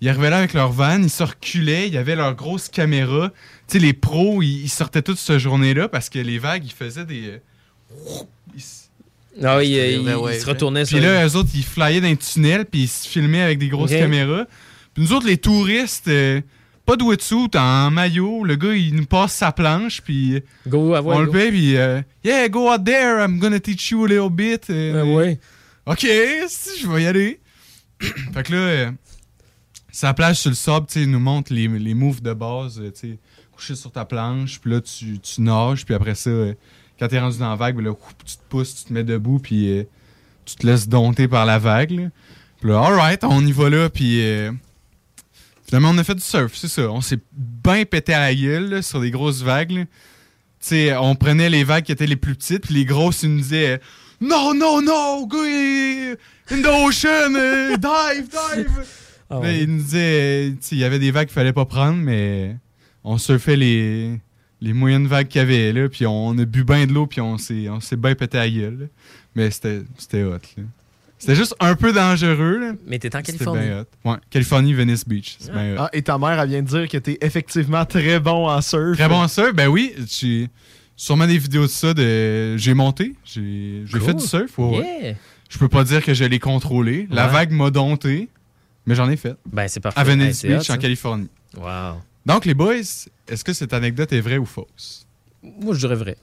ils 0.00 0.08
arrivaient 0.10 0.28
là 0.30 0.38
avec 0.38 0.52
leur 0.52 0.70
van, 0.70 1.00
ils 1.02 1.08
se 1.08 1.22
reculaient, 1.22 1.88
ils 1.88 1.96
avaient 1.96 2.16
leur 2.16 2.34
grosse 2.34 2.68
caméra. 2.68 3.30
Tu 3.66 3.74
sais, 3.74 3.78
les 3.78 3.94
pros, 3.94 4.42
ils, 4.42 4.64
ils 4.64 4.68
sortaient 4.68 5.00
toute 5.02 5.16
cette 5.18 5.38
journée-là 5.38 5.88
parce 5.88 6.10
que 6.10 6.18
les 6.18 6.38
vagues, 6.38 6.64
ils 6.66 6.72
faisaient 6.72 7.06
des. 7.06 7.28
euh, 7.28 7.38
ils 8.54 8.60
se- 8.60 8.84
Ah 9.42 9.56
oui, 9.58 9.68
C'était 9.72 9.94
il, 9.94 10.02
il 10.02 10.14
ouais, 10.16 10.34
se 10.38 10.42
vrai. 10.44 10.52
retournait 10.52 10.84
Puis 10.84 11.00
là, 11.00 11.26
eux 11.26 11.36
autres, 11.36 11.48
ils 11.54 11.64
flyaient 11.64 12.00
dans 12.00 12.08
les 12.08 12.16
tunnels, 12.16 12.66
puis 12.66 12.82
ils 12.82 12.88
se 12.88 13.08
filmaient 13.08 13.40
avec 13.42 13.58
des 13.58 13.68
grosses 13.68 13.90
caméras. 14.00 14.44
Puis 14.92 15.02
nous 15.02 15.12
autres, 15.12 15.26
les 15.26 15.38
touristes, 15.38 16.06
euh, 16.08 16.40
pas 16.86 16.96
de 16.96 17.02
wetsuit, 17.02 17.48
en 17.56 17.90
maillot, 17.90 18.44
le 18.44 18.56
gars, 18.56 18.74
il 18.74 18.94
nous 18.94 19.06
passe 19.06 19.32
sa 19.32 19.50
planche, 19.52 20.02
puis 20.02 20.40
Go, 20.68 20.94
on 20.94 21.18
le 21.20 21.30
paye, 21.30 21.50
puis 21.50 21.76
euh, 21.76 22.00
Yeah, 22.24 22.48
go 22.48 22.70
out 22.70 22.84
there, 22.84 23.24
I'm 23.24 23.38
gonna 23.38 23.58
teach 23.58 23.90
you 23.90 24.04
a 24.04 24.08
little 24.08 24.28
bit. 24.30 24.68
Euh, 24.70 25.00
Ah 25.02 25.04
ouais. 25.06 25.38
Ok, 25.86 26.06
si, 26.48 26.80
je 26.80 26.88
vais 26.88 27.02
y 27.02 27.06
aller. 27.06 27.40
fait 28.00 28.42
que 28.42 28.52
là, 28.52 28.58
euh, 28.58 28.92
sa 29.92 30.14
plage 30.14 30.38
sur 30.38 30.48
le 30.48 30.56
sable, 30.56 30.86
tu 30.86 31.00
sais, 31.00 31.06
nous 31.06 31.18
montre 31.18 31.52
les, 31.52 31.68
les 31.68 31.92
moves 31.92 32.22
de 32.22 32.32
base, 32.32 32.80
euh, 32.80 32.90
tu 32.90 33.00
sais, 33.12 33.18
coucher 33.52 33.74
sur 33.74 33.92
ta 33.92 34.06
planche, 34.06 34.60
puis 34.60 34.70
là, 34.70 34.80
tu, 34.80 35.18
tu 35.18 35.42
nages, 35.42 35.84
puis 35.84 35.94
après 35.94 36.14
ça, 36.14 36.30
euh, 36.30 36.54
quand 36.98 37.08
t'es 37.08 37.20
rendu 37.20 37.38
dans 37.38 37.50
la 37.50 37.56
vague, 37.56 37.76
ben 37.76 37.94
tu 38.24 38.36
te 38.36 38.42
pousses, 38.48 38.76
tu 38.76 38.84
te 38.84 38.92
mets 38.94 39.04
debout, 39.04 39.38
puis 39.38 39.84
tu 40.46 40.54
te 40.56 40.66
laisses 40.66 40.88
dompter 40.88 41.28
par 41.28 41.44
la 41.44 41.58
vague. 41.58 42.10
Puis 42.60 42.70
là, 42.70 42.80
alright, 42.80 43.22
on 43.22 43.44
y 43.44 43.52
va 43.52 43.68
là, 43.68 43.90
puis 43.90 44.22
finalement, 45.66 45.90
on 45.90 45.98
a 45.98 46.04
fait 46.04 46.14
du 46.14 46.22
surf, 46.22 46.54
c'est 46.54 46.68
ça. 46.68 46.90
On 46.90 47.00
s'est 47.00 47.18
bien 47.32 47.84
pété 47.84 48.14
à 48.14 48.20
la 48.20 48.34
gueule, 48.34 48.70
là, 48.70 48.82
sur 48.82 49.00
des 49.00 49.10
grosses 49.10 49.42
vagues. 49.42 49.86
Tu 50.60 50.68
sais, 50.68 50.96
on 50.96 51.14
prenait 51.14 51.50
les 51.50 51.64
vagues 51.64 51.84
qui 51.84 51.92
étaient 51.92 52.06
les 52.06 52.16
plus 52.16 52.36
petites, 52.36 52.62
puis 52.62 52.74
les 52.74 52.84
grosses, 52.84 53.24
ils 53.24 53.34
nous 53.34 53.40
disaient 53.40 53.80
Non, 54.20 54.54
non, 54.54 54.80
non, 54.82 55.26
go 55.26 55.38
in 55.42 56.14
the 56.62 56.66
ocean, 56.66 57.34
euh, 57.36 57.76
dive, 57.76 58.28
dive. 58.28 58.70
Ah 59.30 59.38
ouais. 59.40 59.60
ils 59.60 59.74
nous 59.74 59.82
tu 59.82 59.88
sais, 59.90 60.54
il 60.72 60.78
y 60.78 60.84
avait 60.84 60.98
des 60.98 61.10
vagues 61.10 61.26
qu'il 61.28 61.34
fallait 61.34 61.54
pas 61.54 61.64
prendre, 61.64 61.96
mais 61.96 62.56
on 63.02 63.16
surfait 63.16 63.56
les, 63.56 64.20
les 64.60 64.72
moyennes 64.74 65.06
vagues 65.06 65.28
qu'il 65.28 65.38
y 65.40 65.42
avait, 65.42 65.72
là, 65.72 65.88
puis 65.88 66.06
on 66.06 66.36
a 66.38 66.44
bu 66.44 66.62
bien 66.62 66.86
de 66.86 66.92
l'eau, 66.92 67.06
puis 67.06 67.22
on 67.22 67.38
s'est 67.38 67.68
on 67.70 67.80
s'est 67.80 67.96
bien 67.96 68.14
pété 68.14 68.36
à 68.38 68.42
la 68.44 68.50
gueule. 68.50 68.78
là. 68.80 68.86
Mais 69.34 69.50
c'était 69.50 69.82
c'était 69.96 70.22
hot, 70.24 70.32
là. 70.58 70.62
C'était 71.18 71.36
juste 71.36 71.54
un 71.58 71.74
peu 71.74 71.92
dangereux, 71.94 72.58
là. 72.58 72.72
Mais 72.86 72.98
t'es 72.98 73.16
en 73.16 73.20
C'était 73.20 73.32
Californie. 73.32 73.62
bien 73.66 73.80
hot. 73.80 74.10
Ouais, 74.10 74.16
Californie, 74.28 74.74
Venice 74.74 75.08
Beach. 75.08 75.36
C'est 75.40 75.52
bien 75.52 75.72
hot. 75.72 75.76
Ah, 75.80 75.90
et 75.94 76.02
ta 76.02 76.18
mère, 76.18 76.38
elle 76.38 76.48
vient 76.50 76.62
de 76.62 76.68
dire 76.68 76.86
que 76.88 76.98
t'es 76.98 77.16
effectivement 77.22 77.86
très 77.86 78.20
bon 78.20 78.46
en 78.50 78.60
surf. 78.60 78.98
Très 78.98 79.08
bon 79.08 79.22
en 79.22 79.28
surf, 79.28 79.54
ben 79.54 79.68
oui. 79.68 79.94
J'ai 80.06 80.50
sûrement 80.96 81.26
des 81.26 81.38
vidéos 81.38 81.62
de 81.62 81.70
ça. 81.70 81.94
De... 81.94 82.56
J'ai 82.56 82.74
monté, 82.74 83.14
j'ai 83.24 83.84
Cool. 83.90 84.00
fait 84.00 84.14
du 84.14 84.24
surf. 84.26 84.58
ouais, 84.58 84.78
ouais. 84.78 85.00
Yeah. 85.02 85.14
Je 85.50 85.58
peux 85.58 85.68
pas 85.68 85.84
dire 85.84 86.02
que 86.04 86.14
je 86.14 86.24
l'ai 86.24 86.38
contrôlé. 86.38 87.06
La 87.10 87.26
Ouais. 87.26 87.32
vague 87.32 87.50
m'a 87.52 87.70
dompté, 87.70 88.28
mais 88.86 88.94
j'en 88.94 89.08
ai 89.08 89.16
fait. 89.16 89.36
Ben, 89.50 89.68
c'est 89.68 89.80
parfait. 89.80 90.00
À 90.00 90.04
Venice 90.04 90.42
Hey, 90.44 90.50
Beach, 90.56 90.68
hot, 90.70 90.72
en 90.72 90.78
Californie. 90.78 91.28
Wow. 91.56 92.00
Donc, 92.26 92.44
les 92.46 92.54
boys, 92.54 92.74
est-ce 93.28 93.44
que 93.44 93.52
cette 93.52 93.72
anecdote 93.72 94.12
est 94.12 94.20
vraie 94.20 94.38
ou 94.38 94.46
fausse? 94.46 95.06
Moi, 95.42 95.74
je 95.74 95.80
dirais 95.80 95.94
vrai. 95.94 96.16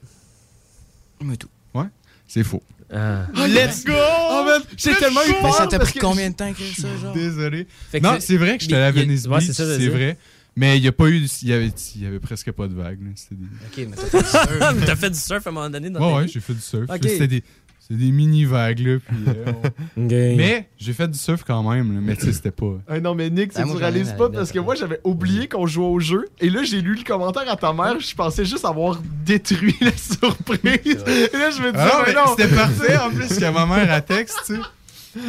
Mais 1.22 1.36
tout. 1.36 1.48
Ouais, 1.74 1.86
c'est 2.26 2.42
faux. 2.44 2.62
Ah. 2.94 3.26
Let's 3.34 3.84
go! 3.84 3.92
Oh, 3.94 4.42
man, 4.44 4.60
j'ai 4.76 4.94
tellement 4.96 5.22
eu 5.26 5.32
peur. 5.32 5.44
Mais 5.44 5.52
ça 5.52 5.66
t'a 5.66 5.78
pris 5.78 5.94
que- 5.94 6.00
combien 6.00 6.28
de 6.28 6.34
temps 6.34 6.46
écrire 6.48 6.74
ça, 6.76 6.88
genre? 7.00 7.14
Désolé. 7.14 7.66
Fait 7.90 8.00
que 8.00 8.04
non, 8.06 8.16
c'est- 8.20 8.36
vrai 8.36 8.58
que 8.58 8.64
j'étais 8.64 8.74
à 8.76 8.90
Venice 8.90 9.26
ouais, 9.26 9.38
Beach, 9.38 9.50
c'est 9.52 9.88
vrai. 9.88 10.18
Mais 10.54 10.76
il 10.76 10.84
y 10.84 10.88
a 10.88 10.92
pas 10.92 11.08
eu, 11.08 11.24
il 11.42 11.48
y 11.48 11.52
avait, 11.52 11.72
il 11.96 12.02
y 12.02 12.06
avait 12.06 12.20
presque 12.20 12.50
pas 12.52 12.68
de 12.68 12.74
vagues. 12.74 12.98
des... 12.98 13.46
Ok, 13.66 13.88
mais 13.88 13.96
t'as 13.96 14.06
fait 14.06 14.18
du 14.18 14.28
surf. 14.28 14.58
T'as 14.86 14.96
fait 14.96 15.10
du 15.10 15.18
surf 15.18 15.46
à 15.46 15.50
un 15.50 15.52
moment 15.52 15.70
donné 15.70 15.88
dans 15.90 16.00
Ouais, 16.00 16.22
ouais, 16.22 16.28
j'ai 16.28 16.40
fait 16.40 16.52
du 16.54 16.60
surf. 16.60 16.86
C'était 17.02 17.26
des, 17.26 17.42
c'était 17.80 18.04
des 18.04 18.12
mini 18.12 18.44
vagues, 18.44 18.80
là. 18.80 18.98
Puis, 18.98 19.16
euh, 19.28 19.52
on-. 19.96 20.02
Mais 20.36 20.68
j'ai 20.78 20.92
fait 20.92 21.08
du 21.08 21.18
surf 21.18 21.42
quand 21.46 21.62
même, 21.68 21.94
là, 21.94 22.00
mais 22.00 22.16
tu 22.16 22.26
sais, 22.26 22.32
c'était 22.32 22.50
pas. 22.50 22.78
Hey, 22.88 23.00
non, 23.00 23.14
mais 23.14 23.28
Nick, 23.30 23.54
tu 23.54 23.62
réalises 23.62 24.14
pas 24.16 24.28
parce 24.30 24.52
que 24.52 24.58
moi, 24.58 24.74
j'avais 24.74 25.00
oublié 25.04 25.48
qu'on 25.48 25.66
jouait 25.66 25.86
au 25.86 25.98
jeu. 26.00 26.26
Et 26.40 26.50
là, 26.50 26.62
j'ai 26.64 26.80
lu 26.80 26.94
le 26.96 27.02
commentaire 27.02 27.50
à 27.50 27.56
ta 27.56 27.72
mère. 27.72 27.98
Je 27.98 28.14
pensais 28.14 28.44
juste 28.44 28.64
avoir 28.64 29.00
détruit 29.24 29.74
la 29.80 29.96
surprise. 29.96 30.60
Et 30.84 31.36
là, 31.38 31.50
je 31.50 31.62
me 31.62 31.72
disais, 31.72 31.84
Ah 31.90 31.92
non, 31.92 32.02
mais 32.06 32.12
mais 32.12 32.14
non. 32.14 32.34
c'était 32.36 32.54
parfait 32.54 32.96
en 32.98 33.10
plus 33.10 33.28
que 33.38 33.52
ma 33.52 33.66
mère 33.66 33.92
a 33.92 34.00
texte, 34.00 34.38
tu 34.46 34.54
sais. 34.56 34.60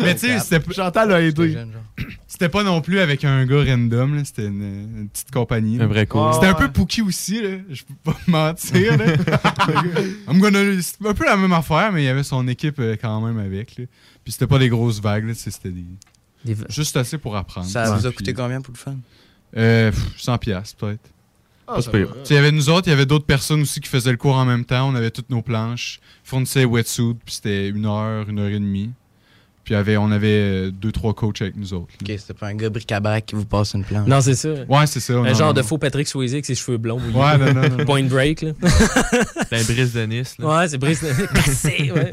Mais 0.01 0.13
tu 0.15 0.27
sais, 0.27 0.39
c'était 0.39 0.73
Chantal 0.73 1.11
a 1.11 1.21
aidé. 1.21 1.51
jeune, 1.53 1.71
genre. 1.71 1.81
C'était 2.33 2.49
pas 2.49 2.63
non 2.63 2.81
plus 2.81 2.99
avec 2.99 3.23
un 3.23 3.45
gars 3.45 3.63
random, 3.63 4.15
là, 4.15 4.25
c'était 4.25 4.47
une, 4.47 4.63
une 5.01 5.09
petite 5.09 5.29
compagnie. 5.31 5.77
là. 5.77 5.85
Un 5.85 5.87
vrai 5.87 6.07
coup. 6.07 6.19
C'était 6.33 6.47
un 6.47 6.53
peu 6.55 6.71
Pookie 6.71 7.01
aussi, 7.03 7.41
là. 7.41 7.57
Je 7.69 7.83
peux 7.83 8.11
pas 8.11 8.17
mentir, 8.27 8.97
là. 8.97 9.05
I'm 10.27 10.39
gonna- 10.39 10.81
C'était 10.81 11.07
un 11.07 11.13
peu 11.13 11.25
la 11.25 11.37
même 11.37 11.53
affaire, 11.53 11.91
mais 11.91 12.01
il 12.03 12.05
y 12.05 12.09
avait 12.09 12.23
son 12.23 12.47
équipe 12.47 12.79
euh, 12.79 12.95
quand 12.99 13.21
même 13.21 13.37
avec, 13.37 13.77
là. 13.77 13.85
Puis 14.23 14.33
c'était 14.33 14.47
pas 14.47 14.57
des 14.59 14.69
grosses 14.69 14.99
vagues, 15.01 15.31
C'était 15.33 15.69
des... 15.69 15.83
Des 16.45 16.55
juste 16.69 16.97
assez 16.97 17.17
pour 17.17 17.35
apprendre. 17.37 17.67
Ça 17.67 17.93
vous 17.95 18.05
a 18.05 18.09
Puis, 18.09 18.17
coûté 18.17 18.33
combien 18.33 18.59
pour 18.61 18.73
le 18.73 18.77
fun? 18.79 18.95
euh, 19.55 19.91
pff, 19.91 20.17
100 20.17 20.37
piastres, 20.39 20.75
peut-être. 20.77 21.09
Ah, 21.67 21.77
Il 22.29 22.33
y 22.35 22.37
avait 22.37 22.51
nous 22.51 22.69
autres, 22.69 22.87
il 22.87 22.89
y 22.89 22.93
avait 22.93 23.05
d'autres 23.05 23.25
personnes 23.25 23.61
aussi 23.61 23.79
qui 23.79 23.87
faisaient 23.87 24.11
le 24.11 24.17
cours 24.17 24.35
en 24.35 24.43
même 24.43 24.65
temps. 24.65 24.89
On 24.89 24.95
avait 24.95 25.11
toutes 25.11 25.29
nos 25.29 25.41
planches, 25.41 26.01
fournissaient 26.25 26.65
wetsuit, 26.65 27.13
puis 27.25 27.35
c'était 27.35 27.69
une 27.69 27.85
heure, 27.85 28.27
une 28.27 28.39
heure 28.39 28.49
et 28.49 28.59
demie. 28.59 28.91
Puis 29.63 29.73
il 29.73 29.77
avait, 29.77 29.95
on 29.95 30.11
avait 30.11 30.27
euh, 30.27 30.71
deux, 30.71 30.91
trois 30.91 31.13
coachs 31.13 31.41
avec 31.41 31.55
nous 31.55 31.73
autres. 31.73 31.87
là. 32.01 32.13
Ok, 32.13 32.19
c'était 32.19 32.33
pas 32.33 32.47
un 32.47 32.55
gars 32.55 32.69
bric-à-brac 32.69 33.25
qui 33.25 33.35
vous 33.35 33.45
passe 33.45 33.73
une 33.75 33.83
planche. 33.85 34.07
Non, 34.07 34.19
c'est 34.19 34.35
ça. 34.35 34.49
Ouais, 34.67 34.85
c'est 34.87 34.99
ça. 34.99 35.13
Un 35.13 35.23
non, 35.23 35.33
genre 35.33 35.47
non, 35.47 35.53
de 35.53 35.61
faux 35.61 35.77
Patrick 35.77 36.05
Swayze 36.07 36.33
avec 36.33 36.45
ses 36.45 36.55
cheveux 36.55 36.77
blonds. 36.77 36.99
Ouais, 37.13 37.37
non, 37.37 37.53
non, 37.53 37.69
non. 37.77 37.85
Point 37.85 38.03
break, 38.03 38.41
là. 38.41 38.51
C'est 39.49 39.59
un 39.59 39.63
brise 39.63 39.93
de 39.93 40.01
Nice. 40.05 40.35
Là. 40.37 40.47
Ouais, 40.59 40.67
c'est 40.67 40.77
brise 40.77 40.99
cassé, 41.33 41.91
ouais. 41.95 42.11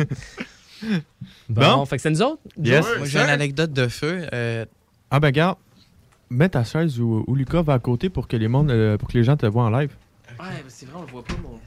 Bon, 1.49 1.79
Bon. 1.79 1.85
fait 1.87 1.97
que 1.97 2.03
c'est 2.03 2.11
nous 2.11 2.23
autres. 2.23 2.41
Yes. 2.63 2.87
Moi, 2.99 3.07
j'ai 3.07 3.19
une 3.19 3.29
anecdote 3.29 3.73
de 3.73 3.89
feu. 3.89 4.27
euh, 4.33 4.65
Ah 5.11 5.19
ben 5.21 5.31
garde, 5.31 5.59
mets 6.31 6.49
ta 6.49 6.63
chaise 6.65 7.01
où, 7.01 7.25
où 7.27 7.35
Lucas 7.35 7.63
va 7.63 7.75
à 7.75 7.79
côté 7.81 8.09
pour 8.09 8.29
que 8.29 8.37
les 8.37 8.49
mondes, 8.49 8.71
euh, 8.71 8.97
pour 8.97 9.09
que 9.09 9.19
les 9.19 9.25
gens 9.25 9.37
te 9.37 9.47
voient 9.47 9.65
en 9.65 9.71
live. 9.71 9.91
Ouais, 10.39 10.47
c'est 10.69 10.87
vrai, 10.87 10.99
on 11.01 11.03
le 11.05 11.11
voit 11.11 11.25
pas, 11.25 11.35
mon. 11.43 11.59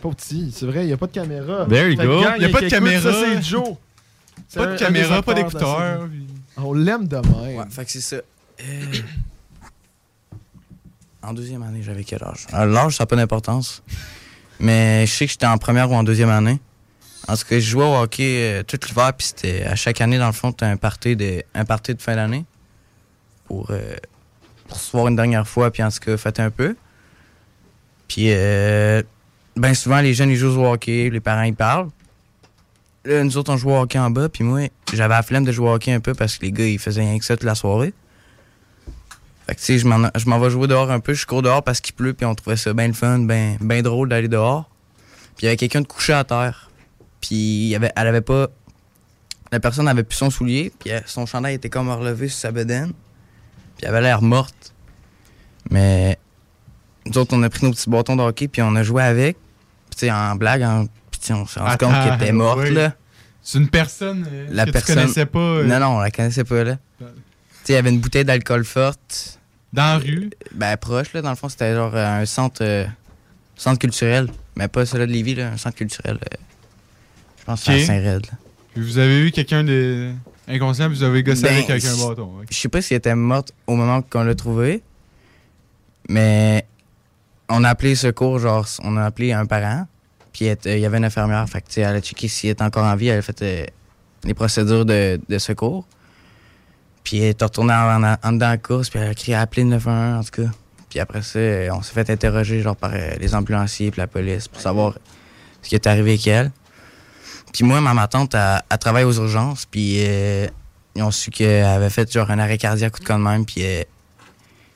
Pas 0.00 0.14
petit, 0.14 0.50
c'est 0.52 0.64
vrai, 0.66 0.84
il 0.84 0.86
n'y 0.86 0.92
a 0.92 0.96
pas 0.96 1.06
de 1.08 1.12
caméra. 1.12 1.66
There 1.66 1.90
you 1.90 1.96
go. 1.96 2.22
gang, 2.22 2.40
Y 2.40 2.44
a 2.44 2.48
pas 2.48 2.60
de 2.62 2.68
caméra. 2.68 3.12
Ça, 3.12 3.12
c'est 3.12 3.42
Joe. 3.42 3.74
Pas 4.54 4.66
un- 4.68 4.72
de 4.74 4.78
caméra, 4.78 5.22
pas 5.22 5.34
puis- 6.08 6.26
On 6.56 6.72
l'aime 6.74 7.06
de 7.08 7.16
même. 7.16 7.56
Ouais, 7.58 7.64
fait 7.70 7.84
que 7.84 7.90
c'est 7.90 8.00
ça. 8.00 8.16
Euh, 8.16 8.92
En 11.22 11.32
deuxième 11.32 11.62
année, 11.62 11.82
j'avais 11.82 12.02
quel 12.04 12.22
âge? 12.24 12.46
Euh, 12.52 12.64
L'âge, 12.66 12.96
ça 12.96 13.02
n'a 13.04 13.06
pas 13.06 13.16
d'importance. 13.16 13.82
Mais 14.58 15.06
je 15.06 15.12
sais 15.12 15.26
que 15.26 15.32
j'étais 15.32 15.46
en 15.46 15.56
première 15.58 15.90
ou 15.90 15.94
en 15.94 16.02
deuxième 16.02 16.30
année. 16.30 16.60
En 17.28 17.36
tout 17.36 17.44
cas, 17.48 17.56
je 17.60 17.60
jouais 17.60 17.84
au 17.84 17.94
hockey 17.94 18.58
euh, 18.60 18.62
tout 18.64 18.78
l'hiver, 18.88 19.12
puis 19.16 19.28
c'était 19.28 19.62
à 19.64 19.76
chaque 19.76 20.00
année, 20.00 20.18
dans 20.18 20.26
le 20.26 20.32
fond, 20.32 20.50
t'as 20.52 20.66
un 20.68 20.76
party 20.76 21.14
de, 21.14 21.44
un 21.54 21.64
party 21.64 21.94
de 21.94 22.02
fin 22.02 22.16
d'année 22.16 22.44
pour, 23.46 23.70
euh, 23.70 23.94
pour 24.68 24.78
se 24.80 24.90
voir 24.92 25.06
une 25.08 25.14
dernière 25.16 25.46
fois, 25.46 25.70
puis 25.70 25.82
en 25.84 25.90
tout 25.90 26.00
cas, 26.00 26.16
fêter 26.16 26.42
un 26.42 26.50
peu. 26.50 26.74
Puis, 28.08 28.26
euh, 28.32 29.02
ben 29.56 29.74
souvent, 29.74 30.00
les 30.00 30.14
jeunes, 30.14 30.30
ils 30.30 30.36
jouent 30.36 30.60
au 30.60 30.72
hockey, 30.72 31.08
les 31.10 31.20
parents, 31.20 31.42
ils 31.42 31.54
parlent. 31.54 31.88
Là, 33.04 33.24
nous 33.24 33.36
autres, 33.36 33.52
on 33.52 33.56
jouait 33.56 33.72
au 33.72 33.80
hockey 33.80 33.98
en 33.98 34.10
bas, 34.10 34.28
puis 34.28 34.44
moi, 34.44 34.68
j'avais 34.92 35.14
la 35.14 35.22
flemme 35.22 35.44
de 35.44 35.50
jouer 35.52 35.68
au 35.68 35.72
hockey 35.74 35.92
un 35.92 36.00
peu 36.00 36.14
parce 36.14 36.38
que 36.38 36.42
les 36.46 36.52
gars, 36.52 36.66
ils 36.66 36.78
faisaient 36.78 37.00
rien 37.02 37.18
que 37.18 37.24
ça 37.24 37.36
toute 37.36 37.44
la 37.44 37.54
soirée. 37.56 37.92
Fait 39.46 39.54
que, 39.56 39.60
tu 39.60 39.66
sais, 39.66 39.78
je 39.78 40.28
m'en 40.28 40.38
vais 40.38 40.50
jouer 40.50 40.68
dehors 40.68 40.90
un 40.90 41.00
peu. 41.00 41.12
Je 41.14 41.26
cours 41.26 41.42
dehors 41.42 41.64
parce 41.64 41.80
qu'il 41.80 41.94
pleut, 41.94 42.14
puis 42.14 42.24
on 42.24 42.34
trouvait 42.34 42.56
ça 42.56 42.72
bien 42.72 42.86
le 42.86 42.92
fun, 42.92 43.18
bien 43.20 43.56
ben 43.60 43.82
drôle 43.82 44.08
d'aller 44.08 44.28
dehors. 44.28 44.70
Puis 45.36 45.42
il 45.42 45.44
y 45.46 45.48
avait 45.48 45.56
quelqu'un 45.56 45.80
de 45.80 45.86
couché 45.86 46.12
à 46.12 46.22
terre. 46.22 46.70
Puis 47.20 47.72
elle 47.72 48.06
avait 48.06 48.20
pas. 48.20 48.48
La 49.50 49.58
personne 49.60 49.88
avait 49.88 50.04
plus 50.04 50.16
son 50.16 50.30
soulier, 50.30 50.72
puis 50.78 50.90
elle- 50.90 51.02
son 51.06 51.26
chandail 51.26 51.54
était 51.56 51.68
comme 51.68 51.90
relevé 51.90 52.28
sur 52.28 52.38
sa 52.38 52.52
bedaine. 52.52 52.92
Puis 53.76 53.82
elle 53.82 53.88
avait 53.88 54.00
l'air 54.00 54.22
morte. 54.22 54.72
Mais 55.70 56.18
nous 57.04 57.18
autres, 57.18 57.36
on 57.36 57.42
a 57.42 57.50
pris 57.50 57.66
nos 57.66 57.72
petits 57.72 57.90
bâtons 57.90 58.14
de 58.16 58.22
hockey, 58.22 58.46
puis 58.46 58.62
on 58.62 58.74
a 58.76 58.82
joué 58.84 59.02
avec. 59.02 59.36
Tu 59.90 59.98
sais, 59.98 60.10
en 60.12 60.36
blague, 60.36 60.62
en... 60.62 60.86
tu 61.22 61.32
on 61.32 61.46
s'est 61.46 61.60
rendu 61.60 61.76
compte 61.78 61.92
qu'elle 62.04 62.14
était 62.22 62.32
morte, 62.32 62.60
oui. 62.62 62.74
là. 62.74 62.94
C'est 63.42 63.58
une 63.58 63.68
personne 63.68 64.26
euh, 64.30 64.46
La 64.50 64.64
que 64.66 64.70
personne... 64.70 64.96
tu 64.96 65.00
connaissais 65.02 65.26
pas. 65.26 65.38
euh, 65.38 65.64
Non, 65.64 65.80
non, 65.80 65.96
on 65.96 66.00
la 66.00 66.10
connaissait 66.10 66.44
pas, 66.44 66.62
là. 66.64 66.78
Tu 66.98 67.04
sais, 67.64 67.72
il 67.72 67.74
y 67.74 67.78
avait 67.78 67.90
une 67.90 68.00
bouteille 68.00 68.24
d'alcool 68.24 68.64
forte. 68.64 69.38
Dans 69.72 69.82
la 69.82 69.98
rue? 69.98 70.30
Ben, 70.54 70.76
proche, 70.76 71.12
là. 71.12 71.22
Dans 71.22 71.30
le 71.30 71.36
fond, 71.36 71.48
c'était 71.48 71.74
genre 71.74 71.92
euh, 71.94 72.20
un 72.22 72.26
centre, 72.26 72.62
euh, 72.62 72.84
centre 73.56 73.78
culturel. 73.78 74.28
Mais 74.56 74.68
pas 74.68 74.84
celui 74.86 75.06
de 75.06 75.12
Lévis, 75.12 75.34
là. 75.36 75.48
Un 75.52 75.56
centre 75.56 75.76
culturel. 75.76 76.18
euh, 76.22 76.36
je 77.40 77.44
pense 77.44 77.60
que 77.64 77.66
c'est 77.72 77.82
à 77.82 77.86
Saint-Red, 77.86 78.26
là. 78.26 78.32
Vous 78.76 78.98
avez 78.98 79.26
eu 79.26 79.30
quelqu'un 79.32 79.64
de 79.64 80.12
inconscient, 80.48 80.88
puis 80.88 80.98
vous 80.98 81.02
avez 81.04 81.22
gossé 81.22 81.42
Ben, 81.42 81.52
avec 81.54 81.70
avec 81.70 81.84
un 81.84 81.94
je- 81.96 82.06
bâton. 82.08 82.38
ok. 82.40 82.46
Je 82.50 82.56
sais 82.56 82.68
pas 82.68 82.80
si 82.82 82.94
elle 82.94 82.98
était 82.98 83.14
morte 83.14 83.52
au 83.66 83.74
moment 83.76 84.02
qu'on 84.02 84.22
l'a 84.24 84.34
trouvée, 84.34 84.82
mais 86.08 86.66
on 87.48 87.64
a 87.64 87.70
appelé 87.70 87.94
secours, 87.94 88.38
genre, 88.38 88.66
on 88.82 88.96
a 88.96 89.04
appelé 89.04 89.32
un 89.32 89.46
parent, 89.46 89.86
puis 90.32 90.46
était- 90.46 90.78
il 90.78 90.80
y 90.82 90.86
avait 90.86 90.98
une 90.98 91.04
infirmière, 91.04 91.46
fait 91.48 91.60
que, 91.60 91.80
elle 91.80 91.96
a 91.96 92.00
checké 92.00 92.28
s'il 92.28 92.50
était 92.50 92.62
encore 92.62 92.84
en 92.84 92.96
vie, 92.96 93.08
elle 93.08 93.18
a 93.18 93.22
fait 93.22 93.42
euh, 93.42 93.64
les 94.24 94.34
procédures 94.34 94.84
de, 94.84 95.20
de 95.28 95.38
secours. 95.38 95.86
Puis 97.04 97.18
elle 97.18 97.30
est 97.30 97.42
retournée 97.42 97.72
en, 97.74 98.02
en, 98.02 98.16
en 98.22 98.32
dedans 98.32 98.46
de 98.46 98.52
la 98.52 98.58
course, 98.58 98.88
puis 98.90 98.98
elle 99.00 99.08
a 99.10 99.14
crié 99.14 99.34
à 99.34 99.40
appeler 99.42 99.64
le 99.64 99.70
911, 99.70 100.18
en 100.20 100.22
tout 100.24 100.42
cas. 100.42 100.50
Puis 100.88 101.00
après 101.00 101.22
ça, 101.22 101.38
euh, 101.38 101.70
on 101.72 101.82
s'est 101.82 101.94
fait 101.94 102.08
interroger, 102.10 102.60
genre, 102.60 102.76
par 102.76 102.92
euh, 102.94 103.10
les 103.18 103.34
ambulanciers 103.34 103.90
puis 103.90 103.98
la 104.00 104.06
police 104.06 104.46
pour 104.48 104.60
savoir 104.60 104.94
ce 105.62 105.68
qui 105.68 105.74
est 105.74 105.86
arrivé 105.86 106.10
avec 106.12 106.26
elle. 106.26 106.52
Puis 107.52 107.64
moi, 107.64 107.80
ma, 107.80 108.06
tante, 108.08 108.34
elle, 108.34 108.62
elle 108.70 108.78
travaille 108.78 109.04
aux 109.04 109.12
urgences, 109.12 109.66
puis 109.66 109.96
euh, 110.06 110.46
ils 110.94 111.02
ont 111.02 111.10
su 111.10 111.30
qu'elle 111.30 111.64
avait 111.64 111.90
fait 111.90 112.10
genre 112.12 112.30
un 112.30 112.38
arrêt 112.38 112.58
cardiaque 112.58 112.96
ou 112.96 113.00
de 113.00 113.04
quoi 113.04 113.16
de 113.16 113.22
même, 113.22 113.44
puis 113.44 113.64
euh, 113.64 113.82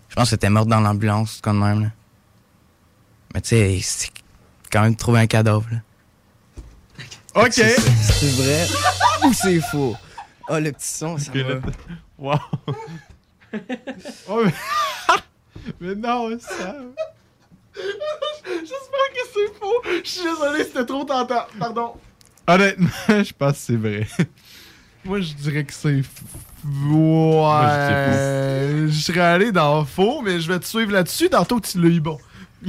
je 0.08 0.14
pense 0.14 0.30
qu'elle 0.30 0.36
était 0.36 0.50
morte 0.50 0.68
dans 0.68 0.80
l'ambulance 0.80 1.38
ou 1.38 1.48
de 1.50 1.54
de 1.54 1.60
même. 1.60 1.82
Là. 1.84 1.88
Mais 3.34 3.40
tu 3.40 3.48
sais, 3.50 3.78
c'est 3.82 4.10
quand 4.70 4.82
même 4.82 4.96
trouvé 4.96 5.20
un 5.20 5.26
cadavre. 5.26 5.66
Là. 5.70 5.78
OK. 7.42 7.52
C'est 7.52 7.76
c'est 7.78 8.30
vrai 8.42 8.66
ou 9.24 9.32
c'est 9.32 9.60
faux? 9.60 9.96
Oh, 10.48 10.58
le 10.58 10.72
petit 10.72 10.86
son, 10.88 11.18
ça 11.18 11.30
Ok, 11.32 11.38
va. 11.38 11.60
Wow. 12.18 12.38
oh, 14.28 14.42
mais... 14.44 14.52
mais 15.80 15.94
non, 15.96 16.30
ça. 16.38 16.76
J'espère 17.74 19.08
que 19.12 19.22
c'est 19.34 19.58
faux. 19.58 19.82
Je 20.04 20.08
suis 20.08 20.22
désolé, 20.22 20.64
c'était 20.64 20.86
trop 20.86 21.04
tentant. 21.04 21.46
Pardon. 21.58 21.94
Honnêtement, 22.46 22.88
je 23.08 23.32
pense 23.36 23.52
que 23.52 23.58
c'est 23.58 23.76
vrai. 23.76 24.06
Moi, 25.04 25.20
je 25.20 25.34
dirais 25.34 25.64
que 25.64 25.72
c'est 25.74 26.00
f- 26.00 26.04
Moi, 26.64 27.62
je 27.68 28.86
Ouais. 28.86 28.88
Je 28.88 29.00
serais 29.00 29.20
allé 29.20 29.52
dans 29.52 29.84
faux, 29.84 30.22
mais 30.22 30.40
je 30.40 30.50
vais 30.50 30.58
te 30.58 30.64
suivre 30.66 30.92
là-dessus. 30.92 31.28
Tantôt, 31.28 31.60
tu 31.60 31.80
l'as 31.82 31.88
eu 31.88 32.00
bon. 32.00 32.18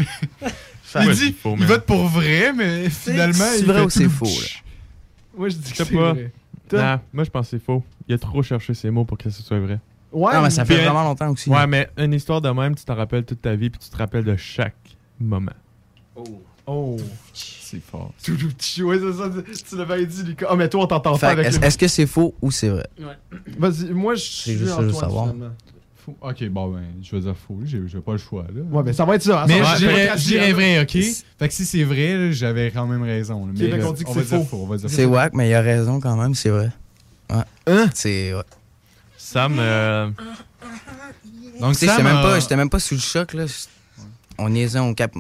il 0.96 1.08
Ouais, 1.08 1.14
dit, 1.14 1.20
c'est 1.28 1.32
faux, 1.34 1.56
il 1.60 1.66
vote 1.66 1.86
pour 1.86 2.06
vrai, 2.08 2.54
mais 2.54 2.90
finalement, 2.90 3.34
c'est 3.34 3.60
il 3.60 3.66
vrai 3.66 3.82
ou 3.84 3.90
c'est 3.90 4.10
faux, 4.10 4.26
là? 4.26 4.32
Moi, 5.38 5.50
je 5.50 5.56
dis 5.58 5.72
que 5.72 5.78
c'est 5.78 5.94
pas. 5.94 6.14
vrai. 6.14 6.32
Non, 6.74 7.00
moi, 7.14 7.24
je 7.24 7.30
pense 7.30 7.46
que 7.48 7.58
c'est 7.58 7.64
faux. 7.64 7.84
Il 8.08 8.16
a 8.16 8.18
trop 8.18 8.42
cherché 8.44 8.74
ses 8.74 8.90
mots 8.90 9.06
pour 9.06 9.18
que 9.18 9.30
ce 9.30 9.42
soit 9.44 9.60
vrai. 9.60 9.80
Ouais, 10.12 10.32
Ah, 10.34 10.42
mais 10.42 10.50
ça 10.50 10.66
fait 10.66 10.76
vraiment 10.78 11.04
longtemps 11.04 11.30
aussi. 11.32 11.50
Ouais, 11.50 11.68
mais 11.68 11.90
une 11.98 12.14
histoire 12.14 12.42
de 12.42 12.50
même, 12.50 12.76
tu 12.76 12.84
t'en 12.86 12.96
rappelles 12.96 13.26
toute 13.26 13.42
ta 13.42 13.56
vie, 13.56 13.70
puis 13.70 13.80
tu 13.80 13.90
te 13.90 13.98
rappelles 13.98 14.24
de 14.24 14.36
chaque 14.36 14.76
moment. 15.20 15.52
Oh. 16.66 16.98
C'est 17.34 17.82
fort. 17.82 18.12
Tout 18.24 18.32
le 18.32 18.48
petit. 18.50 18.84
Ouais, 18.84 18.98
c'est 19.00 19.14
ça. 19.14 19.30
tu- 19.70 19.76
l'avais 19.78 20.06
dit, 20.06 20.24
Lucas. 20.24 20.48
Ah, 20.50 20.56
mais 20.56 20.68
toi, 20.70 20.84
on 20.84 20.88
t'entend 20.88 21.18
pas 21.18 21.30
avec 21.30 21.46
est-ce 21.48 21.60
le... 21.60 21.66
est-ce 21.66 21.78
que 21.78 21.88
c'est 21.88 22.06
faux 22.08 22.36
ou 22.42 22.52
c'est 22.52 22.70
vrai? 22.70 22.88
Vas-y, 23.58 23.92
moi, 23.92 24.16
je 24.16 24.22
suis 24.22 24.52
juste 24.54 24.72
ça, 24.74 24.78
je 24.78 24.88
veux 24.88 24.88
Antoine, 24.94 25.00
savoir. 25.02 25.34
Ok, 26.22 26.48
bon, 26.50 26.70
ben, 26.74 26.84
je 27.02 27.12
vais 27.16 27.22
dire 27.22 27.36
faux. 27.36 27.60
J'ai 27.66 27.82
j'ai 27.88 28.00
pas 28.00 28.14
le 28.14 28.18
choix, 28.18 28.44
là. 28.54 28.62
Ouais, 28.62 28.84
mais 28.84 28.94
ça 28.94 29.04
va 29.06 29.16
être 29.16 29.24
ça. 29.24 29.44
hein, 29.44 29.46
Mais 29.48 29.62
dirais 30.18 30.54
vrai, 30.54 30.82
ok? 30.82 30.92
Fait 31.38 31.48
que 31.48 31.54
si 31.54 31.66
c'est 31.66 31.84
vrai, 31.84 32.16
là, 32.18 32.32
j'avais 32.32 32.72
quand 32.72 32.88
même 32.88 33.04
raison. 33.04 33.46
là. 33.46 33.52
Mais 33.56 33.66
euh, 33.74 33.92
dit 33.94 34.04
que 34.04 34.10
on 34.10 34.14
va 34.14 34.22
c'est 34.24 34.30
dire 34.30 34.40
faux. 34.40 34.46
faux. 34.46 34.64
On 34.64 34.68
va 34.68 34.78
dire 34.78 34.90
C'est 34.90 35.04
faux. 35.04 35.10
wack, 35.12 35.34
mais 35.34 35.50
il 35.50 35.54
a 35.54 35.62
raison 35.62 36.00
quand 36.00 36.16
même, 36.16 36.34
c'est 36.34 36.50
vrai. 36.50 36.70
Ouais. 37.30 37.44
Hein? 37.68 37.90
C'est. 37.94 38.34
Ouais. 38.34 38.42
Sam, 39.18 39.58
euh, 39.60 40.10
Donc, 41.60 41.74
Tu 41.74 41.80
sais, 41.80 41.86
Sam 41.88 41.98
j'étais 41.98 42.04
même, 42.04 42.22
pas- 42.24 42.40
j'étais 42.40 42.56
même 42.56 42.70
pas 42.70 42.80
sous 42.80 42.94
le 42.96 43.00
choc, 43.02 43.34
là. 43.34 43.46
On 44.38 44.50
niaisait, 44.50 44.80
on, 44.80 44.94
cap... 44.94 45.12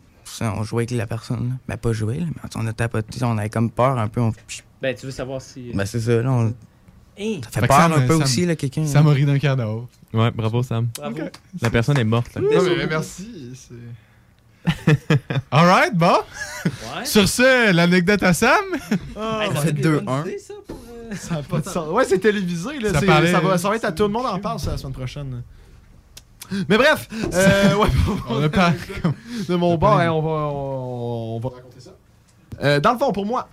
on 0.42 0.64
jouait 0.64 0.84
avec 0.84 0.92
la 0.92 1.08
personne, 1.08 1.50
là. 1.50 1.56
Ben, 1.68 1.78
pas 1.78 1.92
joué, 1.92 2.20
là, 2.20 2.26
mais 2.28 2.50
on 2.56 2.66
a 2.68 2.72
tapoté, 2.74 3.20
on 3.24 3.38
avait 3.38 3.50
comme 3.50 3.70
peur 3.72 3.98
un 3.98 4.08
peu. 4.08 4.22
On... 4.22 4.32
Ben, 4.82 4.96
tu 4.96 5.08
veux 5.08 5.12
savoir 5.12 5.42
si. 5.42 5.72
Ben, 5.74 5.86
c'est 5.86 6.00
ça, 6.00 6.22
là. 6.22 6.32
On... 6.32 6.54
Hein? 7.20 7.40
Ça 7.44 7.50
fait, 7.50 7.62
Fait 7.62 7.68
peur 7.68 7.78
Sam, 7.78 7.94
un 7.94 8.02
peu 8.02 8.14
Sam- 8.14 8.22
aussi, 8.24 8.46
là, 8.46 8.56
quelqu'un. 8.56 8.86
Ça 8.86 9.02
m'a 9.02 9.12
ri 9.12 9.26
d'un 9.26 9.40
cadavre. 9.40 9.88
ouais, 10.14 10.32
bravo, 10.32 10.62
Sam. 10.64 10.88
Bravo. 10.98 11.18
La 11.62 11.70
personne 11.70 11.98
est 11.98 12.04
morte. 12.04 12.34
là. 12.36 12.42
Non, 12.42 12.48
mais 12.78 12.86
merci. 12.88 13.54
c'est- 13.56 13.74
Alright, 15.52 15.96
bon. 15.96 16.18
Ouais. 16.66 17.06
Sur 17.06 17.28
ce, 17.28 17.72
l'anecdote 17.72 18.22
à 18.24 18.34
Sam. 18.34 18.52
Ah, 19.16 19.40
Elle 19.44 19.50
ouais. 19.54 19.62
fait 19.62 19.72
2-1. 19.74 20.26
Ça 21.16 21.36
a 21.36 21.42
pas 21.44 21.60
de 21.62 21.70
sens. 21.70 21.90
Ouais, 21.90 22.04
c'est 22.06 22.20
télévisé. 22.20 22.80
Là. 22.80 22.94
Ça 22.94 23.02
parlait- 23.02 23.32
ça, 23.32 23.40
va, 23.40 23.58
ça 23.58 23.70
va 23.70 23.76
être 23.78 23.86
à 23.86 23.92
tout 23.94 24.04
le 24.04 24.10
monde 24.10 24.26
en 24.26 24.40
parle 24.40 24.60
ça, 24.60 24.72
la 24.72 24.78
semaine 24.78 24.94
prochaine. 24.94 25.42
Mais 26.70 26.78
bref, 26.78 27.08
euh, 27.34 27.76
ouais, 27.78 27.88
On 28.30 28.44
a 28.44 28.50
pas. 28.50 28.74
de 29.48 29.56
mon 29.56 29.78
bord, 29.78 30.00
hein, 30.00 30.10
on, 30.12 30.22
va, 30.22 30.30
on, 30.30 31.36
on 31.38 31.40
va 31.40 31.50
raconter 31.50 31.80
ça. 31.80 31.92
Euh, 32.62 32.80
dans 32.80 32.94
le 32.94 32.98
fond, 33.00 33.12
pour 33.12 33.26
moi, 33.26 33.48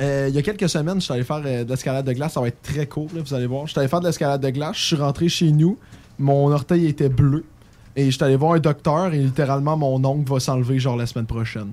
euh, 0.00 0.26
il 0.28 0.34
y 0.34 0.38
a 0.38 0.42
quelques 0.42 0.68
semaines, 0.68 0.96
je 1.00 1.04
suis 1.04 1.12
allé 1.12 1.24
faire 1.24 1.42
euh, 1.44 1.64
de 1.64 1.68
l'escalade 1.70 2.06
de 2.06 2.12
glace. 2.12 2.32
Ça 2.34 2.40
va 2.40 2.48
être 2.48 2.62
très 2.62 2.86
court, 2.86 3.08
là, 3.14 3.20
vous 3.24 3.34
allez 3.34 3.46
voir. 3.46 3.66
Je 3.66 3.72
suis 3.72 3.78
allé 3.80 3.88
faire 3.88 4.00
de 4.00 4.06
l'escalade 4.06 4.40
de 4.40 4.50
glace. 4.50 4.76
Je 4.76 4.84
suis 4.84 4.96
rentré 4.96 5.28
chez 5.28 5.50
nous. 5.52 5.78
Mon 6.18 6.50
orteil 6.52 6.86
était 6.86 7.08
bleu. 7.08 7.44
Et 7.96 8.06
je 8.06 8.10
suis 8.16 8.24
allé 8.24 8.36
voir 8.36 8.52
un 8.54 8.58
docteur. 8.60 9.12
Et 9.14 9.18
littéralement, 9.18 9.76
mon 9.76 10.02
ongle 10.04 10.28
va 10.30 10.40
s'enlever 10.40 10.78
genre 10.78 10.96
la 10.96 11.06
semaine 11.06 11.26
prochaine. 11.26 11.70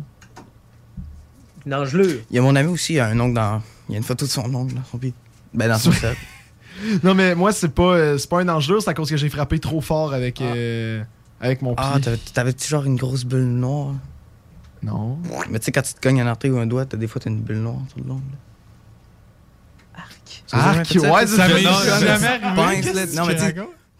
Dangereux. 1.65 2.21
Il 2.29 2.35
y 2.35 2.39
a 2.39 2.41
mon 2.41 2.55
ami 2.55 2.69
aussi, 2.71 2.93
il 2.93 2.95
y 2.97 2.99
a 2.99 3.07
un 3.07 3.19
ongle 3.19 3.35
dans. 3.35 3.61
Il 3.89 3.93
y 3.93 3.95
a 3.95 3.97
une 3.97 4.03
photo 4.03 4.25
de 4.25 4.29
son 4.31 4.53
ongle 4.53 4.73
dans 4.73 4.83
son 4.89 4.97
pied. 4.97 5.13
Ben, 5.53 5.67
dans 5.69 5.77
son 5.77 5.91
set. 5.93 6.15
Non, 7.03 7.13
mais 7.15 7.35
moi, 7.35 7.51
c'est 7.51 7.69
pas, 7.73 7.95
euh, 7.95 8.17
c'est 8.17 8.29
pas 8.29 8.39
un 8.41 8.49
enjeu. 8.49 8.79
C'est 8.79 8.89
à 8.89 8.93
cause 8.93 9.09
que 9.09 9.17
j'ai 9.17 9.29
frappé 9.29 9.59
trop 9.59 9.81
fort 9.81 10.13
avec, 10.13 10.41
euh, 10.41 11.03
avec 11.41 11.61
mon 11.61 11.73
pied. 11.75 11.85
Ah, 11.85 11.99
t'avais- 12.01 12.17
t'avais-tu 12.33 12.67
genre 12.67 12.83
une 12.85 12.95
grosse 12.97 13.25
bulle 13.25 13.47
noire? 13.47 13.93
Non. 14.87 15.19
Mais 15.49 15.59
tu 15.59 15.65
sais, 15.65 15.71
quand 15.71 15.81
tu 15.81 15.93
te 15.93 15.99
cognes 16.01 16.21
un 16.21 16.27
orteil 16.27 16.51
ou 16.51 16.57
un 16.59 16.65
doigt, 16.67 16.85
t'as 16.85 16.97
des 16.97 17.07
fois, 17.07 17.21
t'as 17.21 17.29
une 17.29 17.41
bulle 17.41 17.59
noire 17.59 17.77
sur 17.89 17.99
le 17.99 18.05
long. 18.09 18.15
là. 18.15 18.37
Ah, 20.53 20.69
as 20.69 20.83
jamais 20.83 21.09
ouais, 21.09 21.27
Ça 21.27 21.47
m'est 21.49 21.61
jamais 21.61 22.17
ça- 22.17 22.33
arrivé. 22.33 23.15
Non, 23.15 23.25
mais 23.25 23.35
tu 23.35 23.41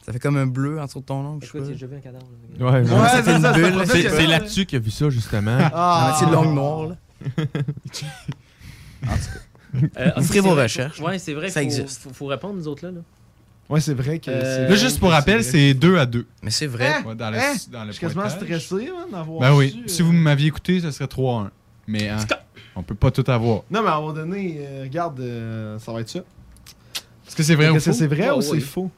ça 0.05 0.13
fait 0.13 0.19
comme 0.19 0.37
un 0.37 0.47
bleu 0.47 0.79
en 0.79 0.85
dessous 0.85 1.01
de 1.01 1.05
ton 1.05 1.15
ongle. 1.15 1.45
Écoute, 1.45 1.63
j'ai 1.75 1.85
vu 1.85 1.97
un 1.97 1.99
cadavre. 1.99 2.25
Ouais, 2.57 2.65
Ouais, 2.65 2.79
ouais. 2.79 2.87
ça 2.87 3.21
fait 3.21 3.23
c'est 3.23 3.35
une 3.35 3.41
ça, 3.41 3.51
bulle, 3.51 3.83
c'est 3.85 4.27
là-dessus 4.27 4.65
qu'il 4.65 4.77
a 4.77 4.79
vu 4.79 4.89
ça, 4.91 5.09
justement. 5.09 5.57
Ah, 5.59 5.71
Ah, 6.13 6.15
c'est 6.17 6.25
l'ongle 6.31 6.53
noir, 6.53 6.87
là. 6.87 6.95
Euh, 9.97 10.11
Vous 10.15 10.21
ok, 10.23 10.27
ferez 10.27 10.39
vos 10.39 10.47
c'est 10.49 10.53
vrai, 10.53 10.63
recherches. 10.63 10.99
Ouais, 11.01 11.19
c'est 11.19 11.33
vrai. 11.33 11.49
Ça 11.49 11.59
faut- 11.59 11.65
existe. 11.65 12.01
Faut, 12.01 12.09
faut 12.13 12.25
répondre, 12.27 12.55
nous 12.55 12.67
autres, 12.69 12.85
là. 12.85 12.91
là. 12.91 13.01
Ouais, 13.69 13.81
c'est 13.81 13.93
vrai 13.93 14.19
que. 14.19 14.31
Euh, 14.31 14.41
c'est- 14.67 14.69
Là, 14.69 14.75
juste 14.75 14.99
pour 14.99 15.11
rappel, 15.11 15.43
c'est 15.43 15.73
2 15.73 15.97
à 15.97 16.05
2. 16.05 16.25
Mais 16.41 16.51
c'est 16.51 16.67
vrai. 16.67 16.87
Hein? 16.87 17.03
Ouais, 17.05 17.15
dans 17.15 17.29
le, 17.29 17.37
Hein? 17.37 17.53
dans 17.69 17.81
le 17.83 17.87
Je 17.87 17.91
suis 17.93 18.01
quasiment 18.01 18.29
stressé 18.29 18.75
man, 18.91 19.11
d'avoir. 19.11 19.39
Ben 19.41 19.53
oui. 19.55 19.71
su, 19.71 19.89
Si 19.89 20.01
euh, 20.01 20.05
vous 20.05 20.13
m'aviez 20.13 20.47
écouté, 20.47 20.79
ça 20.79 20.91
serait 20.91 21.07
3 21.07 21.33
à 21.41 21.43
1. 21.45 21.51
Mais 21.87 22.07
hein, 22.09 22.17
on 22.75 22.83
peut 22.83 22.95
pas 22.95 23.11
tout 23.11 23.23
avoir. 23.29 23.63
Non, 23.69 23.81
mais 23.81 23.89
à 23.89 23.95
un 23.95 23.99
moment 23.99 24.13
donné, 24.13 24.57
euh, 24.59 24.83
regarde, 24.83 25.19
euh, 25.19 25.77
ça 25.79 25.91
va 25.91 25.99
être 26.01 26.09
ça. 26.09 26.19
Est-ce 27.27 27.35
que 27.35 27.43
c'est 27.43 27.55
vrai 27.55 27.69
ou 27.69 27.75
Est-ce 27.75 27.85
faux? 27.85 27.91
que 27.91 27.97
c'est 27.97 28.07
vrai 28.07 28.27
Ah, 28.27 28.35
ou 28.35 28.39
oui. 28.39 28.45
c'est 28.51 28.59
faux? 28.61 28.89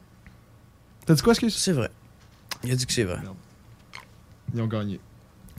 T'as 1.04 1.14
dit 1.14 1.22
quoi, 1.22 1.32
excuse? 1.32 1.56
C'est 1.56 1.72
vrai. 1.72 1.90
Il 2.62 2.70
a 2.70 2.76
dit 2.76 2.86
que 2.86 2.92
c'est 2.92 3.04
vrai. 3.04 3.18
Ils 4.54 4.60
ont 4.60 4.66
gagné. 4.66 5.00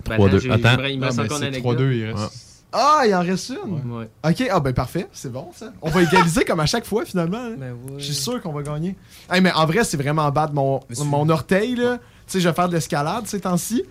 Ben, 0.08 0.16
3-2. 0.18 0.40
j'ai- 0.40 0.52
Attends. 0.52 0.84
Il 0.86 1.00
me 1.00 1.06
reste 1.06 1.20
encore 1.20 1.38
une 1.38 1.44
anecdote. 1.46 1.78
3-2, 1.78 1.92
il 1.94 2.06
reste. 2.12 2.51
Ah, 2.74 3.04
il 3.06 3.14
en 3.14 3.20
reste 3.22 3.50
une? 3.50 3.92
Ouais. 3.92 4.08
Ok, 4.26 4.48
ah 4.50 4.60
ben 4.62 4.74
parfait, 4.74 5.08
c'est 5.12 5.32
bon 5.32 5.50
ça. 5.54 5.74
On 5.82 5.90
va 5.90 6.04
égaliser 6.04 6.46
comme 6.46 6.60
à 6.62 6.66
chaque 6.66 6.86
fois 6.86 7.04
finalement. 7.06 7.38
hein. 7.38 7.56
Ben 7.58 7.72
ouais. 7.74 7.94
Je 7.98 8.06
suis 8.06 8.14
sûr 8.14 8.42
qu'on 8.42 8.54
va 8.54 8.62
gagner. 8.64 8.96
Hey, 9.30 9.42
mais 9.42 9.52
en 9.52 9.66
vrai, 9.66 9.84
c'est 9.84 9.98
vraiment 9.98 10.30
bad. 10.32 10.54
Mon, 10.54 10.80
mon 11.06 11.28
orteil, 11.30 11.76
là, 11.76 11.98
tu 11.98 12.04
sais, 12.28 12.40
je 12.40 12.48
vais 12.48 12.56
faire 12.56 12.70
de 12.70 12.74
l'escalade 12.74 13.28
ces 13.28 13.42
temps-ci. 13.42 13.84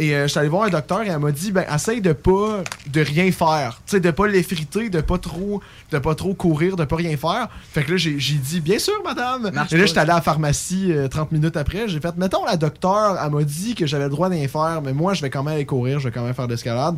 Et 0.00 0.14
euh, 0.14 0.22
je 0.22 0.28
suis 0.28 0.38
allé 0.38 0.48
voir 0.48 0.62
un 0.62 0.68
docteur 0.68 1.02
et 1.02 1.08
elle 1.08 1.18
m'a 1.18 1.32
dit, 1.32 1.50
ben, 1.50 1.64
essaye 1.74 2.00
de 2.00 2.12
pas, 2.12 2.62
de 2.86 3.00
rien 3.00 3.32
faire. 3.32 3.80
Tu 3.84 3.90
sais, 3.96 4.00
de 4.00 4.12
pas 4.12 4.28
l'effriter, 4.28 4.88
de 4.90 5.00
pas 5.00 5.18
trop, 5.18 5.60
de 5.90 5.98
pas 5.98 6.14
trop 6.14 6.34
courir, 6.34 6.76
de 6.76 6.84
pas 6.84 6.94
rien 6.94 7.16
faire. 7.16 7.48
Fait 7.72 7.82
que 7.82 7.90
là, 7.90 7.96
j'ai 7.96 8.20
j'ai 8.20 8.34
dit, 8.36 8.60
bien 8.60 8.78
sûr, 8.78 8.94
madame. 9.04 9.50
Marche 9.50 9.72
et 9.72 9.76
là, 9.76 9.86
j'étais 9.86 9.98
allé 9.98 10.12
à 10.12 10.16
la 10.16 10.20
pharmacie 10.22 10.92
euh, 10.92 11.08
30 11.08 11.32
minutes 11.32 11.56
après. 11.56 11.88
J'ai 11.88 11.98
fait, 11.98 12.16
mettons, 12.16 12.44
la 12.44 12.56
docteur, 12.56 13.18
elle 13.20 13.32
m'a 13.32 13.42
dit 13.42 13.74
que 13.74 13.86
j'avais 13.86 14.04
le 14.04 14.10
droit 14.10 14.28
d'en 14.28 14.36
faire, 14.46 14.80
mais 14.84 14.92
moi, 14.92 15.14
je 15.14 15.22
vais 15.22 15.30
quand 15.30 15.42
même 15.42 15.54
aller 15.54 15.66
courir, 15.66 15.98
je 15.98 16.06
vais 16.06 16.14
quand 16.14 16.22
même 16.22 16.34
faire 16.34 16.46
de 16.46 16.52
l'escalade. 16.52 16.94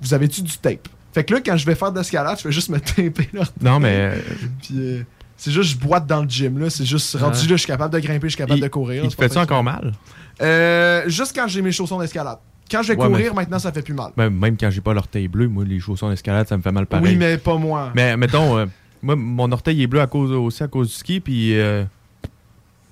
Vous 0.00 0.14
avez-tu 0.14 0.42
du 0.42 0.56
tape? 0.58 0.88
Fait 1.12 1.24
que 1.24 1.34
là, 1.34 1.40
quand 1.44 1.56
je 1.56 1.66
vais 1.66 1.74
faire 1.74 1.90
de 1.92 1.98
l'escalade, 1.98 2.36
je 2.38 2.42
fais 2.42 2.52
juste 2.52 2.68
me 2.68 2.78
taper 2.78 3.28
là. 3.32 3.42
Non, 3.60 3.80
mais. 3.80 3.94
euh, 3.94 4.18
Puis 4.62 4.74
euh, 4.76 5.02
c'est 5.36 5.50
juste, 5.50 5.70
je 5.72 5.76
boite 5.78 6.06
dans 6.06 6.22
le 6.22 6.28
gym, 6.28 6.58
là. 6.58 6.70
C'est 6.70 6.84
juste, 6.84 7.14
rendu 7.16 7.38
Ah. 7.38 7.42
là, 7.42 7.48
je 7.48 7.56
suis 7.56 7.66
capable 7.66 7.92
de 7.94 7.98
grimper, 8.00 8.26
je 8.28 8.30
suis 8.34 8.38
capable 8.38 8.58
Il- 8.58 8.62
de 8.62 8.68
courir. 8.68 9.04
Il 9.04 9.10
c'est 9.10 9.16
te 9.16 9.22
fait-tu 9.22 9.34
fait 9.34 9.40
encore 9.40 9.64
mal? 9.64 9.92
Euh, 10.40 11.02
juste 11.08 11.34
quand 11.34 11.48
j'ai 11.48 11.62
mes 11.62 11.72
chaussons 11.72 11.98
d'escalade. 11.98 12.38
Quand 12.70 12.82
je 12.82 12.92
vais 12.92 12.98
Ouais, 13.00 13.06
courir, 13.08 13.32
mais- 13.34 13.40
maintenant, 13.42 13.58
ça 13.58 13.72
fait 13.72 13.82
plus 13.82 13.94
mal. 13.94 14.12
Même 14.16 14.56
quand 14.60 14.70
j'ai 14.70 14.80
pas 14.82 14.92
l'orteil 14.92 15.26
bleu, 15.26 15.48
moi, 15.48 15.64
les 15.64 15.80
chaussons 15.80 16.10
d'escalade, 16.10 16.46
ça 16.48 16.56
me 16.56 16.62
fait 16.62 16.70
mal 16.72 16.86
pareil. 16.86 17.06
Oui, 17.12 17.16
mais 17.16 17.38
pas 17.38 17.56
moi. 17.56 17.90
Mais 17.94 18.16
mettons, 18.16 18.58
euh, 18.58 18.66
moi, 19.02 19.16
mon 19.16 19.50
orteil 19.50 19.82
est 19.82 19.86
bleu 19.86 20.00
à 20.02 20.06
cause, 20.06 20.30
aussi 20.32 20.62
à 20.62 20.68
cause 20.68 20.88
du 20.88 20.94
ski, 20.94 21.18
puis 21.20 21.58
euh, 21.58 21.84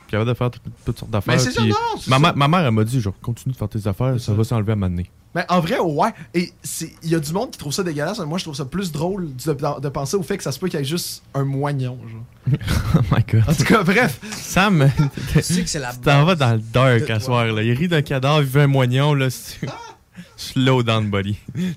capable 0.06 0.30
de 0.30 0.34
faire 0.34 0.50
tout- 0.50 0.60
toutes 0.84 0.98
sortes 0.98 1.10
d'affaires. 1.10 1.34
Mais 1.34 1.40
c'est 1.40 1.52
ça, 1.52 1.62
non, 1.62 1.74
ma, 2.08 2.16
ça. 2.16 2.18
ma- 2.18 2.32
ma 2.32 2.48
mère, 2.48 2.66
elle 2.66 2.70
m'a 2.72 2.84
dit, 2.84 3.00
genre, 3.00 3.14
continue 3.20 3.52
de 3.52 3.58
faire 3.58 3.68
tes 3.68 3.86
affaires, 3.86 4.18
ça 4.20 4.32
va 4.32 4.44
s'enlever 4.44 4.72
à 4.72 4.76
moment 4.76 4.88
donné. 4.90 5.10
Mais 5.34 5.44
en 5.50 5.60
vrai, 5.60 5.78
ouais. 5.78 6.08
Et 6.32 6.50
c'est- 6.62 6.94
il 7.02 7.10
y 7.10 7.14
a 7.14 7.18
du 7.20 7.30
monde 7.32 7.50
qui 7.50 7.58
trouve 7.58 7.72
ça 7.72 7.82
dégueulasse. 7.82 8.18
mais 8.18 8.24
Moi, 8.24 8.38
je 8.38 8.44
trouve 8.44 8.54
ça 8.56 8.64
plus 8.64 8.90
drôle 8.90 9.28
de, 9.36 9.80
de 9.80 9.88
penser 9.90 10.16
au 10.16 10.22
fait 10.22 10.38
que 10.38 10.42
ça 10.42 10.50
se 10.50 10.58
peut 10.58 10.68
qu'il 10.68 10.78
y 10.78 10.82
ait 10.82 10.86
juste 10.86 11.22
un 11.34 11.44
moignon. 11.44 11.98
Genre. 12.08 12.58
Oh 12.94 13.00
my 13.12 13.22
god. 13.30 13.44
En 13.46 13.52
tout 13.54 13.64
cas, 13.64 13.82
bref. 13.82 14.18
Sam, 14.32 14.90
Tu 15.32 15.42
sais 15.42 15.62
que 15.62 15.68
c'est 15.68 15.78
la 15.78 15.92
t'en 15.92 16.24
vas 16.24 16.34
dans 16.36 16.54
le 16.54 16.60
dark 16.72 17.10
à 17.10 17.20
soir. 17.20 17.44
Là. 17.46 17.62
Il 17.62 17.72
rit 17.72 17.88
d'un 17.88 18.00
cadavre, 18.02 18.40
il 18.40 18.46
veut 18.46 18.62
un 18.62 18.66
moignon. 18.66 19.12
Là, 19.12 19.28
c'est- 19.28 19.66
Slow 20.38 20.82
down 20.82 21.10
body. 21.10 21.36
J'ai 21.54 21.72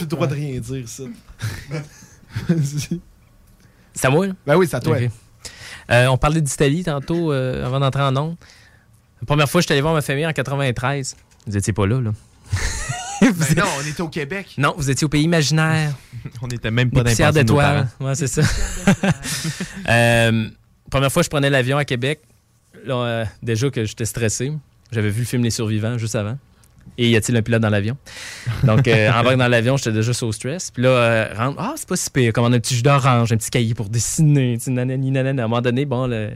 le 0.00 0.06
droit 0.06 0.26
de 0.26 0.34
rien 0.34 0.58
dire, 0.60 0.88
ça. 0.88 1.04
C'est 3.94 4.06
à 4.06 4.10
moi, 4.10 4.26
là? 4.28 4.32
Ben 4.46 4.56
oui, 4.56 4.66
c'est 4.68 4.76
à 4.76 4.80
toi. 4.80 4.96
Euh, 5.92 6.06
on 6.06 6.16
parlait 6.16 6.40
d'Italie 6.40 6.84
tantôt, 6.84 7.32
euh, 7.32 7.64
avant 7.64 7.80
d'entrer 7.80 8.02
en 8.02 8.16
ondes. 8.16 8.36
La 9.20 9.26
première 9.26 9.48
fois, 9.48 9.60
je 9.60 9.66
suis 9.66 9.72
allé 9.72 9.82
voir 9.82 9.94
ma 9.94 10.02
famille 10.02 10.26
en 10.26 10.32
93. 10.32 11.16
Vous 11.46 11.56
étiez 11.56 11.72
pas 11.72 11.86
là, 11.86 12.00
là. 12.00 12.10
Ben 13.22 13.54
non, 13.56 13.64
on 13.78 13.86
était 13.88 14.00
au 14.00 14.08
Québec. 14.08 14.54
Non, 14.58 14.74
vous 14.76 14.90
étiez 14.90 15.04
au 15.04 15.08
pays 15.08 15.22
imaginaire. 15.22 15.92
On 16.42 16.48
était 16.48 16.72
même 16.72 16.90
pas 16.90 17.04
dans 17.04 17.10
les 17.10 17.32
d'étoiles. 17.32 17.88
Ouais, 18.00 18.16
c'est 18.16 18.26
ça. 18.26 18.42
Euh, 19.88 20.48
première 20.90 21.10
fois, 21.12 21.22
je 21.22 21.28
prenais 21.28 21.50
l'avion 21.50 21.76
à 21.76 21.84
Québec. 21.84 22.20
Là, 22.84 22.94
euh, 22.94 23.24
déjà 23.42 23.70
que 23.70 23.84
j'étais 23.84 24.04
stressé. 24.04 24.52
J'avais 24.90 25.10
vu 25.10 25.20
le 25.20 25.26
film 25.26 25.42
Les 25.42 25.50
Survivants 25.50 25.98
juste 25.98 26.14
avant. 26.14 26.36
Et 26.98 27.08
y 27.10 27.16
a-t-il 27.16 27.36
un 27.36 27.42
pilote 27.42 27.62
dans 27.62 27.70
l'avion? 27.70 27.96
Donc, 28.64 28.86
euh, 28.86 29.10
embarque 29.14 29.36
dans 29.36 29.48
l'avion, 29.48 29.76
j'étais 29.76 29.92
déjà 29.92 30.12
sous 30.12 30.30
stress. 30.32 30.70
Puis 30.70 30.82
là, 30.82 30.88
euh, 30.90 31.34
rentre, 31.36 31.56
ah, 31.58 31.72
c'est 31.76 31.88
pas 31.88 31.96
si 31.96 32.10
pire. 32.10 32.32
Commande 32.32 32.54
un 32.54 32.60
petit 32.60 32.74
jus 32.74 32.82
d'orange, 32.82 33.32
un 33.32 33.36
petit 33.36 33.50
cahier 33.50 33.74
pour 33.74 33.88
dessiner. 33.88 34.58
nanani, 34.66 35.10
nanana. 35.10 35.42
À 35.42 35.44
un 35.46 35.48
moment 35.48 35.62
donné, 35.62 35.84
bon, 35.86 36.06
le- 36.06 36.30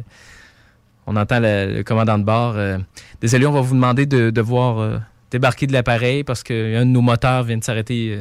on 1.06 1.14
entend 1.16 1.40
le, 1.40 1.76
le 1.76 1.82
commandant 1.84 2.18
de 2.18 2.24
bord. 2.24 2.54
euh, 2.56 2.78
Désolé, 3.20 3.46
on 3.46 3.52
va 3.52 3.60
vous 3.60 3.74
demander 3.74 4.06
de, 4.06 4.30
de 4.30 4.40
voir 4.40 4.78
euh, 4.78 4.98
débarquer 5.30 5.66
de 5.66 5.72
l'appareil 5.72 6.24
parce 6.24 6.42
qu'un 6.42 6.80
de 6.86 6.90
nos 6.90 7.00
moteurs 7.02 7.44
vient 7.44 7.58
de 7.58 7.64
s'arrêter 7.64 8.18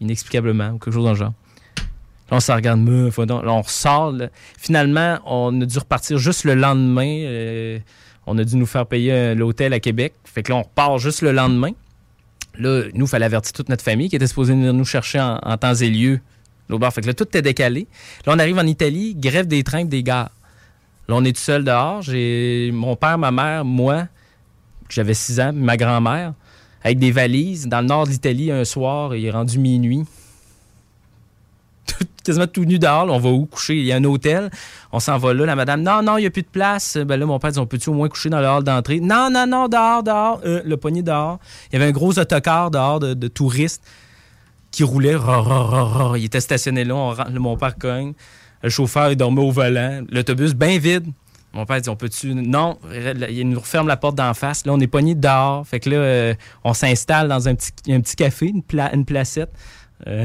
inexplicablement 0.00 0.70
ou 0.70 0.78
quelque 0.78 0.92
chose 0.94 1.04
dans 1.04 1.10
le 1.10 1.16
genre. 1.16 1.32
Là, 2.30 2.36
on 2.36 2.40
se 2.40 2.52
regarde. 2.52 2.86
Là, 2.86 3.34
on 3.52 3.62
ressort. 3.62 4.12
là. 4.12 4.28
Finalement, 4.58 5.18
on 5.26 5.60
a 5.60 5.64
dû 5.64 5.78
repartir 5.78 6.18
juste 6.18 6.44
le 6.44 6.54
lendemain. 6.54 7.80
On 8.26 8.38
a 8.38 8.44
dû 8.44 8.56
nous 8.56 8.66
faire 8.66 8.86
payer 8.86 9.12
euh, 9.12 9.34
l'hôtel 9.34 9.72
à 9.72 9.80
Québec. 9.80 10.14
Fait 10.24 10.42
que 10.42 10.52
là, 10.52 10.58
on 10.58 10.62
repart 10.62 10.98
juste 10.98 11.22
le 11.22 11.32
lendemain. 11.32 11.70
Là, 12.58 12.84
nous, 12.94 13.06
il 13.06 13.08
fallait 13.08 13.24
avertir 13.24 13.52
toute 13.52 13.68
notre 13.68 13.82
famille 13.82 14.08
qui 14.08 14.16
était 14.16 14.26
supposée 14.26 14.52
venir 14.52 14.72
nous 14.72 14.84
chercher 14.84 15.20
en, 15.20 15.56
temps 15.56 15.74
et 15.74 15.88
lieu. 15.88 16.20
Fait 16.92 17.00
que 17.00 17.06
là, 17.06 17.14
tout 17.14 17.24
était 17.24 17.42
décalé. 17.42 17.86
Là, 18.26 18.34
on 18.36 18.38
arrive 18.38 18.58
en 18.58 18.66
Italie, 18.66 19.14
grève 19.16 19.46
des 19.46 19.64
trains, 19.64 19.84
des 19.84 20.02
gares. 20.02 20.30
Là, 21.08 21.16
on 21.16 21.24
est 21.24 21.32
tout 21.32 21.42
seul 21.42 21.64
dehors. 21.64 22.02
J'ai 22.02 22.70
mon 22.72 22.94
père, 22.96 23.18
ma 23.18 23.30
mère, 23.30 23.64
moi, 23.64 24.06
j'avais 24.88 25.14
6 25.14 25.40
ans, 25.40 25.52
ma 25.52 25.76
grand-mère, 25.76 26.34
avec 26.84 26.98
des 26.98 27.10
valises. 27.10 27.66
Dans 27.66 27.80
le 27.80 27.86
nord 27.86 28.06
de 28.06 28.10
l'Italie, 28.10 28.52
un 28.52 28.64
soir, 28.64 29.14
il 29.16 29.24
est 29.24 29.30
rendu 29.30 29.58
minuit. 29.58 30.04
Tout- 31.98 32.06
quasiment 32.24 32.46
tout 32.46 32.64
nu 32.64 32.78
dehors. 32.78 33.06
là, 33.06 33.12
on 33.12 33.18
va 33.18 33.30
où 33.30 33.46
coucher? 33.46 33.76
Il 33.76 33.84
y 33.84 33.92
a 33.92 33.96
un 33.96 34.04
hôtel. 34.04 34.50
On 34.92 35.00
s'en 35.00 35.18
va 35.18 35.32
là. 35.34 35.46
La 35.46 35.56
madame, 35.56 35.82
non, 35.82 36.02
non, 36.02 36.18
il 36.18 36.22
n'y 36.22 36.26
a 36.26 36.30
plus 36.30 36.42
de 36.42 36.48
place. 36.48 36.96
Ben 36.96 37.18
là, 37.18 37.26
mon 37.26 37.38
père 37.38 37.50
dit, 37.52 37.58
on 37.58 37.66
peut-tu 37.66 37.88
au 37.90 37.94
moins 37.94 38.08
coucher 38.08 38.28
dans 38.28 38.40
le 38.40 38.46
hall 38.46 38.62
d'entrée? 38.64 39.00
Non, 39.00 39.28
non, 39.32 39.46
non, 39.46 39.68
dehors, 39.68 40.02
dehors. 40.02 40.40
Euh, 40.44 40.60
le 40.64 40.76
poignet 40.76 41.02
dehors. 41.02 41.38
Il 41.70 41.78
y 41.78 41.82
avait 41.82 41.88
un 41.90 41.92
gros 41.92 42.18
autocar 42.18 42.70
dehors 42.70 43.00
de, 43.00 43.28
touristes 43.28 43.82
qui 44.70 44.84
roulait. 44.84 45.16
Il 46.16 46.24
était 46.24 46.40
stationné 46.40 46.84
là. 46.84 46.94
On 46.94 47.10
rentre- 47.14 47.30
mon 47.32 47.56
père 47.56 47.76
cogne. 47.76 48.12
Le 48.62 48.68
chauffeur, 48.68 49.10
il 49.10 49.16
dormait 49.16 49.42
au 49.42 49.50
volant. 49.50 50.02
L'autobus, 50.10 50.54
bien 50.54 50.78
vide. 50.78 51.06
Mon 51.52 51.66
père 51.66 51.80
dit, 51.80 51.88
on 51.88 51.96
peut-tu... 51.96 52.32
Non, 52.34 52.78
il 53.28 53.48
nous 53.48 53.58
referme 53.58 53.88
la 53.88 53.96
porte 53.96 54.14
d'en 54.14 54.34
face. 54.34 54.64
Là, 54.66 54.72
on 54.72 54.78
est 54.78 54.86
pogné 54.86 55.16
dehors. 55.16 55.66
Fait 55.66 55.80
que 55.80 55.90
là, 55.90 55.96
euh, 55.96 56.34
on 56.62 56.74
s'installe 56.74 57.26
dans 57.26 57.48
un 57.48 57.54
petit, 57.56 57.72
un 57.88 58.00
petit 58.00 58.14
café, 58.14 58.52
une 58.92 59.04
placette. 59.04 59.50
Euh, 60.06 60.24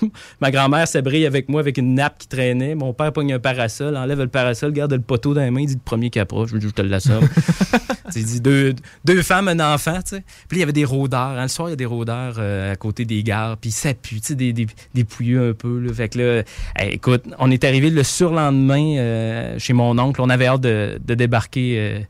ma 0.40 0.50
grand-mère 0.50 0.86
s'abrille 0.86 1.26
avec 1.26 1.48
moi 1.48 1.60
avec 1.60 1.78
une 1.78 1.94
nappe 1.94 2.18
qui 2.18 2.28
traînait. 2.28 2.74
Mon 2.74 2.92
père 2.92 3.12
pogne 3.12 3.32
un 3.32 3.38
parasol, 3.38 3.96
enlève 3.96 4.18
le 4.20 4.28
parasol, 4.28 4.72
garde 4.72 4.92
le 4.92 5.00
poteau 5.00 5.34
dans 5.34 5.40
les 5.40 5.50
mains, 5.50 5.62
il 5.62 5.66
dit 5.66 5.74
le 5.74 5.80
premier 5.84 6.10
qui 6.10 6.18
approche, 6.20 6.50
je, 6.52 6.58
je 6.60 6.68
te 6.68 6.82
l'assomme. 6.82 7.26
il 8.16 8.24
dit 8.24 8.40
deux, 8.40 8.74
deux 9.04 9.22
femmes, 9.22 9.48
un 9.48 9.74
enfant, 9.74 10.00
tu 10.02 10.16
sais. 10.16 10.24
Puis 10.48 10.58
il 10.58 10.60
y 10.60 10.62
avait 10.62 10.72
des 10.72 10.84
rôdeurs. 10.84 11.20
hein. 11.38 11.42
Le 11.42 11.48
soir, 11.48 11.68
il 11.68 11.72
y 11.72 11.74
a 11.74 11.76
des 11.76 11.86
rôdeurs 11.86 12.36
euh, 12.38 12.72
à 12.72 12.76
côté 12.76 13.04
des 13.04 13.22
gares, 13.22 13.56
puis 13.56 13.70
tu 13.70 14.18
sais, 14.20 14.34
des, 14.34 14.52
des, 14.52 14.66
des 14.94 15.04
pouilleux 15.04 15.50
un 15.50 15.52
peu. 15.54 15.78
Là. 15.80 15.92
Fait 15.92 16.08
que 16.08 16.18
là, 16.18 16.42
hey, 16.76 16.94
écoute, 16.94 17.24
on 17.38 17.50
est 17.50 17.64
arrivé 17.64 17.90
le 17.90 18.02
surlendemain 18.02 18.96
euh, 18.98 19.58
chez 19.58 19.72
mon 19.72 19.98
oncle. 19.98 20.20
On 20.20 20.28
avait 20.30 20.46
hâte 20.46 20.60
de, 20.60 20.98
de 21.04 21.14
débarquer. 21.14 22.06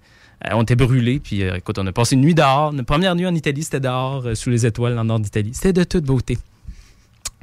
on 0.53 0.62
était 0.62 0.77
brûlés, 0.77 1.21
puis 1.21 1.43
euh, 1.43 1.57
écoute, 1.57 1.79
on 1.79 1.87
a 1.87 1.93
passé 1.93 2.17
une 2.17 2.23
nuit 2.23 2.35
dehors. 2.35 2.73
Notre 2.73 2.87
première 2.87 3.15
nuit 3.15 3.27
en 3.27 3.35
Italie, 3.35 3.62
c'était 3.62 3.81
dehors, 3.81 4.27
euh, 4.27 4.35
sous 4.35 4.51
les 4.51 4.67
étoiles, 4.67 4.95
dans 4.95 5.03
le 5.03 5.09
nord 5.09 5.21
d'Italie. 5.21 5.53
C'était 5.55 5.73
de 5.73 5.85
toute 5.85 6.05
beauté. 6.05 6.39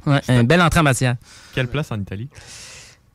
Ouais, 0.06 0.20
un 0.28 0.44
bel 0.44 0.60
entrée 0.60 0.80
en 0.80 0.84
matière. 0.84 1.16
Quelle 1.54 1.68
place 1.68 1.90
en 1.92 2.00
Italie? 2.00 2.28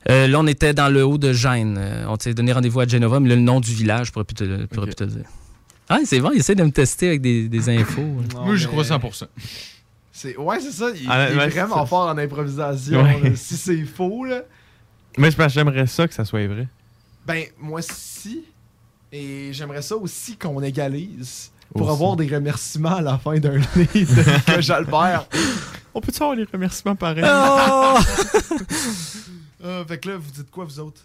Euh, 0.09 0.27
là, 0.27 0.39
on 0.39 0.47
était 0.47 0.73
dans 0.73 0.88
le 0.89 1.05
haut 1.05 1.17
de 1.17 1.33
Gênes. 1.33 1.77
Euh, 1.77 2.05
on 2.07 2.17
s'est 2.17 2.33
donné 2.33 2.53
rendez-vous 2.53 2.79
à 2.79 2.88
Genova, 2.88 3.19
mais 3.19 3.29
là, 3.29 3.35
le 3.35 3.41
nom 3.41 3.59
du 3.59 3.73
village, 3.73 4.07
je 4.07 4.11
pourrais 4.13 4.23
plus 4.25 4.35
te, 4.35 4.65
pourrais 4.67 4.88
plus 4.88 4.95
te 4.95 5.03
le 5.03 5.09
dire. 5.11 5.25
Ah, 5.89 5.99
c'est 6.05 6.19
bon, 6.19 6.31
il 6.33 6.39
essaie 6.39 6.55
de 6.55 6.63
me 6.63 6.71
tester 6.71 7.07
avec 7.09 7.21
des, 7.21 7.47
des 7.49 7.69
infos. 7.77 8.01
Moi, 8.35 8.55
j'y 8.55 8.67
crois 8.67 8.83
100%. 8.83 9.27
C'est, 10.11 10.35
ouais, 10.38 10.59
c'est 10.59 10.71
ça. 10.71 10.89
Il, 10.95 11.07
Ah, 11.09 11.29
il 11.29 11.39
est 11.39 11.47
vraiment 11.49 11.85
fort 11.85 12.07
en 12.07 12.17
improvisation. 12.17 13.03
Ouais. 13.03 13.21
là. 13.21 13.35
Si 13.35 13.55
c'est 13.55 13.83
faux, 13.83 14.25
là. 14.25 14.41
Mais 15.17 15.29
je 15.31 15.38
pense 15.38 15.47
que 15.47 15.53
j'aimerais 15.53 15.88
ça 15.88 16.07
que 16.07 16.13
ça 16.13 16.25
soit 16.25 16.45
vrai. 16.47 16.67
Ben, 17.25 17.43
moi, 17.59 17.81
si. 17.81 18.45
Et 19.11 19.49
j'aimerais 19.53 19.81
ça 19.81 19.95
aussi 19.95 20.38
qu'on 20.38 20.61
égalise. 20.61 21.51
Pour 21.78 21.89
avoir 21.91 22.15
des 22.15 22.28
remerciements 22.28 22.95
à 22.95 23.01
la 23.01 23.17
fin 23.17 23.38
d'un 23.39 23.57
livre 23.57 23.65
de 23.95 24.32
Nicolas 24.32 24.61
Jalbert. 24.61 25.28
On 25.93 26.01
peut-tu 26.01 26.21
avoir 26.21 26.36
les 26.36 26.45
remerciements 26.51 26.95
pareils? 26.95 27.23
Oh! 27.28 27.97
Euh, 29.63 29.84
fait 29.86 29.97
que 29.97 30.09
là, 30.09 30.17
vous 30.17 30.30
dites 30.32 30.51
quoi, 30.51 30.65
vous 30.65 30.80
autres? 30.80 31.01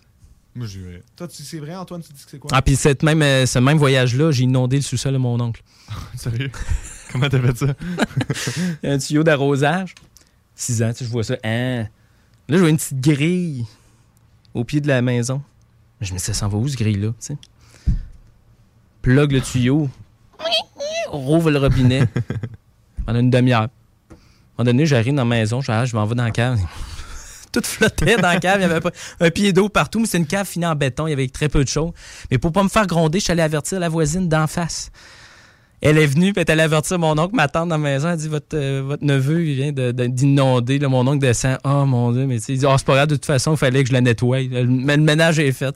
Moi, 0.54 0.66
je 0.66 0.78
dirais. 0.78 1.02
Toi, 1.16 1.26
tu 1.26 1.42
c'est 1.42 1.58
vrai, 1.58 1.74
Antoine, 1.74 2.02
tu 2.02 2.12
dis 2.12 2.22
que 2.22 2.30
c'est 2.30 2.38
quoi? 2.38 2.50
Ah, 2.52 2.60
puis 2.60 2.76
cette 2.76 3.02
même, 3.02 3.22
euh, 3.22 3.46
ce 3.46 3.58
même 3.58 3.78
voyage-là, 3.78 4.30
j'ai 4.30 4.42
inondé 4.44 4.76
le 4.76 4.82
sous-sol 4.82 5.14
de 5.14 5.18
mon 5.18 5.40
oncle. 5.40 5.62
Sérieux? 6.16 6.50
Comment 7.10 7.30
t'as 7.30 7.40
fait 7.40 7.56
ça? 7.56 7.74
un 8.84 8.98
tuyau 8.98 9.24
d'arrosage. 9.24 9.94
6 10.54 10.82
ans, 10.82 10.92
tu 10.92 10.98
sais, 10.98 11.04
je 11.06 11.10
vois 11.10 11.24
ça. 11.24 11.36
Hein? 11.42 11.84
Là, 12.48 12.56
je 12.56 12.58
vois 12.58 12.68
une 12.68 12.76
petite 12.76 13.00
grille 13.00 13.64
au 14.52 14.64
pied 14.64 14.82
de 14.82 14.88
la 14.88 15.00
maison. 15.00 15.42
Je 16.02 16.12
me 16.12 16.18
dis, 16.18 16.24
ça 16.24 16.34
s'en 16.34 16.48
va 16.48 16.58
où, 16.58 16.68
ce 16.68 16.76
grille-là? 16.76 17.08
tu 17.08 17.14
sais? 17.18 17.36
Plug 19.00 19.32
le 19.32 19.40
tuyau. 19.40 19.88
Rouvre 21.08 21.50
le 21.50 21.58
robinet. 21.58 22.06
Pendant 23.06 23.20
une 23.20 23.30
demi-heure. 23.30 23.62
À 23.62 23.64
un 23.64 23.68
moment 24.58 24.64
donné, 24.64 24.86
j'arrive 24.86 25.14
dans 25.14 25.22
la 25.22 25.28
maison, 25.28 25.60
je, 25.60 25.72
ah, 25.72 25.84
je 25.84 25.96
m'en 25.96 26.04
vais 26.04 26.14
dans 26.14 26.24
la 26.24 26.30
cave. 26.30 26.58
Tout 27.52 27.62
flottait 27.62 28.16
dans 28.16 28.28
la 28.28 28.40
cave. 28.40 28.60
Il 28.60 28.62
y 28.62 28.64
avait 28.64 28.80
pas 28.80 28.90
un 29.20 29.30
pied 29.30 29.52
d'eau 29.52 29.68
partout, 29.68 30.00
mais 30.00 30.06
c'est 30.06 30.18
une 30.18 30.26
cave 30.26 30.46
finie 30.46 30.66
en 30.66 30.74
béton. 30.74 31.06
Il 31.06 31.10
y 31.10 31.12
avait 31.12 31.28
très 31.28 31.48
peu 31.48 31.62
de 31.62 31.68
choses. 31.68 31.92
Mais 32.30 32.38
pour 32.38 32.52
pas 32.52 32.62
me 32.62 32.68
faire 32.68 32.86
gronder, 32.86 33.18
je 33.18 33.24
suis 33.24 33.32
allé 33.32 33.42
avertir 33.42 33.78
la 33.78 33.88
voisine 33.88 34.28
d'en 34.28 34.46
face. 34.46 34.90
Elle 35.84 35.98
est 35.98 36.06
venue, 36.06 36.32
puis 36.32 36.40
elle 36.40 36.48
est 36.48 36.50
allée 36.52 36.62
avertir 36.62 36.96
mon 37.00 37.18
oncle, 37.18 37.34
ma 37.34 37.48
tante 37.48 37.68
dans 37.68 37.74
la 37.74 37.78
maison. 37.82 38.08
Elle 38.10 38.16
dit 38.16 38.28
Votre, 38.28 38.56
euh, 38.56 38.82
votre 38.86 39.04
neveu, 39.04 39.44
il 39.44 39.54
vient 39.56 39.72
de- 39.72 39.90
de- 39.90 40.06
d'inonder. 40.06 40.78
Mon 40.78 41.04
oncle 41.08 41.18
descend. 41.18 41.58
Oh 41.64 41.84
mon 41.84 42.12
Dieu, 42.12 42.24
mais 42.26 42.38
tu 42.38 42.44
sais, 42.44 42.52
il 42.54 42.58
dit 42.60 42.66
Oh, 42.66 42.74
c'est 42.78 42.86
pas 42.86 42.94
grave, 42.94 43.08
de 43.08 43.16
toute 43.16 43.26
façon, 43.26 43.52
il 43.54 43.56
fallait 43.56 43.82
que 43.82 43.88
je 43.88 43.92
la 43.92 44.00
nettoie. 44.00 44.42
Le, 44.42 44.64
mais 44.64 44.96
le 44.96 45.02
ménage 45.02 45.40
est 45.40 45.50
fait. 45.50 45.74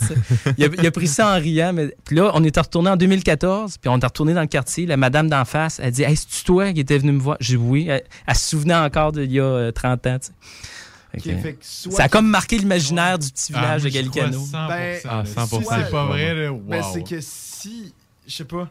il, 0.58 0.64
a, 0.64 0.68
il 0.78 0.86
a 0.86 0.90
pris 0.92 1.08
ça 1.08 1.34
en 1.36 1.40
riant. 1.40 1.72
Mais... 1.72 1.94
Puis 2.04 2.14
là, 2.14 2.30
on 2.34 2.44
est 2.44 2.56
retourné 2.56 2.88
en 2.90 2.96
2014, 2.96 3.78
puis 3.78 3.88
on 3.88 3.98
est 3.98 4.04
retourné 4.04 4.32
dans 4.32 4.42
le 4.42 4.46
quartier. 4.46 4.86
La 4.86 4.96
madame 4.96 5.28
d'en 5.28 5.44
face, 5.44 5.80
elle 5.82 5.90
dit 5.90 6.04
Hey, 6.04 6.16
c'est-tu 6.16 6.44
toi 6.44 6.72
qui 6.72 6.80
étais 6.80 6.98
venu 6.98 7.10
me 7.12 7.20
voir? 7.20 7.36
J'ai 7.40 7.56
dit 7.56 7.62
Oui. 7.62 7.86
Elle, 7.88 8.04
elle 8.28 8.34
se 8.36 8.48
souvenait 8.50 8.74
encore 8.76 9.10
d'il 9.10 9.32
y 9.32 9.40
a 9.40 9.44
euh, 9.44 9.72
30 9.72 10.06
ans. 10.06 10.18
tu 10.20 10.26
sais. 10.28 10.32
Fait 11.12 11.18
Ok, 11.18 11.36
que, 11.36 11.42
fait 11.42 11.52
que 11.54 11.58
soit- 11.62 11.92
ça 11.96 12.04
a 12.04 12.08
comme 12.08 12.28
marqué 12.28 12.58
l'imaginaire 12.58 13.18
du 13.18 13.28
petit 13.28 13.50
Ah, 13.54 13.58
village 13.58 13.82
moi, 13.82 13.90
de 13.90 13.94
Gallicano. 13.94 14.38
100%, 14.38 14.68
Ben. 14.68 15.00
Ah, 15.08 15.22
100%. 15.24 15.62
soit- 15.64 15.78
C'est 15.84 15.90
pas 15.90 16.06
vrai, 16.06 16.32
là. 16.34 16.52
Wow. 16.52 16.60
Ben, 16.68 16.82
c'est 16.92 17.02
que 17.02 17.18
si. 17.20 17.92
Je 18.28 18.34
sais 18.36 18.44
pas. 18.44 18.68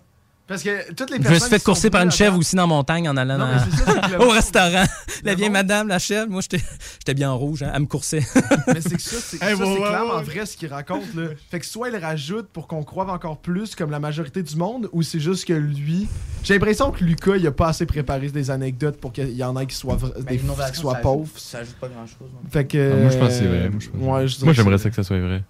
Parce 0.47 0.61
que 0.61 0.93
toutes 0.93 1.09
les 1.09 1.15
Je 1.15 1.21
me 1.21 1.27
personnes. 1.27 1.39
suis 1.39 1.49
fait 1.57 1.63
courser 1.63 1.89
par 1.89 2.03
une 2.03 2.11
chèvre 2.11 2.37
aussi 2.37 2.55
dans 2.55 2.63
la 2.63 2.67
montagne 2.67 3.09
en 3.09 3.17
allant 3.17 3.39
Non, 3.39 3.47
ça, 3.57 4.19
au 4.19 4.29
restaurant. 4.29 4.83
La 5.23 5.31
le 5.31 5.37
vieille 5.37 5.49
monde- 5.49 5.53
madame, 5.53 5.87
la 5.87 5.97
chèvre, 5.97 6.29
moi, 6.29 6.41
j'étais 6.41 6.63
j'étais 6.99 7.15
bien 7.15 7.31
en 7.31 7.37
rouge. 7.37 7.63
hein. 7.63 7.71
Elle 7.73 7.81
me 7.81 7.85
coursait. 7.87 8.19
Mais 8.67 8.79
c'est 8.79 8.95
que 8.95 9.01
ça, 9.01 9.17
c'est 9.19 9.41
Hey, 9.41 9.55
clairement 9.55 10.21
vrai 10.21 10.45
ce 10.45 10.55
qu'il 10.55 10.67
raconte. 10.71 11.15
Là. 11.15 11.29
Fait 11.49 11.59
que 11.59 11.65
soit 11.65 11.89
il 11.89 11.95
rajoute 11.97 12.47
pour 12.49 12.67
qu'on 12.67 12.83
croive 12.83 13.09
encore 13.09 13.39
plus 13.39 13.73
comme 13.73 13.89
la 13.89 13.99
majorité 13.99 14.43
du 14.43 14.55
monde, 14.55 14.87
ou 14.91 15.01
c'est 15.01 15.19
juste 15.19 15.45
que 15.45 15.53
lui. 15.53 16.07
J'ai 16.43 16.53
l'impression 16.53 16.91
que 16.91 17.03
Lucas, 17.03 17.37
il 17.37 17.47
a 17.47 17.51
pas 17.51 17.69
assez 17.69 17.87
préparé 17.87 18.29
des 18.29 18.51
anecdotes 18.51 18.97
pour 18.99 19.13
qu'il 19.13 19.31
y 19.31 19.43
en 19.43 19.57
ait 19.59 19.65
qui 19.65 19.75
soient, 19.75 19.95
vra- 19.97 20.23
des, 20.23 20.37
qui 20.37 20.79
soient 20.79 20.95
pauvres. 20.95 21.27
Ça 21.37 21.57
ajoute 21.59 21.77
pas 21.77 21.87
grand-chose. 21.87 22.29
Fait 22.51 22.65
que. 22.67 22.91
Ah, 22.93 22.95
moi, 23.01 23.09
je 23.09 23.17
pense 23.17 23.27
que 23.29 23.33
c'est 23.33 23.47
vrai. 23.47 23.69
Moi, 23.69 23.79
je 23.79 23.87
pense 23.89 23.93
que 23.95 23.97
c'est 23.97 24.05
Ouais, 24.05 24.11
vrai. 24.11 24.27
je 24.27 24.33
dirais 24.35 24.45
Moi, 24.45 24.53
que 24.53 24.57
j'aimerais 24.57 24.77
ça 24.77 24.89
que 24.91 24.95
ça 24.95 25.03
soit 25.03 25.19
vrai. 25.19 25.43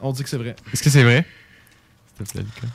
On 0.00 0.12
dit 0.12 0.22
que 0.22 0.28
c'est 0.28 0.36
vrai. 0.38 0.54
Est-ce 0.72 0.84
que 0.84 0.90
c'est 0.90 1.02
vrai? 1.02 1.26
S'il 2.16 2.26
te 2.26 2.32
plaît, 2.32 2.42
Lucas. 2.42 2.68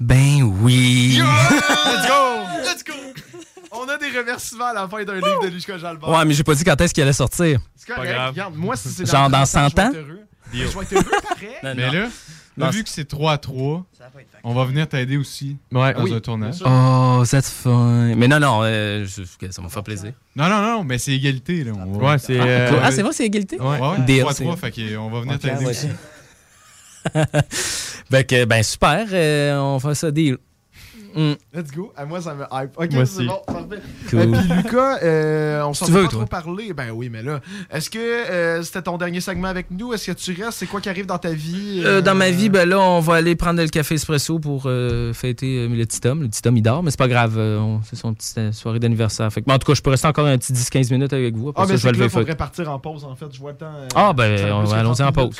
Ben 0.00 0.42
oui. 0.42 1.18
Let's 1.18 2.06
go! 2.06 2.62
Let's 2.64 2.84
go! 2.84 2.92
On 3.72 3.88
a 3.88 3.96
des 3.98 4.16
remerciements 4.16 4.66
à 4.66 4.72
la 4.74 4.88
fin 4.88 5.04
d'un 5.04 5.14
livre 5.16 5.42
de 5.42 5.48
Lucas 5.48 5.78
Jalbert. 5.78 6.08
Ouais, 6.08 6.24
mais 6.24 6.34
j'ai 6.34 6.44
pas 6.44 6.54
dit 6.54 6.64
quand 6.64 6.80
est-ce 6.80 6.94
qu'il 6.94 7.02
allait 7.02 7.12
sortir. 7.12 7.60
C'est 7.76 7.86
correct, 7.92 8.08
Pas 8.08 8.14
grave. 8.14 8.30
regarde, 8.30 8.54
moi, 8.56 8.76
si 8.76 8.88
c'est 8.88 9.06
Genre 9.06 9.28
dans 9.28 9.44
30 9.44 9.44
ans, 9.44 9.46
100 9.46 9.68
je 9.68 9.74
vais 9.74 9.82
ans? 9.82 9.90
être 9.90 9.96
heureux. 9.96 10.20
Je 10.52 10.58
vais 10.64 10.64
être 10.66 10.92
heureux 10.94 11.04
pareil. 11.28 11.48
Non, 11.62 11.74
Mais 11.76 11.86
non. 11.86 11.92
là, 11.92 12.00
là, 12.00 12.08
Non, 12.56 12.70
vu 12.70 12.82
que 12.82 12.88
c'est 12.88 13.04
3 13.04 13.32
à 13.32 13.38
3, 13.38 13.84
on 14.44 14.54
va 14.54 14.64
venir 14.64 14.88
t'aider 14.88 15.16
aussi 15.16 15.56
Ouais. 15.72 15.92
dans 15.94 16.02
Oui, 16.02 16.14
un 16.14 16.20
tournage. 16.20 16.56
Oh, 16.64 17.22
that's 17.30 17.50
fun. 17.50 18.14
Mais 18.16 18.26
non, 18.28 18.40
non, 18.40 18.60
euh, 18.62 19.04
je- 19.04 19.50
ça 19.50 19.60
m'a 19.62 19.68
fait 19.68 19.82
plaisir. 19.82 20.12
Non, 20.34 20.48
non, 20.48 20.62
non, 20.62 20.84
mais 20.84 20.96
c'est 20.98 21.12
égalité. 21.12 21.64
Là. 21.64 21.72
On 21.76 21.98
va- 21.98 22.12
Ouais, 22.12 22.18
c'est. 22.18 22.38
Ah, 22.40 22.44
euh. 22.44 22.80
Ah, 22.82 22.90
c'est 22.90 23.02
vrai, 23.02 23.12
c'est 23.12 23.26
égalité? 23.26 23.60
Ouais, 23.60 23.78
ouais, 23.78 24.00
Deal, 24.06 24.20
3 24.20 24.30
à 24.32 24.34
c'est- 24.34 24.44
3, 24.44 24.56
fait 24.56 24.70
qu'on 24.72 25.10
va 25.10 25.20
venir 25.20 25.38
t'aider 25.38 25.64
ouais. 25.64 25.70
aussi. 25.70 25.88
Ben, 28.10 28.24
que, 28.24 28.44
ben, 28.44 28.62
super, 28.62 29.06
euh, 29.12 29.58
on 29.58 29.78
fait 29.78 29.94
ça 29.94 30.10
deal. 30.10 30.38
Mm. 31.14 31.32
Let's 31.54 31.70
go. 31.74 31.92
À 31.96 32.04
moi, 32.04 32.20
ça 32.20 32.34
me 32.34 32.44
hype. 32.52 32.70
Ok, 32.76 33.06
c'est 33.06 33.24
bon, 33.24 33.38
parfait. 33.46 33.80
Cool. 34.10 34.18
Euh, 34.20 34.26
Puis 34.32 34.56
Lucas, 34.56 34.98
euh, 35.02 35.62
on 35.64 35.74
s'en 35.74 35.86
Tu 35.86 35.92
a 35.92 35.94
veux, 35.96 36.02
pas 36.04 36.08
toi? 36.08 36.18
trop 36.20 36.28
parlé. 36.28 36.72
Ben 36.72 36.90
oui, 36.92 37.08
mais 37.10 37.22
là, 37.22 37.40
est-ce 37.70 37.90
que 37.90 37.98
euh, 37.98 38.62
c'était 38.62 38.82
ton 38.82 38.98
dernier 38.98 39.20
segment 39.20 39.48
avec 39.48 39.70
nous? 39.70 39.92
Est-ce 39.92 40.10
que 40.10 40.16
tu 40.16 40.32
restes? 40.42 40.58
C'est 40.58 40.66
quoi 40.66 40.80
qui 40.80 40.88
arrive 40.88 41.06
dans 41.06 41.18
ta 41.18 41.30
vie? 41.30 41.82
Euh, 41.84 42.00
dans 42.00 42.14
ma 42.14 42.30
vie, 42.30 42.48
ben 42.48 42.68
là, 42.68 42.78
on 42.80 43.00
va 43.00 43.14
aller 43.14 43.34
prendre 43.36 43.60
le 43.62 43.68
café 43.68 43.94
espresso 43.94 44.38
pour 44.38 44.64
euh, 44.66 45.12
fêter 45.12 45.58
euh, 45.60 45.68
le 45.68 45.84
petit 45.86 46.06
homme. 46.06 46.22
Le 46.22 46.28
petit 46.28 46.46
homme, 46.46 46.56
il 46.56 46.62
dort, 46.62 46.82
mais 46.82 46.90
c'est 46.90 46.98
pas 46.98 47.08
grave. 47.08 47.34
euh, 47.38 47.76
c'est 47.88 47.96
son 47.96 48.14
petite 48.14 48.38
euh, 48.38 48.52
soirée 48.52 48.78
d'anniversaire. 48.78 49.32
Fait 49.32 49.42
que- 49.42 49.50
en 49.50 49.58
tout 49.58 49.66
cas, 49.66 49.74
je 49.74 49.82
peux 49.82 49.90
rester 49.90 50.06
encore 50.08 50.26
un 50.26 50.36
petit 50.38 50.52
10-15 50.52 50.92
minutes 50.92 51.12
avec 51.12 51.34
vous. 51.36 51.48
Après 51.48 51.62
Ah, 51.62 51.66
ça, 51.66 51.72
mais 51.72 51.78
je 51.78 51.84
vais 51.84 51.92
lever 51.92 52.08
faudrait 52.08 52.36
partir 52.36 52.70
en 52.70 52.78
pause, 52.78 53.04
en 53.04 53.14
fait. 53.16 53.26
Je 53.32 53.38
vois 53.40 53.52
le 53.52 53.56
temps. 53.56 53.72
euh, 53.74 53.88
Ah, 53.94 54.12
ben, 54.12 54.36
fait 54.36 54.50
on- 54.50 54.70
allons-y 54.72 54.96
30 54.98 55.08
en 55.08 55.12
pause. 55.12 55.36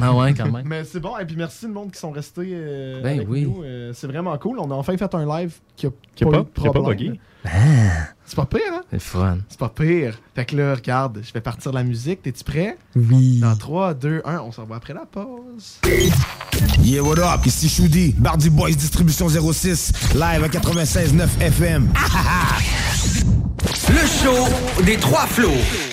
Ah 0.00 0.12
ouais, 0.12 0.34
quand 0.34 0.50
même. 0.50 0.62
Mais 0.66 0.82
c'est 0.84 0.98
bon. 0.98 1.16
Et 1.18 1.24
puis 1.24 1.36
merci 1.36 1.66
le 1.66 1.72
monde 1.72 1.92
qui 1.92 2.00
sont 2.00 2.10
restés 2.10 2.50
euh, 2.52 3.00
Ben 3.00 3.14
avec 3.16 3.28
oui. 3.30 3.42
nous. 3.42 3.62
Euh, 3.62 3.92
c'est 3.94 4.08
vraiment 4.08 4.36
cool. 4.38 4.58
On 4.66 4.70
a 4.70 4.74
enfin 4.74 4.96
fait 4.96 5.14
un 5.14 5.26
live 5.40 5.52
qui 5.76 5.86
a 5.86 5.90
Qui 6.14 6.24
a 6.24 6.26
pas, 6.26 6.32
pas- 6.32 6.38
eu 6.38 6.42
de 6.44 6.48
qui 6.48 6.60
a 6.60 6.72
pas 6.72 6.80
problème. 6.80 7.10
bugué. 7.10 7.20
C'est 8.26 8.36
pas 8.36 8.46
pire, 8.46 8.60
hein? 8.72 8.80
C'est 8.90 9.02
fun. 9.02 9.36
C'est 9.50 9.58
pas 9.58 9.68
pire. 9.68 10.18
Fait 10.34 10.46
que 10.46 10.56
là, 10.56 10.74
regarde, 10.74 11.20
je 11.22 11.30
vais 11.32 11.42
partir 11.42 11.70
de 11.72 11.76
la 11.76 11.84
musique. 11.84 12.22
T'es-tu 12.22 12.42
prêt? 12.42 12.78
Oui. 12.96 13.38
Dans 13.40 13.54
3, 13.54 13.92
2, 13.92 14.22
1, 14.24 14.38
on 14.40 14.50
se 14.50 14.60
revoit 14.62 14.76
après 14.78 14.94
la 14.94 15.04
pause. 15.04 15.80
Yeah, 16.82 17.02
what 17.02 17.18
up? 17.18 17.44
Ici 17.44 17.68
Choudi, 17.68 18.14
Bardi 18.16 18.48
Boys 18.48 18.70
Distribution 18.72 19.28
06, 19.28 19.92
live 20.14 20.42
à 20.44 20.48
96.9 20.48 21.28
FM. 21.40 21.92
Le 23.90 24.06
show 24.06 24.82
des 24.84 24.96
trois 24.96 25.26
flots. 25.26 25.50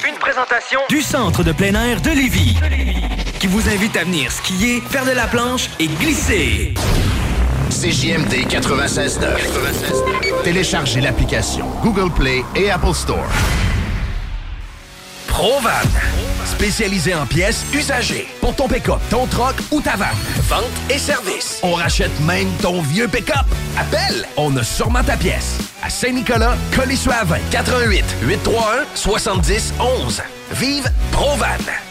Une 0.08 0.18
présentation 0.20 0.80
du 0.90 1.02
centre 1.02 1.44
de 1.44 1.52
plein 1.52 1.74
air 1.76 2.02
de 2.02 2.10
Lévis. 2.12 2.56
Qui 3.40 3.48
vous 3.48 3.68
invite 3.68 3.98
à 3.98 4.04
venir 4.06 4.32
skier, 4.32 4.80
faire 4.82 5.06
de 5.06 5.12
la 5.12 5.28
planche 5.28 5.70
et 5.80 5.88
glisser. 5.88 6.74
CJMD 7.72 8.48
96.9. 8.50 10.44
Téléchargez 10.44 11.00
l'application 11.00 11.66
Google 11.82 12.12
Play 12.12 12.44
et 12.54 12.70
Apple 12.70 12.94
Store. 12.94 13.30
Provan. 15.28 15.70
Spécialisé 16.46 17.16
en 17.16 17.26
pièces 17.26 17.66
usagées. 17.74 18.28
Pour 18.42 18.54
ton 18.56 18.68
pick-up, 18.68 19.00
ton 19.10 19.26
troc 19.26 19.56
ou 19.72 19.80
ta 19.80 19.96
vanne. 19.96 20.10
Vente 20.50 20.66
et 20.90 20.98
service. 20.98 21.60
On 21.64 21.72
rachète 21.72 22.12
même 22.20 22.50
ton 22.62 22.82
vieux 22.82 23.08
pick-up. 23.08 23.46
Appelle, 23.78 24.28
on 24.36 24.56
a 24.58 24.64
sûrement 24.64 25.04
ta 25.04 25.16
pièce. 25.16 25.58
À 25.82 25.90
Saint-Nicolas, 25.90 26.58
Colissois 26.76 27.24
20 27.24 27.38
88 27.52 28.04
831 28.24 28.86
70 28.96 29.74
11. 29.80 30.22
Vive 30.52 30.92
Provan. 31.14 31.91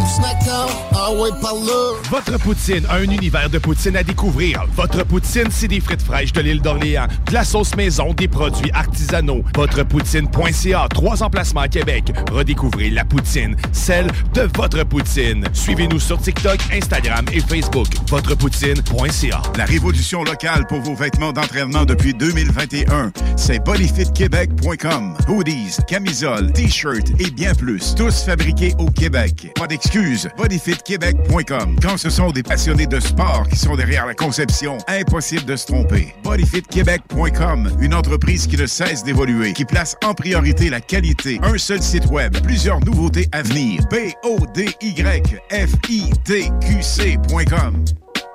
Votre 2.09 2.39
poutine, 2.39 2.85
un 2.89 3.03
univers 3.03 3.49
de 3.49 3.57
poutine 3.59 3.95
à 3.95 4.03
découvrir. 4.03 4.65
Votre 4.75 5.05
poutine, 5.05 5.47
c'est 5.51 5.67
des 5.67 5.79
frites 5.79 6.01
fraîches 6.01 6.33
de 6.33 6.41
l'île 6.41 6.61
d'Orléans, 6.61 7.07
de 7.27 7.33
la 7.33 7.43
sauce 7.43 7.75
maison, 7.75 8.13
des 8.13 8.27
produits 8.27 8.71
artisanaux. 8.71 9.43
Votrepoutine.ca, 9.55 10.87
trois 10.89 11.21
emplacements 11.23 11.61
à 11.61 11.67
Québec. 11.67 12.11
Redécouvrez 12.31 12.89
la 12.89 13.05
poutine, 13.05 13.55
celle 13.71 14.07
de 14.33 14.49
votre 14.55 14.83
poutine. 14.83 15.45
Suivez-nous 15.53 15.99
sur 15.99 16.19
TikTok, 16.19 16.59
Instagram 16.73 17.25
et 17.31 17.39
Facebook. 17.39 17.87
Votrepoutine.ca. 18.07 19.41
La 19.57 19.65
révolution 19.65 20.23
locale 20.23 20.65
pour 20.67 20.81
vos 20.81 20.95
vêtements 20.95 21.31
d'entraînement 21.31 21.85
depuis 21.85 22.13
2021, 22.13 23.11
c'est 23.37 23.63
bodyfitquebec.com. 23.63 25.17
Hoodies, 25.27 25.77
camisoles, 25.87 26.51
t-shirts 26.53 27.11
et 27.19 27.29
bien 27.31 27.53
plus, 27.53 27.93
tous 27.95 28.23
fabriqués 28.23 28.73
au 28.79 28.89
Québec. 28.89 29.51
Pas 29.55 29.67
d'excuses, 29.91 30.29
bodyfitquebec.com. 30.37 31.77
Quand 31.81 31.97
ce 31.97 32.09
sont 32.09 32.31
des 32.31 32.43
passionnés 32.43 32.87
de 32.87 32.99
sport 32.99 33.47
qui 33.49 33.57
sont 33.57 33.75
derrière 33.75 34.05
la 34.05 34.13
conception, 34.13 34.77
impossible 34.87 35.45
de 35.45 35.55
se 35.55 35.65
tromper. 35.67 36.13
bodyfitquebec.com, 36.23 37.77
une 37.81 37.93
entreprise 37.93 38.47
qui 38.47 38.57
ne 38.57 38.65
cesse 38.65 39.03
d'évoluer, 39.03 39.53
qui 39.53 39.65
place 39.65 39.95
en 40.03 40.13
priorité 40.13 40.69
la 40.69 40.81
qualité. 40.81 41.39
Un 41.43 41.57
seul 41.57 41.81
site 41.81 42.05
web, 42.07 42.35
plusieurs 42.41 42.79
nouveautés 42.81 43.27
à 43.31 43.41
venir. 43.41 43.81
B 43.89 43.95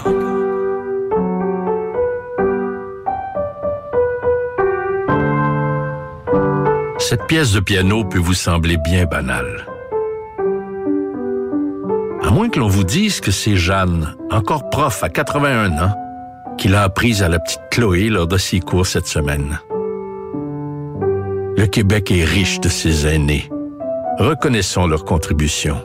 Cette 6.99 7.27
pièce 7.27 7.53
de 7.53 7.61
piano 7.61 8.05
peut 8.05 8.19
vous 8.19 8.35
sembler 8.35 8.77
bien 8.79 9.05
banale. 9.05 9.67
À 12.23 12.31
moins 12.31 12.49
que 12.49 12.59
l'on 12.59 12.69
vous 12.69 12.85
dise 12.85 13.21
que 13.21 13.31
c'est 13.31 13.57
Jeanne, 13.57 14.17
encore 14.31 14.71
prof 14.71 15.05
à 15.05 15.11
81 15.11 15.73
ans, 15.83 15.95
qui 16.65 16.71
l'a 16.71 16.85
apprise 16.85 17.23
à 17.23 17.29
la 17.29 17.39
petite 17.41 17.61
Chloé 17.71 18.09
lors 18.09 18.27
de 18.27 18.39
ses 18.39 18.59
cours 18.59 18.87
cette 18.87 19.07
semaine. 19.07 19.61
Le 21.59 21.67
Québec 21.67 22.11
est 22.11 22.25
riche 22.25 22.59
de 22.59 22.71
ses 22.71 23.07
aînés. 23.07 23.51
Reconnaissons 24.19 24.87
leur 24.87 25.05
contribution. 25.05 25.85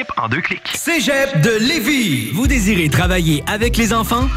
en 0.17 0.29
deux 0.29 0.41
clics. 0.41 0.67
Cégep 0.75 1.41
de 1.41 1.51
Lévis. 1.59 2.31
Vous 2.33 2.47
désirez 2.47 2.89
travailler 2.89 3.43
avec 3.47 3.77
les 3.77 3.93
enfants? 3.93 4.27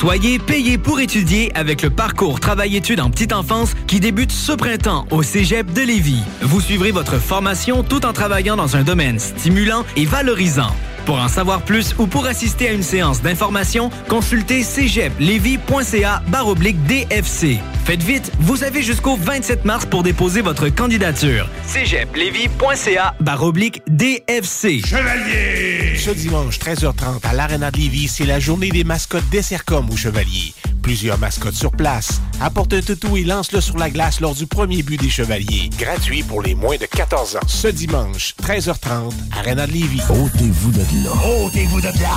Soyez 0.00 0.38
payé 0.38 0.78
pour 0.78 1.00
étudier 1.00 1.52
avec 1.54 1.82
le 1.82 1.90
parcours 1.90 2.40
Travail-études 2.40 3.00
en 3.00 3.10
petite 3.10 3.32
enfance 3.32 3.74
qui 3.86 4.00
débute 4.00 4.32
ce 4.32 4.52
printemps 4.52 5.06
au 5.10 5.22
Cégep 5.22 5.72
de 5.72 5.82
Lévis. 5.82 6.22
Vous 6.40 6.60
suivrez 6.60 6.90
votre 6.90 7.18
formation 7.18 7.82
tout 7.82 8.04
en 8.04 8.12
travaillant 8.12 8.56
dans 8.56 8.76
un 8.76 8.82
domaine 8.82 9.18
stimulant 9.18 9.84
et 9.96 10.04
valorisant. 10.04 10.74
Pour 11.04 11.18
en 11.18 11.28
savoir 11.28 11.62
plus 11.62 11.94
ou 11.98 12.06
pour 12.06 12.26
assister 12.26 12.68
à 12.68 12.72
une 12.72 12.82
séance 12.82 13.22
d'information, 13.22 13.90
consultez 14.08 14.62
cégeplevy.ca 14.62 16.22
baroblique 16.28 16.82
DFC. 16.86 17.58
Faites 17.84 18.02
vite, 18.02 18.30
vous 18.38 18.62
avez 18.62 18.82
jusqu'au 18.82 19.16
27 19.16 19.64
mars 19.64 19.86
pour 19.86 20.04
déposer 20.04 20.40
votre 20.40 20.68
candidature. 20.68 21.48
cégeplevy.ca 21.66 23.14
baroblique 23.20 23.82
DFC. 23.88 24.80
Chevalier! 24.86 25.96
Ce 25.96 26.10
dimanche, 26.10 26.58
13h30, 26.60 27.26
à 27.28 27.32
l'Arena 27.34 27.70
de 27.72 27.78
Lévis, 27.78 28.08
c'est 28.08 28.24
la 28.24 28.38
journée 28.38 28.70
des 28.70 28.84
mascottes 28.84 29.28
des 29.30 29.42
Sercom 29.42 29.90
au 29.90 29.96
Chevalier. 29.96 30.54
Plusieurs 30.82 31.18
mascottes 31.18 31.54
sur 31.54 31.70
place. 31.70 32.20
Apporte 32.40 32.72
un 32.72 32.80
toutou 32.80 33.16
et 33.16 33.22
lance-le 33.22 33.60
sur 33.60 33.78
la 33.78 33.88
glace 33.88 34.20
lors 34.20 34.34
du 34.34 34.46
premier 34.46 34.82
but 34.82 35.00
des 35.00 35.10
Chevaliers. 35.10 35.70
Gratuit 35.78 36.24
pour 36.24 36.42
les 36.42 36.56
moins 36.56 36.76
de 36.76 36.86
14 36.86 37.36
ans. 37.36 37.40
Ce 37.46 37.68
dimanche, 37.68 38.34
13h30, 38.42 39.12
Arena 39.38 39.66
de 39.66 39.72
Lévis. 39.72 40.02
Ôtez-vous 40.10 40.72
de 40.72 40.82
là. 41.04 41.10
Ôtez-vous 41.44 41.80
de 41.80 41.86
là! 42.00 42.14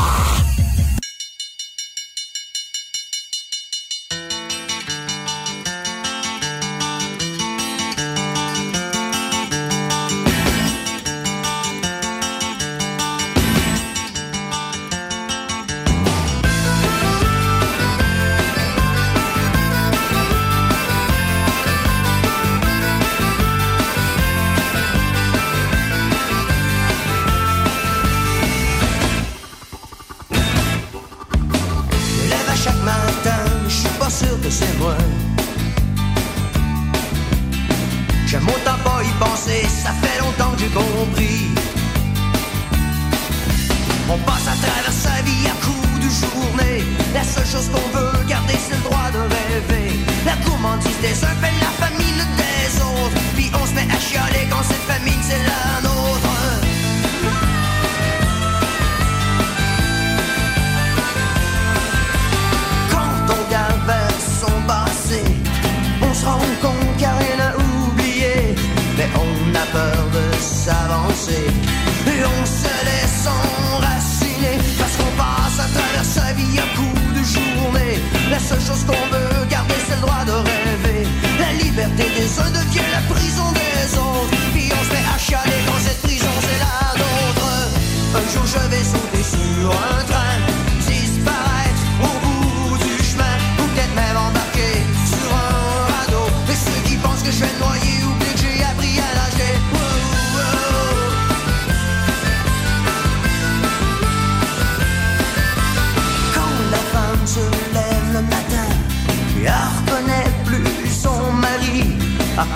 Liberté 82.25 82.51
des 82.51 82.74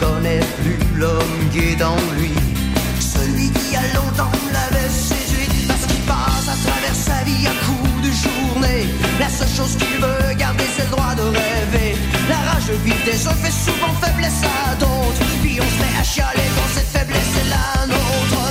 elle 0.01 0.07
reconnaît 0.07 0.39
plus 0.63 0.99
l'homme 0.99 1.49
qui 1.51 1.59
est 1.59 1.75
dans 1.75 1.95
lui. 2.17 2.31
Celui 2.99 3.49
qui 3.51 3.75
a 3.75 3.81
longtemps 3.95 4.31
l'avait 4.53 4.89
séduite 4.89 5.67
parce 5.67 5.85
qu'il 5.85 6.01
passe 6.03 6.47
à 6.47 6.57
travers 6.67 6.95
sa 6.95 7.23
vie 7.23 7.47
à 7.47 7.53
coups 7.65 8.01
de 8.07 8.11
journée. 8.11 8.87
La 9.19 9.29
seule 9.29 9.49
chose 9.49 9.75
qu'il 9.77 10.01
veut 10.01 10.33
garder, 10.35 10.65
c'est 10.75 10.83
le 10.83 10.91
droit 10.91 11.15
de 11.15 11.21
rêver. 11.21 11.95
La 12.29 12.37
rage 12.51 12.71
vive 12.83 13.03
des 13.05 13.27
uns 13.27 13.35
fait 13.35 13.51
souvent 13.51 13.93
faiblesse 14.01 14.41
à 14.43 14.75
d'autres. 14.75 15.25
Puis 15.41 15.59
on 15.59 15.69
se 15.69 15.79
met 15.81 15.99
à 15.99 16.03
chialer 16.03 16.49
quand 16.55 16.69
cette 16.73 16.91
faiblesse 16.95 17.33
est 17.41 17.49
la 17.49 17.87
nôtre. 17.87 18.41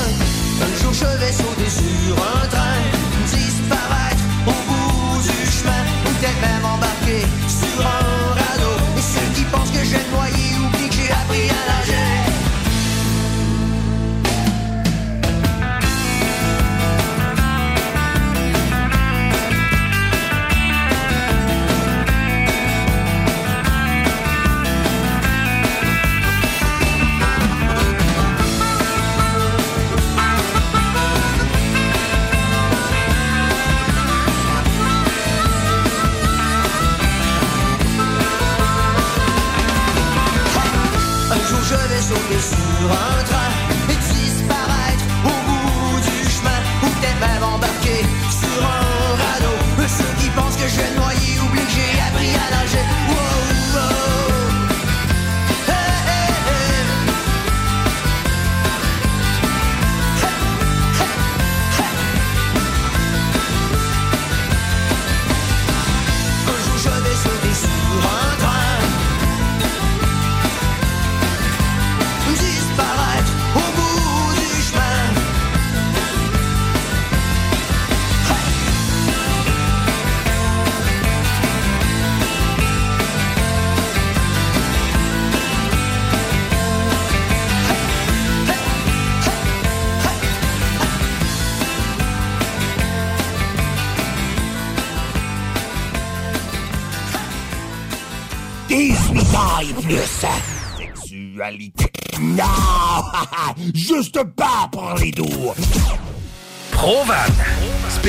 Un 0.65 0.83
jour 0.83 0.93
je 0.93 1.19
vais 1.19 1.33
sauter 1.33 1.71
sur 1.71 2.15
un 2.17 2.47
train, 2.49 2.81
disparaître 3.27 4.25
au 4.47 4.57
bout 4.69 5.23
du 5.23 5.39
chemin, 5.51 5.83
ou 6.05 6.11
peut-être 6.19 6.41
même 6.41 6.65
embarquer 6.65 7.23
sur 7.47 7.81
un 7.87 8.35
radeau. 8.41 8.77
Et 8.99 9.03
ceux 9.03 9.29
qui 9.35 9.45
pensent 9.53 9.71
que 9.71 9.85
je 9.85 9.91
vais 9.91 10.07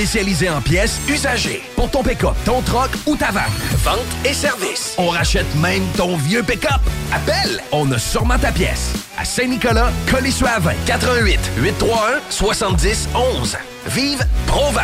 Spécialisé 0.10 0.50
en 0.50 0.60
pièces 0.60 1.00
usagées. 1.08 1.62
Pour 1.76 1.92
ton 1.92 2.02
pick-up, 2.02 2.34
ton 2.44 2.64
troc 2.64 2.90
ou 3.06 3.16
ta 3.16 3.30
vanne. 3.30 3.44
Vente 3.84 4.00
et 4.26 4.34
service. 4.34 4.96
On 4.98 5.10
rachète 5.10 5.46
même 5.58 5.84
ton 5.98 6.18
vieux 6.18 6.42
pick-up. 6.42 6.82
Appelle, 7.14 7.62
on 7.72 7.92
a 7.92 8.00
sûrement 8.00 8.40
ta 8.40 8.52
pièce. 8.52 8.92
À 9.20 9.24
Saint-Nicolas, 9.24 9.92
Colissois 10.10 10.58
20 10.62 10.74
88 10.88 11.40
831 11.58 12.22
70 12.32 13.10
11. 13.40 13.58
Vive 13.86 14.26
Provan. 14.48 14.82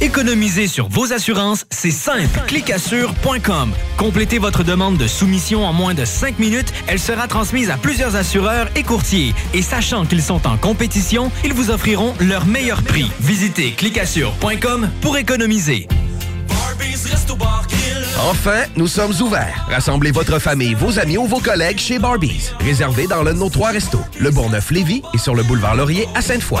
Économiser 0.00 0.66
sur 0.66 0.88
vos 0.88 1.12
assurances, 1.12 1.66
c'est 1.80 1.90
simple. 1.90 2.40
Clicassure.com. 2.46 3.72
Complétez 3.96 4.38
votre 4.38 4.62
demande 4.62 4.98
de 4.98 5.06
soumission 5.06 5.64
en 5.64 5.72
moins 5.72 5.94
de 5.94 6.04
5 6.04 6.38
minutes. 6.38 6.74
Elle 6.86 6.98
sera 6.98 7.26
transmise 7.26 7.70
à 7.70 7.78
plusieurs 7.78 8.16
assureurs 8.16 8.68
et 8.76 8.82
courtiers. 8.82 9.34
Et 9.54 9.62
sachant 9.62 10.04
qu'ils 10.04 10.22
sont 10.22 10.46
en 10.46 10.58
compétition, 10.58 11.32
ils 11.42 11.54
vous 11.54 11.70
offriront 11.70 12.14
leur 12.20 12.44
meilleur 12.44 12.82
prix. 12.82 13.10
Visitez 13.20 13.72
clicassure.com 13.72 14.90
pour 15.00 15.16
économiser. 15.16 15.88
Enfin, 18.28 18.64
nous 18.76 18.86
sommes 18.86 19.14
ouverts. 19.22 19.66
Rassemblez 19.70 20.10
votre 20.10 20.38
famille, 20.38 20.74
vos 20.74 20.98
amis 20.98 21.16
ou 21.16 21.24
vos 21.24 21.40
collègues 21.40 21.78
chez 21.78 21.98
Barbies. 21.98 22.50
Réservé 22.60 23.06
dans 23.06 23.22
l'un 23.22 23.32
de 23.32 23.38
nos 23.38 23.48
trois 23.48 23.70
restos, 23.70 24.04
le 24.18 24.30
Bourgneuf-Lévis 24.30 25.00
et 25.14 25.18
sur 25.18 25.34
le 25.34 25.42
boulevard 25.42 25.76
Laurier 25.76 26.06
à 26.14 26.20
Sainte-Foy. 26.20 26.60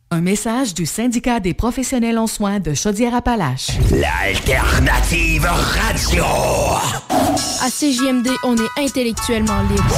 Un 0.13 0.19
message 0.19 0.73
du 0.73 0.85
syndicat 0.85 1.39
des 1.39 1.53
professionnels 1.53 2.17
en 2.17 2.27
soins 2.27 2.59
de 2.59 2.73
Chaudière-Appalaches. 2.73 3.69
L'alternative 3.91 5.45
radio. 5.45 6.25
À 7.61 7.69
CJMD, 7.69 8.27
on 8.43 8.57
est 8.57 8.83
intellectuellement 8.83 9.61
libre. 9.69 9.95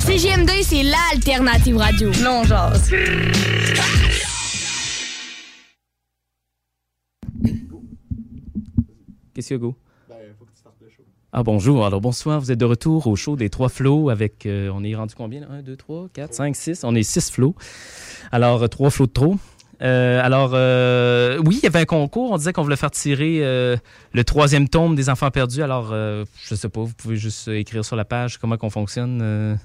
CJMD, 0.00 0.50
c'est 0.62 0.82
l'alternative 0.82 1.76
radio. 1.76 2.10
Non, 2.24 2.42
genre. 2.44 2.72
Qu'est-ce 9.34 9.48
qu'il 9.48 9.50
y 9.50 9.54
a, 9.54 9.58
Go? 9.58 9.76
Ah 11.38 11.42
bonjour, 11.42 11.84
alors 11.84 12.00
bonsoir, 12.00 12.40
vous 12.40 12.50
êtes 12.50 12.58
de 12.58 12.64
retour 12.64 13.06
au 13.06 13.14
show 13.14 13.36
des 13.36 13.50
trois 13.50 13.68
flots 13.68 14.08
avec, 14.08 14.46
euh, 14.46 14.70
on 14.74 14.82
est 14.82 14.94
rendu 14.94 15.14
combien? 15.14 15.42
1, 15.50 15.60
2, 15.60 15.76
3, 15.76 16.06
4, 16.14 16.32
5, 16.32 16.56
6, 16.56 16.80
on 16.84 16.94
est 16.94 17.02
6 17.02 17.30
flots. 17.30 17.54
Alors, 18.32 18.62
euh, 18.62 18.68
trois 18.68 18.88
flots 18.88 19.04
de 19.06 19.12
trop. 19.12 19.36
Euh, 19.82 20.18
alors, 20.24 20.52
oui, 21.44 21.58
il 21.60 21.64
y 21.64 21.66
avait 21.66 21.80
un 21.80 21.84
concours, 21.84 22.32
on 22.32 22.38
disait 22.38 22.54
qu'on 22.54 22.62
voulait 22.62 22.76
faire 22.76 22.90
tirer 22.90 23.40
le 23.40 24.24
troisième 24.24 24.66
tome 24.66 24.94
des 24.94 25.10
Enfants 25.10 25.30
perdus. 25.30 25.62
Alors, 25.62 25.90
je 25.92 26.54
sais 26.54 26.70
pas, 26.70 26.80
vous 26.80 26.94
pouvez 26.96 27.16
juste 27.16 27.48
écrire 27.48 27.84
sur 27.84 27.96
la 27.96 28.06
page 28.06 28.38
comment 28.38 28.56
qu'on 28.56 28.70
fonctionne. 28.70 29.58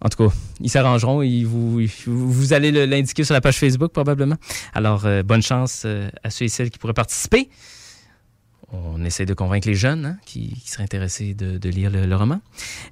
En 0.00 0.08
tout 0.08 0.28
cas, 0.28 0.34
ils 0.60 0.70
s'arrangeront, 0.70 1.24
vous, 1.44 2.52
allez 2.52 2.70
le- 2.70 2.84
l'indiquer 2.84 3.24
sur 3.24 3.32
la 3.34 3.40
page 3.40 3.58
Facebook 3.58 3.90
probablement. 3.90 4.36
Alors, 4.74 5.04
bonne 5.24 5.42
chance 5.42 5.84
à 6.22 6.30
ceux 6.30 6.44
et 6.44 6.48
celles 6.48 6.70
qui 6.70 6.78
pourraient 6.78 6.92
participer. 6.92 7.48
On 8.72 9.04
essaie 9.04 9.26
de 9.26 9.34
convaincre 9.34 9.68
les 9.68 9.74
jeunes 9.74 10.04
hein, 10.06 10.16
qui, 10.26 10.54
qui 10.54 10.70
seraient 10.70 10.82
intéressés 10.82 11.34
de, 11.34 11.56
de 11.56 11.68
lire 11.68 11.90
le, 11.90 12.04
le 12.04 12.16
roman. 12.16 12.40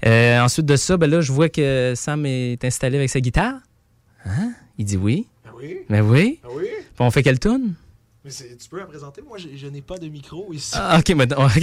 Euh, 0.07 0.39
ensuite 0.41 0.67
de 0.67 0.77
ça, 0.77 0.97
ben 0.97 1.11
là, 1.11 1.21
je 1.21 1.33
vois 1.33 1.49
que 1.49 1.95
Sam 1.97 2.25
est 2.27 2.65
installé 2.65 2.97
avec 2.97 3.11
sa 3.11 3.21
guitare. 3.21 3.57
Hein? 4.25 4.53
Il 4.79 4.85
dit 4.85 4.97
oui. 4.97 5.27
oui. 5.59 5.79
Ben 5.91 6.03
oui. 6.03 6.41
Ah 6.45 6.49
oui? 6.55 6.67
Puis 6.79 7.01
on 7.01 7.11
fait 7.11 7.23
quelle 7.23 7.41
tune? 7.41 7.75
Mais 8.25 8.31
tu 8.31 8.69
peux 8.71 8.79
la 8.79 8.87
présenter? 8.87 9.21
Moi, 9.21 9.37
je, 9.37 9.49
je 9.55 9.67
n'ai 9.67 9.83
pas 9.83 9.99
de 9.99 10.09
micro 10.09 10.51
ici. 10.55 10.73
Ah, 10.75 10.99
ok, 10.99 11.11
maintenant. 11.15 11.47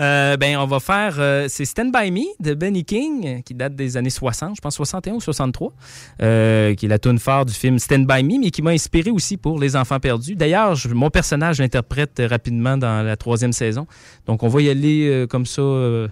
Euh, 0.00 0.38
ben, 0.38 0.56
on 0.56 0.66
va 0.66 0.80
faire. 0.80 1.16
euh, 1.18 1.44
c'est 1.50 1.66
Stand 1.66 1.92
By 1.92 2.10
Me 2.10 2.22
de 2.42 2.54
Benny 2.54 2.86
King, 2.86 3.42
qui 3.42 3.52
date 3.52 3.74
des 3.74 3.98
années 3.98 4.08
60, 4.08 4.56
je 4.56 4.60
pense 4.62 4.74
61 4.74 5.12
ou 5.16 5.20
63, 5.20 5.74
euh, 6.22 6.74
qui 6.74 6.86
est 6.86 6.88
la 6.88 6.98
tune 6.98 7.18
phare 7.18 7.44
du 7.44 7.52
film 7.52 7.78
Stand 7.78 8.06
By 8.06 8.22
Me, 8.22 8.38
mais 8.40 8.50
qui 8.50 8.62
m'a 8.62 8.70
inspiré 8.70 9.10
aussi 9.10 9.36
pour 9.36 9.58
Les 9.60 9.76
Enfants 9.76 10.00
Perdus. 10.00 10.36
D'ailleurs, 10.36 10.74
mon 10.94 11.10
personnage 11.10 11.58
l'interprète 11.58 12.22
rapidement 12.30 12.78
dans 12.78 13.02
la 13.04 13.14
troisième 13.18 13.52
saison. 13.52 13.86
Donc, 14.24 14.42
on 14.42 14.48
va 14.48 14.62
y 14.62 14.70
aller 14.70 15.26
comme 15.28 15.44
ça. 15.44 15.60
on- 15.60 16.08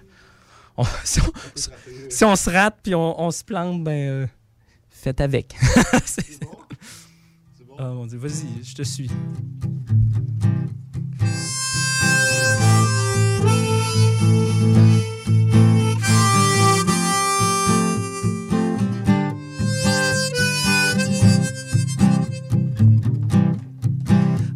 si, 1.03 1.19
on, 1.21 1.31
si 2.09 2.23
on 2.25 2.35
se 2.35 2.49
rate 2.51 2.77
puis 2.83 2.93
on, 2.93 3.19
on 3.19 3.31
se 3.31 3.43
plante, 3.43 3.83
ben, 3.83 4.29
faites 4.91 5.19
avec. 5.19 5.55
C'est- 6.05 6.39
Ah 7.81 7.93
mon 7.93 8.05
Dieu, 8.07 8.17
vas-y, 8.17 8.61
je 8.61 8.75
te 8.75 8.83
suis. 8.83 9.09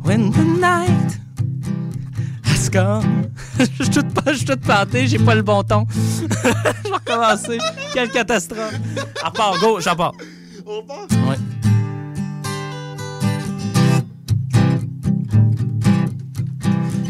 When 0.03 0.31
the 0.31 0.43
night 0.59 1.17
has 2.43 2.67
come. 2.67 3.29
je 3.57 3.83
suis 3.83 3.89
tout, 3.89 4.03
pas- 4.03 4.33
je 4.33 4.53
planté, 4.55 5.07
j'ai 5.07 5.19
pas 5.19 5.35
le 5.35 5.43
bon 5.43 5.63
ton. 5.63 5.87
je 5.93 6.27
vais 6.27 6.93
recommencer. 6.93 7.57
Quelle 7.93 8.09
catastrophe. 8.11 8.75
À 9.23 9.31
part, 9.31 9.57
go, 9.59 9.79
j'en 9.79 9.95
pars. 9.95 10.13
Ouais. 10.65 11.37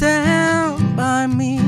stand 0.00 0.96
by 0.96 1.26
me. 1.26 1.60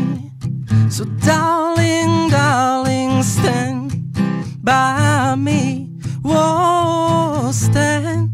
So, 0.88 1.04
darling, 1.04 2.30
darling, 2.30 3.22
stand 3.22 3.92
by 4.64 5.34
me. 5.36 5.90
Whoa, 6.22 7.50
stand 7.52 8.30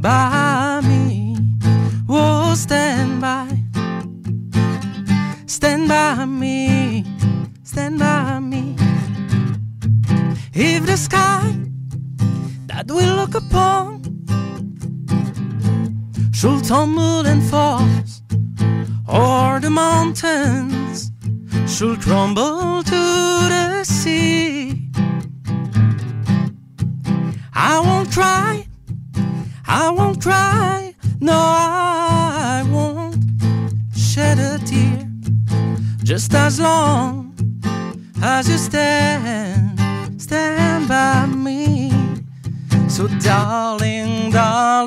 by 0.00 0.80
me. 0.82 1.36
Whoa, 2.08 2.54
stand 2.56 3.20
by. 3.20 3.46
Stand 5.46 5.86
by 5.86 6.24
me. 6.24 7.04
Stand 7.62 8.00
by 8.00 8.40
me. 8.40 8.74
If 10.54 10.86
the 10.86 10.96
sky 10.96 11.54
that 12.66 12.90
we 12.90 13.06
look 13.06 13.36
upon 13.36 14.02
should 16.32 16.64
tumble 16.64 17.24
and 17.24 17.42
fall, 17.44 17.86
or 19.08 19.60
the 19.60 19.70
mountains 19.70 21.12
should 21.66 22.00
crumble 22.00 22.82
to 22.82 22.90
the 22.90 23.84
sea. 23.84 24.88
I 27.54 27.80
won't 27.80 28.10
cry, 28.12 28.66
I 29.66 29.90
won't 29.90 30.22
cry, 30.22 30.94
no, 31.20 31.34
I 31.34 32.64
won't 32.70 33.22
shed 33.94 34.38
a 34.38 34.58
tear. 34.64 35.08
Just 36.02 36.34
as 36.34 36.60
long 36.60 37.34
as 38.22 38.48
you 38.48 38.58
stand, 38.58 40.20
stand 40.20 40.88
by 40.88 41.26
me. 41.26 41.92
So, 42.88 43.08
darling, 43.20 44.30
darling, 44.30 44.85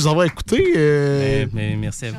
nous 0.00 0.06
avoir 0.10 0.26
écoutés. 0.26 0.72
euh, 0.76 1.46
Mais, 1.52 1.70
mais 1.70 1.76
merci 1.76 2.06
à 2.06 2.10
vous. 2.12 2.16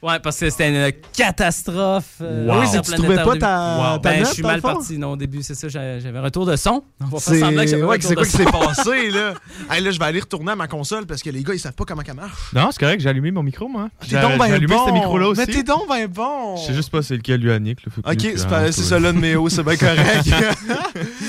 Ouais, 0.00 0.20
parce 0.20 0.38
que 0.38 0.48
c'était 0.48 0.68
une 0.68 0.92
catastrophe. 1.12 2.18
euh, 2.22 2.46
Wow. 2.46 2.60
Oui, 2.60 2.68
sur 2.68 2.82
tu 2.82 2.92
trouvais 2.92 3.16
pas 3.16 3.32
ta- 3.34 3.38
ta 3.38 3.98
Ben, 4.00 4.18
note, 4.20 4.28
je 4.28 4.32
suis 4.34 4.42
mal 4.44 4.60
parti. 4.60 4.96
Non, 4.96 5.12
au 5.12 5.16
début, 5.16 5.42
c'est 5.42 5.54
ça. 5.56 5.68
J'avais 5.68 6.16
un 6.18 6.22
retour 6.22 6.46
de 6.46 6.54
son. 6.54 6.84
On 7.00 7.04
va 7.06 7.10
faire 7.18 7.20
C'est 7.34 7.40
semblant 7.40 7.62
que 7.62 7.68
j'avais 7.68 7.82
un 7.82 7.86
ouais, 7.86 7.98
c'est 8.00 8.14
quoi 8.14 8.24
qui 8.24 8.30
s'est 8.30 8.44
passé 8.44 9.10
là? 9.10 9.34
Hey, 9.70 9.82
là, 9.82 9.90
je 9.90 9.98
vais 9.98 10.04
aller 10.04 10.20
retourner 10.20 10.52
à 10.52 10.56
ma 10.56 10.68
console 10.68 11.04
parce 11.06 11.20
que 11.20 11.30
les 11.30 11.42
gars, 11.42 11.52
ils 11.52 11.58
savent 11.58 11.72
pas 11.74 11.84
comment 11.84 12.02
ça 12.06 12.14
marche. 12.14 12.52
Non, 12.54 12.68
c'est 12.70 12.78
correct, 12.78 13.00
j'ai 13.00 13.08
allumé 13.08 13.32
mon 13.32 13.42
micro, 13.42 13.66
moi. 13.68 13.88
T'es 14.00 14.06
J'ai 14.10 14.20
donc 14.20 14.38
ben 14.38 14.44
allumé 14.52 14.74
bon. 14.74 14.86
ce 14.86 14.92
micro-là 14.92 15.28
aussi. 15.30 15.40
Mais 15.40 15.46
t'es 15.52 15.62
donc 15.64 15.88
ben 15.88 16.06
bon. 16.06 16.56
Je 16.56 16.66
sais 16.68 16.74
juste 16.74 16.90
pas 16.90 17.02
c'est 17.02 17.16
lequel 17.16 17.40
lui 17.40 17.50
a 17.52 17.58
Nick. 17.58 17.84
Là, 17.84 17.92
Ok, 18.12 18.20
c'est 18.20 18.72
c'est 18.72 18.82
ça 18.82 18.98
là 19.00 19.12
de 19.12 19.18
Méo, 19.18 19.48
c'est 19.48 19.62
bien 19.64 19.76
correct. 19.76 20.28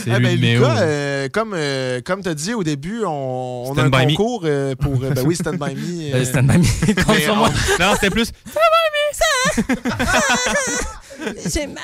C'est 0.04 0.12
Ah, 0.12 0.20
lui 0.20 0.38
ben. 0.38 0.56
Lucas, 0.56 0.78
euh, 0.80 1.28
comme, 1.32 1.54
euh, 1.56 2.00
comme 2.06 2.22
tu 2.22 2.30
as 2.30 2.34
dit 2.34 2.54
au 2.54 2.64
début, 2.64 3.02
on, 3.06 3.66
on 3.68 3.78
a 3.78 3.84
un 3.84 3.90
concours 3.90 4.46
pour. 4.80 4.98
ben 5.00 5.14
oui, 5.26 5.36
Stand 5.36 5.58
By 5.58 5.76
Me. 5.76 6.24
Stand 6.24 6.48
By 6.48 6.58
Me, 6.60 6.94
compte 7.04 7.16
mais 7.16 7.22
sur 7.26 7.36
plus. 8.60 9.69
J'ai 11.53 11.68
mal. 11.68 11.84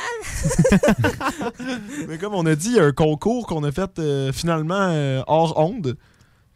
Mais 2.07 2.17
comme 2.17 2.35
on 2.35 2.45
a 2.45 2.55
dit, 2.55 2.69
il 2.69 2.75
y 2.75 2.79
a 2.79 2.83
un 2.85 2.91
concours 2.91 3.47
qu'on 3.47 3.63
a 3.63 3.71
fait 3.71 3.99
euh, 3.99 4.31
finalement 4.31 4.89
euh, 4.91 5.21
hors 5.27 5.59
onde. 5.59 5.97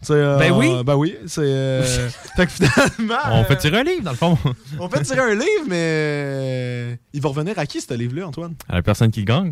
Euh, 0.09 0.37
Ben 0.37 0.53
oui. 0.53 0.71
Ben 0.85 0.95
oui. 0.95 1.17
C'est. 1.27 1.41
euh, 1.41 1.83
fait 2.37 2.45
que 2.45 2.51
finalement. 2.53 3.19
On 3.31 3.43
fait 3.43 3.57
tirer 3.57 3.79
un 3.79 3.83
livre, 3.83 4.03
dans 4.03 4.11
le 4.11 4.17
fond. 4.17 4.37
On 4.79 4.87
fait 4.89 5.01
tirer 5.03 5.19
un 5.19 5.35
livre, 5.35 5.65
mais. 5.67 6.97
il 7.13 7.21
va 7.21 7.29
revenir 7.29 7.59
à 7.59 7.65
qui 7.65 7.81
ce 7.81 7.93
livre-là, 7.93 8.27
Antoine? 8.27 8.55
À 8.69 8.75
la 8.75 8.81
personne 8.81 9.11
qui 9.11 9.25
gagne. 9.25 9.51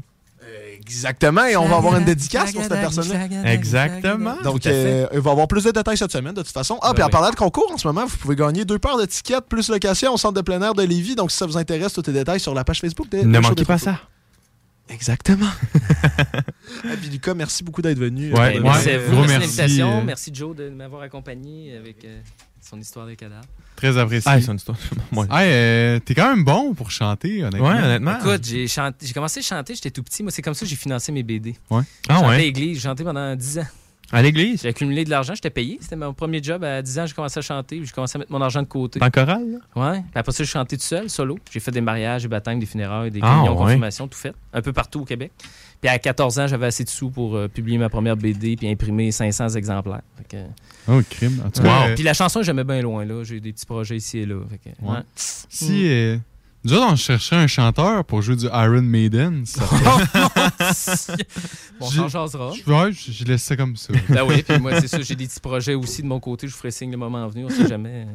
Exactement, 0.87 1.45
et 1.45 1.55
on 1.57 1.67
va 1.67 1.75
avoir 1.77 1.97
une 1.97 2.05
dédicace 2.05 2.53
pour 2.53 2.61
cette 2.63 2.71
personne-là. 2.71 3.51
Exactement. 3.53 4.35
Donc, 4.43 4.65
euh, 4.65 5.05
il 5.13 5.19
va 5.19 5.29
y 5.29 5.31
avoir 5.31 5.47
plus 5.47 5.63
de 5.65 5.71
détails 5.71 5.97
cette 5.97 6.11
semaine, 6.11 6.33
de 6.33 6.41
toute 6.41 6.51
façon. 6.53 6.79
Ah, 6.81 6.89
Ben 6.89 6.93
puis 6.95 7.03
en 7.03 7.07
oui. 7.07 7.11
parlant 7.11 7.29
de 7.29 7.35
concours, 7.35 7.69
en 7.73 7.77
ce 7.77 7.87
moment, 7.87 8.05
vous 8.05 8.17
pouvez 8.17 8.35
gagner 8.35 8.63
deux 8.65 8.79
paires 8.79 8.97
de 8.97 9.05
tickets 9.05 9.45
plus 9.49 9.69
location 9.69 10.13
au 10.13 10.17
centre 10.17 10.35
de 10.35 10.41
plein 10.41 10.61
air 10.61 10.73
de 10.73 10.83
Lévis. 10.83 11.15
Donc, 11.15 11.31
si 11.31 11.37
ça 11.37 11.45
vous 11.45 11.57
intéresse, 11.57 11.91
tous 11.93 12.03
les 12.07 12.13
détails 12.13 12.39
sur 12.39 12.53
la 12.53 12.63
page 12.63 12.79
Facebook. 12.79 13.09
de- 13.09 13.17
Ne 13.17 13.39
manquez 13.39 13.65
pas 13.65 13.77
ça. 13.77 13.99
Exactement. 14.89 15.49
Et 16.85 16.95
puis, 17.01 17.09
Lucas, 17.09 17.33
merci 17.33 17.63
beaucoup 17.65 17.81
d'être 17.81 17.99
venu. 17.99 18.31
Ouais, 18.33 18.57
Euh, 18.57 18.61
merci 18.63 18.89
à 18.91 18.99
vous. 18.99 19.11
gros 19.17 19.25
Merci 19.27 19.81
euh. 19.81 20.01
Merci 20.05 20.31
Joe 20.33 20.55
de 20.55 20.69
m'avoir 20.69 21.01
accompagné 21.01 21.75
avec 21.75 22.05
euh, 22.05 22.19
son 22.69 22.79
histoire 22.79 23.05
des 23.07 23.15
cadavres. 23.15 23.45
Très 23.75 23.97
apprécié, 23.97 24.41
son 24.41 24.55
histoire. 24.55 24.77
Ouais. 25.13 25.25
Euh, 25.47 25.99
t'es 25.99 26.13
quand 26.15 26.29
même 26.29 26.43
bon 26.43 26.73
pour 26.73 26.91
chanter, 26.91 27.43
honnêtement. 27.43 27.67
Ouais, 27.69 27.75
honnêtement. 27.81 28.17
Écoute, 28.19 28.43
j'ai 28.45 28.67
chanté- 28.67 29.05
j'ai 29.05 29.13
commencé 29.13 29.39
à 29.39 29.43
chanter, 29.43 29.75
j'étais 29.75 29.91
tout 29.91 30.03
petit. 30.03 30.23
Moi, 30.23 30.31
c'est 30.31 30.41
comme 30.41 30.53
ça 30.53 30.65
que 30.65 30.69
j'ai 30.69 30.75
financé 30.75 31.11
mes 31.11 31.23
BD. 31.23 31.55
Ouais. 31.69 31.81
Ah 32.09 32.13
J'ai 32.13 32.13
chanté 32.15 32.25
à 32.25 32.29
ouais. 32.29 32.37
l'église, 32.39 32.77
j'ai 32.77 32.83
chanté 32.87 33.03
pendant 33.03 33.35
10 33.35 33.59
ans. 33.59 33.67
À 34.11 34.21
l'église? 34.21 34.61
J'ai 34.61 34.69
accumulé 34.69 35.03
de 35.03 35.09
l'argent, 35.09 35.35
j'étais 35.35 35.49
payé. 35.49 35.77
C'était 35.81 35.97
mon 35.97 36.13
premier 36.13 36.41
job. 36.41 36.63
À 36.63 36.81
10 36.81 36.99
ans, 36.99 37.05
j'ai 37.05 37.13
commencé 37.13 37.39
à 37.39 37.41
chanter. 37.41 37.81
J'ai 37.83 37.91
commencé 37.91 38.15
à 38.15 38.19
mettre 38.19 38.31
mon 38.31 38.39
argent 38.41 38.61
de 38.61 38.67
côté. 38.67 39.01
En 39.03 39.09
chorale, 39.09 39.43
là? 39.75 39.91
Ouais. 39.91 39.99
Puis 39.99 40.11
après 40.19 40.31
ça, 40.31 40.43
j'ai 40.45 40.49
chanté 40.49 40.77
tout 40.77 40.83
seul, 40.83 41.09
solo. 41.09 41.37
J'ai 41.51 41.59
fait 41.59 41.71
des 41.71 41.81
mariages, 41.81 42.21
des 42.23 42.29
baptêmes, 42.29 42.57
des 42.59 42.65
funérailles, 42.65 43.11
des 43.11 43.19
Ah, 43.21 43.35
réunions, 43.35 43.51
ouais. 43.57 43.63
confirmations, 43.65 44.07
tout 44.07 44.17
fait. 44.17 44.33
Un 44.53 44.61
peu 44.61 44.71
partout 44.71 45.01
au 45.01 45.05
Québec. 45.05 45.31
Puis 45.81 45.89
à 45.89 45.99
14 45.99 46.39
ans, 46.39 46.47
j'avais 46.47 46.65
assez 46.65 46.83
de 46.83 46.89
sous 46.89 47.09
pour 47.11 47.35
euh, 47.35 47.47
publier 47.47 47.77
ma 47.77 47.89
première 47.89 48.17
BD 48.17 48.55
puis 48.55 48.67
imprimer 48.67 49.11
500 49.11 49.49
exemplaires. 49.49 50.01
Fait 50.17 50.37
que- 50.37 50.91
Oh, 50.91 51.01
crime. 51.09 51.41
En 51.45 51.49
tout 51.51 51.61
cas, 51.61 51.89
euh, 51.89 51.95
Puis 51.95 52.03
la 52.03 52.13
chanson, 52.13 52.41
j'aimais 52.41 52.63
bien 52.63 52.81
loin. 52.81 53.05
là. 53.05 53.23
J'ai 53.23 53.39
des 53.39 53.53
petits 53.53 53.65
projets 53.65 53.97
ici 53.97 54.19
et 54.19 54.25
là. 54.25 54.39
Fait 54.49 54.57
que, 54.57 54.69
Ouais. 54.85 54.91
ouais. 54.97 54.99
si 55.15 55.87
euh, 55.89 56.17
nous 56.63 56.73
autres, 56.73 56.87
on 56.91 56.95
cherchait 56.95 57.35
un 57.35 57.47
chanteur 57.47 58.03
pour 58.05 58.21
jouer 58.21 58.35
du 58.37 58.45
Iron 58.45 58.81
Maiden, 58.81 59.45
ça 59.45 59.63
Bon, 61.79 61.87
on 61.87 62.09
s'en 62.09 62.27
Ouais, 62.67 62.91
je, 62.91 63.11
je 63.11 63.23
laisse 63.25 63.43
ça 63.43 63.55
comme 63.55 63.75
ça. 63.75 63.93
Ben 64.09 64.23
oui, 64.27 64.41
puis 64.43 64.59
moi, 64.59 64.79
c'est 64.81 64.87
ça, 64.87 64.99
j'ai 65.01 65.15
des 65.15 65.27
petits 65.27 65.39
projets 65.39 65.75
aussi 65.75 66.01
de 66.01 66.07
mon 66.07 66.19
côté. 66.19 66.47
Je 66.47 66.53
vous 66.53 66.57
ferai 66.57 66.71
signe 66.71 66.91
le 66.91 66.97
moment 66.97 67.27
venu, 67.27 67.45
on 67.45 67.49
sait 67.49 67.67
jamais. 67.67 68.07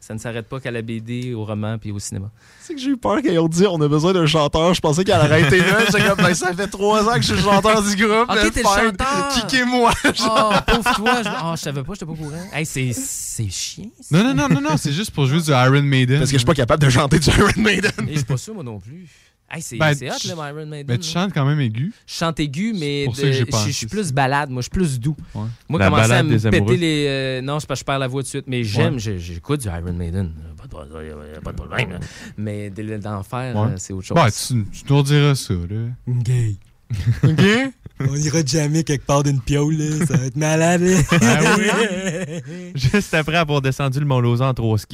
Ça 0.00 0.14
ne 0.14 0.18
s'arrête 0.18 0.48
pas 0.48 0.60
qu'à 0.60 0.70
la 0.70 0.82
BD, 0.82 1.34
au 1.34 1.44
roman 1.44 1.78
puis 1.78 1.90
au 1.92 1.98
cinéma. 1.98 2.30
C'est 2.60 2.74
que 2.74 2.80
j'ai 2.80 2.90
eu 2.90 2.96
peur 2.96 3.16
quand 3.22 3.30
ils 3.30 3.38
ont 3.38 3.48
dit 3.48 3.66
on 3.66 3.80
a 3.80 3.88
besoin 3.88 4.12
d'un 4.12 4.26
chanteur. 4.26 4.74
Je 4.74 4.80
pensais 4.80 5.04
qu'elle 5.04 5.20
allait 5.20 5.34
arrêter 5.42 5.58
là. 5.58 5.78
J'étais 5.86 6.04
comme, 6.06 6.16
ben, 6.18 6.34
ça 6.34 6.52
fait 6.54 6.66
trois 6.66 7.08
ans 7.08 7.14
que 7.14 7.22
je 7.22 7.26
suis 7.26 7.36
le 7.36 7.42
chanteur 7.42 7.82
du 7.82 7.96
groupe. 7.96 8.28
Ok, 8.28 8.36
mais 8.42 8.50
t'es 8.50 8.62
le 8.62 8.68
chanteur. 8.68 9.28
Kickez-moi. 9.34 9.92
Oh, 10.04 10.52
pauvre 10.66 10.94
toi. 10.96 11.22
Je, 11.22 11.28
oh, 11.28 11.52
je 11.52 11.60
savais 11.60 11.82
pas, 11.82 11.92
j'étais 11.94 12.06
pas 12.06 12.12
au 12.12 12.16
courant. 12.16 12.48
Hey, 12.52 12.66
c'est, 12.66 12.92
c'est 12.92 13.48
chiant. 13.50 13.84
ça. 14.00 14.16
Non, 14.16 14.24
non, 14.24 14.34
non, 14.34 14.54
non, 14.54 14.60
non, 14.70 14.76
c'est 14.76 14.92
juste 14.92 15.10
pour 15.10 15.26
jouer 15.26 15.40
du 15.40 15.50
Iron 15.50 15.82
Maiden. 15.82 16.18
Parce 16.18 16.30
que 16.30 16.36
je 16.36 16.40
suis 16.40 16.46
pas 16.46 16.54
capable 16.54 16.82
de 16.82 16.90
chanter 16.90 17.18
du 17.18 17.30
Iron 17.30 17.50
Maiden. 17.56 17.92
Et 18.08 18.12
je 18.12 18.16
suis 18.16 18.24
pas 18.24 18.36
sûr, 18.36 18.54
moi 18.54 18.64
non 18.64 18.78
plus. 18.80 19.06
Hey, 19.48 19.62
c'est, 19.62 19.76
Ben, 19.78 19.92
hot, 19.92 20.14
tu- 20.20 20.26
le 20.28 20.34
Iron 20.34 20.66
Maiden. 20.66 20.86
Ben, 20.86 20.98
tu 20.98 21.08
chantes 21.08 21.32
quand 21.32 21.44
même 21.46 21.60
aigu. 21.60 21.92
Je 22.06 22.14
chante 22.14 22.40
aigu, 22.40 22.74
mais 22.76 23.06
je 23.14 23.70
suis 23.70 23.86
plus 23.86 24.12
balade. 24.12 24.50
Moi, 24.50 24.60
je 24.60 24.64
suis 24.64 24.70
plus 24.70 24.98
doux. 24.98 25.16
Ouais. 25.34 25.42
Moi, 25.68 25.78
La 25.78 25.86
commencer 25.88 26.12
à 26.12 26.22
me 26.24 26.34
amoureux. 26.46 26.50
péter 26.50 26.76
les. 26.76 27.06
euh, 27.08 27.40
non, 27.42 27.60
c'est 27.60 27.66
parce 27.68 27.78
que 27.80 27.82
je 27.82 27.86
perds 27.86 27.98
la 28.00 28.08
voix 28.08 28.22
tout 28.22 28.26
de 28.26 28.28
suite. 28.30 28.46
Mais 28.48 28.64
j'aime, 28.64 28.98
j'ai- 28.98 29.18
j'écoute 29.20 29.60
du 29.60 29.68
Iron 29.68 29.92
Maiden. 29.92 30.32
Pas 30.56 30.64
de, 30.64 30.68
problème, 30.68 31.16
y 31.32 31.36
a 31.36 31.40
pas 31.40 31.52
de 31.52 31.56
problème. 31.56 31.90
là. 31.90 32.00
Mais 32.36 32.70
de- 32.70 32.96
d'en 32.96 33.22
faire, 33.22 33.54
Ouais. 33.56 33.68
euh, 33.68 33.74
c'est 33.76 33.92
autre 33.92 34.06
chose. 34.08 34.18
Ouais, 34.18 34.30
tu, 34.32 34.66
tu 34.84 34.92
nous 34.92 35.02
diras 35.04 35.34
ça, 35.36 35.54
là. 35.54 35.90
Gay. 36.08 36.56
On 38.00 38.14
ira 38.14 38.44
jamais 38.44 38.82
quelque 38.84 39.06
part 39.06 39.22
d'une 39.22 39.40
piole, 39.40 39.74
là. 39.76 40.04
Ça 40.06 40.16
va 40.16 40.26
être 40.26 40.36
malade, 40.36 40.82
là. 40.82 40.98
Ah 41.22 41.56
oui? 41.56 42.72
Juste 42.74 43.14
après 43.14 43.36
avoir 43.36 43.62
descendu 43.62 44.00
le 44.00 44.04
Mont 44.06 44.20
Lausanne 44.20 44.48
en 44.48 44.54
trois 44.54 44.76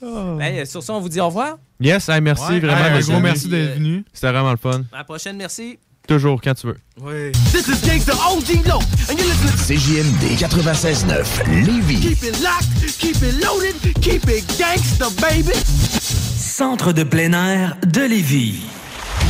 skis. 0.00 0.40
Hey, 0.42 0.66
sur 0.66 0.82
ça, 0.82 0.92
on 0.94 1.00
vous 1.00 1.08
dit 1.08 1.20
au 1.20 1.26
revoir. 1.26 1.58
Yes, 1.80 2.08
hey, 2.08 2.20
merci 2.20 2.42
Ouais, 2.44 2.60
vraiment. 2.60 2.84
hey, 2.96 3.02
un 3.02 3.12
gros 3.12 3.20
merci 3.20 3.48
d'être 3.48 3.74
venu. 3.74 4.04
C'était 4.12 4.30
vraiment 4.32 4.50
le 4.50 4.56
fun. 4.56 4.82
À 4.92 4.98
la 4.98 5.04
prochaine, 5.04 5.36
merci. 5.36 5.78
Toujours, 6.06 6.40
quand 6.40 6.54
tu 6.54 6.66
veux. 6.68 6.76
Oui. 7.02 7.32
This 7.52 7.68
is 7.68 7.86
Gangsta 7.86 8.14
OG 8.14 8.66
Low, 8.66 8.78
and 9.10 9.18
you're 9.18 9.26
listening 9.28 9.52
to 9.52 9.58
CJMD 9.58 10.38
96.9 10.38 11.66
Lévis. 11.66 12.00
Keep 12.00 12.22
it 12.22 12.40
locked, 12.42 12.98
keep 12.98 13.16
it 13.22 13.44
loaded, 13.44 13.74
keep 14.00 14.26
it 14.28 14.44
gangsta, 14.58 15.10
baby. 15.20 15.52
Centre 16.38 16.92
de 16.92 17.02
plein 17.04 17.34
air 17.34 17.76
de 17.86 18.00
Lévis. 18.00 18.62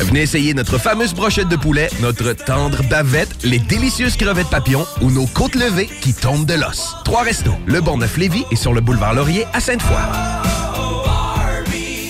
Venez 0.00 0.22
essayer 0.22 0.54
notre 0.54 0.78
fameuse 0.78 1.14
brochette 1.14 1.48
de 1.48 1.56
poulet, 1.56 1.88
notre 2.00 2.32
tendre 2.32 2.82
bavette, 2.90 3.42
les 3.42 3.58
délicieuses 3.58 4.16
crevettes 4.16 4.50
papillons 4.50 4.86
ou 5.00 5.10
nos 5.10 5.26
côtes 5.26 5.54
levées 5.54 5.88
qui 6.00 6.12
tombent 6.12 6.46
de 6.46 6.54
l'os. 6.54 6.96
Trois 7.04 7.22
restos, 7.22 7.54
le 7.66 7.80
Bon 7.80 7.98
Neuf 7.98 8.16
Lévis 8.16 8.44
et 8.50 8.56
sur 8.56 8.74
le 8.74 8.80
boulevard 8.80 9.14
Laurier 9.14 9.46
à 9.52 9.60
Sainte-Foy. 9.60 10.53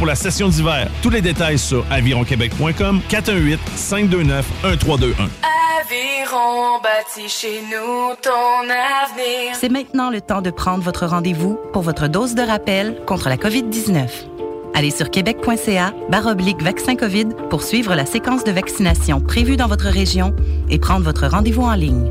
pour 0.00 0.06
la 0.06 0.14
session 0.14 0.48
d'hiver. 0.48 0.90
Tous 1.02 1.10
les 1.10 1.20
détails 1.20 1.58
sur 1.58 1.84
avironquebec.com 1.90 3.02
418 3.06 3.60
529 3.76 4.46
1321. 4.64 5.28
Aviron 5.78 6.80
bâti 6.82 7.28
chez 7.28 7.60
nous 7.70 8.14
ton 8.22 8.62
avenir. 8.62 9.54
C'est 9.60 9.68
maintenant 9.68 10.08
le 10.08 10.22
temps 10.22 10.40
de 10.40 10.48
prendre 10.48 10.82
votre 10.82 11.04
rendez-vous 11.04 11.58
pour 11.74 11.82
votre 11.82 12.08
dose 12.08 12.34
de 12.34 12.40
rappel 12.40 12.96
contre 13.06 13.28
la 13.28 13.36
COVID-19. 13.36 14.08
Allez 14.72 14.90
sur 14.90 15.10
québec.ca 15.10 15.92
baroblique 16.08 16.62
vaccin 16.62 16.96
COVID 16.96 17.26
pour 17.50 17.62
suivre 17.62 17.94
la 17.94 18.06
séquence 18.06 18.42
de 18.42 18.52
vaccination 18.52 19.20
prévue 19.20 19.58
dans 19.58 19.68
votre 19.68 19.88
région 19.88 20.34
et 20.70 20.78
prendre 20.78 21.04
votre 21.04 21.26
rendez-vous 21.26 21.64
en 21.64 21.74
ligne. 21.74 22.10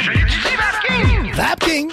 je 0.00 0.10
l'étudie, 0.10 0.56
Vapking! 0.56 1.32
Vapking! 1.34 1.92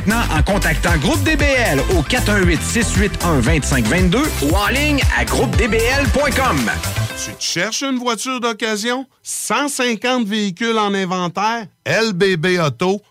en 0.09 0.41
contactant 0.43 0.97
Groupe 0.97 1.21
DBL 1.23 1.79
au 1.95 2.01
418-681-2522 2.01 4.17
ou 4.43 4.55
en 4.55 4.67
ligne 4.67 5.01
à 5.17 5.25
groupedbl.com. 5.25 6.71
Tu 7.23 7.31
te 7.33 7.43
cherches 7.43 7.83
une 7.83 7.99
voiture 7.99 8.39
d'occasion? 8.39 9.05
150 9.21 10.25
véhicules 10.25 10.77
en 10.77 10.93
inventaire? 10.93 11.67
LBB 11.85 12.59
Auto.com. 12.59 13.10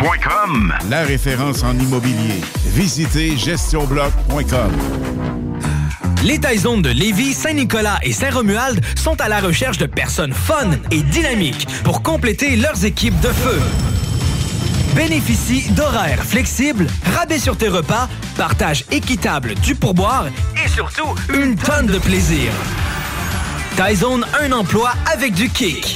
La 0.89 1.03
référence 1.03 1.63
en 1.63 1.77
immobilier. 1.77 2.41
Visitez 2.65 3.37
gestionbloc.com. 3.37 4.71
Les 6.23 6.39
Taizones 6.39 6.81
de 6.81 6.89
Lévis, 6.89 7.33
Saint-Nicolas 7.33 7.99
et 8.01 8.11
Saint-Romuald 8.11 8.83
sont 8.95 9.21
à 9.21 9.29
la 9.29 9.39
recherche 9.39 9.77
de 9.77 9.85
personnes 9.85 10.33
fun 10.33 10.71
et 10.89 11.03
dynamiques 11.03 11.67
pour 11.83 12.01
compléter 12.01 12.55
leurs 12.55 12.83
équipes 12.83 13.19
de 13.19 13.27
feu. 13.27 13.59
Bénéficie 14.95 15.69
d'horaires 15.71 16.23
flexibles, 16.23 16.87
rabais 17.15 17.39
sur 17.39 17.55
tes 17.55 17.69
repas, 17.69 18.09
partage 18.37 18.85
équitable 18.89 19.53
du 19.55 19.75
pourboire 19.75 20.25
et 20.63 20.67
surtout 20.67 21.13
une 21.31 21.55
tonne 21.55 21.87
de 21.87 21.99
plaisir. 21.99 22.51
Taizone, 23.77 24.25
un 24.41 24.51
emploi 24.51 24.93
avec 25.13 25.33
du 25.33 25.47
kick. 25.49 25.95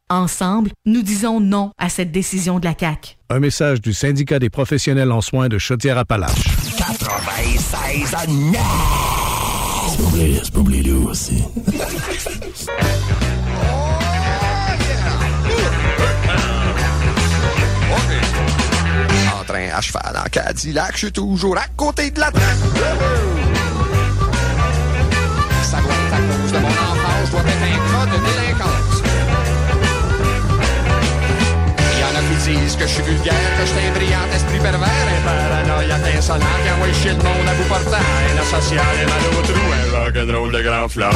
Ensemble, 0.11 0.71
nous 0.85 1.03
disons 1.03 1.39
non 1.39 1.71
à 1.77 1.87
cette 1.87 2.11
décision 2.11 2.59
de 2.59 2.65
la 2.65 2.75
CAQ. 2.77 3.15
Un 3.29 3.39
message 3.39 3.79
du 3.79 3.93
syndicat 3.93 4.39
des 4.39 4.49
professionnels 4.49 5.09
en 5.09 5.21
soins 5.21 5.47
de 5.47 5.57
Chaudière-Appalaches. 5.57 6.49
96 6.77 8.13
à 8.15 8.27
9! 8.27 8.57
C'est 9.87 10.51
pas 10.51 10.59
oublié 10.59 10.91
aussi. 10.91 11.41
En 19.33 19.43
train 19.45 19.69
à 19.73 19.79
cheval 19.79 20.17
en 20.17 20.29
Cadillac, 20.29 20.91
je 20.91 20.97
suis 20.97 21.11
toujours 21.13 21.57
à 21.57 21.67
côté 21.77 22.11
de 22.11 22.19
la 22.19 22.31
traque. 22.31 22.57
Ça 25.63 25.77
doit 25.79 25.93
être 25.93 26.13
à 26.13 26.17
cause 26.17 26.51
de 26.51 26.57
mon 26.57 26.67
enfance, 26.67 27.27
je 27.27 27.31
dois 27.31 27.39
être 27.39 27.63
un 27.63 27.77
cas 27.93 28.05
de 28.07 28.11
délinquance. 28.11 28.50
Que 32.55 32.87
je 32.87 32.93
suis 32.93 33.03
vulgaire, 33.03 33.33
que 33.57 33.65
je 33.65 33.71
suis 33.71 33.87
un 33.87 33.91
brillant 33.91 34.27
esprit 34.33 34.59
pervers, 34.59 34.81
un 34.81 35.21
paranoïaque 35.25 36.15
insolent 36.17 36.45
qui 36.63 36.71
envoie 36.71 36.93
chier 36.93 37.11
le 37.11 37.17
monde 37.17 37.47
à 37.47 37.53
bout 37.53 37.67
portant, 37.67 37.97
un 37.97 38.41
asocial 38.41 38.85
et 39.01 39.05
mal 39.05 39.23
au 39.37 39.41
trou, 39.41 39.65
un 39.71 40.03
rock'n'roll 40.03 40.51
de 40.51 40.61
grand 40.61 40.89
flamme. 40.89 41.11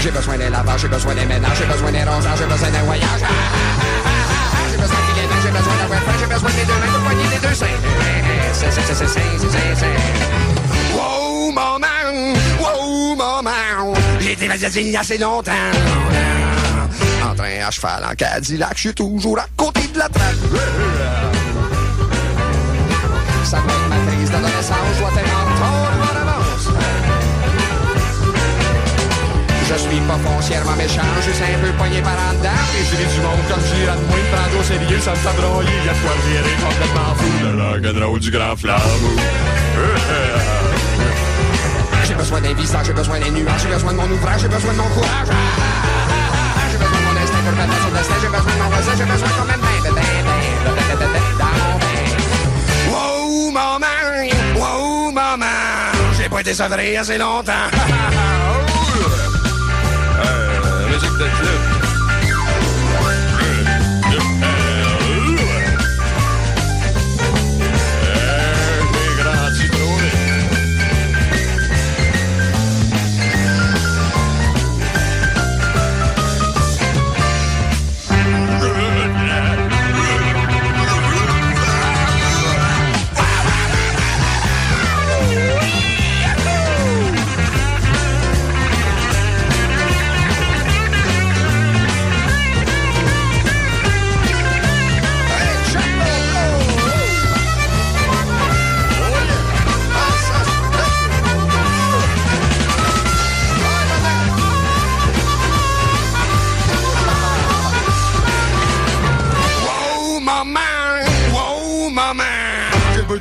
J'ai 0.00 0.10
besoin 0.10 0.36
d'un 0.36 0.50
lavage, 0.50 0.80
j'ai 0.80 0.88
besoin 0.88 1.14
d'un 1.14 1.24
ménage, 1.24 1.56
j'ai 1.58 1.64
besoin 1.64 1.92
d'un 1.92 2.10
rosage, 2.10 2.38
j'ai 2.38 2.46
besoin 2.46 2.70
d'un 2.70 2.82
voyage. 2.82 3.22
J'ai 4.70 4.76
besoin 4.76 4.96
qu'il 5.06 5.28
main, 5.28 5.40
j'ai 5.42 5.50
besoin 5.50 5.76
d'avoir 5.80 6.00
faim, 6.02 6.12
j'ai 6.20 6.34
besoin 6.34 6.50
des 6.50 6.64
deux 6.64 6.72
mains 6.72 6.92
pour 6.92 7.02
poigner 7.02 7.24
les 7.32 7.48
deux 7.48 7.54
seins. 7.54 7.66
C'est, 8.52 8.70
c'est, 8.72 8.82
c'est, 8.82 8.94
c'est, 8.94 9.06
c'est, 9.06 9.76
c'est. 9.76 10.94
Wow, 10.94 11.52
maman! 11.52 12.34
Wow, 12.60 13.16
maman! 13.16 13.94
J'ai 14.20 14.36
des 14.36 14.48
magazine 14.48 14.96
assez 14.96 15.18
longtemps. 15.18 16.41
En 17.32 17.34
train 17.34 17.66
à 17.66 17.70
cheval, 17.70 18.04
en 18.04 18.14
Cadillac, 18.14 18.72
je 18.74 18.80
suis 18.80 18.94
toujours 18.94 19.38
à 19.38 19.46
côté 19.56 19.80
de 19.94 19.98
la 19.98 20.06
traque. 20.10 20.36
Ça 23.42 23.56
va 23.56 23.72
être 23.72 23.88
ma 23.88 23.96
crise 24.12 24.30
d'adolescence, 24.30 24.76
je 24.92 25.00
dois 25.00 25.08
être 25.16 25.32
en 25.32 25.44
retard 25.48 25.92
ou 25.96 26.02
en 26.02 26.28
avance. 26.28 26.68
Je 29.66 29.74
suis 29.78 30.00
pas 30.00 30.18
foncièrement 30.18 30.76
méchant, 30.76 31.00
juste 31.24 31.40
un 31.40 31.58
peu 31.64 31.72
poigné 31.78 32.02
par 32.02 32.12
en 32.12 32.34
dedans. 32.34 32.50
Et 32.78 32.84
je 32.84 32.96
du 32.96 33.20
monde 33.22 33.40
comme 33.48 33.64
je 33.64 33.74
dirais 33.76 33.96
de 33.96 34.04
moi, 34.04 34.18
prendre 34.30 34.60
au 34.60 34.62
sérieux, 34.62 35.00
ça 35.00 35.12
me 35.12 35.16
fait 35.16 35.40
broyer. 35.40 35.70
Y'a 35.86 35.94
quoi 35.94 36.12
virer 36.28 36.54
complètement 36.60 37.14
fou. 37.16 37.32
Le 37.44 37.62
rock'n'roll 37.62 38.20
du 38.20 38.30
grand 38.30 38.56
flambeau. 38.56 39.16
J'ai 42.04 42.14
besoin 42.14 42.40
d'un 42.42 42.52
visage, 42.52 42.86
j'ai 42.86 42.92
besoin 42.92 43.18
des 43.20 43.30
nuages, 43.30 43.62
j'ai 43.62 43.72
besoin 43.72 43.92
de 43.92 43.96
mon 43.96 44.10
ouvrage, 44.10 44.42
j'ai 44.42 44.48
besoin 44.48 44.72
de 44.72 44.76
mon 44.76 44.88
courage. 44.90 45.28
Mon 47.66 47.74
bain. 51.78 52.90
Wow, 52.90 53.50
maman, 53.50 53.86
wow, 54.56 55.10
maman, 55.12 55.46
j'ai 56.16 56.28
pas 56.28 56.40
été 56.40 56.54
assez 56.96 57.18
longtemps. 57.18 57.52
Euh, 60.24 60.88
musique 60.88 61.12
de 61.18 61.24
club. 61.24 61.61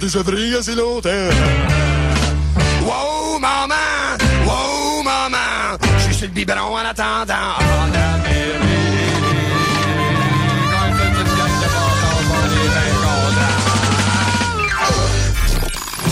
Été 0.01 0.09
sevré 0.09 0.55
assez 0.55 0.73
longtemps. 0.73 1.29
Wow, 2.83 3.37
maman! 3.37 4.17
Wow, 4.47 5.03
maman! 5.03 5.77
Je 5.99 6.03
suis 6.05 6.15
sur 6.15 6.25
le 6.25 6.33
biberon 6.33 6.75
en 6.75 6.77
attendant. 6.77 7.35
Contents. 7.59 7.99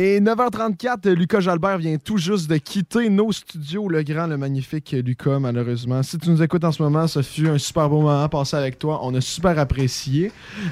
Et 0.00 0.20
9h34, 0.20 1.10
Lucas 1.10 1.40
Jalbert 1.40 1.76
vient 1.78 1.96
tout 1.96 2.18
juste 2.18 2.48
de 2.48 2.56
quitter 2.56 3.08
nos 3.10 3.32
studios, 3.32 3.88
le 3.88 4.04
grand, 4.04 4.28
le 4.28 4.36
magnifique 4.36 4.94
Lucas, 5.04 5.40
malheureusement. 5.40 6.04
Si 6.04 6.16
tu 6.18 6.30
nous 6.30 6.40
écoutes 6.40 6.62
en 6.62 6.70
ce 6.70 6.80
moment, 6.80 7.08
ce 7.08 7.20
fut 7.20 7.48
un 7.48 7.58
super 7.58 7.88
beau 7.88 8.02
moment 8.02 8.28
passé 8.28 8.54
avec 8.56 8.78
toi. 8.78 9.00
On 9.02 9.12
a 9.16 9.20
super 9.20 9.58
apprécié. 9.58 10.30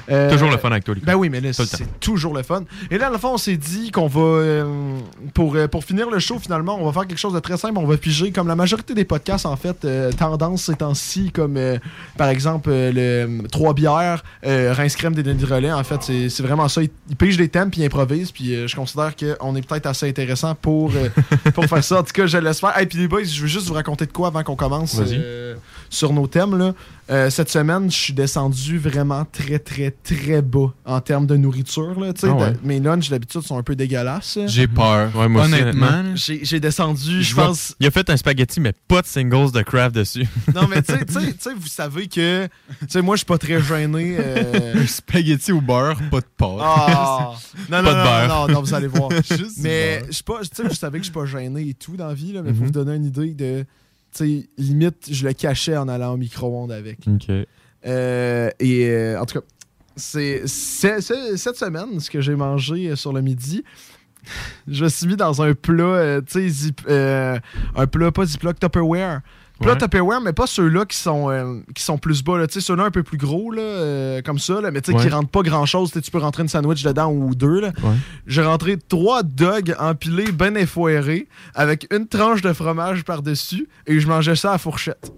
Euh, 0.09 0.31
Toujours 0.31 0.49
le 0.49 0.55
fun 0.55 0.71
avec 0.71 0.85
toi, 0.85 0.95
Lucas. 0.95 1.07
Ben 1.07 1.15
oui, 1.15 1.27
mais 1.27 1.41
là, 1.41 1.51
c'est 1.51 1.99
toujours 1.99 2.33
le 2.33 2.41
fun. 2.41 2.63
Et 2.89 2.97
là, 2.97 3.07
à 3.07 3.09
la 3.09 3.17
fin, 3.17 3.27
on 3.27 3.37
s'est 3.37 3.57
dit 3.57 3.91
qu'on 3.91 4.07
va, 4.07 4.21
euh, 4.21 4.97
pour, 5.33 5.57
euh, 5.57 5.67
pour 5.67 5.83
finir 5.83 6.09
le 6.09 6.19
show, 6.19 6.39
finalement, 6.39 6.77
on 6.79 6.85
va 6.85 6.93
faire 6.93 7.05
quelque 7.05 7.19
chose 7.19 7.33
de 7.33 7.39
très 7.41 7.57
simple. 7.57 7.77
On 7.79 7.85
va 7.85 7.97
piger, 7.97 8.31
comme 8.31 8.47
la 8.47 8.55
majorité 8.55 8.93
des 8.93 9.03
podcasts, 9.03 9.45
en 9.45 9.57
fait, 9.57 9.83
euh, 9.83 10.09
tendance 10.13 10.63
ces 10.63 10.75
temps-ci, 10.75 11.33
comme 11.33 11.59
par 12.15 12.29
exemple 12.29 12.69
le 12.69 12.93
euh, 12.95 13.41
Trois 13.51 13.73
bières, 13.73 14.23
Rince 14.45 14.95
crème 14.95 15.15
des 15.15 15.23
Denis 15.23 15.43
Relais. 15.43 15.73
En 15.73 15.83
fait, 15.83 16.01
c'est 16.01 16.43
vraiment 16.43 16.69
ça. 16.69 16.81
Ils, 16.81 16.89
ils 17.09 17.17
pigent 17.17 17.35
des 17.35 17.49
thèmes 17.49 17.71
puis 17.71 17.81
ils 17.81 17.85
improvisent. 17.85 18.31
Puis 18.31 18.69
je 18.69 18.73
considère 18.73 19.16
qu'on 19.19 19.55
est 19.55 19.67
peut-être 19.67 19.85
assez 19.87 20.07
intéressant 20.09 20.55
pour, 20.55 20.91
euh, 20.95 21.09
pour 21.53 21.65
faire 21.65 21.83
ça. 21.83 21.99
En 21.99 22.03
tout 22.03 22.13
cas, 22.13 22.27
je 22.27 22.37
l'espère. 22.37 22.79
Et 22.79 22.85
puis 22.85 22.99
les 22.99 23.07
boys, 23.07 23.23
je 23.23 23.41
veux 23.41 23.47
juste 23.47 23.67
vous 23.67 23.73
raconter 23.73 24.05
de 24.05 24.11
quoi 24.11 24.27
avant 24.27 24.43
qu'on 24.43 24.55
commence 24.55 24.99
euh, 24.99 25.55
sur 25.89 26.13
nos 26.13 26.27
thèmes. 26.27 26.57
Là. 26.57 26.73
Euh, 27.09 27.29
cette 27.29 27.49
semaine, 27.49 27.89
je 27.89 27.95
suis 27.97 28.13
descendu 28.13 28.77
vraiment 28.77 29.25
très, 29.31 29.59
très, 29.59 29.91
très 29.91 30.41
bas 30.41 30.73
en 30.85 30.99
termes 30.99 31.25
de 31.25 31.37
nourriture. 31.37 31.97
Là. 31.99 32.11
Ah 32.23 32.27
ouais. 32.27 32.51
de- 32.51 32.57
Mes 32.63 32.79
lunchs, 32.81 33.09
d'habitude, 33.09 33.41
sont 33.43 33.57
un 33.57 33.63
peu 33.63 33.75
dégueulasses. 33.75 34.39
J'ai 34.47 34.67
peur. 34.67 35.15
Ouais, 35.15 35.27
moi 35.29 35.43
aussi, 35.45 35.53
Honnêtement. 35.53 36.03
J'ai 36.15 36.59
descendu, 36.59 37.23
je 37.23 37.33
pense. 37.35 37.75
Il 37.79 37.87
a 37.87 37.91
fait 37.91 38.09
un 38.09 38.17
spaghetti, 38.17 38.59
mais 38.59 38.73
pas 38.87 39.01
de 39.01 39.07
singles 39.07 39.51
de 39.51 39.61
craft 39.61 39.95
dessus. 39.95 40.27
Non, 40.53 40.67
mais 40.69 40.81
tu 40.81 40.93
sais- 40.93 41.05
tu 41.05 41.13
sais, 41.13 41.19
tu 41.33 41.35
sais, 41.39 41.53
vous 41.57 41.67
savez 41.67 42.07
que. 42.07 42.45
Tu 42.45 42.85
sais, 42.89 43.01
moi, 43.01 43.15
je 43.15 43.19
suis 43.19 43.25
pas 43.25 43.37
très 43.37 43.61
gêné. 43.61 44.17
euh, 44.19 44.81
Un 44.83 44.87
spaghetti 44.87 45.51
au 45.51 45.61
beurre, 45.61 45.97
pas 46.11 46.19
de 46.19 46.25
pâte. 46.37 46.49
Ah! 46.61 47.31
Non, 47.69 47.81
non, 47.81 47.83
Pas 47.83 47.91
de 47.93 47.97
non, 47.97 48.03
beurre. 48.03 48.27
non, 48.27 48.53
non, 48.53 48.61
vous 48.61 48.73
allez 48.73 48.87
voir. 48.87 48.96
Juste 49.37 49.57
mais 49.59 50.01
je 50.09 50.23
pas, 50.23 50.39
vous 50.41 50.73
savez 50.75 50.99
que 50.99 51.05
je 51.05 51.11
suis 51.11 51.13
pas 51.19 51.25
gêné 51.25 51.69
et 51.69 51.73
tout 51.73 51.95
dans 51.97 52.07
la 52.07 52.13
vie, 52.13 52.33
là, 52.33 52.41
mais 52.41 52.51
pour 52.51 52.61
Mhm. 52.61 52.65
vous 52.67 52.71
donner 52.71 52.95
une 52.95 53.05
idée 53.05 53.33
de, 53.33 53.65
tu 54.13 54.41
sais, 54.41 54.49
limite, 54.57 55.07
je 55.11 55.27
le 55.27 55.33
cachais 55.33 55.77
en 55.77 55.87
allant 55.87 56.13
au 56.13 56.17
micro-ondes 56.17 56.71
avec. 56.71 56.99
OK. 57.07 57.29
Euh, 57.85 58.49
et 58.59 58.89
euh, 58.89 59.19
en 59.21 59.25
tout 59.25 59.39
cas, 59.39 59.45
c'est 59.95 60.47
cette 60.47 61.55
semaine, 61.57 61.99
ce 61.99 62.09
que 62.09 62.21
j'ai 62.21 62.35
mangé 62.35 62.89
euh, 62.89 62.95
sur 62.95 63.13
le 63.13 63.21
midi, 63.21 63.63
je 64.67 64.83
me 64.83 64.89
suis 64.89 65.07
mis 65.07 65.15
dans 65.15 65.41
un 65.41 65.53
plat, 65.53 65.83
euh, 65.83 66.21
tu 66.21 66.49
sais, 66.51 66.71
un 67.75 67.87
plat, 67.87 68.11
pas 68.11 68.25
Ziploc, 68.25 68.59
Tupperware. 68.59 69.21
Plat 69.59 69.73
Ouais. 69.73 69.77
Tupperware, 69.77 70.21
mais 70.21 70.33
pas 70.33 70.47
ceux-là 70.47 70.85
qui 70.85 70.95
sont, 70.97 71.29
euh, 71.29 71.59
qui 71.75 71.83
sont 71.83 71.97
plus 71.97 72.23
bas. 72.23 72.37
là. 72.37 72.47
Tu 72.47 72.53
sais, 72.55 72.61
ceux-là 72.61 72.83
un 72.85 72.91
peu 72.91 73.03
plus 73.03 73.17
gros, 73.17 73.51
là, 73.51 73.61
euh, 73.61 74.21
comme 74.21 74.39
ça, 74.39 74.61
là, 74.61 74.71
mais 74.71 74.81
tu 74.81 74.91
sais, 74.91 74.97
qui 74.97 75.05
Ouais. 75.05 75.11
rentrent 75.11 75.29
pas 75.29 75.41
grand-chose. 75.41 75.91
Tu 75.91 76.11
peux 76.11 76.19
rentrer 76.19 76.43
une 76.43 76.49
sandwich 76.49 76.83
dedans 76.83 77.11
ou 77.11 77.33
deux. 77.35 77.59
là. 77.61 77.67
Ouais. 77.83 77.93
J'ai 78.27 78.43
rentré 78.43 78.77
trois 78.77 79.23
dogs 79.23 79.75
empilés, 79.79 80.31
ben 80.31 80.55
effoirés, 80.57 81.27
avec 81.55 81.87
une 81.93 82.07
tranche 82.07 82.41
de 82.41 82.53
fromage 82.53 83.03
par-dessus, 83.03 83.67
et 83.87 83.99
je 83.99 84.07
mangeais 84.07 84.35
ça 84.35 84.53
à 84.53 84.57
fourchette. 84.57 85.11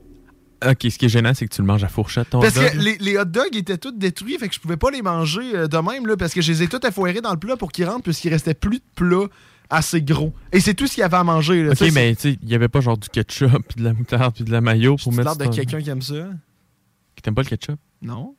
OK, 0.66 0.78
ce 0.91 0.98
qui 0.98 1.06
est 1.06 1.10
gênant, 1.10 1.32
c'est 1.34 1.48
que 1.48 1.56
tu 1.56 1.61
le 1.61 1.68
manges 1.68 1.86
à 1.86 1.88
fourchette, 1.88 2.32
ton 2.32 2.41
Parce 2.41 2.53
dog. 2.56 2.72
que 2.74 2.78
les, 2.80 2.98
les 2.99 3.18
hot 3.18 3.24
dogs 3.24 3.56
étaient 3.56 3.78
tous 3.78 3.94
détruits, 3.94 4.38
fait 4.38 4.49
que 4.49 4.53
je 4.56 4.60
pouvais 4.60 4.76
pas 4.76 4.91
les 4.91 5.02
manger 5.02 5.56
euh, 5.56 5.68
de 5.68 5.78
même, 5.78 6.06
là, 6.06 6.18
parce 6.18 6.34
que 6.34 6.41
je 6.41 6.52
les 6.52 6.64
ai 6.64 6.68
tous 6.68 6.86
effoirés 6.86 7.22
dans 7.22 7.32
le 7.32 7.38
plat 7.40 7.56
pour 7.56 7.72
qu'ils 7.72 7.86
rentrent, 7.86 8.03
puisqu'il 8.03 8.30
restait 8.30 8.53
plus 8.53 8.80
de 8.80 8.84
plat 8.95 9.28
assez 9.69 10.01
gros. 10.01 10.33
Et 10.51 10.59
c'est 10.59 10.73
tout 10.73 10.87
ce 10.87 10.93
qu'il 10.95 11.01
y 11.01 11.03
avait 11.03 11.17
à 11.17 11.23
manger. 11.23 11.63
Là, 11.63 11.71
OK, 11.71 11.77
Tu 11.77 11.85
sais, 11.85 11.91
mais 11.91 12.15
tu 12.15 12.21
sais, 12.21 12.39
il 12.41 12.49
y 12.49 12.55
avait 12.55 12.67
pas 12.67 12.81
genre 12.81 12.97
du 12.97 13.07
ketchup, 13.09 13.49
puis 13.67 13.79
de 13.79 13.83
la 13.83 13.93
moutarde, 13.93 14.33
puis 14.35 14.43
de 14.43 14.51
la 14.51 14.61
mayo 14.61 14.95
pour 14.95 15.13
c'est 15.13 15.17
mettre 15.17 15.37
l'air 15.37 15.49
de 15.49 15.55
quelqu'un 15.55 15.81
qui 15.81 15.89
aime 15.89 16.01
ça. 16.01 16.29
Qui 17.15 17.21
t'aime 17.21 17.35
pas 17.35 17.43
le 17.43 17.47
ketchup? 17.47 17.79
Non? 18.01 18.35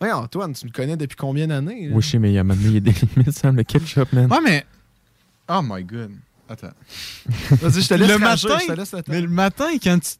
Ouais, 0.00 0.12
Antoine, 0.12 0.52
tu 0.52 0.66
le 0.66 0.72
connais 0.72 0.96
depuis 0.96 1.16
combien 1.16 1.48
d'années? 1.48 1.90
Oui, 1.92 2.02
je 2.02 2.10
sais, 2.10 2.18
mais 2.18 2.30
il 2.30 2.34
y 2.34 2.38
a 2.38 2.44
maintenant, 2.44 2.68
il 2.68 2.74
y 2.74 2.76
a 2.76 2.80
des 2.80 2.92
limites, 3.16 3.32
ça, 3.32 3.50
le 3.50 3.62
ketchup, 3.64 4.12
man. 4.12 4.30
Ouais, 4.30 4.38
mais. 4.44 4.64
Oh 5.48 5.60
my 5.62 5.82
god. 5.82 6.12
Attends. 6.48 6.68
Vas-y, 7.50 7.82
je 7.82 7.88
te 7.88 7.94
laisse 7.94 8.08
le 8.08 8.24
rager, 8.24 8.48
matin, 8.48 8.58
je 8.60 8.72
te 8.72 8.78
laisse 8.78 8.92
le 8.92 9.02
temps. 9.02 9.12
mais 9.12 9.20
le 9.20 9.28
matin, 9.28 9.66
quand 9.82 9.98
tu, 9.98 10.12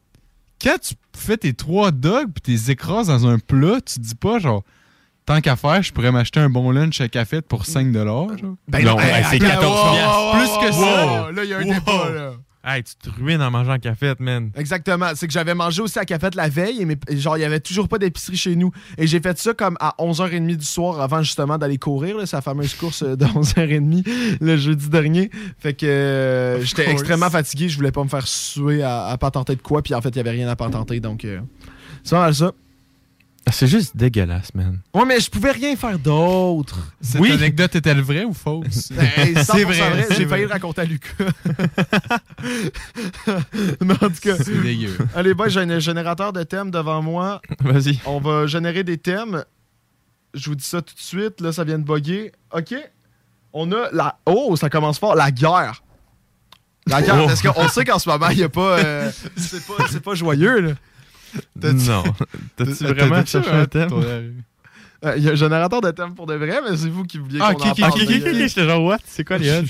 quand 0.61 0.77
tu 0.81 0.95
fais 1.15 1.37
tes 1.37 1.53
trois 1.53 1.91
dogs 1.91 2.31
puis 2.33 2.41
tu 2.41 2.51
les 2.51 2.71
écrases 2.71 3.07
dans 3.07 3.25
un 3.25 3.39
plat, 3.39 3.79
tu 3.81 3.99
dis 3.99 4.15
pas 4.15 4.39
genre. 4.39 4.63
Tant 5.29 5.41
qu'à 5.41 5.55
faire, 5.55 5.83
je 5.83 5.93
pourrais 5.93 6.11
m'acheter 6.11 6.39
un 6.39 6.49
bon 6.49 6.71
lunch 6.71 6.99
à 7.01 7.07
café 7.07 7.41
pour 7.43 7.67
5 7.67 7.93
genre. 7.93 8.31
Ben 8.67 8.83
Non, 8.83 8.95
non, 8.95 8.99
hey, 8.99 9.23
c'est 9.29 9.45
attends, 9.45 9.61
14 9.61 9.79
wow, 9.79 10.31
Plus 10.33 10.47
que 10.47 10.73
wow, 10.75 10.81
ça. 10.81 11.05
wow, 11.27 11.31
Là, 11.31 11.43
il 11.43 11.49
y 11.51 11.53
a 11.53 11.57
un 11.57 11.63
Wow. 11.65 11.73
débat, 11.75 12.09
là. 12.09 12.31
Hey, 12.75 12.83
tu 12.83 12.95
te 12.95 13.09
ruines 13.15 13.39
en 13.43 13.51
mangeant 13.51 13.73
un 13.73 13.77
café, 13.79 14.13
man. 14.17 14.49
Exactement. 14.55 15.11
C'est 15.13 15.27
que 15.27 15.33
j'avais 15.33 15.53
mangé 15.53 15.83
aussi 15.83 15.99
à 15.99 16.05
Cafette 16.05 16.33
la 16.33 16.49
veille, 16.49 16.81
et 16.81 16.85
mes- 16.85 16.97
genre, 17.11 17.37
il 17.37 17.41
y 17.41 17.43
avait 17.43 17.59
toujours 17.59 17.87
pas 17.87 17.99
d'épicerie 17.99 18.37
chez 18.37 18.55
nous. 18.55 18.71
Et 18.97 19.05
j'ai 19.05 19.19
fait 19.19 19.37
ça 19.37 19.53
comme 19.53 19.77
à 19.79 19.93
11h30 19.99 20.57
du 20.57 20.65
soir 20.65 20.99
avant 20.99 21.21
justement 21.21 21.59
d'aller 21.59 21.77
courir, 21.77 22.17
là, 22.17 22.25
sa 22.25 22.41
fameuse 22.41 22.73
course 22.73 23.03
de 23.03 23.23
11h30 23.25 24.03
le 24.41 24.57
jeudi 24.57 24.89
dernier. 24.89 25.29
Fait 25.59 25.75
que 25.75 25.85
euh, 25.85 26.61
j'étais 26.63 26.89
extrêmement 26.89 27.29
fatigué, 27.29 27.69
je 27.69 27.77
voulais 27.77 27.91
pas 27.91 28.03
me 28.03 28.09
faire 28.09 28.27
suer 28.27 28.81
à, 28.81 29.05
à 29.05 29.17
pas 29.19 29.29
tenter 29.29 29.55
de 29.55 29.61
quoi, 29.61 29.83
puis 29.83 29.93
en 29.93 30.01
fait, 30.01 30.09
il 30.09 30.15
y 30.17 30.21
avait 30.21 30.31
rien 30.31 30.47
à 30.49 30.55
pas 30.55 30.69
tenter, 30.71 30.99
donc 30.99 31.23
euh, 31.23 31.39
c'est 32.03 32.15
pas 32.15 32.21
mal 32.21 32.33
ça. 32.33 32.51
Ah, 33.49 33.51
C'est 33.51 33.65
juste 33.65 33.97
dégueulasse, 33.97 34.53
man. 34.53 34.79
Ouais, 34.93 35.05
mais 35.07 35.19
je 35.19 35.27
pouvais 35.27 35.49
rien 35.51 35.75
faire 35.75 35.97
d'autre. 35.97 36.77
Cette 37.01 37.19
anecdote 37.23 37.75
est-elle 37.75 38.01
vraie 38.01 38.25
ou 38.25 38.33
fausse? 38.33 38.91
Hey, 38.99 39.33
100% 39.33 39.43
c'est 39.43 39.63
vrai, 39.63 39.89
vrai. 39.89 40.07
j'ai 40.15 40.27
failli 40.27 40.43
le 40.43 40.49
raconter 40.51 40.81
à 40.81 40.85
Lucas. 40.85 41.09
Mais 43.81 43.93
en 43.93 44.09
tout 44.09 44.19
cas, 44.21 44.35
C'est 44.37 44.61
dégueu. 44.61 44.95
allez, 45.15 45.33
boys, 45.33 45.49
j'ai 45.49 45.61
un 45.61 45.79
générateur 45.79 46.31
de 46.31 46.43
thèmes 46.43 46.69
devant 46.69 47.01
moi. 47.01 47.41
Vas-y. 47.61 47.99
On 48.05 48.19
va 48.19 48.45
générer 48.45 48.83
des 48.83 48.99
thèmes. 48.99 49.43
Je 50.35 50.47
vous 50.49 50.55
dis 50.55 50.63
ça 50.65 50.83
tout 50.83 50.93
de 50.93 50.99
suite. 50.99 51.41
Là, 51.41 51.51
ça 51.51 51.63
vient 51.63 51.79
de 51.79 51.83
bugger. 51.83 52.31
OK. 52.53 52.75
On 53.51 53.71
a 53.71 53.89
la. 53.91 54.19
Oh, 54.27 54.55
ça 54.55 54.69
commence 54.69 54.99
fort. 54.99 55.15
La 55.15 55.31
guerre. 55.31 55.81
La 56.85 57.01
guerre. 57.01 57.21
Oh. 57.23 57.27
Parce 57.27 57.41
qu'on 57.41 57.67
sait 57.67 57.83
qu'en 57.83 57.97
ce 57.97 58.07
moment, 58.09 58.29
il 58.29 58.37
n'y 58.37 58.43
a 58.43 58.49
pas. 58.49 58.77
euh, 58.79 59.11
c'est 59.35 59.65
pas, 59.65 59.85
c'est 59.89 60.03
pas 60.03 60.13
joyeux, 60.13 60.59
là. 60.59 60.71
Non. 61.61 62.03
T'as-tu 62.55 62.85
vraiment 62.85 63.25
cherché 63.25 63.49
un 63.49 63.65
thème? 63.65 63.89
Euh, 65.05 65.13
Il 65.17 65.23
y 65.23 65.29
a 65.29 65.31
un 65.31 65.35
générateur 65.35 65.79
de 65.79 65.91
thèmes 65.91 66.13
pour 66.13 66.25
de 66.25 66.33
vrai, 66.35 66.59
mais 66.69 66.75
c'est 66.75 66.89
vous 66.89 67.03
qui 67.05 67.17
vouliez 67.19 67.39
Ah, 67.41 67.53
qu'on 67.53 67.61
ok, 67.61 67.65
en 67.67 67.75
parle. 67.75 67.91
ok, 67.93 68.01
ok, 68.01 68.13
ok, 68.27 68.33
j'étais 68.35 68.65
genre, 68.65 68.83
what? 68.83 68.97
C'est 69.05 69.23
quoi 69.25 69.37
les 69.37 69.49
odds? 69.57 69.65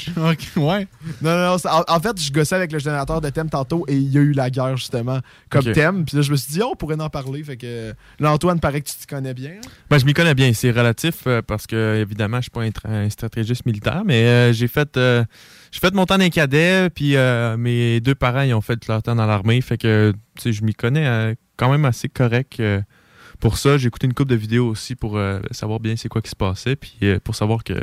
ouais. 0.58 0.88
Non, 1.22 1.36
non, 1.38 1.46
non. 1.52 1.58
En, 1.66 1.84
en 1.96 2.00
fait, 2.00 2.20
je 2.20 2.32
gossais 2.32 2.56
avec 2.56 2.72
le 2.72 2.80
générateur 2.80 3.22
de 3.22 3.30
thèmes 3.30 3.50
tantôt 3.50 3.86
et 3.88 3.96
il 3.96 4.10
y 4.12 4.18
a 4.18 4.22
eu 4.22 4.32
la 4.32 4.50
guerre, 4.50 4.76
justement, 4.78 5.20
comme 5.50 5.66
thème. 5.72 6.04
Puis 6.06 6.18
là, 6.18 6.24
je 6.24 6.32
me 6.32 6.36
suis 6.36 6.52
dit, 6.54 6.62
oh, 6.64 6.70
on 6.72 6.76
pourrait 6.76 7.00
en 7.00 7.10
parler. 7.10 7.44
Fait 7.44 7.58
que 7.58 7.94
là, 8.20 8.32
Antoine, 8.32 8.60
paraît 8.60 8.82
que 8.82 8.90
tu 8.90 8.96
t'y 8.98 9.06
connais 9.06 9.34
bien. 9.36 9.52
hein? 9.58 9.70
Ben, 9.90 10.00
je 10.00 10.06
m'y 10.06 10.14
connais 10.14 10.34
bien. 10.34 10.52
C'est 10.54 10.72
relatif 10.72 11.28
euh, 11.28 11.42
parce 11.44 11.68
que, 11.68 11.98
évidemment, 12.02 12.38
je 12.38 12.44
suis 12.44 12.52
pas 12.52 12.62
un, 12.64 12.92
un 13.06 13.10
stratégiste 13.12 13.66
militaire, 13.68 14.02
mais 14.06 14.24
euh, 14.26 14.54
j'ai 14.54 14.68
fait, 14.68 14.98
euh, 14.98 15.24
j'ai 15.72 15.80
fait 15.80 15.94
mon 15.94 16.08
temps 16.08 16.18
d'un 16.18 16.30
cadet, 16.30 16.90
puis 16.90 17.16
euh, 17.16 17.56
mes 17.56 18.00
deux 18.02 18.16
parents 18.16 18.42
ils 18.42 18.54
ont 18.56 18.62
fait 18.62 18.80
leur 18.88 19.04
temps 19.04 19.16
dans 19.16 19.28
l'armée. 19.28 19.62
Fait 19.62 19.78
que, 19.78 20.12
tu 20.38 20.42
sais, 20.42 20.54
je 20.54 20.64
m'y 20.64 20.74
connais 20.74 21.06
euh, 21.06 21.36
quand 21.56 21.70
même 21.70 21.86
assez 21.86 22.10
correct. 22.10 22.60
Pour 23.40 23.58
ça, 23.58 23.78
j'ai 23.78 23.88
écouté 23.88 24.06
une 24.08 24.14
couple 24.14 24.32
de 24.32 24.36
vidéos 24.36 24.68
aussi 24.68 24.96
pour 24.96 25.18
euh, 25.18 25.40
savoir 25.52 25.80
bien 25.80 25.96
c'est 25.96 26.10
quoi 26.10 26.22
qui 26.22 26.30
se 26.30 26.36
passait, 26.36 26.76
puis 26.76 26.98
euh, 27.04 27.20
pour 27.24 27.36
savoir 27.36 27.64
que 27.64 27.74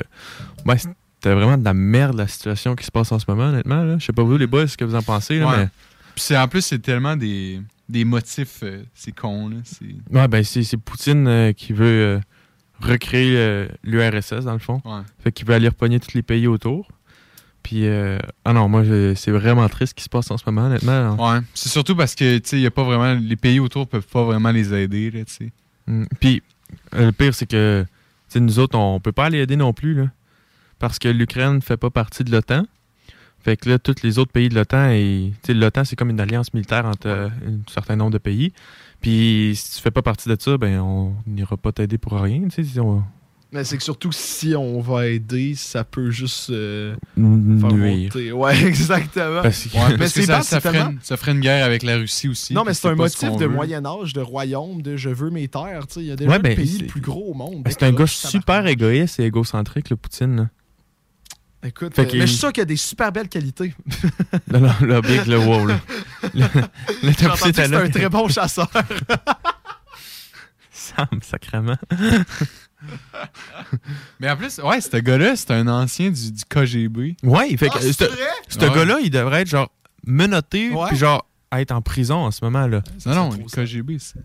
ben, 0.65 0.77
c'était 0.77 1.35
vraiment 1.35 1.57
de 1.59 1.65
la 1.65 1.75
merde 1.75 2.17
la 2.17 2.27
situation 2.29 2.75
qui 2.77 2.85
se 2.85 2.91
passe 2.91 3.11
en 3.13 3.19
ce 3.19 3.25
moment, 3.29 3.45
honnêtement. 3.49 3.83
Là. 3.83 3.99
Je 3.99 4.05
sais 4.07 4.13
pas 4.13 4.23
vous, 4.23 4.37
les 4.37 4.47
boys, 4.47 4.67
ce 4.69 4.77
que 4.77 4.85
vous 4.85 4.95
en 4.95 5.03
pensez, 5.03 5.39
là, 5.39 5.47
Ouais. 5.49 5.57
mais... 5.59 5.69
Puis 6.15 6.25
c'est- 6.25 6.37
en 6.39 6.49
plus, 6.49 6.63
c'est 6.63 6.79
tellement 6.79 7.17
des, 7.17 7.61
des 7.89 8.05
motifs. 8.05 8.61
euh, 8.63 8.83
c'est 8.95 9.13
con, 9.13 9.49
là. 9.49 9.57
C'est... 9.65 9.85
Ouais, 10.11 10.29
ben 10.29 10.43
c'est 10.45 10.63
c'est 10.63 10.77
Poutine 10.79 11.53
qui 11.57 11.73
veut 11.73 12.21
recréer 12.81 13.67
l'URSS, 13.85 14.45
dans 14.45 14.53
le 14.53 14.59
fond. 14.59 14.81
Ouais. 14.85 15.01
Fait 15.23 15.33
qu'il 15.33 15.47
veut 15.47 15.55
aller 15.55 15.69
repogner 15.69 15.99
tous 16.01 16.15
les 16.15 16.23
pays 16.23 16.47
autour. 16.47 16.89
Puis, 17.67 17.85
euh, 17.89 18.21
ah 18.45 18.53
non, 18.53 18.69
moi, 18.69 18.85
c'est 19.17 19.33
vraiment 19.33 19.69
triste 19.69 19.91
ce 19.91 19.95
qui 19.97 20.05
se 20.05 20.09
passe 20.09 20.31
en 20.31 20.39
ce 20.39 20.45
moment, 20.47 20.67
honnêtement. 20.69 21.17
Ouais. 21.17 21.41
C'est 21.53 21.69
surtout 21.69 21.97
parce 21.97 22.15
que, 22.15 22.39
tu 22.39 22.49
sais, 22.49 22.57
il 22.59 22.63
y 22.63 22.67
a 22.67 22.71
pas 22.71 22.85
vraiment. 22.85 23.19
Les 23.21 23.35
pays 23.35 23.59
autour 23.59 23.89
peuvent 23.89 24.07
pas 24.07 24.23
vraiment 24.23 24.53
les 24.53 24.73
aider, 24.73 25.11
là, 25.11 25.25
tu 25.25 25.33
sais. 25.35 25.53
Mm. 25.89 26.05
Puis, 26.21 26.45
euh, 26.95 27.07
le 27.07 27.11
pire, 27.13 27.35
c'est 27.35 27.47
que, 27.51 27.85
tu 27.85 28.33
sais, 28.35 28.39
nous 28.39 28.61
autres, 28.61 28.79
on 28.79 29.01
peut 29.01 29.11
pas 29.11 29.25
aller 29.25 29.39
aider 29.39 29.57
non 29.57 29.73
plus, 29.73 29.95
là. 29.95 30.05
Parce 30.79 31.01
que 31.01 31.09
l'Ukraine 31.09 31.61
fait 31.61 31.77
pas 31.77 31.91
partie 31.91 32.23
de 32.23 32.31
l'OTAN. 32.31 32.69
Fait 33.41 33.57
que 33.57 33.69
là, 33.69 33.81
tous 33.81 33.97
les 34.05 34.21
autres 34.21 34.31
pays 34.31 34.49
de 34.49 34.55
l'OTAN, 34.55 34.91
et, 34.91 35.33
tu 35.43 35.47
sais, 35.49 35.55
l'OTAN, 35.55 35.83
c'est 35.85 35.97
comme 35.97 36.11
une 36.11 36.21
alliance 36.21 36.55
militaire 36.55 36.87
entre 36.87 37.09
euh, 37.09 37.27
un 37.29 37.69
certain 37.69 37.97
nombre 37.97 38.13
de 38.13 38.19
pays. 38.19 38.53
Puis, 39.01 39.55
si 39.57 39.75
tu 39.75 39.81
fais 39.81 39.91
pas 39.91 40.03
partie 40.03 40.29
de 40.29 40.37
ça, 40.39 40.57
ben, 40.57 40.79
on 40.79 41.17
n'ira 41.27 41.57
pas 41.57 41.73
t'aider 41.73 41.99
pour 41.99 42.13
rien, 42.13 42.47
tu 42.47 42.65
on- 42.79 43.03
Mais 43.57 43.65
c'est 43.65 43.79
que 43.79 43.83
surtout, 43.83 44.13
si 44.13 44.55
on 44.55 44.81
va 44.83 45.07
aider, 45.07 45.55
ça 45.55 45.83
peut 45.83 46.11
juste. 46.11 46.51
euh, 46.51 46.95
faire 47.17 47.73
nuire. 47.73 48.05
monter. 48.05 48.31
Ouais, 48.33 48.63
exactement. 48.67 49.41
Ouais, 49.41 49.97
parce 49.97 50.13
que 50.13 50.23
ça, 50.23 50.43
ça, 50.43 50.61
ferait 50.61 50.79
une, 50.81 50.99
ça 51.03 51.17
ferait 51.17 51.33
une 51.33 51.41
guerre 51.41 51.65
avec 51.65 51.83
la 51.83 51.97
Russie 51.97 52.29
aussi. 52.29 52.53
Non, 52.53 52.65
mais 52.65 52.75
c'est 52.75 52.89
un 52.89 52.91
ce 52.91 52.97
motif 52.97 53.37
de 53.39 53.47
veut. 53.47 53.49
Moyen-Âge, 53.49 54.13
de 54.13 54.21
royaume, 54.21 54.83
de 54.83 54.99
je 54.99 55.09
veux 55.09 55.31
mes 55.31 55.49
terres. 55.49 55.87
tu 55.89 55.95
sais. 55.95 56.01
Il 56.01 56.07
y 56.07 56.13
a 56.13 56.17
déjà 56.17 56.31
Ouais, 56.31 56.37
le 56.37 56.43
ben, 56.43 56.55
pays 56.55 56.79
le 56.81 56.87
plus 56.87 57.01
gros 57.01 57.31
au 57.31 57.35
monde. 57.35 57.63
Ben, 57.63 57.71
c'est 57.71 57.85
un 57.85 57.93
gars 57.93 58.07
super 58.07 58.67
égoïste 58.67 59.21
et 59.21 59.25
égocentrique, 59.25 59.89
le 59.89 59.97
Poutine. 59.97 60.37
là. 60.37 60.49
Écoute, 61.67 61.95
Fait 61.95 62.03
euh, 62.03 62.11
mais 62.13 62.21
je 62.21 62.27
suis 62.27 62.37
sûr 62.37 62.53
qu'il 62.53 62.61
y 62.61 62.63
a 62.63 62.67
des 62.67 62.77
super 62.77 63.11
belles 63.11 63.29
qualités. 63.31 63.75
Non, 64.53 64.61
non, 64.61 64.73
le 64.83 65.01
big, 65.01 65.27
le 65.27 65.39
wow, 65.39 65.67
là. 65.67 65.81
Le, 66.35 66.43
le 67.03 67.13
c'est 67.13 67.75
un 67.75 67.89
très 67.89 68.09
bon 68.09 68.29
chasseur. 68.29 68.69
Sam, 70.71 71.07
sacrément. 71.23 71.77
Mais 74.21 74.31
en 74.31 74.37
plus, 74.37 74.59
ouais, 74.59 74.81
ce 74.81 74.97
gars-là, 74.97 75.37
c'est 75.37 75.51
un 75.51 75.67
ancien 75.69 76.11
du, 76.11 76.33
du 76.33 76.43
KGB. 76.49 77.17
Ouais, 77.23 77.57
fait 77.57 77.69
que 77.69 77.75
Ah, 77.77 77.81
c'est 77.81 77.93
ce 77.93 78.05
vrai? 78.05 78.17
ce 78.49 78.59
Ouais. 78.59 78.75
gars-là, 78.75 78.99
il 79.03 79.11
devrait 79.11 79.43
être 79.43 79.49
genre 79.49 79.71
menotté, 80.07 80.71
Ouais. 80.71 80.89
puis 80.89 80.97
genre 80.97 81.27
être 81.53 81.73
en 81.73 81.83
prison 81.83 82.17
en 82.17 82.31
ce 82.31 82.45
moment 82.45 82.67
là. 82.67 82.83
Non, 83.07 83.15
non, 83.15 83.31
le 83.31 83.45
KGB, 83.45 83.99
c'est 83.99 84.21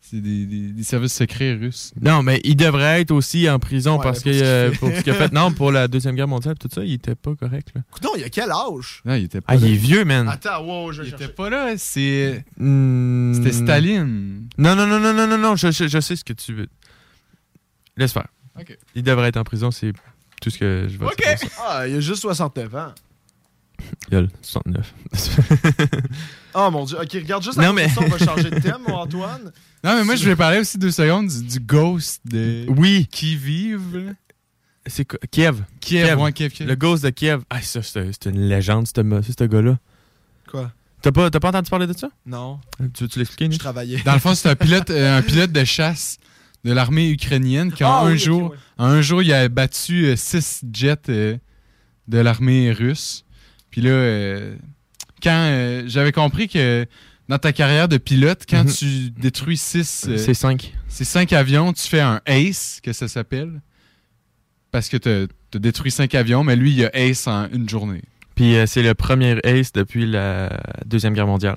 c'est 0.00 0.22
des, 0.22 0.46
des- 0.46 0.72
des 0.72 0.82
services 0.84 1.12
secrets 1.12 1.52
russes. 1.52 1.92
Non, 2.00 2.22
mais 2.22 2.40
il 2.42 2.56
devrait 2.56 3.02
être 3.02 3.10
aussi 3.10 3.46
en 3.50 3.58
prison 3.58 3.98
Ouais, 3.98 4.02
parce 4.02 4.20
pour 4.22 4.24
que 4.24 4.32
ce 4.32 4.38
qu'il 4.38 4.46
euh, 4.46 4.70
fait. 4.72 4.78
pour 4.78 4.88
ce 4.88 5.00
qu'il 5.02 5.12
a 5.12 5.14
fait. 5.16 5.32
Non, 5.34 5.52
pour 5.52 5.70
la 5.70 5.86
deuxième 5.86 6.14
guerre 6.14 6.26
mondiale, 6.28 6.54
tout 6.58 6.68
ça, 6.74 6.82
il 6.82 6.94
était 6.94 7.14
pas 7.14 7.34
correct 7.34 7.68
là. 7.74 7.82
Non, 8.02 8.12
il 8.16 8.22
y 8.22 8.24
a 8.24 8.30
quel 8.30 8.50
âge? 8.50 9.02
Non, 9.04 9.12
il 9.16 9.24
était 9.24 9.42
pas 9.42 9.52
Ah, 9.52 9.56
il 9.56 9.66
est 9.66 9.76
vieux, 9.76 10.06
man. 10.06 10.26
Attends, 10.26 10.64
wow, 10.64 10.92
je 10.92 11.02
Il 11.02 11.10
cherche. 11.10 11.20
était 11.20 11.30
pas 11.30 11.50
là, 11.50 11.74
c'est. 11.76 12.42
Hmm. 12.56 13.34
C'était 13.34 13.52
Staline. 13.52 14.48
Non, 14.56 14.74
non, 14.74 14.86
non, 14.86 14.98
non, 14.98 15.12
non, 15.12 15.26
non, 15.26 15.36
non, 15.36 15.56
je, 15.56 15.70
je- 15.70 15.88
je 15.88 16.00
sais 16.00 16.16
ce 16.16 16.24
que 16.24 16.32
tu 16.32 16.54
veux. 16.54 16.68
Laisse 17.98 18.12
faire. 18.12 18.28
Il 18.94 19.02
devrait 19.02 19.28
être 19.28 19.36
en 19.36 19.44
prison, 19.44 19.70
c'est 19.70 19.92
tout 20.40 20.50
ce 20.50 20.58
que 20.58 20.86
je 20.88 20.96
veux 20.96 21.06
dire. 21.06 21.38
pour 21.40 21.48
ça. 21.50 21.62
Ah, 21.66 21.86
il 21.88 21.96
a 21.96 22.00
juste 22.00 22.22
69 22.22 22.74
ans. 22.74 22.92
Lol, 24.10 24.28
69. 24.42 24.92
Oh 26.54 26.70
mon 26.70 26.84
dieu. 26.84 26.96
Ok, 27.00 27.12
regarde 27.12 27.42
juste 27.44 27.56
Non, 27.58 27.70
après 27.70 27.84
mais- 27.84 27.88
ça, 27.88 28.00
on 28.02 28.08
va 28.08 28.18
changer 28.18 28.50
de 28.50 28.58
thème, 28.58 28.78
mon 28.88 28.94
Antoine. 28.96 29.52
Non, 29.84 29.94
mais 29.96 30.04
moi, 30.04 30.16
je 30.16 30.22
voulais 30.24 30.34
parler 30.36 30.58
aussi 30.58 30.78
deux 30.78 30.90
secondes 30.90 31.28
du, 31.28 31.42
du 31.44 31.60
Ghost 31.60 32.20
de. 32.24 32.64
Oui. 32.68 33.06
Qui 33.10 33.36
vivent. 33.36 34.14
C'est 34.86 35.04
quoi? 35.04 35.18
Kiev. 35.30 35.62
Kiev, 35.80 36.18
ouais, 36.20 36.32
Kiev, 36.32 36.50
Kiev. 36.50 36.66
Le 36.68 36.74
Ghost 36.74 37.04
de 37.04 37.10
Kiev. 37.10 37.42
Ah, 37.50 37.62
ça, 37.62 37.82
c'est 37.82 38.10
c'est 38.12 38.30
une 38.30 38.48
légende, 38.48 38.88
ce 38.88 39.44
gars-là. 39.44 39.78
Quoi? 40.50 40.72
T'as 41.00 41.12
pas, 41.12 41.30
t'as 41.30 41.38
pas 41.38 41.50
entendu 41.50 41.70
parler 41.70 41.86
de 41.86 41.92
ça? 41.96 42.08
Non. 42.26 42.58
Tu 42.94 43.04
veux-tu 43.04 43.20
l'expliquer, 43.20 43.52
Je 43.52 43.58
travaillais. 43.58 44.02
Dans 44.02 44.14
le 44.14 44.18
fond, 44.18 44.34
c'est 44.34 44.48
un 44.48 44.56
pilote, 44.56 44.90
euh, 44.90 45.18
un 45.18 45.22
pilote 45.22 45.52
de 45.52 45.62
chasse 45.62 46.18
de 46.64 46.72
l'armée 46.72 47.10
ukrainienne 47.10 47.72
qui, 47.72 47.84
en 47.84 47.92
Ah 47.92 48.00
un 48.06 48.12
oui, 48.12 48.18
jour, 48.18 48.50
ouais. 48.50 48.56
en 48.78 48.86
un 48.86 49.00
jour, 49.02 49.22
il 49.22 49.32
a 49.32 49.48
battu 49.48 50.06
euh, 50.06 50.16
six 50.16 50.62
jets 50.72 50.96
euh, 51.08 51.36
de 52.08 52.18
l'armée 52.18 52.72
russe. 52.72 53.24
Puis 53.70 53.80
là, 53.80 53.90
euh, 53.90 54.56
quand 55.22 55.30
euh, 55.34 55.82
j'avais 55.86 56.12
compris 56.12 56.48
que 56.48 56.86
dans 57.28 57.38
ta 57.38 57.52
carrière 57.52 57.88
de 57.88 57.98
pilote, 57.98 58.44
quand 58.48 58.64
Mhm. 58.64 58.72
tu 58.72 59.10
détruis 59.10 59.56
six, 59.58 60.06
euh, 60.08 60.16
C'est 60.16 60.34
5. 60.34 60.72
ces 60.88 61.04
cinq 61.04 61.32
avions, 61.32 61.72
tu 61.72 61.82
fais 61.86 62.00
un 62.00 62.20
ace, 62.26 62.80
que 62.82 62.92
ça 62.92 63.06
s'appelle. 63.08 63.60
Parce 64.70 64.88
que 64.88 64.96
tu 64.96 65.08
as 65.08 65.58
détruit 65.58 65.90
cinq 65.90 66.14
avions, 66.14 66.44
mais 66.44 66.56
lui, 66.56 66.72
il 66.72 66.84
a 66.84 66.90
ace 66.94 67.26
en 67.26 67.48
une 67.50 67.68
journée. 67.68 68.02
Puis 68.34 68.56
euh, 68.56 68.66
c'est 68.66 68.82
le 68.82 68.94
premier 68.94 69.38
ace 69.44 69.72
depuis 69.72 70.06
la 70.06 70.50
Deuxième 70.86 71.12
Guerre 71.14 71.26
mondiale. 71.26 71.56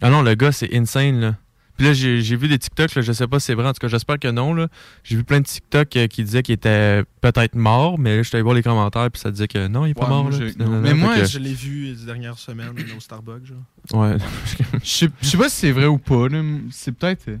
Ah 0.00 0.10
non, 0.10 0.22
le 0.22 0.34
gars, 0.34 0.52
c'est 0.52 0.74
insane, 0.76 1.20
là. 1.20 1.34
Puis 1.76 1.86
là, 1.86 1.92
j'ai 1.92 2.36
vu 2.36 2.48
des 2.48 2.58
TikTok, 2.58 2.94
là, 2.94 3.02
je 3.02 3.12
sais 3.12 3.26
pas 3.26 3.38
si 3.38 3.46
c'est 3.46 3.54
vrai, 3.54 3.66
en 3.68 3.72
tout 3.72 3.80
cas, 3.80 3.88
j'espère 3.88 4.18
que 4.18 4.28
non, 4.28 4.54
là. 4.54 4.68
J'ai 5.04 5.16
vu 5.16 5.24
plein 5.24 5.40
de 5.40 5.44
TikTok 5.46 5.94
euh, 5.96 6.06
qui 6.06 6.24
disaient 6.24 6.42
qu'il 6.42 6.54
était 6.54 7.02
peut-être 7.20 7.54
mort, 7.54 7.98
mais 7.98 8.16
là, 8.16 8.22
je 8.22 8.28
suis 8.28 8.36
allé 8.36 8.42
voir 8.42 8.54
les 8.54 8.62
commentaires, 8.62 9.10
puis 9.10 9.20
ça 9.20 9.30
disait 9.30 9.48
que 9.48 9.66
non, 9.68 9.84
il 9.86 9.90
est 9.90 9.94
pas 9.94 10.02
Ouais, 10.04 10.08
mort, 10.08 10.30
là. 10.30 10.38
non, 10.58 10.70
non, 10.70 10.80
mais 10.80 10.90
non, 10.90 10.96
moi, 10.96 11.16
que- 11.18 11.26
Je 11.26 11.38
l'ai 11.38 11.52
vu 11.54 11.94
les 11.94 12.04
dernières 12.06 12.38
semaines 12.38 12.72
au 12.96 13.00
Starbucks. 13.00 13.44
Genre. 13.46 14.00
Ouais. 14.02 14.16
Je 14.82 14.88
sais 14.88 15.08
je 15.20 15.26
sais 15.28 15.36
pas 15.36 15.48
si 15.48 15.56
c'est 15.56 15.72
vrai 15.72 15.86
ou 15.86 15.98
pas. 15.98 16.28
là. 16.28 16.42
C'est 16.70 16.92
peut-être 16.92 17.28
euh, 17.28 17.36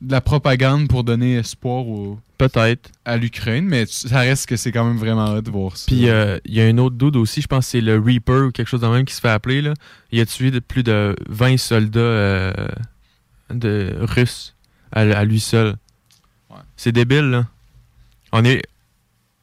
de 0.00 0.12
la 0.12 0.20
propagande 0.20 0.88
pour 0.88 1.04
donner 1.04 1.36
espoir 1.36 1.86
au- 1.86 2.18
Peut-être. 2.38 2.90
à 3.06 3.16
l'Ukraine, 3.16 3.64
mais 3.64 3.86
ça 3.86 4.18
reste 4.20 4.46
que 4.46 4.56
c'est 4.56 4.70
quand 4.70 4.84
même 4.84 4.98
vraiment 4.98 5.26
hâte 5.36 5.46
de 5.46 5.50
voir 5.50 5.74
ça. 5.76 5.84
Puis 5.86 6.10
euh, 6.10 6.38
il 6.44 6.52
y 6.54 6.60
a 6.60 6.64
un 6.66 6.76
autre 6.76 6.96
dude 6.96 7.16
aussi, 7.16 7.40
je 7.40 7.46
pense 7.46 7.64
que 7.64 7.70
c'est 7.70 7.80
le 7.80 7.98
Reaper 7.98 8.48
ou 8.48 8.50
quelque 8.50 8.68
chose 8.68 8.82
de 8.82 8.86
même 8.88 9.06
qui 9.06 9.14
se 9.14 9.20
fait 9.22 9.30
appeler. 9.30 9.62
Là. 9.62 9.72
Il 10.12 10.20
a 10.20 10.26
tué 10.26 10.50
de 10.50 10.58
plus 10.58 10.82
de 10.82 11.16
20 11.30 11.56
soldats 11.56 11.98
euh, 12.00 12.52
de 13.50 13.96
russes 14.00 14.54
à, 14.92 15.00
à 15.00 15.24
lui 15.24 15.40
seul. 15.40 15.76
C'est 16.76 16.92
débile, 16.92 17.30
là. 17.30 17.46
On 18.32 18.44
est, 18.44 18.62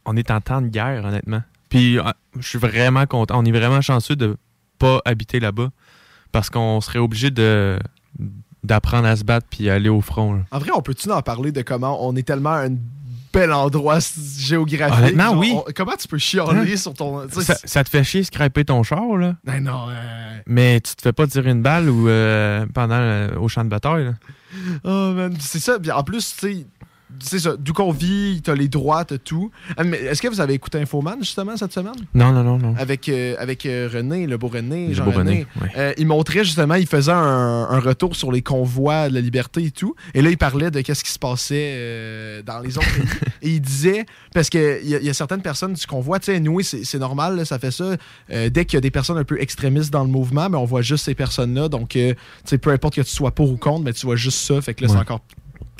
on 0.05 0.15
est 0.17 0.29
en 0.31 0.41
temps 0.41 0.61
de 0.61 0.67
guerre, 0.67 1.05
honnêtement. 1.05 1.41
Puis 1.69 1.97
euh, 1.97 2.03
je 2.39 2.47
suis 2.47 2.59
vraiment 2.59 3.05
content. 3.05 3.39
On 3.39 3.45
est 3.45 3.51
vraiment 3.51 3.81
chanceux 3.81 4.15
de 4.15 4.37
pas 4.77 5.01
habiter 5.05 5.39
là-bas. 5.39 5.69
Parce 6.31 6.49
qu'on 6.49 6.81
serait 6.81 6.99
obligé 6.99 7.31
de 7.31 7.79
d'apprendre 8.63 9.07
à 9.07 9.15
se 9.15 9.23
battre 9.23 9.45
puis 9.49 9.69
aller 9.69 9.89
au 9.89 9.99
front. 10.01 10.33
là. 10.33 10.43
En 10.51 10.57
vrai, 10.59 10.71
on 10.73 10.81
peut-tu 10.81 11.11
en 11.11 11.21
parler 11.21 11.51
de 11.51 11.61
comment 11.61 12.07
on 12.07 12.15
est 12.15 12.23
tellement 12.23 12.51
un 12.53 12.69
bel 13.33 13.51
endroit 13.51 13.99
géographique? 14.37 14.97
Honnêtement, 14.97 15.23
genre, 15.31 15.37
oui. 15.39 15.53
on- 15.55 15.65
comment 15.75 15.95
tu 15.99 16.07
peux 16.07 16.17
chialer 16.17 16.73
Hein? 16.73 16.77
sur 16.77 16.93
ton. 16.93 17.27
Ça, 17.29 17.55
ça 17.63 17.83
te 17.83 17.89
fait 17.89 18.03
chier 18.03 18.23
scraper 18.23 18.63
ton 18.65 18.83
char, 18.83 19.17
là? 19.17 19.35
Ben 19.43 19.61
non, 19.63 19.89
euh, 19.89 20.37
Mais 20.47 20.79
tu 20.81 20.95
te 20.95 21.01
fais 21.01 21.13
pas 21.13 21.25
tirer 21.27 21.51
une 21.51 21.61
balle 21.61 21.89
ou 21.89 22.07
euh, 22.07 22.65
pendant 22.73 22.95
euh, 22.99 23.35
au 23.39 23.47
champ 23.47 23.63
de 23.63 23.69
bataille. 23.69 24.05
Là? 24.05 24.11
Oh 24.83 25.13
man, 25.13 25.35
c'est 25.39 25.57
ça. 25.59 25.77
En 25.95 26.03
plus, 26.03 26.35
tu 26.39 26.53
sais, 26.53 26.65
c'est 27.19 27.39
ça, 27.39 27.55
d'où 27.57 27.73
qu'on 27.73 27.91
vit, 27.91 28.41
t'as 28.43 28.55
les 28.55 28.67
droits, 28.67 29.05
t'as 29.05 29.17
tout. 29.17 29.51
Ah, 29.77 29.83
Est-ce 29.83 30.21
que 30.21 30.27
vous 30.27 30.41
avez 30.41 30.53
écouté 30.53 30.79
Infoman, 30.79 31.17
justement, 31.19 31.55
cette 31.57 31.73
semaine? 31.73 31.93
Non, 32.13 32.31
non, 32.31 32.43
non, 32.43 32.57
non. 32.57 32.75
Avec, 32.77 33.09
euh, 33.09 33.35
avec 33.39 33.65
euh, 33.65 33.89
René, 33.91 34.27
le 34.27 34.37
beau 34.37 34.47
René, 34.47 34.89
Le 34.89 34.93
Jean 34.93 35.05
beau 35.05 35.11
René. 35.11 35.31
René, 35.31 35.47
ouais. 35.61 35.71
Euh, 35.77 35.93
il 35.97 36.07
montrait 36.07 36.43
justement, 36.43 36.75
il 36.75 36.87
faisait 36.87 37.11
un, 37.11 37.67
un 37.69 37.79
retour 37.79 38.15
sur 38.15 38.31
les 38.31 38.41
convois 38.41 39.09
de 39.09 39.13
la 39.13 39.21
liberté 39.21 39.63
et 39.63 39.71
tout. 39.71 39.95
Et 40.13 40.21
là, 40.21 40.29
il 40.29 40.37
parlait 40.37 40.71
de 40.71 40.81
qu'est-ce 40.81 41.03
qui 41.03 41.11
se 41.11 41.19
passait 41.19 42.41
dans 42.45 42.59
les 42.59 42.77
autres 42.77 42.93
pays. 42.93 43.03
Et 43.41 43.49
il 43.55 43.61
disait, 43.61 44.05
parce 44.33 44.49
qu'il 44.49 44.79
y, 44.83 44.89
y 44.91 45.09
a 45.09 45.13
certaines 45.13 45.41
personnes 45.41 45.73
du 45.73 45.85
convoi, 45.85 46.19
tu 46.19 46.27
sais, 46.27 46.39
nous, 46.39 46.61
c'est 46.61 46.85
c'est 46.85 46.99
normal, 46.99 47.35
là, 47.35 47.45
ça 47.45 47.59
fait 47.59 47.71
ça. 47.71 47.97
Dès 48.29 48.65
qu'il 48.65 48.75
y 48.75 48.77
a 48.77 48.81
des 48.81 48.91
personnes 48.91 49.17
un 49.17 49.23
peu 49.23 49.41
extrémistes 49.41 49.91
dans 49.91 50.03
le 50.03 50.09
mouvement, 50.09 50.49
mais 50.49 50.57
on 50.57 50.65
voit 50.65 50.81
juste 50.81 51.05
ces 51.05 51.15
personnes-là. 51.15 51.67
Donc, 51.69 51.89
tu 51.89 52.15
sais, 52.45 52.57
peu 52.57 52.71
importe 52.71 52.95
que 52.95 53.01
tu 53.01 53.11
sois 53.11 53.31
pour 53.31 53.51
ou 53.51 53.57
contre, 53.57 53.83
mais 53.83 53.93
tu 53.93 54.05
vois 54.05 54.15
juste 54.15 54.39
ça. 54.39 54.61
Fait 54.61 54.73
que 54.73 54.83
là, 54.83 54.89
c'est 54.89 54.97
encore 54.97 55.21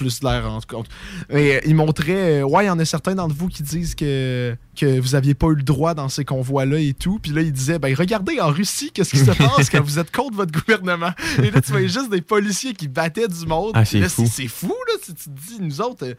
plus 0.03 0.21
l'air 0.21 0.51
en 0.51 0.59
compte. 0.61 0.87
Et 1.29 1.55
euh, 1.55 1.59
il 1.65 1.75
montrait, 1.75 2.41
euh, 2.41 2.43
ouais, 2.43 2.65
il 2.65 2.67
y 2.67 2.69
en 2.69 2.79
a 2.79 2.85
certains 2.85 3.15
d'entre 3.15 3.35
vous 3.35 3.47
qui 3.47 3.63
disent 3.63 3.95
que, 3.95 4.55
que 4.75 4.99
vous 4.99 5.15
aviez 5.15 5.33
pas 5.33 5.47
eu 5.47 5.55
le 5.55 5.63
droit 5.63 5.93
dans 5.93 6.09
ces 6.09 6.25
convois-là 6.25 6.79
et 6.79 6.93
tout. 6.93 7.19
Puis 7.19 7.31
là, 7.31 7.41
il 7.41 7.53
disait, 7.53 7.79
ben 7.79 7.93
regardez 7.95 8.39
en 8.41 8.49
Russie, 8.49 8.91
qu'est-ce 8.93 9.11
qui 9.11 9.19
se 9.19 9.31
passe 9.31 9.69
quand 9.69 9.81
vous 9.81 9.99
êtes 9.99 10.11
contre 10.11 10.35
votre 10.35 10.51
gouvernement. 10.51 11.11
Et 11.41 11.51
là, 11.51 11.61
tu 11.61 11.71
voyais 11.71 11.87
juste 11.87 12.09
des 12.09 12.21
policiers 12.21 12.73
qui 12.73 12.87
battaient 12.87 13.27
du 13.27 13.45
monde. 13.45 13.71
Ah, 13.75 13.85
c'est 13.85 14.07
fou. 14.09 14.27
C'est 14.29 14.47
fou, 14.47 14.75
là. 14.87 14.93
Tu 15.05 15.13
tu 15.13 15.29
te 15.29 15.29
dis, 15.29 15.57
nous 15.61 15.81
autres, 15.81 16.05
euh, 16.05 16.13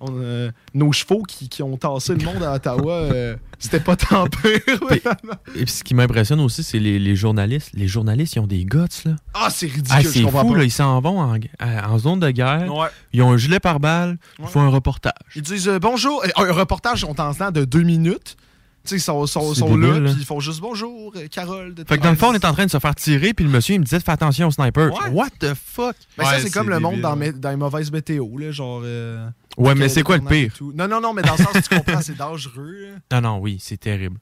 on, 0.00 0.08
euh, 0.20 0.50
nos 0.74 0.92
chevaux 0.92 1.22
qui, 1.22 1.48
qui 1.48 1.62
ont 1.62 1.76
tassé 1.76 2.14
le 2.14 2.24
monde 2.24 2.42
à 2.42 2.54
Ottawa, 2.54 2.92
euh, 2.92 3.36
c'était 3.58 3.80
pas 3.80 3.96
tant 3.96 4.26
pire. 4.26 4.60
vraiment. 4.82 5.34
Et 5.54 5.64
puis 5.64 5.72
ce 5.72 5.82
qui 5.84 5.94
m'impressionne 5.94 6.40
aussi, 6.40 6.62
c'est 6.62 6.78
les, 6.78 6.98
les 6.98 7.16
journalistes. 7.16 7.70
Les 7.74 7.88
journalistes, 7.88 8.34
ils 8.36 8.40
ont 8.40 8.46
des 8.46 8.64
guts, 8.64 8.78
là. 9.04 9.16
Ah, 9.34 9.48
c'est 9.50 9.66
ridicule, 9.66 9.88
Ah, 9.90 10.02
c'est 10.02 10.22
fou, 10.22 10.54
là. 10.54 10.64
Ils 10.64 10.70
s'en 10.70 11.00
vont 11.00 11.20
en, 11.20 11.38
en 11.60 11.98
zone 11.98 12.20
de 12.20 12.30
guerre. 12.30 12.72
Ouais. 12.74 12.88
Ils 13.12 13.22
ont 13.22 13.30
un 13.32 13.36
gilet 13.38 13.60
pare-balles. 13.60 14.18
Ils 14.38 14.46
font 14.46 14.60
un 14.60 14.68
reportage. 14.68 15.12
Ils 15.34 15.42
disent 15.42 15.68
euh, 15.68 15.78
bonjour. 15.78 16.22
Un 16.36 16.52
reportage, 16.52 17.04
on 17.04 17.14
t'entend 17.14 17.50
de 17.50 17.64
deux 17.64 17.82
minutes. 17.82 18.36
Tu 18.84 18.90
sais, 18.90 18.96
ils 18.98 19.00
sont, 19.00 19.26
sont, 19.26 19.52
sont 19.52 19.76
là, 19.76 19.88
débile, 19.88 20.02
là. 20.04 20.10
puis 20.12 20.20
ils 20.20 20.24
font 20.24 20.38
juste 20.38 20.60
bonjour, 20.60 21.12
Carole. 21.32 21.74
de 21.74 21.82
Fait 21.82 21.98
que 21.98 22.04
dans 22.04 22.10
le 22.10 22.16
fond, 22.16 22.28
on 22.28 22.34
est 22.34 22.44
en 22.44 22.52
train 22.52 22.66
de 22.66 22.70
se 22.70 22.78
faire 22.78 22.94
tirer, 22.94 23.34
puis 23.34 23.44
le 23.44 23.50
monsieur, 23.50 23.74
il 23.74 23.80
me 23.80 23.84
disait, 23.84 23.98
fais 23.98 24.12
attention 24.12 24.46
au 24.46 24.50
sniper. 24.52 24.92
Ouais. 24.92 25.10
What 25.10 25.30
the 25.40 25.54
fuck? 25.54 25.96
Ben, 26.16 26.24
ça, 26.24 26.38
c'est 26.38 26.50
comme 26.52 26.70
le 26.70 26.78
monde 26.78 27.00
dans, 27.00 27.16
mes- 27.16 27.32
dans 27.32 27.50
les 27.50 27.56
mauvaises 27.56 27.90
météos, 27.90 28.30
là, 28.38 28.52
genre. 28.52 28.82
euh, 28.84 29.28
Ouais, 29.56 29.74
mais 29.74 29.88
c'est 29.88 30.02
quoi 30.02 30.18
le 30.18 30.24
pire? 30.24 30.52
Non, 30.74 30.86
non, 30.88 31.00
non, 31.00 31.12
mais 31.14 31.22
dans 31.22 31.36
le 31.36 31.42
sens, 31.42 31.52
tu 31.68 31.74
comprends, 31.76 32.02
c'est 32.02 32.16
dangereux. 32.16 32.88
Non, 33.12 33.20
non, 33.20 33.38
oui, 33.38 33.58
c'est 33.60 33.78
terrible. 33.78 34.18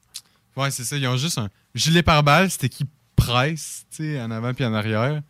Ouais, 0.55 0.71
c'est 0.71 0.83
ça. 0.83 0.95
Ils 0.97 1.07
ont 1.07 1.17
juste 1.17 1.37
un 1.37 1.49
gilet 1.73 2.03
pare-balles, 2.03 2.49
c'était 2.49 2.69
qui 2.69 2.85
presse, 3.15 3.85
tu 3.95 4.13
sais, 4.13 4.21
en 4.21 4.31
avant 4.31 4.53
puis 4.53 4.63
en 4.65 4.73
arrière. 4.73 5.21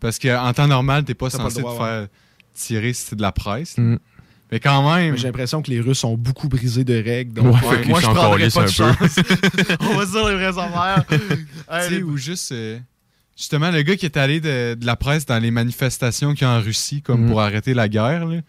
Parce 0.00 0.18
qu'en 0.18 0.52
temps 0.52 0.66
normal, 0.66 1.04
t'es 1.04 1.14
pas 1.14 1.30
censé 1.30 1.60
droit, 1.62 1.72
te 1.72 1.78
faire 1.78 2.08
tirer 2.54 2.92
si 2.92 3.06
c'est 3.06 3.16
de 3.16 3.22
la 3.22 3.32
presse. 3.32 3.78
Mm. 3.78 3.96
Mais 4.52 4.60
quand 4.60 4.94
même. 4.94 5.16
J'ai 5.16 5.26
l'impression 5.26 5.62
que 5.62 5.70
les 5.70 5.80
Russes 5.80 6.04
ont 6.04 6.16
beaucoup 6.16 6.48
brisé 6.48 6.84
de 6.84 6.94
règles. 7.02 7.32
Donc, 7.32 7.54
Ouais, 7.54 7.60
fait 7.76 7.80
qu'ils 7.82 7.90
moi, 7.90 8.00
je 8.00 8.06
prendrais 8.06 8.48
pas 8.50 8.64
de 8.64 8.82
un 8.82 8.94
peu. 8.94 9.08
chance. 9.08 9.16
on 9.80 9.94
va 9.96 10.06
dire 10.06 10.28
les 10.28 10.34
vraies 10.34 10.58
affaires. 10.62 11.04
Tu 11.08 11.14
Hey, 11.70 11.82
sais, 11.82 11.90
les- 11.90 12.02
ou 12.02 12.16
juste. 12.16 12.52
euh, 12.52 12.78
justement, 13.36 13.70
le 13.70 13.82
gars 13.82 13.96
qui 13.96 14.04
est 14.06 14.16
allé 14.18 14.40
de, 14.40 14.74
de 14.74 14.86
la 14.86 14.94
presse 14.96 15.24
dans 15.26 15.38
les 15.38 15.50
manifestations 15.50 16.34
qu'il 16.34 16.42
y 16.46 16.50
a 16.50 16.52
en 16.52 16.60
Russie, 16.60 17.02
comme 17.02 17.22
Mhm. 17.22 17.28
pour 17.30 17.40
arrêter 17.40 17.74
la 17.74 17.88
guerre. 17.88 18.26
Là. 18.26 18.40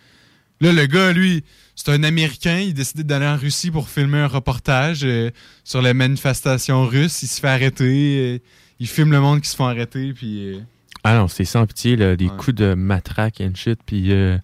Là, 0.62 0.74
le 0.74 0.86
gars, 0.88 1.14
lui, 1.14 1.44
c'est 1.76 1.90
un 1.92 2.04
Américain. 2.04 2.58
Il 2.60 2.74
décide 2.74 3.04
d'aller 3.06 3.28
en 3.28 3.38
Russie 3.38 3.70
pour 3.72 3.90
filmer 3.90 4.18
un 4.20 4.28
reportage 4.28 5.02
euh, 5.04 5.30
sur 5.64 5.82
les 5.82 5.94
manifestations 5.94 6.86
russes. 6.86 7.22
Il 7.24 7.28
se 7.28 7.40
fait 7.40 7.48
arrêter. 7.50 8.40
euh, 8.42 8.50
il 8.80 8.88
filme 8.88 9.12
le 9.12 9.20
monde 9.20 9.42
qui 9.42 9.50
se 9.50 9.56
font 9.56 9.66
arrêter. 9.68 10.14
Puis. 10.14 10.56
euh, 10.56 10.60
Ah 11.04 11.16
non, 11.16 11.28
c'est 11.28 11.46
sans 11.46 11.66
pitié, 11.68 11.96
là, 11.96 12.16
des 12.16 12.28
coups 12.28 12.56
de 12.56 12.74
matraque 12.74 13.42
and 13.42 13.52
shit, 13.56 13.80
puis 13.86 14.12
euh, 14.12 14.38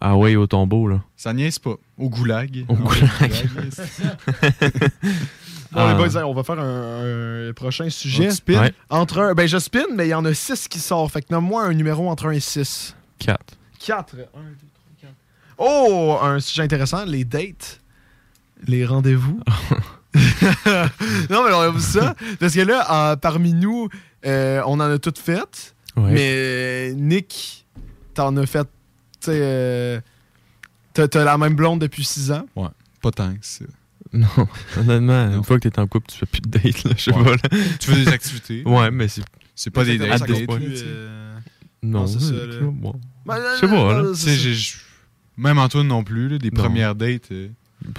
ah 0.00 0.16
ouais, 0.16 0.36
au 0.36 0.46
tombeau, 0.46 0.88
là. 0.88 1.02
Ça 1.16 1.32
niaise 1.32 1.58
pas. 1.58 1.74
Au 1.96 2.08
goulag. 2.10 2.64
Au 2.68 2.74
goulag. 2.74 3.32
Bon, 5.72 5.80
Ah. 5.80 5.92
les 5.92 5.98
boys, 5.98 6.16
hey, 6.16 6.22
on 6.24 6.32
va 6.32 6.44
faire 6.44 6.60
un, 6.60 7.48
un 7.48 7.52
prochain 7.52 7.90
sujet. 7.90 8.28
On 8.28 8.30
spin? 8.30 8.60
Ouais. 8.62 8.72
Entre 8.88 9.18
un, 9.20 9.34
ben 9.34 9.46
je 9.48 9.58
spin, 9.58 9.82
mais 9.94 10.06
il 10.06 10.10
y 10.10 10.14
en 10.14 10.24
a 10.24 10.32
six 10.32 10.68
qui 10.68 10.78
sortent. 10.78 11.12
Fait 11.12 11.22
que 11.22 11.26
nomme-moi 11.32 11.64
un 11.64 11.74
numéro 11.74 12.08
entre 12.08 12.26
1 12.26 12.30
et 12.32 12.40
6. 12.40 12.94
4. 13.18 13.40
4. 13.80 14.14
1, 14.14 14.18
2, 14.18 14.24
3, 14.32 14.42
4. 14.42 14.65
Oh, 15.58 16.18
un 16.22 16.40
sujet 16.40 16.62
intéressant, 16.62 17.04
les 17.04 17.24
dates. 17.24 17.80
Les 18.66 18.84
rendez-vous. 18.86 19.40
non, 21.30 21.44
mais 21.44 21.52
on 21.52 21.60
a 21.60 21.70
vu 21.70 21.80
ça. 21.80 22.14
Parce 22.40 22.54
que 22.54 22.60
là, 22.60 23.10
euh, 23.12 23.16
parmi 23.16 23.52
nous, 23.52 23.88
euh, 24.24 24.62
on 24.66 24.74
en 24.74 24.80
a 24.90 24.98
toutes 24.98 25.18
faites. 25.18 25.74
Ouais. 25.96 26.10
Mais 26.12 26.94
Nick, 26.94 27.66
t'en 28.14 28.36
as 28.36 28.46
fait. 28.46 28.66
Euh, 29.28 30.00
t'as 30.94 31.08
t'as 31.08 31.24
la 31.24 31.36
même 31.38 31.54
blonde 31.54 31.80
depuis 31.80 32.04
6 32.04 32.32
ans? 32.32 32.46
Ouais, 32.54 32.68
pas 33.02 33.10
tant 33.10 33.32
que 33.34 33.38
ça. 33.44 33.64
Non, 34.12 34.26
honnêtement, 34.78 35.32
une 35.34 35.42
fois 35.44 35.58
que 35.58 35.68
t'es 35.68 35.78
en 35.80 35.86
couple, 35.86 36.06
tu 36.10 36.18
fais 36.18 36.26
plus 36.26 36.40
de 36.40 36.48
date, 36.48 36.84
là, 36.84 36.92
je 36.96 37.02
sais 37.02 37.12
Ouais. 37.12 37.24
pas. 37.24 37.30
là. 37.32 37.58
Tu 37.80 37.90
fais 37.90 38.04
des 38.04 38.08
activités. 38.08 38.62
Ouais, 38.64 38.90
mais 38.90 39.08
c'est... 39.08 39.22
C'est 39.54 39.70
pas 39.70 39.84
des 39.84 39.98
Mais 39.98 40.08
dates. 40.08 40.26
des 40.26 40.46
dates, 40.46 40.60
euh, 40.60 41.38
Non, 41.82 42.00
non, 42.02 42.06
c'est 42.06 42.20
ça. 42.20 42.32
Ben, 42.32 43.36
Je 43.56 43.60
sais 43.60 43.68
pas, 43.68 44.02
là. 44.02 44.12
Même 45.36 45.58
Antoine 45.58 45.86
non 45.88 46.02
plus, 46.04 46.28
là, 46.28 46.38
des 46.38 46.50
Non. 46.50 46.62
premières 46.62 46.94
dates. 46.94 47.30
euh, 47.32 47.48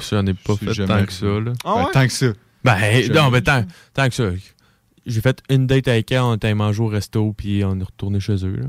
J'en 0.09 0.25
ai 0.25 0.33
pas 0.33 0.53
c'est 0.59 0.65
fait 0.65 0.73
jamais 0.73 0.87
tant 0.87 0.93
arrivé. 0.95 1.07
que 1.07 1.13
ça, 1.13 1.25
là. 1.25 1.53
Ah 1.63 1.73
Ben, 1.75 1.83
ouais? 1.85 1.91
Tant 1.93 2.07
que 2.07 2.13
ça. 2.13 2.25
Ben, 2.63 3.13
non, 3.13 3.29
mais 3.29 3.41
tant, 3.41 3.63
tant 3.93 4.07
que 4.09 4.15
ça. 4.15 4.29
J'ai 5.05 5.21
fait 5.21 5.41
une 5.49 5.67
date 5.67 5.87
avec 5.87 6.11
elle, 6.11 6.19
on 6.21 6.35
était 6.35 6.53
mangé 6.53 6.81
au 6.81 6.87
resto, 6.87 7.33
puis 7.37 7.63
on 7.63 7.79
est 7.79 7.83
retourné 7.83 8.19
chez 8.19 8.43
eux, 8.45 8.57
là. 8.57 8.67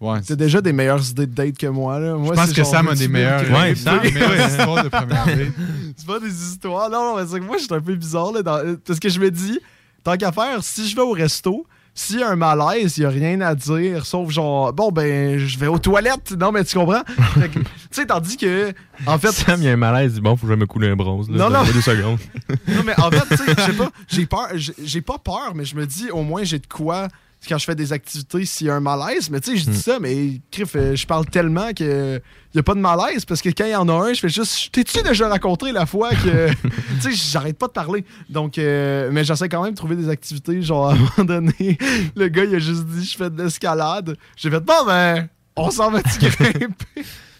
Ouais. 0.00 0.20
T'as 0.22 0.34
déjà 0.34 0.62
des 0.62 0.72
meilleures 0.72 1.06
idées 1.10 1.26
de 1.26 1.34
date 1.34 1.58
que 1.58 1.66
moi. 1.66 1.98
Là. 2.00 2.14
Moi, 2.14 2.34
Je 2.34 2.40
pense 2.40 2.48
c'est 2.48 2.54
que 2.56 2.64
Sam 2.64 2.88
a 2.88 2.94
des 2.94 3.06
me 3.06 3.12
meilleures, 3.12 3.50
Ouais, 3.50 3.70
une 3.70 3.76
Sam, 3.76 3.96
date? 4.00 4.02
des 4.04 4.18
meilleures 4.18 4.48
histoires 4.48 4.82
de 4.84 4.88
première 4.88 5.26
date. 5.36 5.48
c'est 5.96 6.06
pas 6.06 6.20
des 6.20 6.28
histoires. 6.32 6.88
Non, 6.90 7.14
non, 7.14 7.16
mais 7.20 7.26
c'est 7.30 7.38
que 7.38 7.44
moi, 7.44 7.56
je 7.58 7.64
suis 7.64 7.74
un 7.74 7.80
peu 7.82 7.94
bizarre. 7.94 8.32
Là, 8.32 8.42
dans- 8.42 8.76
Parce 8.86 8.98
que 8.98 9.10
je 9.10 9.20
me 9.20 9.30
dis, 9.30 9.58
tant 10.02 10.16
qu'à 10.16 10.32
faire, 10.32 10.64
si 10.64 10.88
je 10.88 10.96
vais 10.96 11.02
au 11.02 11.12
resto, 11.12 11.66
s'il 12.00 12.20
y 12.20 12.22
a 12.22 12.30
un 12.30 12.36
malaise, 12.36 12.96
il 12.96 13.00
n'y 13.00 13.06
a 13.06 13.10
rien 13.10 13.40
à 13.42 13.54
dire, 13.54 14.06
sauf 14.06 14.30
genre, 14.30 14.72
bon, 14.72 14.90
ben, 14.90 15.38
je 15.38 15.58
vais 15.58 15.66
aux 15.66 15.78
toilettes. 15.78 16.32
Non, 16.32 16.50
mais 16.50 16.64
tu 16.64 16.78
comprends? 16.78 17.02
Tu 17.90 18.02
sais, 18.02 18.06
tandis 18.06 18.36
que, 18.36 18.72
en 19.04 19.18
fait. 19.18 19.32
Sam, 19.32 19.60
il 19.60 19.64
y 19.64 19.68
a 19.68 19.72
un 19.72 19.76
malaise, 19.76 20.12
il 20.12 20.14
dit 20.14 20.20
bon, 20.20 20.36
faut 20.36 20.46
que 20.46 20.52
je 20.52 20.56
me 20.56 20.66
coule 20.66 20.84
un 20.84 20.94
bronze, 20.94 21.28
là. 21.28 21.36
Non, 21.36 21.50
non. 21.50 21.64
Deux 21.64 21.80
secondes. 21.80 22.20
Non, 22.68 22.82
mais 22.86 22.98
en 23.00 23.10
fait, 23.10 23.36
tu 23.36 23.36
sais, 23.36 23.54
je 23.58 23.62
sais 23.62 23.72
pas, 23.72 23.90
j'ai 24.08 24.26
peur, 24.26 24.48
j'ai 24.54 25.00
pas 25.00 25.18
peur, 25.18 25.52
mais 25.56 25.64
je 25.64 25.74
me 25.74 25.84
dis, 25.86 26.08
au 26.10 26.22
moins, 26.22 26.44
j'ai 26.44 26.60
de 26.60 26.68
quoi 26.68 27.08
quand 27.48 27.58
je 27.58 27.64
fais 27.64 27.74
des 27.74 27.92
activités 27.92 28.44
s'il 28.44 28.66
y 28.66 28.70
a 28.70 28.74
un 28.74 28.80
malaise. 28.80 29.30
Mais 29.30 29.40
tu 29.40 29.50
sais, 29.52 29.56
je 29.56 29.64
dis 29.64 29.70
Hmm. 29.78 29.80
ça, 29.80 29.98
mais 30.00 30.40
crif, 30.50 30.76
euh, 30.76 30.94
je 30.94 31.06
parle 31.06 31.26
tellement 31.26 31.72
que 31.72 32.20
y 32.54 32.58
a 32.58 32.62
pas 32.62 32.74
de 32.74 32.80
malaise 32.80 33.24
parce 33.24 33.40
que 33.42 33.48
quand 33.48 33.64
il 33.64 33.70
y 33.70 33.76
en 33.76 33.88
a 33.88 33.92
un, 33.92 34.12
je 34.12 34.20
fais 34.20 34.28
juste, 34.28 34.70
t'es-tu 34.72 35.02
déjà 35.02 35.28
rencontré 35.28 35.72
la 35.72 35.86
fois 35.86 36.10
que. 36.10 36.50
tu 37.02 37.12
sais, 37.14 37.30
j'arrête 37.32 37.58
pas 37.58 37.66
de 37.68 37.72
parler. 37.72 38.04
Donc, 38.28 38.58
euh, 38.58 39.08
mais 39.12 39.24
j'essaie 39.24 39.48
quand 39.48 39.62
même 39.62 39.72
de 39.72 39.76
trouver 39.76 39.96
des 39.96 40.08
activités. 40.08 40.60
Genre, 40.62 40.88
à 40.90 40.92
un 40.92 40.96
moment 40.96 41.24
donné, 41.24 41.78
le 42.16 42.28
gars, 42.28 42.44
il 42.44 42.54
a 42.54 42.58
juste 42.58 42.84
dit, 42.84 43.04
je 43.04 43.16
fais 43.16 43.30
de 43.30 43.42
l'escalade. 43.42 44.16
J'ai 44.36 44.50
fait, 44.50 44.60
bon, 44.60 44.84
ben, 44.86 45.28
on 45.56 45.70
s'en 45.70 45.90
va-tu 45.90 46.18
grimper? 46.18 46.66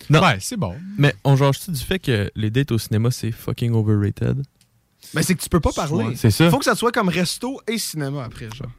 Non. 0.08 0.20
Ouais, 0.22 0.38
c'est 0.40 0.56
bon. 0.56 0.74
Mais 0.98 1.14
on 1.22 1.36
change-tu 1.36 1.70
du 1.70 1.80
fait 1.80 1.98
que 2.00 2.30
les 2.34 2.50
dates 2.50 2.72
au 2.72 2.78
cinéma, 2.78 3.10
c'est 3.12 3.30
fucking 3.30 3.72
overrated? 3.72 4.42
Mais 5.14 5.22
c'est 5.22 5.34
que 5.34 5.42
tu 5.42 5.48
peux 5.48 5.60
pas 5.60 5.72
parler. 5.72 6.16
C'est 6.16 6.30
ça. 6.30 6.50
Faut 6.50 6.58
que 6.58 6.64
ça 6.64 6.74
soit 6.74 6.90
comme 6.92 7.08
resto 7.08 7.60
et 7.68 7.78
cinéma 7.78 8.24
après, 8.24 8.48
genre. 8.54 8.70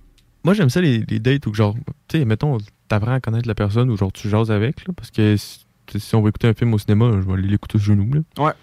Moi, 0.43 0.53
j'aime 0.53 0.69
ça, 0.69 0.81
les, 0.81 1.03
les 1.07 1.19
dates 1.19 1.45
où, 1.47 1.53
genre, 1.53 1.75
tu 2.07 2.19
sais, 2.19 2.25
mettons, 2.25 2.57
t'apprends 2.87 3.13
à 3.13 3.19
connaître 3.19 3.47
la 3.47 3.55
personne 3.55 3.89
ou, 3.89 3.97
genre, 3.97 4.11
tu 4.11 4.29
jases 4.29 4.51
avec, 4.51 4.85
là, 4.87 4.93
parce 4.95 5.11
que 5.11 5.37
si, 5.37 5.65
tu 5.85 5.93
sais, 5.93 5.99
si 5.99 6.15
on 6.15 6.21
va 6.21 6.29
écouter 6.29 6.47
un 6.47 6.53
film 6.53 6.73
au 6.73 6.79
cinéma, 6.79 7.11
je 7.13 7.27
vais 7.27 7.33
aller 7.33 7.47
l'écouter 7.47 7.79
chez 7.79 7.95
nous, 7.95 8.11
là. 8.13 8.21
Ouais. 8.37 8.53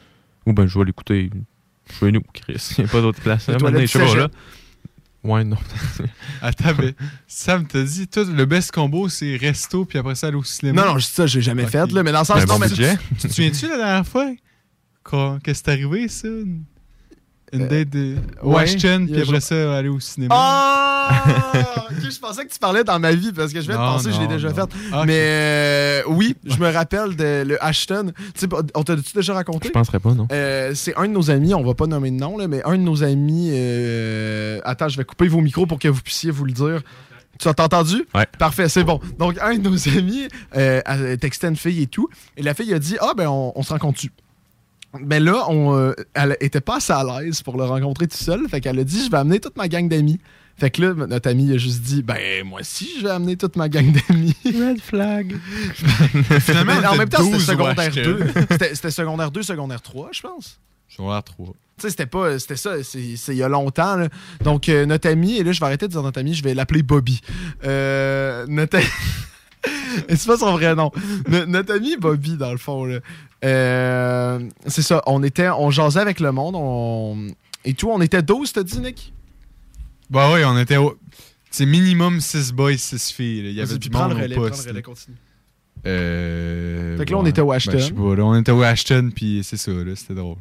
Ou 0.47 0.53
ben, 0.53 0.67
je 0.67 0.79
vais 0.79 0.85
l'écouter 0.87 1.31
chez 1.99 2.11
nous, 2.11 2.23
Chris. 2.33 2.75
Il 2.79 2.85
n'y 2.85 2.91
a 2.91 2.93
pas 2.93 3.01
d'autre 3.01 3.21
place. 3.21 3.47
Les 3.47 3.55
À 3.55 3.57
un 3.57 3.61
moment 3.61 3.73
donné, 3.73 3.87
toilettes 3.87 4.09
je 4.09 4.13
sais 4.13 4.19
pas, 4.19 4.27
là. 4.27 4.31
Ouais, 5.25 5.45
non. 5.45 5.57
Attends, 6.43 6.75
mais 6.79 6.95
Sam 7.27 7.67
t'a 7.67 7.83
dit, 7.83 8.07
toi, 8.07 8.25
le 8.25 8.45
best 8.45 8.71
combo, 8.73 9.09
c'est 9.09 9.37
resto, 9.37 9.85
puis 9.85 9.99
après 9.99 10.15
ça, 10.15 10.29
aller 10.29 10.37
au 10.37 10.45
cinéma. 10.45 10.83
Non, 10.83 10.93
non, 10.93 10.99
je 10.99 11.07
dis 11.07 11.13
ça, 11.13 11.27
j'ai 11.27 11.43
jamais 11.43 11.67
fait, 11.67 11.91
là, 11.91 12.03
mais 12.03 12.13
dans 12.13 12.21
le 12.21 12.25
sens, 12.25 12.37
Ben, 12.37 12.47
non, 12.47 12.55
bon 12.55 12.61
mais 12.61 12.69
budget. 12.69 12.97
Tu 13.21 13.29
te 13.29 13.33
souviens-tu 13.33 13.69
la 13.69 13.77
dernière 13.77 14.07
fois? 14.07 14.31
Quand, 15.03 15.43
que 15.43 15.53
c'est 15.55 15.69
arrivé, 15.69 16.09
ça? 16.09 16.29
Une, 17.53 17.67
date 17.69 17.91
de 17.91 18.17
Euh, 18.17 18.21
Washington, 18.43 19.07
puis 19.11 19.23
après 19.23 19.41
ça, 19.41 19.77
aller 19.77 19.89
au 19.89 20.01
cinéma. 20.01 20.35
Ah! 20.37 21.23
ok, 21.91 22.11
je 22.11 22.19
pensais 22.19 22.45
que 22.45 22.53
tu 22.53 22.59
parlais 22.59 22.85
dans 22.85 22.99
ma 22.99 23.13
vie 23.13 23.33
parce 23.33 23.53
que 23.53 23.61
je 23.61 23.67
viens 23.67 23.77
de 23.77 23.81
Non, 23.83 23.93
penser 23.93 24.11
que 24.11 24.15
je 24.15 24.21
l'ai 24.21 24.27
déjà 24.27 24.49
non. 24.51 24.55
fait. 24.55 24.69
Ah. 24.93 25.05
Mais 25.07 25.19
euh, 25.19 26.03
oui, 26.09 26.37
je 26.45 26.57
me 26.59 26.71
rappelle 26.71 27.17
de 27.17 27.45
le 27.47 27.63
Ashton. 27.65 28.13
Tu 28.35 28.41
sais, 28.41 28.49
on 28.75 28.83
t'a-tu 28.83 29.13
déjà 29.15 29.35
raconté? 29.35 29.69
Je 29.69 29.73
penserais 29.73 30.01
pas, 30.01 30.13
non. 30.15 30.29
Euh, 30.33 30.73
c'est 30.75 30.95
un 30.97 31.07
de 31.09 31.13
nos 31.13 31.31
amis, 31.31 31.55
on 31.55 31.63
va 31.65 31.75
pas 31.75 31.87
nommer 31.87 32.11
de 32.11 32.17
nom, 32.17 32.37
là, 32.37 32.49
mais 32.49 32.63
un 32.65 32.73
de 32.77 32.83
nos 32.83 33.03
amis. 33.03 33.51
euh, 33.53 34.61
Attends, 34.65 34.89
je 34.89 34.97
vais 34.99 35.05
couper 35.05 35.29
vos 35.29 35.41
micros 35.41 35.67
pour 35.67 35.79
que 35.79 35.89
vous 35.89 36.03
puissiez 36.03 36.31
vous 36.31 36.45
le 36.45 36.53
dire. 36.53 36.83
Tu 37.39 37.47
as 37.49 37.53
entendu? 37.53 38.05
Ouais. 38.15 38.27
Parfait, 38.39 38.69
c'est 38.69 38.83
bon. 38.83 39.01
Donc, 39.19 39.37
un 39.41 39.57
de 39.57 39.69
nos 39.69 39.89
amis 39.97 40.27
euh, 40.57 40.81
a 40.85 41.17
texté 41.17 41.47
une 41.47 41.57
fille 41.57 41.83
et 41.83 41.87
tout. 41.87 42.09
Et 42.37 42.43
la 42.43 42.53
fille 42.53 42.75
a 42.75 42.79
dit 42.81 42.97
Ah, 43.01 43.13
ben, 43.17 43.29
on, 43.29 43.53
on 43.55 43.63
se 43.63 43.73
rencontre-tu? 43.73 44.11
Mais 45.01 45.21
là, 45.21 45.45
on, 45.49 45.77
euh, 45.77 45.93
elle 46.15 46.37
était 46.41 46.61
pas 46.63 46.77
assez 46.77 46.93
à 46.93 47.05
l'aise 47.05 47.43
pour 47.43 47.57
le 47.59 47.65
rencontrer 47.65 48.07
tout 48.07 48.17
seul. 48.17 48.49
Fait 48.49 48.61
qu'elle 48.61 48.79
a 48.79 48.85
dit 48.85 49.05
Je 49.05 49.11
vais 49.11 49.19
amener 49.19 49.39
toute 49.41 49.57
ma 49.57 49.69
gang 49.69 49.89
d'amis. 49.89 50.19
Fait 50.57 50.71
que 50.71 50.83
là, 50.83 50.95
notre 51.07 51.31
ami 51.31 51.45
il 51.45 51.55
a 51.55 51.57
juste 51.59 51.83
dit 51.83 52.03
Ben, 52.03 52.45
moi 52.45 52.61
aussi, 52.61 52.89
je 52.99 53.05
vais 53.05 53.11
amener 53.11 53.37
toute 53.37 53.55
ma 53.57 53.69
gang 53.69 53.93
d'amis. 53.93 54.35
Red 54.45 54.81
flag. 54.81 55.37
Finalement, 56.41 56.73
en 56.89 56.97
même 56.97 57.09
temps, 57.09 57.19
c'était 57.23 57.37
12 57.37 57.47
secondaire 57.47 57.77
Washington. 57.77 58.33
2. 58.51 58.57
C'était 58.75 58.91
secondaire 58.91 59.31
2, 59.31 59.43
secondaire 59.43 59.83
3, 59.83 60.09
je 60.13 60.21
pense. 60.23 60.59
Secondaire 60.89 61.23
3. 61.23 61.47
Tu 61.47 61.53
sais, 61.83 61.91
c'était 61.91 62.07
pas. 62.07 62.39
C'était 62.39 62.57
ça, 62.57 62.83
c'est 62.83 62.99
il 63.01 63.35
y 63.37 63.43
a 63.43 63.49
longtemps. 63.49 63.97
là. 63.97 64.09
Donc, 64.43 64.69
euh, 64.69 64.85
notre 64.87 65.09
ami, 65.09 65.37
et 65.37 65.45
là, 65.45 65.53
je 65.53 65.61
vais 65.61 65.67
arrêter 65.67 65.87
de 65.87 65.93
dire 65.93 66.03
notre 66.03 66.19
ami, 66.19 66.35
je 66.35 66.43
vais 66.43 66.55
l'appeler 66.55 66.83
Bobby. 66.83 67.21
Euh, 67.65 68.47
notre. 68.49 68.79
Et 70.09 70.17
c'est 70.17 70.27
pas 70.27 70.39
son 70.39 70.53
vrai 70.53 70.75
nom. 70.75 70.91
No- 71.29 71.47
notre 71.47 71.75
ami 71.75 71.97
Bobby, 71.97 72.37
dans 72.37 72.51
le 72.51 72.59
fond, 72.59 72.85
là. 72.85 72.99
Euh, 73.45 74.41
c'est 74.67 74.83
ça. 74.83 75.03
On 75.07 75.23
était. 75.23 75.49
On 75.49 75.71
jasait 75.71 76.01
avec 76.01 76.21
le 76.21 76.33
monde. 76.33 76.55
On, 76.57 77.29
et 77.65 77.75
tout. 77.75 77.89
On 77.91 78.01
était 78.01 78.23
12, 78.23 78.53
t'as 78.53 78.63
dit, 78.63 78.81
Nick? 78.81 79.13
Bah 80.11 80.31
oui, 80.33 80.41
on 80.45 80.59
était 80.59 80.77
au. 80.77 80.97
C'est 81.51 81.67
minimum 81.67 82.21
6 82.21 82.53
boys, 82.53 82.77
6 82.77 83.11
filles. 83.13 83.43
là. 83.43 83.49
Il 83.51 83.55
y 83.55 83.61
avait 83.61 83.79
du 83.79 83.91
monde 83.91 84.13
le 84.19 84.37
au 84.39 84.41
poste. 84.49 84.65
le 84.67 84.71
relais, 84.73 84.83
continue. 84.83 85.17
Euh, 85.87 86.97
Fait 86.99 87.05
que 87.05 87.13
là, 87.13 87.19
on 87.19 87.27
était 87.27 87.41
au 87.41 87.53
Ashton. 87.53 87.73
Ben, 87.73 87.79
je 87.79 87.85
sais 87.87 87.93
pas, 87.93 88.15
là, 88.17 88.25
on 88.25 88.35
était 88.39 88.53
au 88.53 88.63
Ashton, 88.63 89.11
puis 89.15 89.43
c'est 89.45 89.57
ça, 89.57 89.71
là, 89.71 89.95
c'était 89.97 90.15
drôle. 90.15 90.37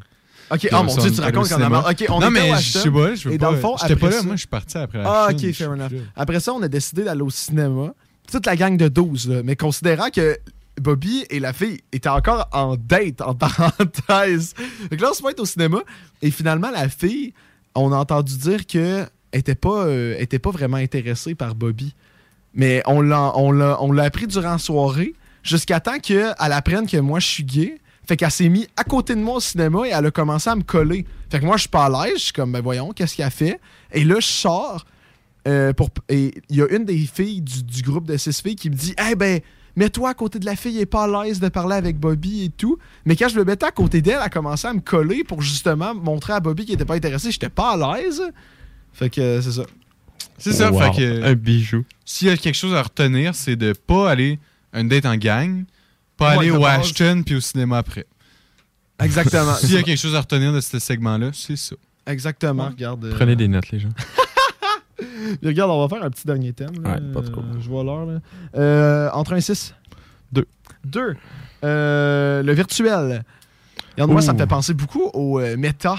Ok, 0.49 0.67
ah, 0.71 0.79
on 0.81 0.83
mon 0.85 0.95
Dieu, 0.95 1.11
tu 1.11 1.21
racontes 1.21 1.49
qu'on 1.49 1.61
a 1.61 1.69
marre. 1.69 1.87
Ok, 1.89 2.05
on 2.09 2.19
non, 2.19 2.29
était 2.29 2.29
mais 2.31 2.41
au 2.51 2.53
je 2.53 2.57
Ashton, 2.57 2.79
sais 2.79 2.91
pas, 2.91 3.15
je 3.15 3.29
veux 3.29 3.35
et 3.35 3.37
pas. 3.37 3.45
dans 3.45 3.51
le 3.51 3.57
fond, 3.59 3.75
j'étais 3.81 3.95
pas 3.95 4.09
là, 4.09 4.17
ça- 4.17 4.23
moi, 4.23 4.35
je 4.35 4.39
suis 4.39 4.47
parti 4.47 4.77
après 4.77 4.99
Ah, 5.05 5.27
Ashton, 5.29 5.47
ok, 5.47 5.53
fair 5.53 5.71
enough. 5.71 5.91
Après 6.15 6.39
ça, 6.39 6.53
on 6.53 6.61
a 6.63 6.67
décidé 6.67 7.03
d'aller 7.03 7.21
au 7.21 7.29
cinéma. 7.29 7.93
Toute 8.31 8.45
la 8.45 8.55
gang 8.55 8.75
de 8.77 8.87
12, 8.87 9.29
là, 9.29 9.41
mais 9.43 9.55
considérant 9.55 10.09
que 10.09 10.37
Bobby 10.79 11.25
et 11.29 11.39
la 11.39 11.53
fille 11.53 11.79
étaient 11.91 12.09
encore 12.09 12.47
en 12.51 12.75
date, 12.75 13.21
en 13.21 13.35
parenthèse. 13.35 14.53
Que 14.89 14.95
là, 14.95 15.09
on 15.11 15.13
se 15.13 15.23
met 15.23 15.39
au 15.39 15.45
cinéma, 15.45 15.79
et 16.21 16.31
finalement, 16.31 16.71
la 16.71 16.89
fille, 16.89 17.33
on 17.75 17.91
a 17.91 17.97
entendu 17.97 18.37
dire 18.37 18.65
qu'elle 18.65 19.09
était 19.33 19.55
pas, 19.55 19.85
euh, 19.85 20.15
était 20.19 20.39
pas 20.39 20.51
vraiment 20.51 20.77
intéressée 20.77 21.35
par 21.35 21.55
Bobby. 21.55 21.93
Mais 22.53 22.81
on 22.85 23.01
l'a, 23.01 23.33
on 23.37 23.51
l'a, 23.51 24.03
appris 24.03 24.27
durant 24.27 24.53
la 24.53 24.57
soirée, 24.57 25.13
jusqu'à 25.43 25.79
temps 25.79 25.99
qu'elle 25.99 26.33
apprenne 26.39 26.87
que 26.87 26.97
moi, 26.97 27.19
je 27.19 27.27
suis 27.27 27.43
gay. 27.43 27.79
Fait 28.07 28.15
qu'elle 28.15 28.31
s'est 28.31 28.49
mise 28.49 28.67
à 28.77 28.83
côté 28.85 29.15
de 29.15 29.19
moi 29.19 29.35
au 29.35 29.39
cinéma 29.41 29.85
et 29.85 29.89
elle 29.89 30.05
a 30.05 30.11
commencé 30.11 30.49
à 30.49 30.55
me 30.55 30.63
coller. 30.63 31.05
Fait 31.29 31.39
que 31.39 31.45
moi, 31.45 31.57
je 31.57 31.61
suis 31.61 31.69
pas 31.69 31.85
à 31.85 31.89
l'aise. 31.89 32.13
Je 32.15 32.23
suis 32.23 32.33
comme, 32.33 32.53
ben 32.53 32.61
voyons, 32.61 32.93
qu'est-ce 32.93 33.17
qu'elle 33.17 33.29
fait? 33.29 33.59
Et 33.91 34.05
là, 34.05 34.15
je 34.19 34.25
sors. 34.25 34.85
euh, 35.45 35.73
pour, 35.73 35.89
et 36.07 36.33
il 36.49 36.55
y 36.55 36.61
a 36.61 36.67
une 36.73 36.85
des 36.85 36.97
filles 36.99 37.41
du, 37.41 37.63
du 37.63 37.81
groupe 37.81 38.05
de 38.07 38.15
six 38.15 38.41
filles 38.41 38.55
qui 38.55 38.69
me 38.69 38.75
dit, 38.75 38.95
eh 39.09 39.15
ben, 39.15 39.41
mets-toi 39.77 40.09
à 40.09 40.13
côté 40.13 40.39
de 40.39 40.45
la 40.45 40.57
fille, 40.57 40.75
elle 40.75 40.81
est 40.81 40.85
pas 40.85 41.05
à 41.05 41.23
l'aise 41.23 41.39
de 41.39 41.47
parler 41.47 41.75
avec 41.75 41.97
Bobby 41.97 42.43
et 42.43 42.49
tout. 42.49 42.77
Mais 43.05 43.15
quand 43.15 43.29
je 43.29 43.35
le 43.37 43.45
mettais 43.45 43.65
à 43.67 43.71
côté 43.71 44.01
d'elle, 44.01 44.15
elle 44.17 44.23
a 44.23 44.29
commencé 44.29 44.67
à 44.67 44.73
me 44.73 44.81
coller 44.81 45.23
pour 45.23 45.41
justement 45.41 45.95
montrer 45.95 46.33
à 46.33 46.41
Bobby 46.41 46.65
qu'il 46.65 46.73
était 46.75 46.83
pas 46.83 46.95
intéressé. 46.95 47.31
J'étais 47.31 47.47
pas 47.47 47.71
à 47.81 47.97
l'aise. 47.97 48.21
Fait 48.91 49.09
que 49.09 49.21
euh, 49.21 49.41
c'est 49.41 49.53
ça. 49.53 49.63
C'est 50.37 50.51
ça, 50.53 50.71
Wow, 50.71 50.79
fait 50.81 50.91
que. 50.97 51.23
un 51.23 51.33
bijou. 51.33 51.85
S'il 52.03 52.27
y 52.27 52.31
a 52.31 52.35
quelque 52.37 52.55
chose 52.55 52.73
à 52.73 52.81
retenir, 52.83 53.33
c'est 53.33 53.55
de 53.55 53.71
pas 53.73 54.11
aller 54.11 54.37
un 54.73 54.83
date 54.83 55.05
en 55.05 55.15
gang, 55.15 55.63
pas 56.17 56.33
Ouais, 56.33 56.39
aller 56.39 56.51
au 56.51 56.59
base. 56.59 56.81
Ashton 56.81 57.23
puis 57.25 57.35
au 57.35 57.39
cinéma 57.41 57.77
après. 57.77 58.05
Exactement. 58.99 59.53
S'il 59.55 59.73
y 59.73 59.77
a 59.77 59.83
quelque 59.83 59.99
chose 59.99 60.15
à 60.15 60.21
retenir 60.21 60.51
de 60.53 60.59
ce 60.61 60.79
segment-là, 60.79 61.29
c'est 61.33 61.55
ça. 61.55 61.75
Exactement, 62.07 62.69
regarde. 62.69 63.05
euh, 63.05 63.13
Prenez 63.15 63.35
des 63.35 63.47
notes, 63.47 63.69
les 63.71 63.79
gens. 63.79 63.89
Puis 65.39 65.47
regarde, 65.47 65.71
on 65.71 65.85
va 65.85 65.95
faire 65.95 66.03
un 66.05 66.09
petit 66.09 66.25
dernier 66.25 66.53
thème. 66.53 66.81
là. 66.83 66.93
Ouais, 66.95 67.01
pas 67.13 67.21
trop. 67.21 67.41
Euh, 67.41 67.59
je 67.59 67.69
vois 67.69 67.83
l'heure. 67.83 68.05
là. 68.05 68.19
Euh, 68.55 69.09
entre 69.13 69.33
1 69.33 69.37
et 69.37 69.41
6 69.41 69.73
Deux. 70.31 70.45
2. 70.85 71.15
le 71.63 72.51
virtuel. 72.53 73.23
Regarde, 73.93 74.11
moi, 74.11 74.21
ça 74.21 74.33
me 74.33 74.37
fait 74.37 74.47
penser 74.47 74.73
beaucoup 74.73 75.09
au 75.13 75.39
euh, 75.39 75.57
méta. 75.57 75.95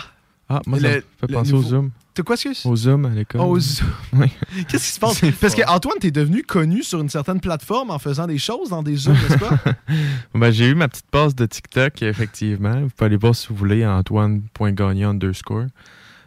Ah, 0.48 0.60
moi, 0.66 0.78
ça 0.80 0.88
Le- 0.88 0.94
me 0.96 1.00
fait 1.20 1.32
penser 1.32 1.52
au 1.52 1.62
Zoom. 1.62 1.90
T'as 2.14 2.22
quoi, 2.24 2.34
excuse? 2.34 2.64
Au 2.64 2.74
Zoom 2.74 3.04
à 3.06 3.10
l'école. 3.10 3.40
Au 3.42 3.58
Zoom. 3.60 3.88
Oui. 4.14 4.32
Qu'est-ce 4.68 4.86
qui 4.86 4.92
se 4.92 4.98
passe? 5.00 5.20
Parce 5.40 5.54
que 5.54 5.62
Antoine, 5.68 5.98
t'es 6.00 6.10
devenu 6.10 6.42
connu 6.42 6.82
sur 6.82 7.00
une 7.00 7.08
certaine 7.08 7.38
plateforme 7.40 7.90
en 7.90 7.98
faisant 7.98 8.26
des 8.26 8.38
choses 8.38 8.70
dans 8.70 8.82
des 8.82 8.96
Zooms, 8.96 9.14
n'est-ce 9.14 9.38
pas? 9.38 9.58
Ben, 10.34 10.50
j'ai 10.50 10.68
eu 10.68 10.74
ma 10.74 10.88
petite 10.88 11.06
passe 11.10 11.34
de 11.34 11.44
TikTok, 11.46 12.02
effectivement. 12.02 12.80
Vous 12.80 12.88
pouvez 12.88 13.06
aller 13.06 13.16
voir 13.16 13.34
si 13.36 13.48
vous 13.48 13.54
voulez, 13.56 13.86
antoine.gagnon 13.86 15.10
underscore. 15.10 15.66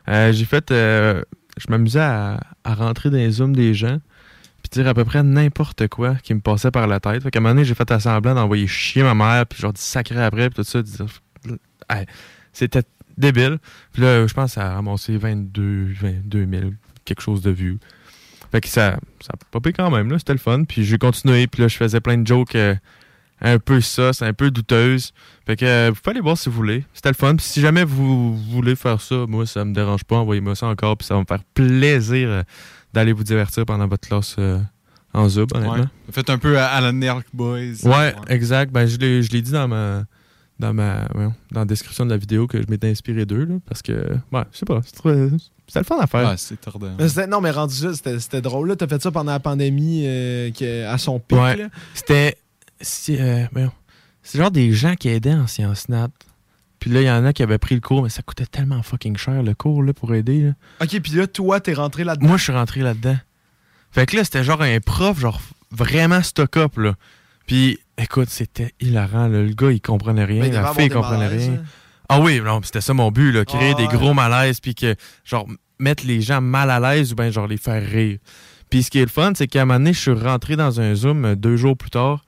Euh, 0.08 0.32
j'ai 0.34 0.46
fait... 0.46 0.72
euh, 0.72 1.24
je 1.58 1.66
m'amusais 1.70 2.00
à, 2.00 2.40
à 2.64 2.74
rentrer 2.76 3.10
dans 3.10 3.18
les 3.18 3.32
zooms 3.32 3.56
des 3.56 3.74
gens 3.74 4.00
puis 4.62 4.70
dire 4.72 4.88
à 4.88 4.94
peu 4.94 5.06
près 5.06 5.24
n'importe 5.24 5.88
quoi 5.88 6.16
qui 6.16 6.34
me 6.34 6.40
passait 6.40 6.72
par 6.72 6.88
la 6.88 7.00
tête. 7.00 7.24
Fait 7.24 7.32
qu'à 7.32 7.40
un 7.40 7.42
moment 7.42 7.56
donné, 7.56 7.66
j'ai 7.66 7.74
fait 7.74 8.00
semblant 8.00 8.36
d'envoyer 8.36 8.68
chier 8.68 9.04
ma 9.04 9.14
mère, 9.14 9.46
puis 9.46 9.60
genre 9.60 9.74
dit 9.74 9.82
sacré 9.82 10.22
après, 10.22 10.50
puis 10.50 10.64
tout 10.64 10.64
ça. 10.64 10.82
Hey, 11.90 12.06
C'était 12.54 12.84
débile. 13.18 13.58
Puis 13.94 14.02
là, 14.02 14.26
je 14.28 14.34
pense 14.34 14.52
que 14.52 14.56
ça 14.56 14.72
a 14.72 14.74
ramassé 14.76 15.18
22, 15.18 15.94
22 16.00 16.48
000, 16.50 16.64
quelque 17.06 17.22
chose 17.22 17.42
de 17.42 17.52
vues. 17.52 17.80
Fait 18.52 18.62
que 18.62 18.68
ça, 18.68 19.00
ça 19.22 19.34
a 19.34 19.38
popé 19.52 19.74
quand 19.74 19.90
même, 19.90 20.12
là. 20.12 20.20
C'était 20.20 20.34
le 20.34 20.40
fun. 20.40 20.64
Puis 20.64 20.84
j'ai 20.84 20.98
continué, 20.98 21.48
puis 21.48 21.62
là, 21.62 21.68
je 21.68 21.78
faisais 21.78 22.02
plein 22.02 22.18
de 22.18 22.28
jokes 22.28 22.56
euh, 22.56 22.76
un 23.42 23.58
peu 23.60 23.82
ça, 23.82 24.14
c'est 24.14 24.26
un 24.26 24.34
peu 24.34 24.52
douteuse. 24.52 25.12
Fait 25.46 25.56
que 25.56 25.66
euh, 25.66 25.90
vous 25.94 26.00
pouvez 26.02 26.12
aller 26.16 26.22
voir 26.22 26.38
si 26.38 26.50
vous 26.50 26.56
voulez. 26.56 26.84
C'était 26.94 27.10
le 27.10 27.16
fun. 27.16 27.36
Puis 27.36 27.46
si 27.46 27.62
jamais 27.62 27.84
vous 27.84 28.36
voulez 28.38 28.76
faire 28.76 29.02
ça, 29.02 29.26
moi, 29.28 29.46
ça 29.46 29.66
me 29.66 29.74
dérange 29.74 30.04
pas. 30.04 30.18
Envoyez-moi 30.18 30.56
ça 30.56 30.68
encore, 30.68 30.98
puis 30.98 31.08
ça 31.08 31.16
va 31.16 31.22
me 31.22 31.26
faire 31.28 31.44
plaisir 31.54 32.30
euh, 32.30 32.44
d'aller 32.94 33.14
vous 33.14 33.24
divertir 33.24 33.66
pendant 33.66 33.88
votre 33.88 34.08
classe 34.08 34.36
euh, 34.40 34.60
en 35.14 35.28
Zoom, 35.28 35.48
honnêtement. 35.54 35.74
Ouais. 35.76 35.84
Faites 36.12 36.30
un 36.30 36.38
peu 36.38 36.58
à, 36.60 36.68
à 36.68 36.82
la 36.82 36.92
Nerk 36.92 37.26
Boys. 37.34 37.84
Ouais, 37.84 38.14
exact. 38.28 38.72
Ben, 38.72 38.86
je 38.86 38.98
l'ai, 38.98 39.24
je 39.24 39.32
l'ai 39.32 39.42
dit 39.42 39.52
dans 39.52 39.68
ma, 39.68 40.04
dans 40.60 40.74
ma, 40.74 41.08
voyons, 41.14 41.34
dans 41.52 41.62
la 41.62 41.66
description 41.66 42.06
de 42.06 42.12
la 42.12 42.18
vidéo 42.18 42.48
que 42.48 42.62
je 42.62 42.68
m'étais 42.70 42.90
inspiré 42.90 43.26
d'eux, 43.26 43.46
là, 43.46 43.56
parce 43.66 43.82
que, 43.82 43.92
ouais, 44.32 44.44
je 44.52 44.58
sais 44.60 44.66
pas, 44.66 44.80
c'est 44.86 44.94
trop- 44.96 45.10
c'était 45.68 45.80
le 45.80 45.86
fun 45.86 45.98
à 46.00 46.06
faire. 46.08 46.30
Ouais, 46.30 46.36
c'est 46.38 46.60
tordant. 46.62 46.92
Mais 47.00 47.08
c'était- 47.10 47.28
non, 47.28 47.40
mais 47.42 47.52
rendu 47.52 47.82
là, 47.86 47.94
c'était 47.94 48.20
c'était 48.20 48.42
drôle. 48.42 48.68
là. 48.70 48.76
T'as 48.76 48.88
fait 48.88 49.02
ça 49.02 49.10
pendant 49.10 49.32
la 49.32 49.40
pandémie 49.40 50.04
euh, 50.06 50.52
que- 50.52 50.86
à 50.86 50.98
son 50.98 51.18
pic. 51.20 51.38
Ouais. 51.38 51.66
C'était, 51.94 52.36
c'est, 52.82 53.20
euh, 53.22 53.46
c'est 54.24 54.38
genre 54.38 54.52
des 54.52 54.72
gens 54.74 54.96
qui 54.96 55.10
aidaient 55.10 55.34
en 55.34 55.48
sciences 55.48 55.90
nat. 55.90 56.10
Puis 56.80 56.90
là, 56.90 57.02
il 57.02 57.06
y 57.06 57.12
en 57.12 57.24
a 57.26 57.34
qui 57.34 57.44
avaient 57.44 57.60
pris 57.60 57.76
le 57.76 57.82
cours, 57.82 58.02
mais 58.04 58.10
ça 58.10 58.24
coûtait 58.24 58.46
tellement 58.48 58.82
fucking 58.82 59.16
cher 59.18 59.44
le 59.44 59.54
cours 59.54 59.84
là, 59.84 59.94
pour 59.94 60.14
aider. 60.16 60.42
là. 60.42 60.52
Ok, 60.82 61.00
puis 61.00 61.12
là, 61.14 61.28
toi, 61.28 61.60
t'es 61.60 61.74
rentré 61.74 62.04
là-dedans? 62.04 62.28
Moi, 62.28 62.38
je 62.38 62.44
suis 62.44 62.52
rentré 62.54 62.82
là-dedans. 62.82 63.18
Fait 63.92 64.06
que 64.08 64.16
là, 64.16 64.24
c'était 64.24 64.44
genre 64.44 64.62
un 64.62 64.80
prof, 64.80 65.20
genre 65.20 65.40
vraiment 65.70 66.24
stock-up, 66.24 66.78
là. 66.78 66.96
Puis, 67.46 67.78
écoute, 67.98 68.30
c'était 68.30 68.74
hilarant, 68.80 69.28
là. 69.28 69.44
Le 69.44 69.54
gars, 69.54 69.72
il 69.72 69.82
comprenait 69.82 70.26
rien, 70.26 70.46
il 70.46 70.54
la 70.54 70.74
fille 70.74 70.90
des 70.90 70.96
comprenait 70.96 71.26
malaises, 71.28 71.50
rien. 71.50 71.58
hein. 71.60 71.64
Ah 72.10 72.20
oui, 72.20 72.42
non, 72.42 72.62
c'était 72.64 72.82
ça 72.82 72.94
mon 72.94 73.12
but, 73.12 73.32
là. 73.32 73.46
Créer 73.46 73.74
Ah 73.74 73.78
des 73.78 73.84
ouais. 73.88 73.94
gros 73.94 74.14
malaises, 74.14 74.60
puis 74.60 74.74
que, 74.74 74.96
genre, 75.24 75.48
mettre 75.78 76.06
les 76.08 76.22
gens 76.22 76.42
mal 76.42 76.72
à 76.72 76.80
l'aise 76.80 77.12
ou 77.12 77.16
bien, 77.16 77.30
genre, 77.30 77.48
les 77.48 77.58
faire 77.58 77.84
rire. 77.86 78.18
Puis, 78.70 78.84
ce 78.84 78.90
qui 78.90 78.98
est 79.00 79.04
le 79.06 79.08
fun, 79.08 79.34
c'est 79.36 79.48
qu'à 79.48 79.62
un 79.62 79.66
moment 79.66 79.80
donné, 79.80 79.94
je 79.94 80.00
suis 80.00 80.12
rentré 80.12 80.56
dans 80.56 80.80
un 80.82 80.96
Zoom 80.96 81.26
euh, 81.26 81.36
deux 81.36 81.58
jours 81.58 81.78
plus 81.78 81.90
tard. 81.92 82.24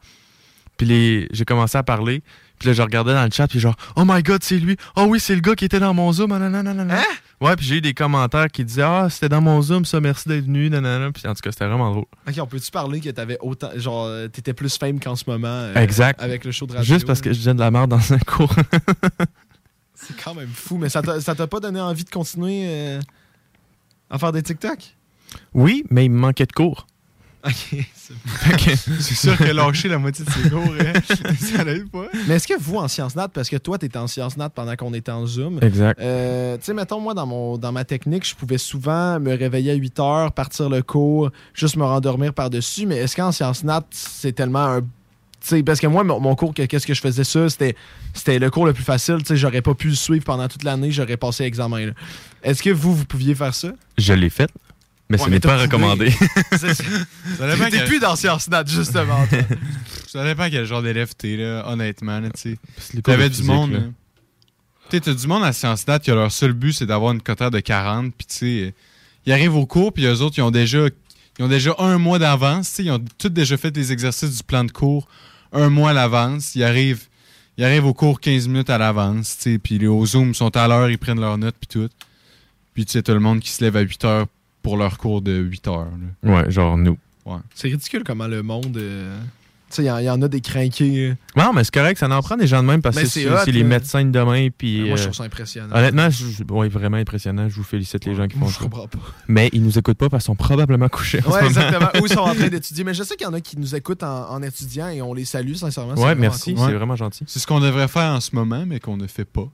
Puis, 0.77 0.87
les... 0.87 1.27
j'ai 1.31 1.45
commencé 1.45 1.77
à 1.77 1.83
parler. 1.83 2.23
Puis 2.59 2.67
là, 2.69 2.73
je 2.73 2.81
regardais 2.81 3.13
dans 3.13 3.23
le 3.25 3.31
chat, 3.31 3.47
puis 3.47 3.59
genre, 3.59 3.75
oh 3.95 4.03
my 4.05 4.23
god, 4.23 4.43
c'est 4.43 4.57
lui. 4.57 4.77
Oh 4.95 5.05
oui, 5.07 5.19
c'est 5.19 5.35
le 5.35 5.41
gars 5.41 5.55
qui 5.55 5.65
était 5.65 5.79
dans 5.79 5.93
mon 5.93 6.11
Zoom. 6.11 6.29
Nanana. 6.29 6.99
Hein? 6.99 7.03
Ouais, 7.41 7.55
puis 7.55 7.65
j'ai 7.65 7.75
eu 7.77 7.81
des 7.81 7.93
commentaires 7.93 8.47
qui 8.47 8.63
disaient, 8.63 8.83
ah, 8.83 9.07
c'était 9.09 9.27
dans 9.27 9.41
mon 9.41 9.61
Zoom, 9.61 9.83
ça, 9.85 9.99
merci 9.99 10.29
d'être 10.29 10.45
venu. 10.45 10.69
Nanana. 10.69 11.11
Puis, 11.11 11.27
en 11.27 11.33
tout 11.33 11.41
cas, 11.41 11.51
c'était 11.51 11.67
vraiment 11.67 11.91
drôle. 11.91 12.05
Ok, 12.27 12.35
on 12.39 12.47
peut-tu 12.47 12.71
parler 12.71 13.01
que 13.01 13.09
t'avais 13.09 13.37
autant. 13.41 13.69
Genre, 13.75 14.09
t'étais 14.31 14.53
plus 14.53 14.77
fame 14.77 14.99
qu'en 14.99 15.15
ce 15.15 15.25
moment. 15.27 15.47
euh, 15.47 15.75
exact. 15.75 16.21
Avec 16.21 16.45
le 16.45 16.51
show 16.51 16.65
de 16.67 16.73
radio? 16.73 16.93
Juste 16.93 17.05
parce 17.05 17.21
que 17.21 17.33
je 17.33 17.39
viens 17.39 17.55
de 17.55 17.59
la 17.59 17.71
merde 17.71 17.89
dans 17.89 18.13
un 18.13 18.19
cours. 18.19 18.53
C'est 19.95 20.21
quand 20.21 20.33
même 20.33 20.49
fou, 20.53 20.77
mais 20.77 20.89
ça 20.89 21.01
t'a 21.01 21.21
ça 21.21 21.33
t'a 21.35 21.47
pas 21.47 21.59
donné 21.59 21.79
envie 21.79 22.03
de 22.03 22.09
continuer 22.09 22.63
euh, 22.65 22.99
à 24.09 24.17
faire 24.19 24.31
des 24.31 24.43
TikTok? 24.43 24.79
oui, 25.53 25.83
mais 25.89 26.05
il 26.05 26.11
me 26.11 26.17
manquait 26.19 26.45
de 26.45 26.51
cours. 26.51 26.87
Ok, 27.45 27.53
c'est 27.95 28.13
Fait 28.25 28.55
que- 28.55 28.77
C'est 29.01 29.15
sûr 29.15 29.37
que 29.37 29.43
lâcher 29.43 29.89
la 29.89 29.97
moitié 29.97 30.23
de 30.23 30.29
ses 30.31 30.49
cours, 30.49 30.61
hein, 30.79 30.93
ça 31.57 31.63
l'aide 31.63 31.89
pas. 31.89 32.05
Mais 32.27 32.35
est-ce 32.35 32.47
que 32.47 32.57
vous, 32.57 32.77
en 32.77 32.87
Sciences 32.87 33.15
Nat, 33.15 33.27
parce 33.27 33.49
que 33.49 33.57
toi, 33.57 33.77
t'étais 33.77 33.97
en 33.97 34.07
Sciences 34.07 34.37
Nat 34.37 34.49
pendant 34.49 34.75
qu'on 34.77 34.93
était 34.93 35.11
en 35.11 35.25
Zoom. 35.25 35.59
Exact. 35.61 35.99
euh, 35.99 36.57
tu 36.57 36.63
sais, 36.63 36.73
mettons, 36.73 36.99
moi, 37.01 37.13
dans, 37.13 37.25
mon, 37.25 37.57
dans 37.57 37.71
ma 37.73 37.83
technique, 37.83 38.25
je 38.27 38.33
pouvais 38.35 38.57
souvent 38.57 39.19
me 39.19 39.35
réveiller 39.35 39.71
à 39.71 39.75
8 39.75 39.99
heures, 39.99 40.31
partir 40.31 40.69
le 40.69 40.81
cours, 40.83 41.31
juste 41.53 41.75
me 41.75 41.83
rendormir 41.83 42.33
par-dessus. 42.33 42.85
Mais 42.85 42.97
est-ce 42.97 43.15
qu'en 43.15 43.31
Sciences 43.33 43.63
Nat, 43.63 43.83
c'est 43.91 44.31
tellement 44.33 44.65
un. 44.65 44.81
Tu 44.81 44.87
sais, 45.49 45.63
parce 45.63 45.81
que 45.81 45.87
moi, 45.87 46.05
mon, 46.05 46.21
mon 46.21 46.35
cours, 46.35 46.53
que- 46.53 46.63
qu'est-ce 46.63 46.87
que 46.87 46.93
je 46.93 47.01
faisais 47.01 47.25
ça? 47.25 47.49
C'était, 47.49 47.75
c'était 48.13 48.39
le 48.39 48.49
cours 48.49 48.65
le 48.65 48.71
plus 48.71 48.85
facile. 48.85 49.17
Tu 49.19 49.25
sais, 49.25 49.35
j'aurais 49.35 49.61
pas 49.61 49.73
pu 49.73 49.89
le 49.89 49.95
suivre 49.95 50.23
pendant 50.23 50.47
toute 50.47 50.63
l'année, 50.63 50.89
j'aurais 50.91 51.17
passé 51.17 51.43
l'examen. 51.43 51.91
Est-ce 52.41 52.63
que 52.63 52.69
vous, 52.69 52.95
vous 52.95 53.03
pouviez 53.05 53.35
faire 53.35 53.53
ça? 53.53 53.67
Je 53.97 54.13
l'ai 54.13 54.29
fait, 54.29 54.49
mais 55.09 55.19
Ouais, 55.19 55.25
ce 55.25 55.29
n'est 55.29 55.39
pas 55.39 55.57
recommandé. 55.57 56.11
T'es 56.51 57.69
quel- 57.71 57.85
plus 57.87 57.99
dans 57.99 58.15
Sciences 58.15 58.47
Nat, 58.49 58.63
justement. 58.67 59.25
toi. 59.27 59.39
Ça 60.07 60.23
dépend 60.23 60.49
quel 60.49 60.65
genre 60.65 60.81
d'élève 60.81 61.13
t'es, 61.15 61.35
là, 61.37 61.67
honnêtement. 61.67 62.19
Là, 62.19 62.29
T'avais 63.03 63.29
du 63.29 63.43
monde. 63.43 63.91
Tu 64.89 65.01
t'as 65.01 65.13
du 65.13 65.27
monde 65.27 65.43
à 65.43 65.53
Sciences 65.53 65.87
Nat 65.87 65.99
que 65.99 66.11
leur 66.11 66.31
seul 66.31 66.53
but, 66.53 66.73
c'est 66.73 66.85
d'avoir 66.85 67.13
une 67.13 67.21
quota 67.21 67.49
de 67.49 67.59
40. 67.59 68.13
Puis, 68.15 68.27
tu 68.27 68.35
sais, 68.35 68.73
ils 69.25 69.33
arrivent 69.33 69.55
au 69.55 69.65
cours, 69.65 69.91
puis 69.93 70.05
eux 70.05 70.21
autres, 70.21 70.37
ils 70.37 70.41
ont 70.41 70.51
déjà, 70.51 70.85
ils 71.39 71.45
ont 71.45 71.47
déjà 71.47 71.73
un 71.79 71.97
mois 71.97 72.19
d'avance. 72.19 72.77
Ils 72.79 72.91
ont 72.91 73.03
tous 73.17 73.29
déjà 73.29 73.57
fait 73.57 73.75
les 73.75 73.91
exercices 73.91 74.37
du 74.37 74.43
plan 74.43 74.63
de 74.63 74.71
cours 74.71 75.07
un 75.51 75.69
mois 75.69 75.91
à 75.91 75.93
l'avance. 75.93 76.53
Ils 76.55 76.63
arrivent, 76.63 77.07
ils 77.57 77.63
arrivent 77.63 77.85
au 77.85 77.93
cours 77.93 78.19
15 78.19 78.47
minutes 78.47 78.69
à 78.69 78.77
l'avance. 78.77 79.37
Puis 79.63 79.79
les- 79.79 79.87
au 79.87 80.05
Zoom, 80.05 80.29
ils 80.29 80.35
sont 80.35 80.55
à 80.55 80.67
l'heure, 80.67 80.89
ils 80.89 80.97
prennent 80.99 81.19
leurs 81.19 81.37
notes, 81.37 81.55
puis 81.59 81.67
tout. 81.67 81.89
Puis, 82.75 82.85
tu 82.85 82.91
sais, 82.93 83.03
tout 83.03 83.13
le 83.13 83.19
monde 83.19 83.39
qui 83.39 83.49
se 83.49 83.63
lève 83.63 83.75
à 83.77 83.81
8 83.81 84.05
heures 84.05 84.27
pour 84.63 84.77
leur 84.77 84.97
cours 84.97 85.21
de 85.21 85.33
8 85.33 85.67
heures. 85.67 85.87
là. 86.23 86.33
Ouais, 86.43 86.49
genre 86.51 86.77
nous. 86.77 86.97
Ouais. 87.25 87.37
C'est 87.53 87.67
ridicule 87.67 88.03
comment 88.03 88.27
le 88.27 88.41
monde. 88.41 88.75
euh, 88.77 89.17
Tu 89.69 89.77
sais, 89.77 89.83
il 89.83 89.85
y 89.87 89.91
en- 89.91 89.97
il 89.97 90.05
y, 90.05 90.09
en 90.09 90.21
a 90.21 90.27
des 90.27 90.39
crinqués. 90.41 91.09
euh. 91.09 91.15
Non, 91.35 91.51
mais 91.51 91.63
c'est 91.63 91.73
correct, 91.73 91.97
ça 91.97 92.07
en 92.07 92.21
prend 92.21 92.37
des 92.37 92.45
gens 92.45 92.61
de 92.61 92.67
même 92.67 92.81
parce 92.83 92.95
que 92.95 93.05
c'est 93.07 93.25
c'est 93.43 93.51
les 93.51 93.63
médecins 93.63 94.05
de 94.05 94.11
demain. 94.11 94.49
Puis, 94.55 94.81
Moi, 94.87 94.97
je 94.97 95.01
euh, 95.01 95.03
trouve 95.05 95.15
ça 95.15 95.23
impressionnant. 95.23 95.75
Honnêtement, 95.75 96.09
je- 96.11 96.43
vraiment 96.69 96.97
impressionnant. 96.97 97.49
Je 97.49 97.55
vous 97.55 97.63
félicite 97.63 98.05
les 98.05 98.13
gens 98.13 98.27
qui 98.27 98.37
font 98.37 98.47
je 98.47 98.53
ça. 98.53 98.59
comprends 98.63 98.87
pas. 98.87 98.99
Mais 99.27 99.49
ils 99.51 99.63
nous 99.63 99.75
écoutent 99.79 99.97
pas 99.97 100.09
parce 100.09 100.25
qu'ils 100.25 100.27
sont 100.27 100.35
probablement 100.35 100.89
couchés. 100.89 101.21
en 101.25 101.31
Ouais, 101.31 101.45
exactement. 101.47 101.87
Ou 102.01 102.05
ils 102.05 102.13
sont 102.13 102.19
en 102.19 102.35
train 102.35 102.47
d'étudier. 102.49 102.83
Mais 102.83 102.93
je 102.93 103.01
sais 103.03 103.15
qu'il 103.15 103.25
y 103.25 103.29
en 103.29 103.33
a 103.33 103.41
qui 103.41 103.57
nous 103.57 103.73
écoutent 103.75 104.03
en, 104.03 104.29
en 104.29 104.43
étudiant 104.43 104.89
et 104.89 105.01
on 105.01 105.13
les 105.15 105.25
salue, 105.25 105.53
sincèrement. 105.55 105.95
Ouais, 105.95 106.13
merci, 106.13 106.53
cool. 106.53 106.67
c'est 106.67 106.73
vraiment 106.73 106.95
gentil. 106.95 107.23
C'est 107.25 107.39
ce 107.39 107.47
qu'on 107.47 107.59
devrait 107.59 107.87
faire 107.87 108.11
en 108.11 108.19
ce 108.19 108.35
moment, 108.35 108.65
mais 108.67 108.79
qu'on 108.79 108.95
ne 108.97 109.07
fait 109.07 109.25
pas. 109.25 109.47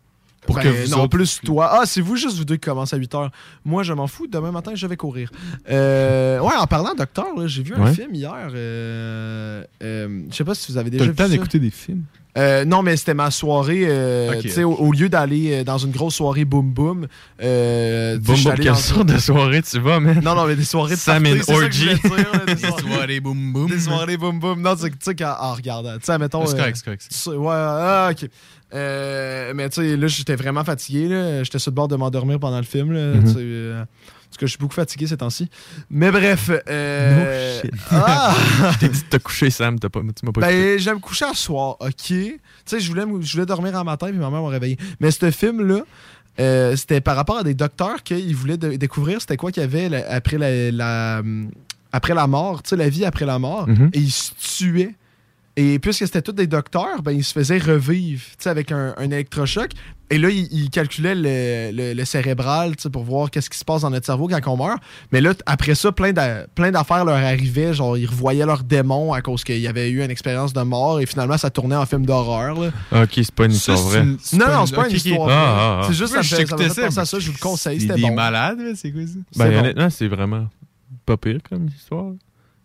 Pour 0.50 0.56
Ben, 0.56 0.64
que 0.64 0.68
vous 0.86 0.90
non, 0.92 0.98
autres- 1.04 1.10
plus 1.10 1.40
toi. 1.46 1.70
Ah, 1.72 1.84
c'est 1.86 2.02
vous, 2.02 2.16
juste 2.16 2.38
vous 2.38 2.44
deux 2.46 2.56
qui 2.56 2.62
commencez 2.68 2.96
à 2.96 3.00
8 3.00 3.14
h. 3.14 3.30
Moi, 3.66 3.84
je 3.84 3.94
m'en 3.94 4.08
fous. 4.08 4.26
Demain 4.28 4.52
matin, 4.52 4.72
je 4.74 4.88
vais 4.88 4.98
courir. 4.98 5.30
Euh, 5.70 6.40
ouais, 6.40 6.56
en 6.60 6.66
parlant 6.66 6.96
docteur, 6.96 7.28
j'ai 7.46 7.62
vu 7.64 7.74
un 7.76 7.94
film 7.94 8.14
hier. 8.16 8.34
Euh, 8.56 9.64
euh, 9.84 10.24
je 10.32 10.36
sais 10.36 10.44
pas 10.44 10.56
si 10.56 10.72
vous 10.72 10.78
avez 10.78 10.90
déjà 10.90 11.06
le 11.06 11.12
vu 11.12 11.16
temps 11.16 11.24
ça. 11.24 11.30
d'écouter 11.30 11.60
des 11.60 11.70
films? 11.70 12.04
Euh, 12.38 12.64
non, 12.64 12.84
mais 12.84 12.96
c'était 12.96 13.16
ma 13.16 13.32
soirée. 13.32 13.84
euh, 13.88 14.40
au, 14.64 14.72
au 14.74 14.92
lieu 14.92 15.10
d'aller 15.10 15.52
euh, 15.52 15.64
dans 15.64 15.78
une 15.80 15.92
grosse 15.92 16.16
soirée 16.16 16.46
boom 16.46 16.72
boom. 16.72 17.08
Euh, 17.42 18.18
allé 18.52 18.64
quelle 18.64 18.76
sorte 18.76 19.08
de 19.08 19.18
soirée 19.18 19.62
tu 19.64 19.80
vas, 19.80 20.00
man? 20.00 20.22
Non, 20.24 20.36
non, 20.36 20.46
mais 20.46 20.56
des 20.56 20.64
soirées 20.64 20.94
de 20.96 21.00
Sam 21.00 21.24
party, 21.24 21.40
and 21.52 21.54
Orgy. 21.56 21.90
voulais 22.04 22.24
dire, 22.24 22.32
là, 22.34 22.54
des 22.54 22.62
soirées- 22.62 22.82
soirées 22.82 23.20
boum 23.20 23.52
boum. 23.52 23.68
Des 23.70 23.80
soirées 23.80 24.18
boum 24.18 24.40
boum. 24.40 24.62
Non, 24.62 24.76
tu 24.76 24.84
sais- 24.84 24.90
tu 24.92 24.96
sais, 25.02 25.16
quand- 25.16 25.36
en 25.40 25.54
regardant. 25.54 25.94
Tu 25.98 26.06
sais, 26.06 26.18
mettons. 26.20 26.46
C'est 26.46 26.56
correct, 26.56 26.78
c'est 26.78 26.86
correct. 26.86 27.38
Ouais, 27.40 27.48
ah, 27.56 28.10
ok. 28.12 28.30
Euh, 28.74 29.54
mais 29.56 29.70
tu 29.70 29.82
sais, 29.82 29.98
là, 29.98 30.08
j'étais 30.08 30.36
vraiment 30.36 30.64
fatigué. 30.64 31.08
là. 31.08 31.44
J'étais 31.44 31.60
sur 31.60 31.72
le 31.72 31.76
bord 31.76 31.88
de 31.88 31.96
m'endormir 31.96 32.40
pendant 32.40 32.58
le 32.58 32.64
film. 32.66 32.92
Là, 32.92 33.16
Mhm. 33.16 33.26
sais, 33.28 33.34
euh, 33.40 33.84
parce 34.30 34.38
que 34.38 34.46
je 34.46 34.52
suis 34.52 34.60
beaucoup 34.60 34.76
fatigué 34.76 35.08
ces 35.08 35.18
temps-ci. 35.18 35.50
Mais 35.90 36.12
bref. 36.12 36.52
euh, 36.70 37.62
No 37.64 37.70
shit. 37.72 37.74
ah! 37.92 38.36
je 38.74 38.78
t'ai 38.80 38.90
dit 38.90 39.02
de 39.02 39.08
te 39.10 39.18
coucher, 39.18 39.50
Sam. 39.50 39.80
t'as 39.80 39.90
Pas, 39.90 40.02
tu 40.02 40.26
m'as 40.26 40.32
pas. 40.32 40.42
Ben, 40.42 40.78
j'aime 40.80 40.96
me 40.96 41.00
coucher 41.02 41.26
à 41.26 41.34
soir, 41.34 41.78
ok? 41.80 41.94
Tu 41.96 42.40
sais, 42.66 42.80
je 42.80 42.88
voulais, 42.90 43.06
je 43.22 43.34
voulais 43.34 43.46
dormir 43.46 43.74
en 43.76 43.84
matin, 43.84 44.08
puis 44.10 44.18
ma 44.18 44.30
mère 44.30 44.42
m'a 44.44 44.50
réveillé. 44.50 44.78
Mais 45.00 45.10
ce 45.12 45.32
film-là, 45.32 45.82
euh, 46.40 46.76
c'était 46.76 47.02
par 47.02 47.16
rapport 47.16 47.38
à 47.40 47.44
des 47.44 47.56
docteurs 47.56 48.04
qu'ils 48.04 48.36
voulaient 48.36 48.58
de- 48.58 48.76
découvrir 48.76 49.20
c'était 49.20 49.36
quoi 49.36 49.52
qu'il 49.52 49.62
y 49.62 49.66
avait 49.66 49.90
la- 49.90 50.10
après 50.14 50.38
la, 50.38 50.72
la- 50.72 51.24
après 51.92 52.14
la 52.14 52.28
mort, 52.28 52.62
tu 52.62 52.70
sais, 52.70 52.76
la 52.76 52.88
vie 52.88 53.04
après 53.04 53.26
la 53.26 53.40
mort. 53.40 53.68
Mhm. 53.68 53.90
Et 53.94 54.00
ils 54.00 54.12
se 54.12 54.32
tuaient. 54.40 54.94
Et 55.62 55.78
puisque 55.80 56.06
c'était 56.06 56.22
tous 56.22 56.32
des 56.32 56.48
docteurs, 56.48 57.02
ben, 57.04 57.12
ils 57.12 57.24
se 57.24 57.34
faisaient 57.34 57.58
revivre 57.58 58.22
tu 58.24 58.36
sais, 58.44 58.50
avec 58.50 58.72
un, 58.72 58.94
un 58.98 59.12
électrochoc. 59.12 59.72
Et 60.10 60.18
là, 60.18 60.30
ils, 60.30 60.48
ils 60.52 60.70
calculaient 60.70 61.16
le, 61.16 61.76
le- 61.76 61.94
le 61.94 62.06
cérébral 62.06 62.76
tu 62.78 62.84
sais, 62.84 62.90
pour 62.90 63.04
voir 63.04 63.30
qu'est-ce 63.30 63.50
qui 63.50 63.58
se 63.58 63.66
passe 63.66 63.82
dans 63.82 63.90
notre 63.90 64.06
cerveau 64.06 64.28
quand 64.30 64.40
on 64.48 64.56
meurt. 64.58 64.82
Mais 65.12 65.20
là, 65.22 65.34
après 65.46 65.76
ça, 65.76 65.92
plein 65.92 66.14
d'a- 66.14 66.48
plein 66.56 66.72
d'affaires 66.72 67.04
leur 67.04 67.18
arrivaient. 67.18 67.74
Genre, 67.74 67.98
ils 67.98 68.06
revoyaient 68.08 68.46
leurs 68.46 68.64
démons 68.64 69.12
à 69.12 69.22
cause 69.22 69.44
qu'il 69.44 69.60
y 69.60 69.68
avait 69.68 69.90
eu 69.90 70.02
une 70.02 70.10
expérience 70.12 70.54
de 70.54 70.62
mort. 70.62 71.02
Et 71.02 71.06
finalement, 71.06 71.38
ça 71.38 71.50
tournait 71.50 71.76
en 71.76 71.86
film 71.86 72.06
d'horreur. 72.06 72.58
Ok, 72.94 73.10
c'est 73.16 73.32
pas 73.32 73.46
une 73.46 73.52
Ça, 73.52 73.74
histoire 73.74 73.90
vraie. 73.90 74.00
une- 74.02 74.18
Non, 74.40 74.46
non, 74.48 74.66
c'est 74.66 74.76
pas 74.76 74.88
une 74.88 74.96
histoire. 74.96 75.28
Ah, 75.30 75.34
vraie. 75.34 75.36
ah, 75.36 75.80
ah. 75.82 75.88
C'est 75.88 75.94
juste 75.98 76.14
Moi, 76.14 76.24
ça 76.24 76.36
me 76.36 76.42
fait, 76.42 76.48
ça 76.48 76.56
me 76.56 76.62
j'écoutais 76.62 76.64
fait 76.70 76.82
ça, 76.82 76.86
penser 76.88 77.00
à 77.00 77.06
ça. 77.06 77.20
Je 77.20 77.28
vous 77.28 77.34
le 77.34 77.40
conseille. 77.40 77.82
C'est 77.82 77.88
C'était 77.88 78.02
bon. 78.02 78.14
malades, 78.16 78.60
là, 78.62 78.72
c'est 78.76 78.92
quoi 78.92 79.02
ça? 79.06 79.14
Ben, 79.44 79.52
bon. 79.52 79.60
honnêtement, 79.60 79.90
c'est 79.90 80.08
vraiment 80.08 80.48
pas 81.06 81.18
pire 81.18 81.40
comme 81.50 81.68
histoire. 81.68 82.14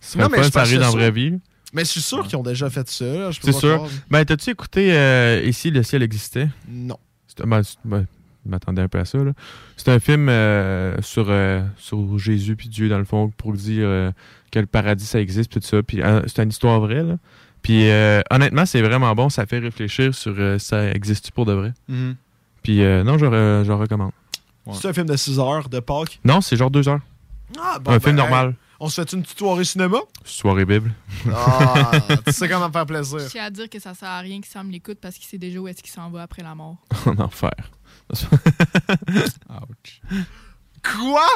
Ça 0.00 0.18
Non, 0.18 0.26
serait 0.26 0.36
mais 0.36 0.42
fun, 0.44 0.48
je 0.48 0.52
ça 0.52 0.60
arrive 0.60 0.78
dans 0.78 0.84
la 0.86 0.90
vraie 0.92 1.10
vie. 1.10 1.32
Mais 1.74 1.84
je 1.84 1.90
suis 1.90 2.00
sûr 2.00 2.26
qu'ils 2.26 2.36
ont 2.36 2.42
déjà 2.42 2.70
fait 2.70 2.88
ça. 2.88 3.04
C'est 3.32 3.52
sûr. 3.52 3.74
croire. 3.76 3.90
Ben, 4.10 4.24
t'as-tu 4.24 4.50
écouté 4.50 4.92
euh, 4.96 5.42
Ici, 5.44 5.70
le 5.70 5.82
ciel 5.82 6.02
existait? 6.02 6.48
Non. 6.68 6.96
Ben, 7.44 7.62
ben, 7.84 8.06
je 8.44 8.50
m'attendais 8.50 8.82
un 8.82 8.88
peu 8.88 8.98
à 9.00 9.04
ça. 9.04 9.18
C'est 9.76 9.90
un 9.90 9.98
film 9.98 10.28
euh, 10.28 10.96
sur, 11.02 11.26
euh, 11.28 11.62
sur 11.76 12.18
Jésus 12.18 12.54
puis 12.56 12.68
Dieu, 12.68 12.88
dans 12.88 12.98
le 12.98 13.04
fond, 13.04 13.30
pour 13.36 13.52
dire 13.54 13.84
euh, 13.86 14.10
quel 14.50 14.66
paradis 14.66 15.04
ça 15.06 15.20
existe, 15.20 15.50
puis 15.50 15.60
tout 15.60 15.66
ça. 15.66 15.82
Puis 15.82 16.00
euh, 16.00 16.20
c'est 16.26 16.42
une 16.42 16.50
histoire 16.50 16.78
vraie. 16.80 17.02
Là. 17.02 17.16
Puis 17.62 17.90
euh, 17.90 18.20
honnêtement, 18.30 18.66
c'est 18.66 18.82
vraiment 18.82 19.14
bon. 19.14 19.28
Ça 19.28 19.46
fait 19.46 19.58
réfléchir 19.58 20.14
sur 20.14 20.36
ça 20.60 20.90
existe 20.92 21.30
pour 21.32 21.44
de 21.46 21.52
vrai? 21.54 21.72
Mhm. 21.88 22.14
Puis 22.62 22.82
euh, 22.82 23.02
non, 23.02 23.18
je, 23.18 23.26
re- 23.26 23.64
je 23.64 23.72
recommande. 23.72 24.12
C'est 24.72 24.88
un 24.88 24.92
film 24.94 25.06
de 25.06 25.16
6 25.16 25.38
heures 25.40 25.68
de 25.68 25.80
Pâques? 25.80 26.20
Non, 26.24 26.40
c'est 26.40 26.56
genre 26.56 26.70
deux 26.70 26.88
heures. 26.88 27.00
Ah, 27.60 27.78
Un 27.86 28.00
film 28.00 28.16
normal. 28.16 28.54
On 28.80 28.88
se 28.88 29.00
fait 29.00 29.12
une 29.12 29.22
petite 29.22 29.38
soirée 29.38 29.64
cinéma? 29.64 29.98
Soirée 30.24 30.64
Bible. 30.64 30.92
Ah, 31.32 31.92
tu 32.26 32.32
sais 32.32 32.48
comment 32.48 32.68
me 32.68 32.72
faire 32.72 32.86
plaisir. 32.86 33.20
Je 33.20 33.28
tiens 33.28 33.44
à 33.44 33.50
dire 33.50 33.68
que 33.68 33.78
ça 33.78 33.94
sert 33.94 34.08
à 34.08 34.18
rien 34.18 34.40
que 34.40 34.46
Sam 34.46 34.70
l'écoute 34.70 34.98
parce 35.00 35.16
qu'il 35.16 35.26
sait 35.26 35.38
déjà 35.38 35.60
où 35.60 35.68
est-ce 35.68 35.82
qu'il 35.82 35.92
s'en 35.92 36.10
va 36.10 36.22
après 36.22 36.42
la 36.42 36.54
mort. 36.54 36.76
en 37.06 37.18
enfer. 37.18 37.52
Ouch. 38.10 40.00
Quoi? 40.84 41.26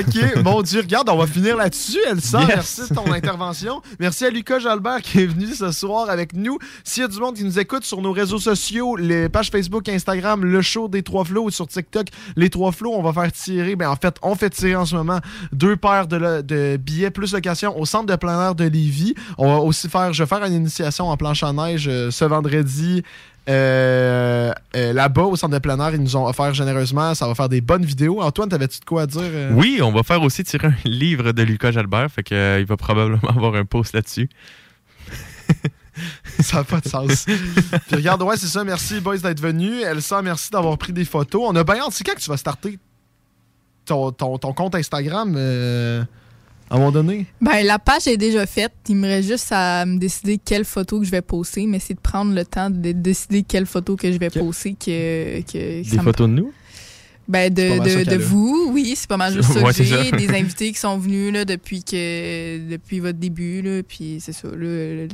OK, 0.00 0.36
mon 0.44 0.62
Dieu, 0.62 0.80
regarde, 0.80 1.08
on 1.08 1.16
va 1.16 1.26
finir 1.26 1.56
là-dessus. 1.56 1.98
Elsa, 2.08 2.40
Yes. 2.40 2.48
merci 2.48 2.80
de 2.88 2.94
ton 2.94 3.12
intervention. 3.12 3.82
Merci 3.98 4.24
à 4.26 4.30
Lucas 4.30 4.60
Jalbert 4.60 5.02
qui 5.02 5.20
est 5.22 5.26
venu 5.26 5.46
ce 5.54 5.72
soir 5.72 6.08
avec 6.10 6.32
nous. 6.34 6.58
S'il 6.84 7.02
y 7.02 7.04
a 7.04 7.08
du 7.08 7.18
monde 7.18 7.34
qui 7.34 7.44
nous 7.44 7.58
écoute 7.58 7.84
sur 7.84 8.00
nos 8.00 8.12
réseaux 8.12 8.38
sociaux, 8.38 8.96
les 8.96 9.28
pages 9.28 9.50
Facebook, 9.50 9.88
Instagram, 9.88 10.44
le 10.44 10.62
show 10.62 10.88
des 10.88 11.02
Trois 11.02 11.24
Flots 11.24 11.44
ou 11.44 11.50
sur 11.50 11.66
TikTok, 11.66 12.06
les 12.36 12.50
Trois 12.50 12.72
Flots, 12.72 12.92
on 12.94 13.02
va 13.02 13.12
faire 13.12 13.32
tirer, 13.32 13.74
ben 13.76 13.88
en 13.88 13.96
fait, 13.96 14.16
on 14.22 14.34
fait 14.36 14.50
tirer 14.50 14.76
en 14.76 14.86
ce 14.86 14.94
moment 14.94 15.18
deux 15.52 15.76
paires 15.76 16.06
de 16.06 16.76
billets 16.76 17.10
plus 17.10 17.32
location 17.32 17.78
au 17.78 17.84
centre 17.86 18.06
de 18.06 18.16
plein 18.16 18.40
air 18.46 18.54
de 18.54 18.64
Lévis. 18.64 19.14
On 19.38 19.48
va 19.52 19.58
aussi 19.60 19.88
faire, 19.88 20.12
je 20.12 20.22
vais 20.22 20.28
faire 20.28 20.44
une 20.44 20.52
initiation 20.54 21.08
en 21.08 21.16
planche 21.16 21.42
à 21.42 21.52
neige 21.52 21.86
euh, 21.88 22.10
ce 22.10 22.24
vendredi. 22.24 23.02
Euh, 23.46 24.52
euh, 24.74 24.92
là-bas 24.94 25.22
au 25.24 25.36
centre 25.36 25.52
de 25.52 25.58
plein 25.58 25.78
air, 25.78 25.94
ils 25.94 26.00
nous 26.00 26.16
ont 26.16 26.26
offert 26.26 26.54
généreusement. 26.54 27.14
Ça 27.14 27.26
va 27.28 27.34
faire 27.34 27.48
des 27.50 27.60
bonnes 27.60 27.84
vidéos. 27.84 28.22
Antoine, 28.22 28.48
t'avais-tu 28.48 28.80
de 28.80 28.84
quoi 28.86 29.02
à 29.02 29.06
dire? 29.06 29.20
euh? 29.22 29.50
Oui, 29.52 29.80
on 29.82 29.92
va 29.92 30.02
faire 30.02 30.22
aussi 30.22 30.44
tirer 30.44 30.68
un 30.68 30.74
livre 30.88 31.32
de 31.32 31.42
Lucas 31.42 31.70
Jalbert. 31.72 32.10
Fait 32.10 32.22
que, 32.22 32.58
il 32.60 32.64
va 32.66 32.76
probablement 32.76 33.20
avoir 33.28 33.54
un 33.56 33.64
post 33.66 33.92
là-dessus. 33.94 34.28
ça 36.40 36.58
n'a 36.58 36.64
pas 36.64 36.80
de 36.80 36.88
sens. 36.88 37.24
Puis 37.26 37.96
regarde, 37.96 38.22
ouais, 38.22 38.36
c'est 38.36 38.46
ça. 38.46 38.64
Merci, 38.64 39.00
boys, 39.00 39.18
d'être 39.18 39.40
venus. 39.40 39.84
Elsa, 39.84 40.22
merci 40.22 40.50
d'avoir 40.50 40.78
pris 40.78 40.92
des 40.92 41.04
photos. 41.04 41.42
On 41.46 41.54
a 41.56 41.64
bien 41.64 41.76
hâte. 41.76 41.92
C'est 41.92 42.04
quand 42.04 42.14
que 42.14 42.20
tu 42.20 42.30
vas 42.30 42.36
starter 42.38 42.78
ton, 43.84 44.10
ton- 44.12 44.38
ton 44.38 44.52
compte 44.54 44.74
Instagram 44.74 45.34
à 46.70 46.74
un 46.74 46.78
moment 46.78 46.92
donné? 46.92 47.26
Ben, 47.40 47.62
la 47.64 47.78
page 47.78 48.06
est 48.06 48.16
déjà 48.16 48.46
faite. 48.46 48.72
Il 48.88 48.96
me 48.96 49.06
reste 49.06 49.28
juste 49.28 49.48
à 49.52 49.84
me 49.86 49.98
décider 49.98 50.38
quelle 50.38 50.64
photo 50.64 50.98
que 51.00 51.06
je 51.06 51.10
vais 51.10 51.22
poster, 51.22 51.66
mais 51.66 51.78
c'est 51.78 51.94
de 51.94 52.00
prendre 52.00 52.34
le 52.34 52.44
temps 52.44 52.70
de 52.70 52.92
décider 52.92 53.42
quelle 53.42 53.66
photo 53.66 53.96
que 53.96 54.10
je 54.10 54.18
vais 54.18 54.30
poster 54.30 54.72
que, 54.74 55.40
que 55.42 55.88
Des 55.88 55.96
me- 55.96 56.02
photos 56.02 56.28
de 56.28 56.34
nous? 56.34 56.52
Ben, 57.26 57.52
de, 57.52 58.04
de, 58.04 58.16
vous, 58.16 58.68
oui, 58.72 58.92
c'est 58.96 59.08
pas 59.08 59.16
mal 59.16 59.32
juste 59.32 59.52
ça 59.52 59.60
Ouais, 59.64 59.72
j'ai. 59.72 60.10
Des 60.12 60.28
invités 60.38 60.72
qui 60.72 60.78
sont 60.78 60.98
venus 60.98 61.32
là, 61.32 61.44
depuis, 61.46 61.82
que, 61.82 62.68
depuis 62.68 63.00
votre 63.00 63.18
début, 63.18 63.62
là, 63.62 63.82
puis 63.82 64.18
c'est 64.20 64.32
ça. 64.32 64.48
Là, 64.48 65.06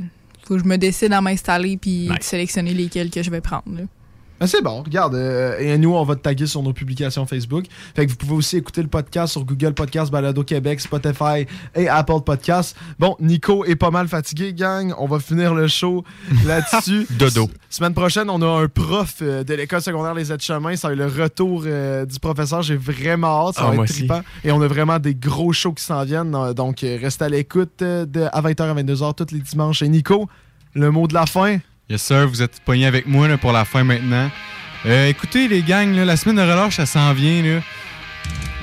faut 0.45 0.57
que 0.57 0.61
je 0.61 0.67
me 0.67 0.77
décide 0.77 1.13
à 1.13 1.21
m'installer 1.21 1.77
puis 1.77 2.09
de 2.09 2.15
sélectionner 2.23 2.75
lesquels 2.75 3.11
que 3.11 3.23
je 3.23 3.31
vais 3.31 3.41
prendre. 3.41 3.63
là. 3.77 3.83
Ben, 4.41 4.47
c'est 4.47 4.63
bon, 4.63 4.83
regarde. 4.83 5.15
euh, 5.15 5.59
et 5.59 5.77
nous, 5.77 5.95
on 5.95 6.03
va 6.03 6.17
te 6.17 6.23
taguer 6.23 6.47
sur 6.47 6.63
nos 6.63 6.73
publications 6.73 7.27
Facebook. 7.27 7.67
Fait 7.95 8.07
que 8.07 8.11
vous 8.11 8.17
pouvez 8.17 8.33
aussi 8.33 8.57
écouter 8.57 8.81
le 8.81 8.89
podcast 8.89 9.33
sur 9.33 9.45
Google 9.45 9.75
Podcast, 9.75 10.11
Balado 10.11 10.43
Québec, 10.45 10.81
Spotify 10.81 11.47
et 11.75 11.89
Apple 11.89 12.23
Podcast. 12.25 12.75
Bon, 12.99 13.17
Nico 13.21 13.67
est 13.67 13.77
pas 13.77 13.91
mal 13.91 14.09
fatigué, 14.09 14.55
gang. 14.55 14.95
On 14.97 15.07
va 15.07 15.19
finir 15.21 15.55
le 15.55 15.69
show 15.69 16.05
là-dessus. 16.47 17.07
Dodo. 17.11 17.45
S- 17.45 17.51
Semaine 17.69 17.93
prochaine, 17.95 18.31
on 18.31 18.41
a 18.41 18.47
un 18.63 18.67
prof 18.69 19.17
euh, 19.21 19.45
de 19.45 19.53
l'école 19.55 19.83
secondaire 19.83 20.15
Les 20.15 20.33
Aides-Chemins. 20.33 20.75
Ça 20.77 20.89
va 20.89 20.95
être 20.95 21.01
le 21.01 21.23
retour 21.23 21.65
euh, 21.67 22.07
du 22.07 22.19
professeur. 22.19 22.63
J'ai 22.63 22.77
vraiment 22.77 23.49
hâte. 23.49 23.57
Ça 23.57 23.63
Ah, 23.65 23.69
va 23.71 23.75
moi 23.75 23.85
être 23.85 23.91
aussi. 23.91 24.07
trippant. 24.07 24.23
Et 24.43 24.53
on 24.53 24.63
a 24.63 24.67
vraiment 24.67 24.99
des 24.99 25.15
gros 25.15 25.53
shows 25.53 25.73
qui 25.75 25.85
s'en 25.85 26.03
viennent. 26.05 26.35
Donc, 26.55 26.81
restez 26.81 27.25
à 27.25 27.29
l'écoute 27.29 27.81
de, 27.81 28.29
à 28.33 28.41
20h 28.41 28.63
à 28.63 28.75
22h 28.75 29.15
tous 29.15 29.35
les 29.35 29.41
dimanches. 29.41 29.83
Et 29.83 29.89
Nico, 29.89 30.29
le 30.75 30.91
mot 30.91 31.07
de 31.07 31.13
la 31.15 31.27
fin? 31.27 31.59
Yes, 31.91 32.03
sir, 32.03 32.29
vous 32.29 32.41
êtes 32.41 32.61
pognés 32.61 32.87
avec 32.87 33.09
moi 33.09 33.27
là, 33.27 33.37
pour 33.37 33.51
la 33.51 33.65
fin 33.65 33.83
maintenant. 33.83 34.31
Euh, 34.87 35.09
écoutez, 35.09 35.49
les 35.49 35.61
gangs, 35.61 35.93
la 35.93 36.17
semaine 36.17 36.37
de 36.37 36.43
relâche, 36.43 36.77
ça 36.77 36.87
s'en 36.87 37.13
vient. 37.13 37.61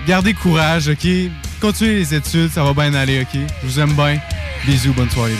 Gardez 0.07 0.33
courage, 0.33 0.87
OK? 0.87 1.05
Continuez 1.59 1.95
les 1.95 2.15
études, 2.15 2.49
ça 2.49 2.63
va 2.63 2.71
bien 2.71 2.93
aller, 2.93 3.19
OK? 3.21 3.37
Je 3.61 3.67
vous 3.67 3.79
aime 3.81 3.93
bien. 3.95 4.17
Bisous, 4.65 4.93
bonne 4.93 5.09
soirée. 5.09 5.33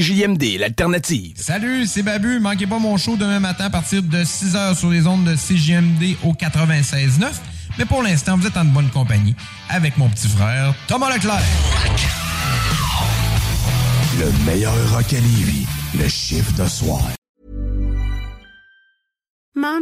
CJMD, 0.00 0.58
l'alternative. 0.58 1.32
Salut, 1.36 1.86
c'est 1.86 2.02
Babu. 2.02 2.38
Manquez 2.38 2.66
pas 2.66 2.78
mon 2.78 2.98
show 2.98 3.16
demain 3.16 3.40
matin 3.40 3.64
à 3.64 3.70
partir 3.70 4.02
de 4.02 4.18
6h 4.18 4.76
sur 4.76 4.90
les 4.90 5.06
ondes 5.06 5.24
de 5.24 5.34
CJMD 5.34 6.16
au 6.22 6.34
96.9. 6.34 7.24
Mais 7.78 7.86
pour 7.86 8.02
l'instant, 8.02 8.36
vous 8.36 8.46
êtes 8.46 8.58
en 8.58 8.66
bonne 8.66 8.90
compagnie 8.90 9.34
avec 9.70 9.96
mon 9.96 10.10
petit 10.10 10.28
frère 10.28 10.74
Thomas 10.86 11.14
Leclerc. 11.14 11.40
Le 14.18 14.44
meilleur 14.44 14.74
rock 14.92 15.12
à 15.14 15.16
Lévis, 15.16 15.66
le 15.98 16.08
chiffre 16.08 16.52
de 16.52 16.68
soir. 16.68 17.15